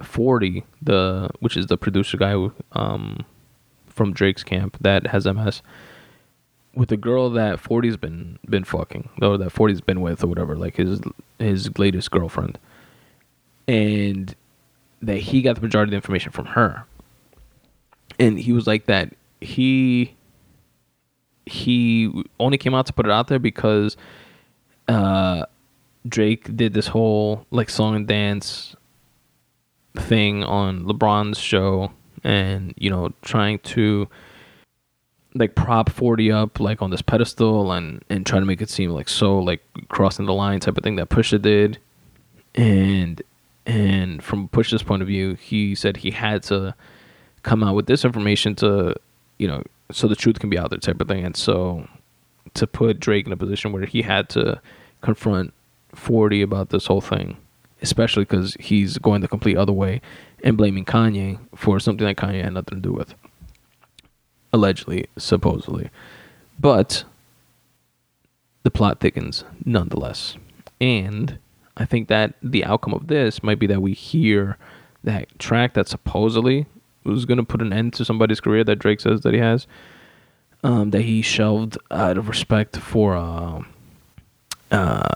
40 0.04 0.66
the 0.82 1.30
which 1.40 1.56
is 1.56 1.68
the 1.68 1.78
producer 1.78 2.18
guy 2.18 2.50
um 2.74 3.26
from 3.88 4.12
Drake's 4.12 4.44
camp 4.44 4.78
that 4.82 5.08
has 5.08 5.26
MS 5.26 5.62
with 6.76 6.92
a 6.92 6.98
girl 6.98 7.30
that 7.30 7.64
40's 7.64 7.96
been 7.96 8.38
been 8.48 8.66
fucking 8.66 9.10
or 9.22 9.38
that 9.38 9.54
40's 9.54 9.82
been 9.82 10.02
with 10.02 10.22
or 10.24 10.28
whatever 10.28 10.58
like 10.58 10.76
his 10.76 11.00
his 11.40 11.78
latest 11.80 12.12
girlfriend 12.12 12.60
and 13.68 14.36
that 15.02 15.18
he 15.18 15.42
got 15.42 15.56
the 15.56 15.62
majority 15.62 15.90
of 15.90 15.92
the 15.92 15.98
information 15.98 16.32
from 16.32 16.46
her. 16.46 16.86
And 18.20 18.40
he 18.40 18.52
was 18.52 18.66
like 18.68 18.86
that 18.86 19.14
he 19.42 20.16
he 21.46 22.12
only 22.40 22.58
came 22.58 22.74
out 22.74 22.88
to 22.88 22.94
put 22.94 23.06
it 23.06 23.12
out 23.12 23.28
there 23.28 23.40
because 23.40 23.98
uh 24.88 25.46
Drake 26.08 26.56
did 26.56 26.74
this 26.74 26.88
whole 26.88 27.46
like 27.52 27.70
song 27.70 27.96
and 27.96 28.08
dance 28.08 28.76
thing 29.96 30.44
on 30.44 30.86
LeBron's 30.86 31.40
show 31.40 31.92
and 32.24 32.74
you 32.78 32.90
know 32.90 33.14
trying 33.22 33.60
to 33.60 34.08
like 35.36 35.56
prop 35.56 35.90
40 35.90 36.32
up 36.32 36.60
like 36.60 36.82
on 36.82 36.90
this 36.92 37.02
pedestal 37.02 37.72
and 37.72 38.04
and 38.10 38.26
try 38.26 38.40
to 38.40 38.46
make 38.46 38.62
it 38.62 38.70
seem 38.70 38.92
like 38.92 39.10
so 39.10 39.38
like 39.40 39.62
crossing 39.90 40.26
the 40.26 40.34
line 40.34 40.60
type 40.60 40.78
of 40.78 40.84
thing 40.84 40.96
that 40.96 41.10
Pusha 41.10 41.42
did 41.42 41.78
and 42.56 43.22
and 43.66 44.24
from 44.24 44.48
Push's 44.48 44.84
point 44.84 45.02
of 45.02 45.08
view, 45.08 45.36
he 45.36 45.76
said 45.76 45.98
he 45.98 46.12
had 46.12 46.44
to 46.44 46.76
come 47.44 47.64
out 47.64 47.76
with 47.76 47.88
this 47.88 48.06
information 48.06 48.56
to, 48.56 48.96
you 49.38 49.48
know, 49.48 49.64
so 49.92 50.08
the 50.08 50.16
truth 50.16 50.40
can 50.40 50.50
be 50.50 50.58
out 50.58 50.70
there 50.70 50.80
type 50.80 51.02
of 51.02 51.08
thing. 51.08 51.26
And 51.26 51.36
so 51.36 51.88
to 52.54 52.68
put 52.68 53.00
Drake 53.00 53.26
in 53.26 53.32
a 53.32 53.38
position 53.38 53.72
where 53.72 53.86
he 53.86 54.02
had 54.02 54.30
to 54.30 54.62
confront 55.02 55.54
40 55.94 56.42
about 56.42 56.70
this 56.70 56.88
whole 56.88 57.02
thing, 57.02 57.38
especially 57.82 58.24
because 58.24 58.56
he's 58.60 58.98
going 58.98 59.22
the 59.22 59.28
complete 59.28 59.58
other 59.58 59.74
way 59.74 60.02
and 60.44 60.58
blaming 60.58 60.86
Kanye 60.86 61.40
for 61.56 61.80
something 61.80 62.06
that 62.06 62.18
Kanye 62.18 62.44
had 62.44 62.54
nothing 62.54 62.82
to 62.82 62.90
do 62.90 62.94
with. 62.94 63.14
Allegedly, 64.54 65.08
supposedly. 65.18 65.90
But 66.60 67.04
the 68.64 68.72
plot 68.72 69.00
thickens 69.00 69.44
nonetheless. 69.64 70.38
And 70.80 71.38
I 71.78 71.86
think 71.86 72.08
that 72.08 72.36
the 72.42 72.64
outcome 72.64 72.94
of 72.94 73.08
this 73.08 73.44
might 73.44 73.60
be 73.60 73.68
that 73.68 73.82
we 73.82 73.94
hear 73.94 74.58
that 75.04 75.38
track 75.40 75.74
that 75.74 75.88
supposedly 75.88 76.66
was 77.04 77.26
going 77.26 77.38
to 77.38 77.44
put 77.44 77.62
an 77.62 77.72
end 77.72 77.94
to 77.94 78.06
somebody's 78.06 78.40
career 78.40 78.64
that 78.64 78.78
Drake 78.78 79.00
says 79.00 79.22
that 79.22 79.34
he 79.34 79.40
has, 79.40 79.68
um, 80.64 80.92
that 80.92 81.02
he 81.02 81.22
shelved 81.22 81.78
out 81.92 82.18
of 82.18 82.28
respect 82.28 82.78
for 82.78 83.16
uh, 83.16 83.62
uh, 84.72 85.08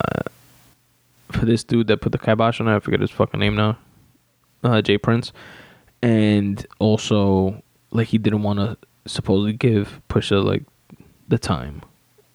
for 1.31 1.45
this 1.45 1.63
dude 1.63 1.87
that 1.87 2.01
put 2.01 2.11
the 2.11 2.19
kibosh 2.19 2.59
on 2.59 2.67
it. 2.67 2.75
I 2.75 2.79
forget 2.79 2.99
his 2.99 3.11
fucking 3.11 3.39
name 3.39 3.55
now, 3.55 3.77
uh, 4.63 4.81
J. 4.81 4.97
Prince, 4.97 5.31
and 6.01 6.65
also 6.77 7.63
like 7.91 8.09
he 8.09 8.17
didn't 8.17 8.43
want 8.43 8.59
to 8.59 8.77
supposedly 9.07 9.53
give 9.53 10.01
Pusha 10.09 10.43
like 10.43 10.63
the 11.27 11.39
time 11.39 11.81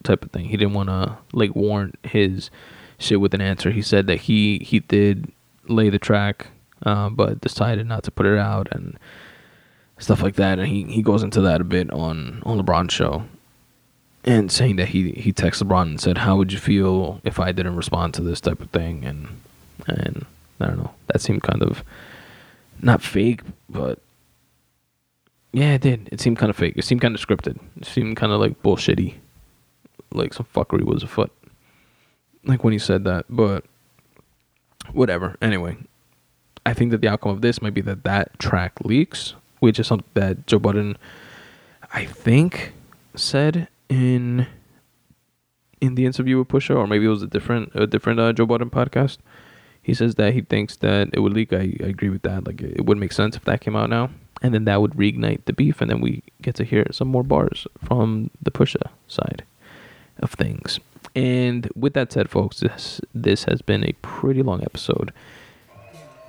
type 0.02 0.24
of 0.24 0.32
thing. 0.32 0.46
He 0.46 0.56
didn't 0.56 0.74
want 0.74 0.88
to 0.88 1.18
like 1.32 1.54
warrant 1.54 1.98
his 2.04 2.50
shit 2.98 3.20
with 3.20 3.34
an 3.34 3.40
answer. 3.40 3.70
He 3.70 3.82
said 3.82 4.06
that 4.06 4.22
he 4.22 4.58
he 4.58 4.80
did 4.80 5.32
lay 5.68 5.90
the 5.90 5.98
track, 5.98 6.48
uh, 6.82 7.08
but 7.10 7.40
decided 7.40 7.86
not 7.86 8.04
to 8.04 8.10
put 8.10 8.26
it 8.26 8.38
out 8.38 8.68
and 8.72 8.98
stuff 9.98 10.22
like 10.22 10.36
that. 10.36 10.58
And 10.58 10.68
he, 10.68 10.84
he 10.84 11.02
goes 11.02 11.22
into 11.22 11.40
that 11.42 11.60
a 11.60 11.64
bit 11.64 11.90
on 11.90 12.42
on 12.44 12.60
LeBron's 12.60 12.92
show, 12.92 13.24
and 14.24 14.50
saying 14.50 14.76
that 14.76 14.88
he 14.88 15.12
he 15.12 15.32
texted 15.32 15.64
LeBron 15.68 15.82
and 15.82 16.00
said, 16.00 16.18
"How 16.18 16.36
would 16.36 16.52
you 16.52 16.58
feel 16.58 17.20
if 17.24 17.40
I 17.40 17.52
didn't 17.52 17.76
respond 17.76 18.14
to 18.14 18.22
this 18.22 18.40
type 18.40 18.60
of 18.60 18.70
thing?" 18.70 19.04
And 19.04 19.28
and 19.86 20.26
I 20.60 20.66
don't 20.66 20.78
know. 20.78 20.94
That 21.08 21.20
seemed 21.20 21.42
kind 21.42 21.62
of 21.62 21.82
not 22.80 23.02
fake, 23.02 23.40
but 23.68 23.98
yeah, 25.52 25.74
it 25.74 25.82
did. 25.82 26.08
It 26.10 26.20
seemed 26.20 26.38
kind 26.38 26.50
of 26.50 26.56
fake. 26.56 26.74
It 26.76 26.84
seemed 26.84 27.00
kind 27.00 27.14
of 27.14 27.20
scripted. 27.20 27.58
It 27.76 27.86
seemed 27.86 28.16
kind 28.16 28.32
of 28.32 28.40
like 28.40 28.62
bullshitty, 28.62 29.14
like 30.12 30.34
some 30.34 30.46
fuckery 30.54 30.82
was 30.82 31.02
afoot. 31.02 31.30
Like 32.44 32.62
when 32.62 32.72
he 32.72 32.78
said 32.78 33.04
that, 33.04 33.26
but 33.28 33.64
whatever. 34.92 35.36
Anyway, 35.40 35.76
I 36.66 36.74
think 36.74 36.90
that 36.90 37.00
the 37.00 37.08
outcome 37.08 37.32
of 37.32 37.40
this 37.40 37.62
might 37.62 37.74
be 37.74 37.80
that 37.82 38.04
that 38.04 38.38
track 38.38 38.72
leaks, 38.82 39.34
which 39.60 39.78
is 39.78 39.86
something 39.86 40.08
that 40.14 40.46
Joe 40.46 40.58
Budden, 40.58 40.96
I 41.92 42.04
think, 42.04 42.72
said 43.14 43.68
in 43.88 44.46
in 45.80 45.94
the 45.94 46.06
interview 46.06 46.38
with 46.38 46.48
Pusha, 46.48 46.76
or 46.76 46.86
maybe 46.86 47.04
it 47.04 47.08
was 47.08 47.22
a 47.22 47.26
different 47.26 47.70
a 47.74 47.86
different 47.86 48.20
uh, 48.20 48.32
Joe 48.32 48.46
Budden 48.46 48.70
podcast. 48.70 49.18
He 49.82 49.92
says 49.92 50.14
that 50.14 50.32
he 50.32 50.40
thinks 50.40 50.76
that 50.76 51.10
it 51.12 51.20
would 51.20 51.34
leak. 51.34 51.52
I, 51.52 51.76
I 51.82 51.88
agree 51.88 52.08
with 52.08 52.22
that. 52.22 52.46
Like 52.46 52.60
it 52.62 52.86
would 52.86 52.98
make 52.98 53.12
sense 53.12 53.36
if 53.36 53.44
that 53.44 53.60
came 53.60 53.76
out 53.76 53.90
now, 53.90 54.10
and 54.42 54.54
then 54.54 54.64
that 54.64 54.80
would 54.80 54.92
reignite 54.92 55.44
the 55.44 55.52
beef, 55.52 55.80
and 55.80 55.90
then 55.90 56.00
we 56.00 56.22
get 56.40 56.54
to 56.56 56.64
hear 56.64 56.86
some 56.90 57.08
more 57.08 57.22
bars 57.22 57.66
from 57.82 58.30
the 58.42 58.50
Pusha 58.50 58.90
side 59.08 59.44
of 60.18 60.30
things. 60.32 60.80
And 61.14 61.70
with 61.76 61.94
that 61.94 62.12
said, 62.12 62.28
folks, 62.28 62.60
this 62.60 63.00
this 63.14 63.44
has 63.44 63.62
been 63.62 63.84
a 63.84 63.92
pretty 64.02 64.42
long 64.42 64.62
episode. 64.62 65.12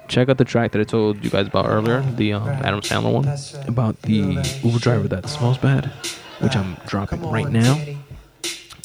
Check 0.07 0.29
out 0.29 0.37
the 0.37 0.45
track 0.45 0.71
that 0.73 0.81
I 0.81 0.83
told 0.83 1.23
you 1.23 1.31
guys 1.31 1.47
about 1.47 1.67
earlier, 1.67 2.01
the 2.01 2.33
um, 2.33 2.47
Adam 2.47 2.81
Sandler 2.81 3.11
one, 3.11 3.67
about 3.67 3.99
the 4.03 4.37
Uber 4.63 4.77
driver 4.77 5.07
that 5.07 5.27
smells 5.27 5.57
bad, 5.57 5.85
which 6.39 6.55
I'm 6.55 6.77
dropping 6.85 7.27
right 7.27 7.49
now. 7.49 7.83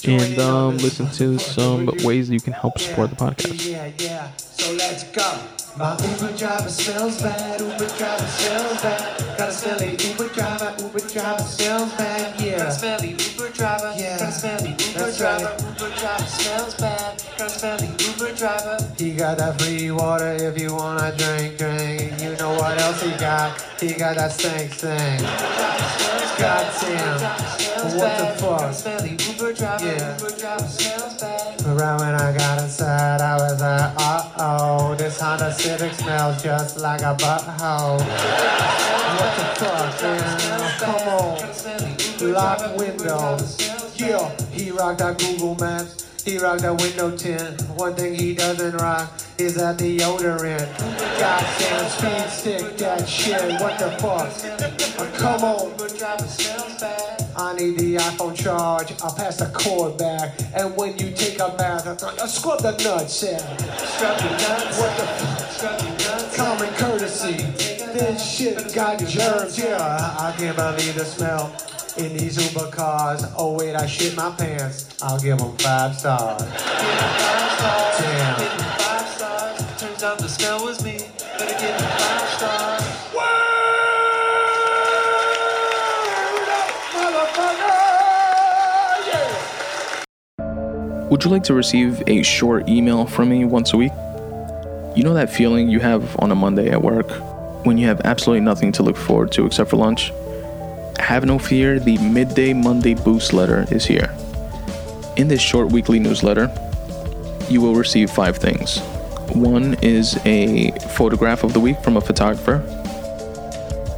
And 0.06 0.38
um, 0.38 0.78
listen 0.78 1.10
to 1.10 1.38
some 1.38 1.90
ways 2.02 2.30
you 2.30 2.40
can 2.40 2.54
help 2.54 2.78
support 2.78 3.10
the 3.10 3.16
podcast. 3.16 3.70
Yeah, 3.70 3.90
yeah. 3.98 4.34
So 4.36 4.72
let's 4.72 5.04
go. 5.12 5.38
My 5.76 5.92
Uber 5.92 6.36
driver 6.38 6.68
smells 6.70 7.20
bad. 7.22 7.60
Uber 7.60 7.86
driver 7.98 8.26
smells 8.26 8.82
bad. 8.82 9.38
Got 9.38 9.48
a 9.50 9.52
smelly 9.52 9.96
Uber 10.00 10.28
driver. 10.28 10.74
Uber 10.82 11.00
driver 11.00 11.42
smells 11.42 11.92
bad. 11.96 12.40
Yeah. 12.40 12.56
Got 12.58 12.66
a 12.68 12.72
smelly 12.72 13.08
Uber 13.10 13.50
driver. 13.50 13.94
Yeah. 13.96 14.18
Got 14.18 14.28
a 14.28 14.32
smelly 14.32 14.70
Uber 14.70 14.98
That's 14.98 15.18
driver. 15.18 15.44
right. 15.44 15.69
Smells 16.00 16.74
bad. 16.76 17.22
Got 17.36 17.46
a 17.46 17.50
smelly 17.50 17.88
Uber 17.98 18.34
driver. 18.34 18.78
He 18.96 19.12
got 19.12 19.36
that 19.36 19.60
free 19.60 19.90
water 19.90 20.32
if 20.32 20.58
you 20.58 20.74
wanna 20.74 21.14
drink, 21.14 21.58
drink. 21.58 22.18
You 22.22 22.34
know 22.36 22.54
what 22.54 22.80
else 22.80 23.02
he 23.02 23.10
got? 23.18 23.60
He 23.78 23.92
got 23.92 24.16
that 24.16 24.32
stank 24.32 24.70
thing. 24.70 25.20
Goddamn. 26.40 27.20
What 27.98 28.16
the 28.16 28.34
fuck? 28.40 28.72
Smelly 28.72 29.10
Uber 29.10 29.52
driver. 29.52 29.84
Yeah. 29.84 30.16
Uber 30.16 30.38
driver 30.38 30.68
smells 30.68 31.20
bad. 31.20 31.66
Right 31.66 32.00
when 32.00 32.14
I 32.14 32.34
got 32.34 32.62
inside, 32.62 33.20
I 33.20 33.36
was 33.36 33.60
like, 33.60 33.92
uh 33.98 34.30
oh, 34.38 34.94
this 34.94 35.20
Honda 35.20 35.52
Civic 35.52 35.92
smells 35.92 36.42
just 36.42 36.78
like 36.78 37.02
a 37.02 37.14
butthole. 37.14 38.00
What 39.18 39.36
the 39.36 39.44
fuck, 39.60 40.02
man? 40.02 40.80
Come 40.80 41.08
on. 41.08 42.32
Lock 42.32 42.78
windows. 42.78 43.79
Yeah, 44.00 44.34
he 44.50 44.70
rocked 44.70 45.00
that 45.00 45.18
Google 45.18 45.56
Maps. 45.56 46.24
He 46.24 46.38
rocked 46.38 46.62
that 46.62 46.80
window 46.80 47.14
tint. 47.14 47.60
One 47.76 47.94
thing 47.94 48.14
he 48.14 48.34
doesn't 48.34 48.76
rock 48.76 49.12
is 49.36 49.56
that 49.56 49.76
deodorant. 49.76 50.78
Goddamn 51.20 51.90
speed 51.90 52.30
stick, 52.30 52.78
that 52.78 53.06
shit. 53.06 53.60
What 53.60 53.78
the 53.78 53.90
fuck? 54.00 54.32
Uh, 54.98 55.18
come 55.18 55.44
on. 55.44 55.72
I 57.36 57.52
need 57.52 57.78
the 57.78 57.96
iPhone 57.96 58.34
charge. 58.34 58.94
I'll 59.02 59.14
pass 59.14 59.36
the 59.36 59.50
cord 59.52 59.98
back. 59.98 60.32
And 60.54 60.74
when 60.78 60.96
you 60.96 61.10
take 61.10 61.38
a 61.38 61.50
bath, 61.50 61.86
I 62.02 62.26
scrub 62.26 62.62
the 62.62 62.72
nuts 62.82 63.22
in. 63.22 63.38
Scrub 63.38 64.18
your 64.18 64.30
nuts. 64.30 64.80
What 64.80 64.96
the 64.96 65.88
nuts. 66.08 66.36
common 66.36 66.72
courtesy? 66.76 67.32
This 67.92 68.34
shit 68.34 68.72
got 68.74 68.98
germs, 69.00 69.58
yeah. 69.58 70.16
I 70.18 70.34
can't 70.38 70.56
believe 70.56 70.94
the 70.94 71.04
smell 71.04 71.54
in 71.98 72.16
these 72.16 72.36
Uber 72.52 72.70
cars. 72.70 73.24
Oh 73.36 73.56
wait, 73.56 73.74
I 73.74 73.86
shit 73.86 74.16
my 74.16 74.30
pants. 74.30 74.88
I'll 75.02 75.18
give 75.18 75.38
them 75.38 75.56
five 75.58 75.96
stars. 75.96 76.42
Five 76.42 77.52
stars. 77.58 77.98
Damn. 77.98 78.38
Give 78.38 78.52
me 78.52 78.64
five 78.78 79.08
stars. 79.08 79.80
Turns 79.80 80.02
out 80.02 80.18
the 80.18 80.28
smell 80.28 80.64
was 80.64 80.84
me. 80.84 80.98
Better 81.38 81.58
give 81.58 81.72
me 81.72 81.86
five 81.86 82.28
stars. 82.28 83.00
Would 91.10 91.24
you 91.24 91.30
like 91.32 91.42
to 91.44 91.54
receive 91.54 92.04
a 92.06 92.22
short 92.22 92.68
email 92.68 93.04
from 93.04 93.30
me 93.30 93.44
once 93.44 93.72
a 93.72 93.76
week? 93.76 93.90
You 94.94 95.02
know 95.02 95.14
that 95.14 95.28
feeling 95.28 95.68
you 95.68 95.80
have 95.80 96.16
on 96.20 96.30
a 96.30 96.36
Monday 96.36 96.70
at 96.70 96.82
work 96.82 97.10
when 97.66 97.78
you 97.78 97.88
have 97.88 98.00
absolutely 98.02 98.44
nothing 98.44 98.70
to 98.72 98.84
look 98.84 98.96
forward 98.96 99.32
to 99.32 99.44
except 99.44 99.70
for 99.70 99.76
lunch? 99.76 100.12
Have 101.10 101.24
no 101.24 101.40
fear, 101.40 101.80
the 101.80 101.98
Midday 101.98 102.52
Monday 102.52 102.94
Boost 102.94 103.32
letter 103.32 103.66
is 103.72 103.84
here. 103.84 104.14
In 105.16 105.26
this 105.26 105.40
short 105.40 105.72
weekly 105.72 105.98
newsletter, 105.98 106.48
you 107.48 107.60
will 107.60 107.74
receive 107.74 108.12
five 108.12 108.36
things. 108.36 108.78
One 109.34 109.74
is 109.82 110.20
a 110.24 110.70
photograph 110.90 111.42
of 111.42 111.52
the 111.52 111.58
week 111.58 111.82
from 111.82 111.96
a 111.96 112.00
photographer, 112.00 112.62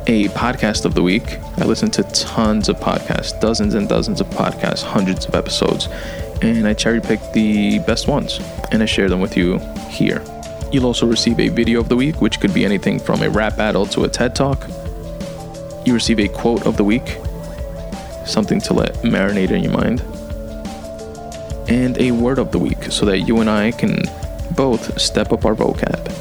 a 0.06 0.28
podcast 0.28 0.86
of 0.86 0.94
the 0.94 1.02
week. 1.02 1.39
I 1.59 1.66
listen 1.66 1.90
to 1.90 2.02
tons 2.14 2.70
of 2.70 2.76
podcasts, 2.78 3.39
dozens 3.39 3.74
and 3.74 3.90
dozens 3.90 4.22
of 4.22 4.28
podcasts, 4.28 4.82
hundreds 4.82 5.26
of 5.26 5.34
episodes, 5.34 5.89
and 6.40 6.66
I 6.66 6.72
cherry 6.72 7.02
pick 7.02 7.20
the 7.34 7.80
best 7.80 8.09
ones 8.09 8.40
and 8.70 8.82
I 8.82 8.86
share 8.86 9.10
them 9.10 9.20
with 9.20 9.36
you 9.36 9.59
here. 9.90 10.24
You'll 10.72 10.86
also 10.86 11.06
receive 11.06 11.39
a 11.40 11.51
video 11.51 11.78
of 11.78 11.90
the 11.90 11.97
week, 11.97 12.22
which 12.22 12.40
could 12.40 12.55
be 12.55 12.64
anything 12.64 12.98
from 12.98 13.20
a 13.20 13.28
rap 13.28 13.59
battle 13.59 13.84
to 13.89 14.05
a 14.05 14.09
TED 14.09 14.34
talk. 14.34 14.66
You 15.84 15.94
receive 15.94 16.20
a 16.20 16.28
quote 16.28 16.66
of 16.66 16.76
the 16.76 16.84
week, 16.84 17.18
something 18.26 18.60
to 18.62 18.74
let 18.74 18.94
marinate 19.02 19.50
in 19.50 19.62
your 19.64 19.72
mind, 19.72 20.00
and 21.68 21.98
a 21.98 22.12
word 22.12 22.38
of 22.38 22.52
the 22.52 22.59
week 22.59 22.84
so 22.84 23.04
that 23.06 23.20
you 23.20 23.40
and 23.40 23.50
I 23.50 23.72
can 23.72 24.02
both 24.54 25.00
step 25.00 25.32
up 25.32 25.44
our 25.44 25.54
vocab. 25.54 26.12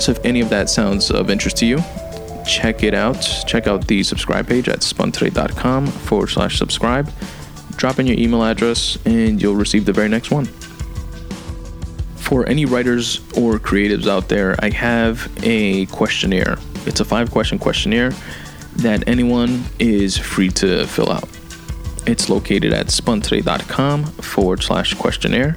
So 0.00 0.12
if 0.12 0.24
any 0.24 0.40
of 0.40 0.48
that 0.50 0.70
sounds 0.70 1.10
of 1.10 1.28
interest 1.28 1.56
to 1.58 1.66
you, 1.66 1.78
check 2.46 2.82
it 2.82 2.94
out. 2.94 3.20
Check 3.46 3.66
out 3.66 3.86
the 3.86 4.02
subscribe 4.02 4.46
page 4.46 4.68
at 4.68 4.80
spuntoday.com 4.80 5.86
forward 5.88 6.28
slash 6.28 6.58
subscribe. 6.58 7.10
Drop 7.76 7.98
in 7.98 8.06
your 8.06 8.18
email 8.18 8.44
address 8.44 8.98
and 9.04 9.40
you'll 9.42 9.56
receive 9.56 9.84
the 9.84 9.92
very 9.92 10.08
next 10.08 10.30
one. 10.30 10.46
For 12.16 12.46
any 12.46 12.64
writers 12.64 13.20
or 13.36 13.58
creatives 13.58 14.06
out 14.06 14.28
there, 14.28 14.54
I 14.58 14.70
have 14.70 15.30
a 15.42 15.86
questionnaire. 15.86 16.58
It's 16.86 17.00
a 17.00 17.04
five 17.04 17.30
question 17.30 17.58
questionnaire 17.58 18.12
that 18.78 19.06
anyone 19.08 19.64
is 19.78 20.16
free 20.16 20.48
to 20.50 20.86
fill 20.86 21.10
out. 21.10 21.28
It's 22.06 22.28
located 22.30 22.72
at 22.72 22.86
spuntoday.com 22.86 24.04
forward 24.04 24.62
slash 24.62 24.94
questionnaire. 24.94 25.56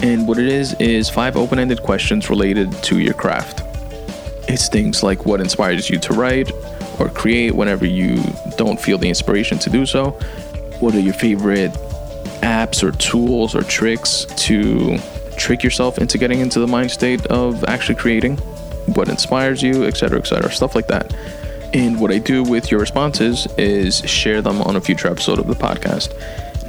And 0.00 0.26
what 0.26 0.38
it 0.38 0.48
is, 0.48 0.74
is 0.80 1.08
five 1.08 1.36
open 1.36 1.58
ended 1.58 1.82
questions 1.82 2.28
related 2.28 2.72
to 2.84 2.98
your 2.98 3.14
craft. 3.14 3.60
It's 4.48 4.68
things 4.68 5.02
like 5.02 5.26
what 5.26 5.40
inspires 5.40 5.88
you 5.88 5.98
to 6.00 6.12
write 6.12 6.50
or 6.98 7.08
create 7.08 7.54
whenever 7.54 7.86
you 7.86 8.22
don't 8.56 8.80
feel 8.80 8.98
the 8.98 9.08
inspiration 9.08 9.58
to 9.60 9.70
do 9.70 9.86
so. 9.86 10.10
What 10.80 10.94
are 10.94 11.00
your 11.00 11.14
favorite 11.14 11.72
apps 12.42 12.82
or 12.82 12.92
tools 12.92 13.54
or 13.54 13.62
tricks 13.62 14.26
to 14.36 14.98
trick 15.38 15.62
yourself 15.62 15.98
into 15.98 16.18
getting 16.18 16.40
into 16.40 16.58
the 16.58 16.66
mind 16.66 16.90
state 16.90 17.24
of 17.26 17.62
actually 17.64 17.94
creating? 17.94 18.38
What 18.94 19.08
inspires 19.08 19.62
you, 19.62 19.84
etc., 19.84 20.18
etc., 20.18 20.50
stuff 20.50 20.74
like 20.74 20.88
that. 20.88 21.14
And 21.72 22.00
what 22.00 22.10
I 22.10 22.18
do 22.18 22.42
with 22.42 22.70
your 22.70 22.80
responses 22.80 23.46
is 23.56 24.00
share 24.00 24.42
them 24.42 24.60
on 24.62 24.74
a 24.74 24.80
future 24.80 25.08
episode 25.08 25.38
of 25.38 25.46
the 25.46 25.54
podcast. 25.54 26.12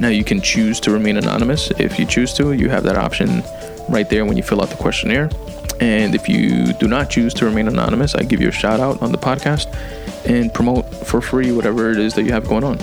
Now, 0.00 0.08
you 0.08 0.24
can 0.24 0.40
choose 0.40 0.78
to 0.80 0.90
remain 0.92 1.16
anonymous 1.16 1.70
if 1.72 1.98
you 1.98 2.06
choose 2.06 2.32
to. 2.34 2.52
You 2.52 2.68
have 2.68 2.84
that 2.84 2.96
option 2.96 3.42
right 3.88 4.08
there 4.08 4.24
when 4.24 4.36
you 4.36 4.42
fill 4.42 4.62
out 4.62 4.70
the 4.70 4.76
questionnaire. 4.76 5.28
And 5.80 6.14
if 6.14 6.28
you 6.28 6.72
do 6.74 6.86
not 6.86 7.10
choose 7.10 7.34
to 7.34 7.44
remain 7.44 7.66
anonymous, 7.66 8.14
I 8.14 8.22
give 8.22 8.40
you 8.40 8.48
a 8.48 8.52
shout 8.52 8.78
out 8.78 9.02
on 9.02 9.10
the 9.10 9.18
podcast 9.18 9.66
and 10.24 10.54
promote 10.54 10.84
for 11.06 11.20
free 11.20 11.50
whatever 11.50 11.90
it 11.90 11.98
is 11.98 12.14
that 12.14 12.22
you 12.22 12.32
have 12.32 12.48
going 12.48 12.62
on. 12.62 12.78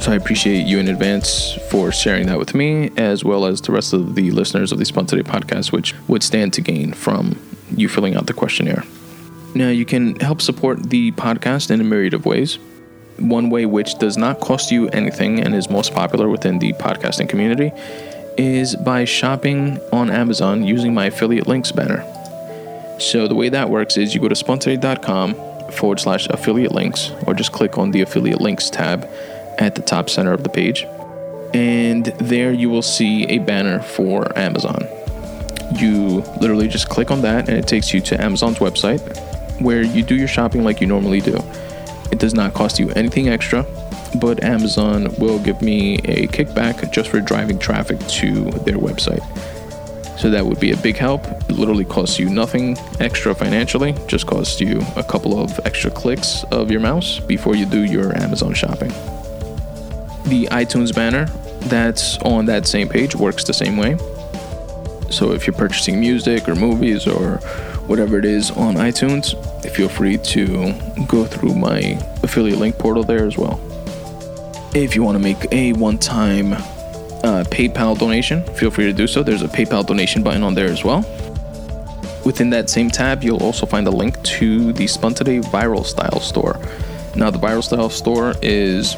So 0.00 0.10
I 0.10 0.16
appreciate 0.16 0.66
you 0.66 0.80
in 0.80 0.88
advance 0.88 1.52
for 1.70 1.92
sharing 1.92 2.26
that 2.26 2.38
with 2.38 2.54
me, 2.54 2.90
as 2.96 3.24
well 3.24 3.44
as 3.46 3.60
the 3.60 3.70
rest 3.70 3.92
of 3.92 4.16
the 4.16 4.32
listeners 4.32 4.72
of 4.72 4.78
the 4.78 4.84
Today 4.84 5.22
podcast, 5.22 5.70
which 5.70 5.94
would 6.08 6.24
stand 6.24 6.52
to 6.54 6.60
gain 6.60 6.92
from 6.92 7.40
you 7.76 7.88
filling 7.88 8.16
out 8.16 8.26
the 8.26 8.32
questionnaire. 8.32 8.82
Now, 9.54 9.68
you 9.68 9.84
can 9.84 10.16
help 10.16 10.40
support 10.40 10.82
the 10.82 11.12
podcast 11.12 11.70
in 11.70 11.80
a 11.80 11.84
myriad 11.84 12.14
of 12.14 12.24
ways. 12.24 12.58
one 13.18 13.50
way 13.50 13.66
which 13.66 13.98
does 13.98 14.16
not 14.16 14.40
cost 14.40 14.70
you 14.70 14.88
anything 14.88 15.40
and 15.40 15.54
is 15.54 15.70
most 15.70 15.94
popular 15.94 16.28
within 16.28 16.58
the 16.58 16.72
podcasting 16.74 17.28
community 17.28 17.70
is 18.38 18.74
by 18.76 19.04
shopping 19.04 19.78
on 19.92 20.10
Amazon 20.10 20.64
using 20.64 20.94
my 20.94 21.06
affiliate 21.06 21.46
links 21.46 21.70
banner. 21.70 22.02
So 22.98 23.28
the 23.28 23.34
way 23.34 23.48
that 23.50 23.68
works 23.68 23.96
is 23.96 24.14
you 24.14 24.20
go 24.20 24.28
to 24.28 24.34
spuntoday.com 24.34 25.34
forward 25.72 26.00
slash 26.00 26.26
affiliate 26.28 26.72
links, 26.72 27.10
or 27.26 27.34
just 27.34 27.52
click 27.52 27.78
on 27.78 27.90
the 27.90 28.00
affiliate 28.02 28.40
links 28.40 28.70
tab 28.70 29.08
at 29.58 29.74
the 29.74 29.82
top 29.82 30.08
center 30.08 30.32
of 30.32 30.42
the 30.42 30.48
page. 30.48 30.84
And 31.54 32.06
there 32.18 32.52
you 32.52 32.70
will 32.70 32.82
see 32.82 33.24
a 33.26 33.38
banner 33.38 33.80
for 33.82 34.36
Amazon. 34.38 34.86
You 35.76 36.22
literally 36.40 36.68
just 36.68 36.88
click 36.88 37.10
on 37.10 37.22
that, 37.22 37.48
and 37.48 37.58
it 37.58 37.66
takes 37.66 37.92
you 37.92 38.00
to 38.02 38.20
Amazon's 38.20 38.58
website 38.58 39.00
where 39.62 39.82
you 39.82 40.02
do 40.02 40.14
your 40.14 40.28
shopping 40.28 40.64
like 40.64 40.80
you 40.80 40.86
normally 40.86 41.20
do. 41.20 41.36
It 42.10 42.18
does 42.18 42.34
not 42.34 42.54
cost 42.54 42.78
you 42.78 42.90
anything 42.90 43.28
extra, 43.28 43.64
but 44.20 44.42
Amazon 44.42 45.14
will 45.18 45.38
give 45.38 45.62
me 45.62 45.96
a 46.04 46.26
kickback 46.28 46.92
just 46.92 47.10
for 47.10 47.20
driving 47.20 47.58
traffic 47.58 47.98
to 47.98 48.50
their 48.66 48.76
website. 48.76 49.22
So 50.18 50.30
that 50.30 50.44
would 50.44 50.60
be 50.60 50.72
a 50.72 50.76
big 50.76 50.96
help. 50.96 51.26
It 51.26 51.52
literally 51.52 51.84
costs 51.84 52.18
you 52.18 52.28
nothing 52.28 52.76
extra 53.00 53.34
financially, 53.34 53.94
just 54.06 54.26
costs 54.26 54.60
you 54.60 54.80
a 54.94 55.02
couple 55.02 55.40
of 55.42 55.58
extra 55.64 55.90
clicks 55.90 56.44
of 56.52 56.70
your 56.70 56.80
mouse 56.80 57.18
before 57.18 57.56
you 57.56 57.66
do 57.66 57.84
your 57.84 58.16
Amazon 58.16 58.54
shopping. 58.54 58.90
The 60.28 60.48
iTunes 60.52 60.94
banner 60.94 61.26
that's 61.62 62.18
on 62.18 62.46
that 62.46 62.66
same 62.66 62.88
page 62.88 63.16
works 63.16 63.44
the 63.44 63.54
same 63.54 63.76
way. 63.76 63.96
So 65.10 65.32
if 65.32 65.46
you're 65.46 65.56
purchasing 65.56 65.98
music 65.98 66.48
or 66.48 66.54
movies 66.54 67.06
or 67.06 67.40
whatever 67.92 68.18
it 68.18 68.24
is 68.24 68.50
on 68.52 68.76
iTunes, 68.76 69.36
feel 69.70 69.86
free 69.86 70.16
to 70.16 70.72
go 71.08 71.26
through 71.26 71.54
my 71.54 71.78
affiliate 72.22 72.58
link 72.58 72.78
portal 72.78 73.04
there 73.04 73.26
as 73.26 73.36
well. 73.36 73.60
If 74.74 74.96
you 74.96 75.02
want 75.02 75.16
to 75.16 75.18
make 75.18 75.52
a 75.52 75.74
one 75.74 75.98
time 75.98 76.54
uh, 76.54 77.44
PayPal 77.50 77.98
donation, 77.98 78.44
feel 78.54 78.70
free 78.70 78.86
to 78.86 78.94
do 78.94 79.06
so. 79.06 79.22
There's 79.22 79.42
a 79.42 79.46
PayPal 79.46 79.84
donation 79.84 80.22
button 80.22 80.42
on 80.42 80.54
there 80.54 80.68
as 80.68 80.82
well. 80.82 81.00
Within 82.24 82.48
that 82.48 82.70
same 82.70 82.88
tab, 82.88 83.22
you'll 83.22 83.42
also 83.42 83.66
find 83.66 83.86
a 83.86 83.90
link 83.90 84.22
to 84.22 84.72
the 84.72 84.86
Spun 84.86 85.12
Today 85.12 85.40
Viral 85.40 85.84
Style 85.84 86.20
store. 86.20 86.58
Now, 87.14 87.28
the 87.28 87.38
Viral 87.38 87.62
Style 87.62 87.90
store 87.90 88.32
is 88.40 88.96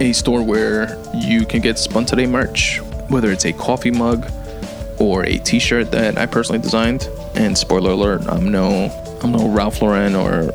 a 0.00 0.12
store 0.12 0.42
where 0.42 1.00
you 1.14 1.46
can 1.46 1.60
get 1.60 1.78
Spun 1.78 2.04
Today 2.04 2.26
merch, 2.26 2.80
whether 3.06 3.30
it's 3.30 3.44
a 3.44 3.52
coffee 3.52 3.92
mug 3.92 4.28
or 4.98 5.24
a 5.24 5.38
t-shirt 5.38 5.90
that 5.92 6.18
I 6.18 6.26
personally 6.26 6.60
designed. 6.60 7.08
And 7.34 7.56
spoiler 7.56 7.90
alert, 7.90 8.22
I'm 8.28 8.50
no 8.50 8.90
I'm 9.22 9.32
no 9.32 9.48
Ralph 9.48 9.82
Lauren 9.82 10.14
or 10.14 10.50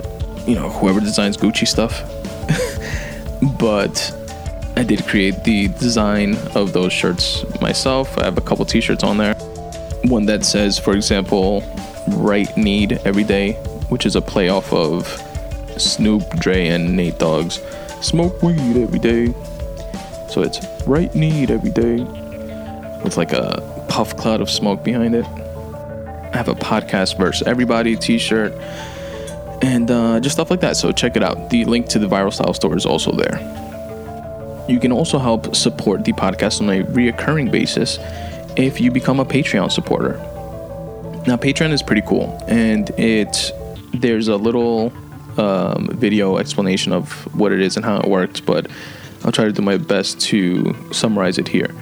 you 0.45 0.55
know 0.55 0.69
whoever 0.69 0.99
designs 0.99 1.38
Gucci 1.38 1.68
stuff. 1.68 2.03
but 3.59 4.15
I 4.76 4.84
did 4.84 5.05
create 5.05 5.43
the 5.43 5.68
design 5.68 6.35
of 6.55 6.73
those 6.73 6.93
shirts 6.93 7.43
myself. 7.59 8.18
I 8.18 8.26
have 8.26 8.38
a 8.38 8.41
couple 8.41 8.65
t-shirts 8.65 9.03
on 9.03 9.18
there. 9.18 9.35
One 10.05 10.26
that 10.26 10.43
says, 10.43 10.80
for 10.80 10.95
example, 10.95 11.63
right 12.07 12.55
need 12.57 12.93
every 13.05 13.23
day, 13.23 13.53
which 13.89 14.05
is 14.05 14.15
a 14.15 14.22
play 14.22 14.49
off 14.49 14.73
of 14.73 15.07
Snoop, 15.77 16.27
Dre, 16.39 16.68
and 16.68 16.95
Nate 16.95 17.19
Dogg's 17.19 17.61
smoke 18.01 18.41
weed 18.41 18.77
every 18.77 18.99
day. 18.99 19.34
So 20.30 20.41
it's 20.41 20.59
right 20.88 21.13
need 21.13 21.51
every 21.51 21.72
day 21.72 22.03
with 23.03 23.18
like 23.18 23.34
a 23.34 23.61
puff 23.91 24.15
cloud 24.15 24.39
of 24.39 24.49
smoke 24.49 24.85
behind 24.85 25.13
it. 25.15 25.26
I 25.26 26.38
have 26.38 26.47
a 26.47 26.55
podcast 26.55 27.18
verse, 27.18 27.41
everybody 27.41 27.97
t-shirt 27.97 28.53
and 29.61 29.91
uh, 29.91 30.22
just 30.22 30.35
stuff 30.35 30.49
like 30.49 30.61
that. 30.61 30.77
So 30.77 30.93
check 30.93 31.18
it 31.18 31.23
out. 31.23 31.49
The 31.49 31.65
link 31.65 31.89
to 31.89 31.99
the 31.99 32.07
Viral 32.07 32.34
Style 32.34 32.53
store 32.53 32.77
is 32.77 32.85
also 32.85 33.11
there. 33.11 33.38
You 34.69 34.80
can 34.80 34.93
also 34.93 35.19
help 35.19 35.53
support 35.57 36.05
the 36.05 36.13
podcast 36.13 36.61
on 36.61 36.69
a 36.69 36.84
reoccurring 36.84 37.51
basis 37.51 37.99
if 38.55 38.80
you 38.80 38.91
become 38.91 39.19
a 39.19 39.26
Patreon 39.26 39.73
supporter. 39.73 40.13
Now, 41.27 41.35
Patreon 41.35 41.72
is 41.73 41.84
pretty 41.84 42.03
cool, 42.07 42.41
and 42.47 42.89
it 42.91 43.51
there's 43.93 44.30
a 44.30 44.38
little 44.38 44.93
um, 45.38 45.89
video 45.91 46.38
explanation 46.38 46.93
of 46.93 47.11
what 47.35 47.51
it 47.51 47.59
is 47.59 47.76
and 47.76 47.84
how 47.84 47.97
it 47.99 48.07
works, 48.07 48.39
but 48.39 48.68
I'll 49.26 49.34
try 49.34 49.45
to 49.45 49.51
do 49.51 49.61
my 49.61 49.76
best 49.76 50.22
to 50.22 50.73
summarize 50.93 51.38
it 51.38 51.49
here. 51.49 51.76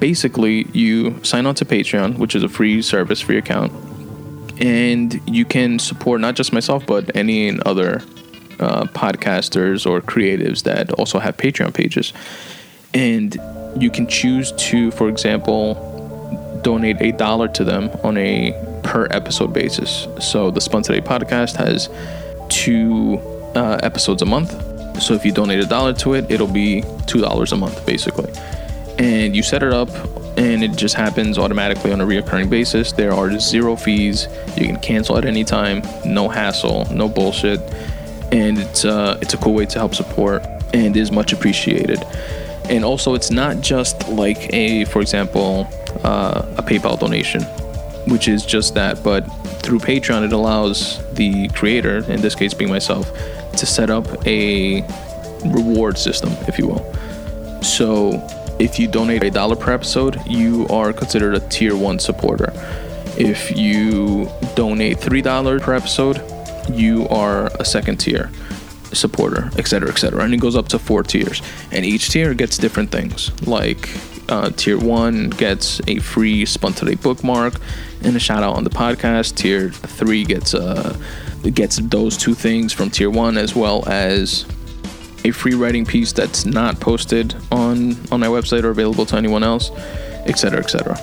Basically, 0.00 0.66
you 0.72 1.22
sign 1.22 1.46
on 1.46 1.54
to 1.56 1.64
Patreon, 1.64 2.18
which 2.18 2.34
is 2.34 2.42
a 2.42 2.48
free 2.48 2.80
service, 2.82 3.20
free 3.20 3.36
account, 3.36 3.70
and 4.60 5.20
you 5.26 5.44
can 5.44 5.78
support 5.78 6.20
not 6.20 6.34
just 6.34 6.52
myself, 6.52 6.86
but 6.86 7.14
any 7.14 7.60
other 7.60 8.02
uh, 8.58 8.84
podcasters 8.84 9.86
or 9.88 10.00
creatives 10.00 10.62
that 10.64 10.90
also 10.92 11.18
have 11.18 11.36
Patreon 11.36 11.72
pages. 11.74 12.12
And 12.94 13.36
you 13.78 13.90
can 13.90 14.06
choose 14.06 14.52
to, 14.52 14.90
for 14.90 15.08
example, 15.08 16.60
donate 16.62 17.00
a 17.00 17.12
dollar 17.12 17.48
to 17.48 17.64
them 17.64 17.90
on 18.02 18.16
a 18.16 18.52
per 18.82 19.06
episode 19.10 19.52
basis. 19.52 20.06
So 20.20 20.50
the 20.50 20.60
Spun 20.60 20.82
Today 20.82 21.00
podcast 21.00 21.56
has 21.56 21.88
two 22.48 23.18
uh, 23.54 23.78
episodes 23.82 24.22
a 24.22 24.26
month. 24.26 24.50
So 25.00 25.14
if 25.14 25.24
you 25.24 25.32
donate 25.32 25.60
a 25.60 25.66
dollar 25.66 25.92
to 25.94 26.14
it, 26.14 26.30
it'll 26.30 26.46
be 26.46 26.84
two 27.06 27.20
dollars 27.20 27.52
a 27.52 27.56
month, 27.56 27.84
basically. 27.86 28.30
And 29.00 29.34
you 29.34 29.42
set 29.42 29.62
it 29.62 29.72
up, 29.72 29.88
and 30.36 30.62
it 30.62 30.76
just 30.76 30.94
happens 30.94 31.38
automatically 31.38 31.90
on 31.90 32.02
a 32.02 32.06
reoccurring 32.06 32.50
basis. 32.50 32.92
There 32.92 33.14
are 33.14 33.38
zero 33.38 33.74
fees. 33.74 34.28
You 34.58 34.66
can 34.66 34.78
cancel 34.78 35.16
at 35.16 35.24
any 35.24 35.42
time. 35.42 35.82
No 36.04 36.28
hassle. 36.28 36.86
No 36.92 37.08
bullshit. 37.08 37.60
And 38.30 38.58
it's 38.58 38.84
uh, 38.84 39.18
it's 39.22 39.32
a 39.32 39.38
cool 39.38 39.54
way 39.54 39.64
to 39.64 39.78
help 39.78 39.94
support, 39.94 40.44
and 40.74 40.94
is 40.98 41.10
much 41.10 41.32
appreciated. 41.32 42.04
And 42.68 42.84
also, 42.84 43.14
it's 43.14 43.30
not 43.30 43.62
just 43.62 44.06
like 44.10 44.52
a, 44.52 44.84
for 44.84 45.00
example, 45.00 45.66
uh, 46.04 46.44
a 46.58 46.62
PayPal 46.62 47.00
donation, 47.00 47.42
which 48.06 48.28
is 48.28 48.44
just 48.44 48.74
that, 48.74 49.02
but 49.02 49.22
through 49.62 49.78
Patreon, 49.78 50.24
it 50.24 50.32
allows 50.32 51.00
the 51.14 51.48
creator, 51.48 52.04
in 52.12 52.20
this 52.20 52.34
case 52.34 52.52
being 52.52 52.70
myself, 52.70 53.10
to 53.56 53.64
set 53.66 53.88
up 53.88 54.06
a 54.26 54.82
reward 55.46 55.96
system, 55.96 56.30
if 56.46 56.58
you 56.58 56.68
will. 56.68 56.94
So 57.62 58.12
if 58.60 58.78
you 58.78 58.86
donate 58.86 59.24
a 59.24 59.30
dollar 59.30 59.56
per 59.56 59.72
episode, 59.72 60.20
you 60.26 60.68
are 60.68 60.92
considered 60.92 61.34
a 61.34 61.40
tier 61.48 61.74
one 61.74 61.98
supporter. 61.98 62.52
If 63.16 63.56
you 63.56 64.28
donate 64.54 64.98
three 64.98 65.22
dollars 65.22 65.62
per 65.62 65.74
episode, 65.74 66.22
you 66.70 67.08
are 67.08 67.46
a 67.58 67.64
second 67.64 67.96
tier 67.96 68.30
supporter, 68.92 69.50
etc., 69.56 69.88
etc. 69.88 70.22
And 70.22 70.34
it 70.34 70.40
goes 70.40 70.56
up 70.56 70.68
to 70.68 70.78
four 70.78 71.02
tiers, 71.02 71.40
and 71.72 71.86
each 71.86 72.10
tier 72.10 72.34
gets 72.34 72.58
different 72.58 72.90
things. 72.90 73.30
Like 73.46 73.88
uh, 74.28 74.50
tier 74.50 74.78
one 74.78 75.30
gets 75.30 75.80
a 75.88 75.98
free 75.98 76.44
Today 76.44 76.96
bookmark 76.96 77.54
and 78.02 78.14
a 78.14 78.20
shout 78.20 78.42
out 78.42 78.56
on 78.56 78.64
the 78.64 78.70
podcast. 78.70 79.36
Tier 79.36 79.70
three 79.70 80.24
gets 80.24 80.52
uh, 80.52 80.96
gets 81.54 81.78
those 81.78 82.18
two 82.18 82.34
things 82.34 82.74
from 82.74 82.90
tier 82.90 83.10
one, 83.10 83.38
as 83.38 83.56
well 83.56 83.88
as 83.88 84.44
a 85.24 85.30
free 85.30 85.54
writing 85.54 85.84
piece 85.84 86.12
that's 86.12 86.44
not 86.44 86.80
posted 86.80 87.34
on 87.50 87.96
on 88.10 88.20
my 88.20 88.26
website 88.26 88.64
or 88.64 88.70
available 88.70 89.06
to 89.06 89.16
anyone 89.16 89.42
else, 89.42 89.70
etc., 90.26 90.60
etc. 90.60 90.96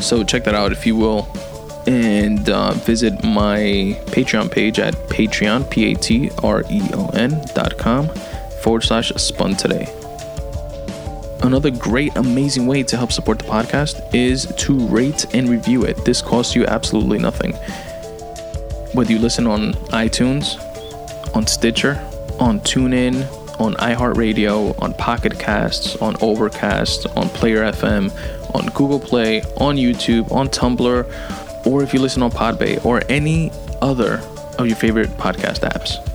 So 0.00 0.24
check 0.24 0.44
that 0.44 0.54
out 0.54 0.72
if 0.72 0.86
you 0.86 0.96
will, 0.96 1.28
and 1.86 2.48
uh, 2.48 2.72
visit 2.72 3.22
my 3.22 3.98
Patreon 4.06 4.50
page 4.50 4.78
at 4.78 4.94
Patreon 5.08 5.70
p 5.70 5.92
a 5.92 5.94
t 5.94 6.30
r 6.42 6.62
e 6.70 6.82
o 6.92 7.08
n 7.10 7.42
dot 7.54 7.78
com 7.78 8.08
forward 8.62 8.82
slash 8.82 9.12
Spun 9.16 9.54
Today. 9.54 9.86
Another 11.42 11.70
great, 11.70 12.16
amazing 12.16 12.66
way 12.66 12.82
to 12.82 12.96
help 12.96 13.12
support 13.12 13.38
the 13.38 13.44
podcast 13.44 14.14
is 14.14 14.46
to 14.56 14.78
rate 14.88 15.26
and 15.34 15.48
review 15.50 15.84
it. 15.84 16.02
This 16.04 16.22
costs 16.22 16.54
you 16.56 16.64
absolutely 16.66 17.18
nothing. 17.18 17.52
Whether 18.94 19.12
you 19.12 19.18
listen 19.18 19.46
on 19.46 19.74
iTunes, 19.92 20.56
on 21.36 21.46
Stitcher, 21.46 22.00
on 22.40 22.60
TuneIn, 22.60 23.43
on 23.58 23.74
iHeartRadio, 23.74 24.80
on 24.82 24.94
Pocket 24.94 25.38
Casts, 25.38 25.96
on 25.96 26.16
Overcast, 26.20 27.06
on 27.16 27.28
Player 27.28 27.62
FM, 27.72 28.10
on 28.54 28.66
Google 28.74 29.00
Play, 29.00 29.42
on 29.58 29.76
YouTube, 29.76 30.30
on 30.32 30.48
Tumblr, 30.48 31.66
or 31.66 31.82
if 31.82 31.94
you 31.94 32.00
listen 32.00 32.22
on 32.22 32.30
Podbay 32.30 32.84
or 32.84 33.02
any 33.08 33.50
other 33.80 34.18
of 34.58 34.66
your 34.66 34.76
favorite 34.76 35.10
podcast 35.10 35.60
apps 35.68 36.14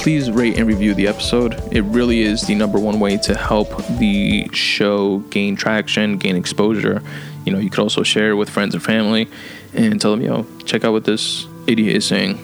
please 0.00 0.30
rate 0.30 0.56
and 0.56 0.66
review 0.66 0.94
the 0.94 1.06
episode. 1.06 1.62
It 1.70 1.82
really 1.82 2.22
is 2.22 2.46
the 2.46 2.54
number 2.54 2.78
one 2.78 3.00
way 3.00 3.18
to 3.18 3.36
help 3.36 3.68
the 3.98 4.48
show 4.50 5.18
gain 5.28 5.56
traction, 5.56 6.16
gain 6.16 6.36
exposure. 6.36 7.02
You 7.44 7.52
know, 7.52 7.58
you 7.58 7.68
could 7.68 7.80
also 7.80 8.02
share 8.02 8.30
it 8.30 8.34
with 8.36 8.48
friends 8.48 8.74
and 8.74 8.82
family 8.82 9.28
and 9.74 10.00
tell 10.00 10.12
them, 10.16 10.22
yo, 10.22 10.46
check 10.64 10.84
out 10.84 10.92
what 10.92 11.04
this 11.04 11.46
idiot 11.66 11.96
is 11.96 12.06
saying. 12.06 12.38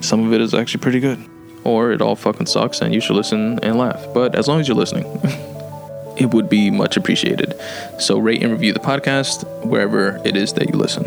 Some 0.00 0.26
of 0.26 0.32
it 0.32 0.40
is 0.40 0.54
actually 0.54 0.80
pretty 0.80 1.00
good. 1.00 1.31
Or 1.64 1.92
it 1.92 2.02
all 2.02 2.16
fucking 2.16 2.46
sucks 2.46 2.80
and 2.80 2.92
you 2.92 3.00
should 3.00 3.16
listen 3.16 3.58
and 3.60 3.78
laugh. 3.78 4.04
But 4.12 4.34
as 4.34 4.48
long 4.48 4.60
as 4.60 4.68
you're 4.68 4.76
listening, 4.76 5.04
it 6.16 6.32
would 6.32 6.48
be 6.48 6.70
much 6.70 6.96
appreciated. 6.96 7.54
So 7.98 8.18
rate 8.18 8.42
and 8.42 8.52
review 8.52 8.72
the 8.72 8.80
podcast 8.80 9.46
wherever 9.64 10.20
it 10.24 10.36
is 10.36 10.52
that 10.54 10.68
you 10.68 10.76
listen. 10.76 11.04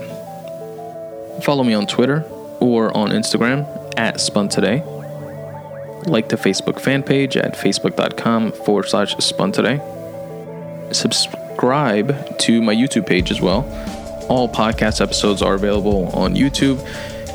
Follow 1.41 1.63
me 1.63 1.73
on 1.73 1.87
Twitter 1.87 2.21
or 2.59 2.95
on 2.95 3.09
Instagram 3.09 3.67
at 3.97 4.19
Spun 4.19 4.49
Today 4.49 4.83
like 6.07 6.29
the 6.29 6.35
Facebook 6.35 6.79
fan 6.79 7.03
page 7.03 7.37
at 7.37 7.53
facebook.com 7.53 8.51
forward 8.51 8.87
slash 8.87 9.15
spun 9.17 9.51
today. 9.51 9.81
Subscribe 10.91 12.37
to 12.39 12.61
my 12.61 12.75
YouTube 12.75 13.07
page 13.07 13.31
as 13.31 13.41
well. 13.41 13.63
All 14.29 14.49
podcast 14.49 15.01
episodes 15.01 15.41
are 15.41 15.55
available 15.55 16.07
on 16.09 16.35
YouTube 16.35 16.83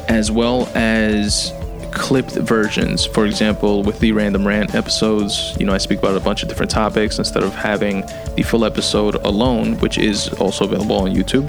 as 0.09 0.31
well 0.31 0.69
as 0.75 1.53
clipped 1.93 2.33
versions. 2.33 3.05
For 3.05 3.27
example, 3.27 3.83
with 3.83 3.99
the 4.01 4.13
random 4.13 4.47
rant 4.47 4.75
episodes, 4.75 5.57
you 5.59 5.67
know, 5.67 5.75
I 5.75 5.79
speak 5.79 5.99
about 5.99 6.17
a 6.17 6.21
bunch 6.21 6.43
of 6.43 6.49
different 6.49 6.71
topics 6.71 7.19
instead 7.19 7.43
of 7.43 7.55
having 7.55 8.05
the 8.37 8.43
full 8.43 8.65
episode 8.65 9.17
alone, 9.27 9.79
which 9.79 9.99
is 9.99 10.29
also 10.35 10.65
available 10.65 10.97
on 10.97 11.11
YouTube. 11.11 11.49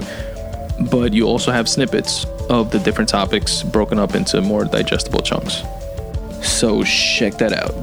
But 0.90 1.12
you 1.12 1.26
also 1.26 1.52
have 1.52 1.68
snippets 1.68 2.24
of 2.48 2.70
the 2.70 2.78
different 2.78 3.08
topics 3.08 3.62
broken 3.62 3.98
up 3.98 4.14
into 4.14 4.40
more 4.40 4.64
digestible 4.64 5.20
chunks. 5.20 5.62
So 6.42 6.82
check 6.82 7.34
that 7.34 7.52
out. 7.52 7.74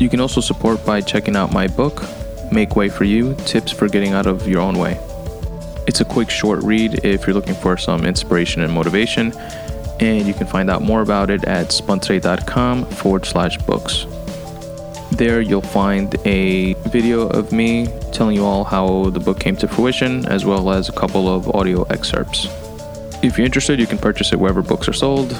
You 0.00 0.08
can 0.08 0.20
also 0.20 0.40
support 0.40 0.84
by 0.84 1.00
checking 1.00 1.36
out 1.36 1.52
my 1.52 1.68
book, 1.68 2.02
Make 2.50 2.74
Way 2.74 2.88
for 2.88 3.04
You 3.04 3.34
Tips 3.46 3.70
for 3.70 3.88
Getting 3.88 4.12
Out 4.12 4.26
of 4.26 4.48
Your 4.48 4.60
Own 4.60 4.78
Way. 4.78 4.98
It's 5.86 6.00
a 6.00 6.04
quick, 6.04 6.30
short 6.30 6.62
read 6.62 7.04
if 7.04 7.26
you're 7.26 7.34
looking 7.34 7.54
for 7.54 7.76
some 7.76 8.04
inspiration 8.04 8.62
and 8.62 8.72
motivation, 8.72 9.32
and 10.00 10.26
you 10.26 10.34
can 10.34 10.46
find 10.46 10.70
out 10.70 10.82
more 10.82 11.02
about 11.02 11.30
it 11.30 11.44
at 11.44 11.68
spuntoday.com 11.68 12.86
forward 12.86 13.24
slash 13.24 13.58
books. 13.58 14.06
There, 15.12 15.40
you'll 15.40 15.62
find 15.62 16.14
a 16.26 16.72
video 16.88 17.28
of 17.28 17.52
me 17.52 17.86
telling 18.12 18.34
you 18.34 18.44
all 18.44 18.64
how 18.64 19.10
the 19.10 19.20
book 19.20 19.38
came 19.38 19.54
to 19.56 19.68
fruition, 19.68 20.26
as 20.26 20.44
well 20.44 20.70
as 20.70 20.88
a 20.88 20.92
couple 20.92 21.28
of 21.28 21.48
audio 21.54 21.82
excerpts. 21.84 22.48
If 23.22 23.38
you're 23.38 23.46
interested, 23.46 23.78
you 23.78 23.86
can 23.86 23.98
purchase 23.98 24.32
it 24.32 24.38
wherever 24.38 24.62
books 24.62 24.88
are 24.88 24.92
sold 24.92 25.30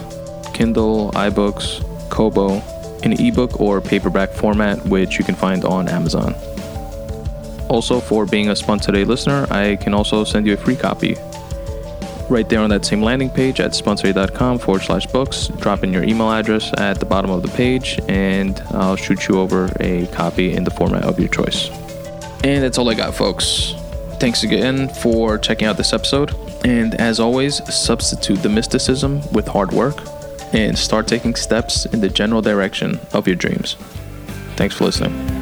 Kindle, 0.55 1.11
iBooks, 1.13 1.83
Kobo, 2.09 2.63
in 3.03 3.21
ebook 3.21 3.61
or 3.61 3.81
paperback 3.81 4.31
format, 4.31 4.85
which 4.87 5.19
you 5.19 5.25
can 5.25 5.35
find 5.35 5.65
on 5.65 5.89
Amazon. 5.89 6.35
Also, 7.69 7.99
for 7.99 8.27
being 8.27 8.51
a 8.51 8.57
Spun 8.57 8.79
Today 8.79 9.05
listener, 9.05 9.47
I 9.51 9.77
can 9.77 9.95
also 9.95 10.23
send 10.23 10.47
you 10.47 10.55
a 10.55 10.57
free 10.57 10.77
copy. 10.77 11.17
Right 12.31 12.49
there 12.49 12.61
on 12.61 12.71
that 12.71 12.85
same 12.87 13.03
landing 13.03 13.29
page 13.29 13.61
at 13.61 13.73
spuntoday.com 13.73 14.59
forward 14.59 14.83
slash 14.83 15.07
books. 15.07 15.49
Drop 15.59 15.85
in 15.85 15.93
your 15.93 16.03
email 16.05 16.31
address 16.31 16.73
at 16.79 16.99
the 16.99 17.05
bottom 17.05 17.31
of 17.31 17.43
the 17.43 17.49
page, 17.49 18.01
and 18.09 18.59
I'll 18.71 18.97
shoot 18.97 19.29
you 19.29 19.39
over 19.39 19.71
a 19.81 20.07
copy 20.07 20.55
in 20.55 20.65
the 20.65 20.71
format 20.71 21.05
of 21.05 21.19
your 21.21 21.29
choice. 21.29 21.69
And 22.43 22.65
that's 22.65 22.79
all 22.79 22.89
I 22.89 22.95
got, 22.95 23.15
folks. 23.15 23.75
Thanks 24.21 24.43
again 24.43 24.89
for 24.89 25.37
checking 25.39 25.67
out 25.67 25.77
this 25.77 25.93
episode. 25.93 26.35
And 26.65 26.95
as 26.95 27.21
always, 27.21 27.57
substitute 27.75 28.43
the 28.43 28.49
mysticism 28.49 29.21
with 29.33 29.47
hard 29.47 29.73
work 29.73 29.97
and 30.55 30.79
start 30.79 31.07
taking 31.07 31.35
steps 31.35 31.85
in 31.87 32.01
the 32.01 32.09
general 32.09 32.41
direction 32.41 33.01
of 33.13 33.27
your 33.27 33.37
dreams. 33.37 33.77
Thanks 34.57 34.75
for 34.75 34.85
listening. 34.85 35.34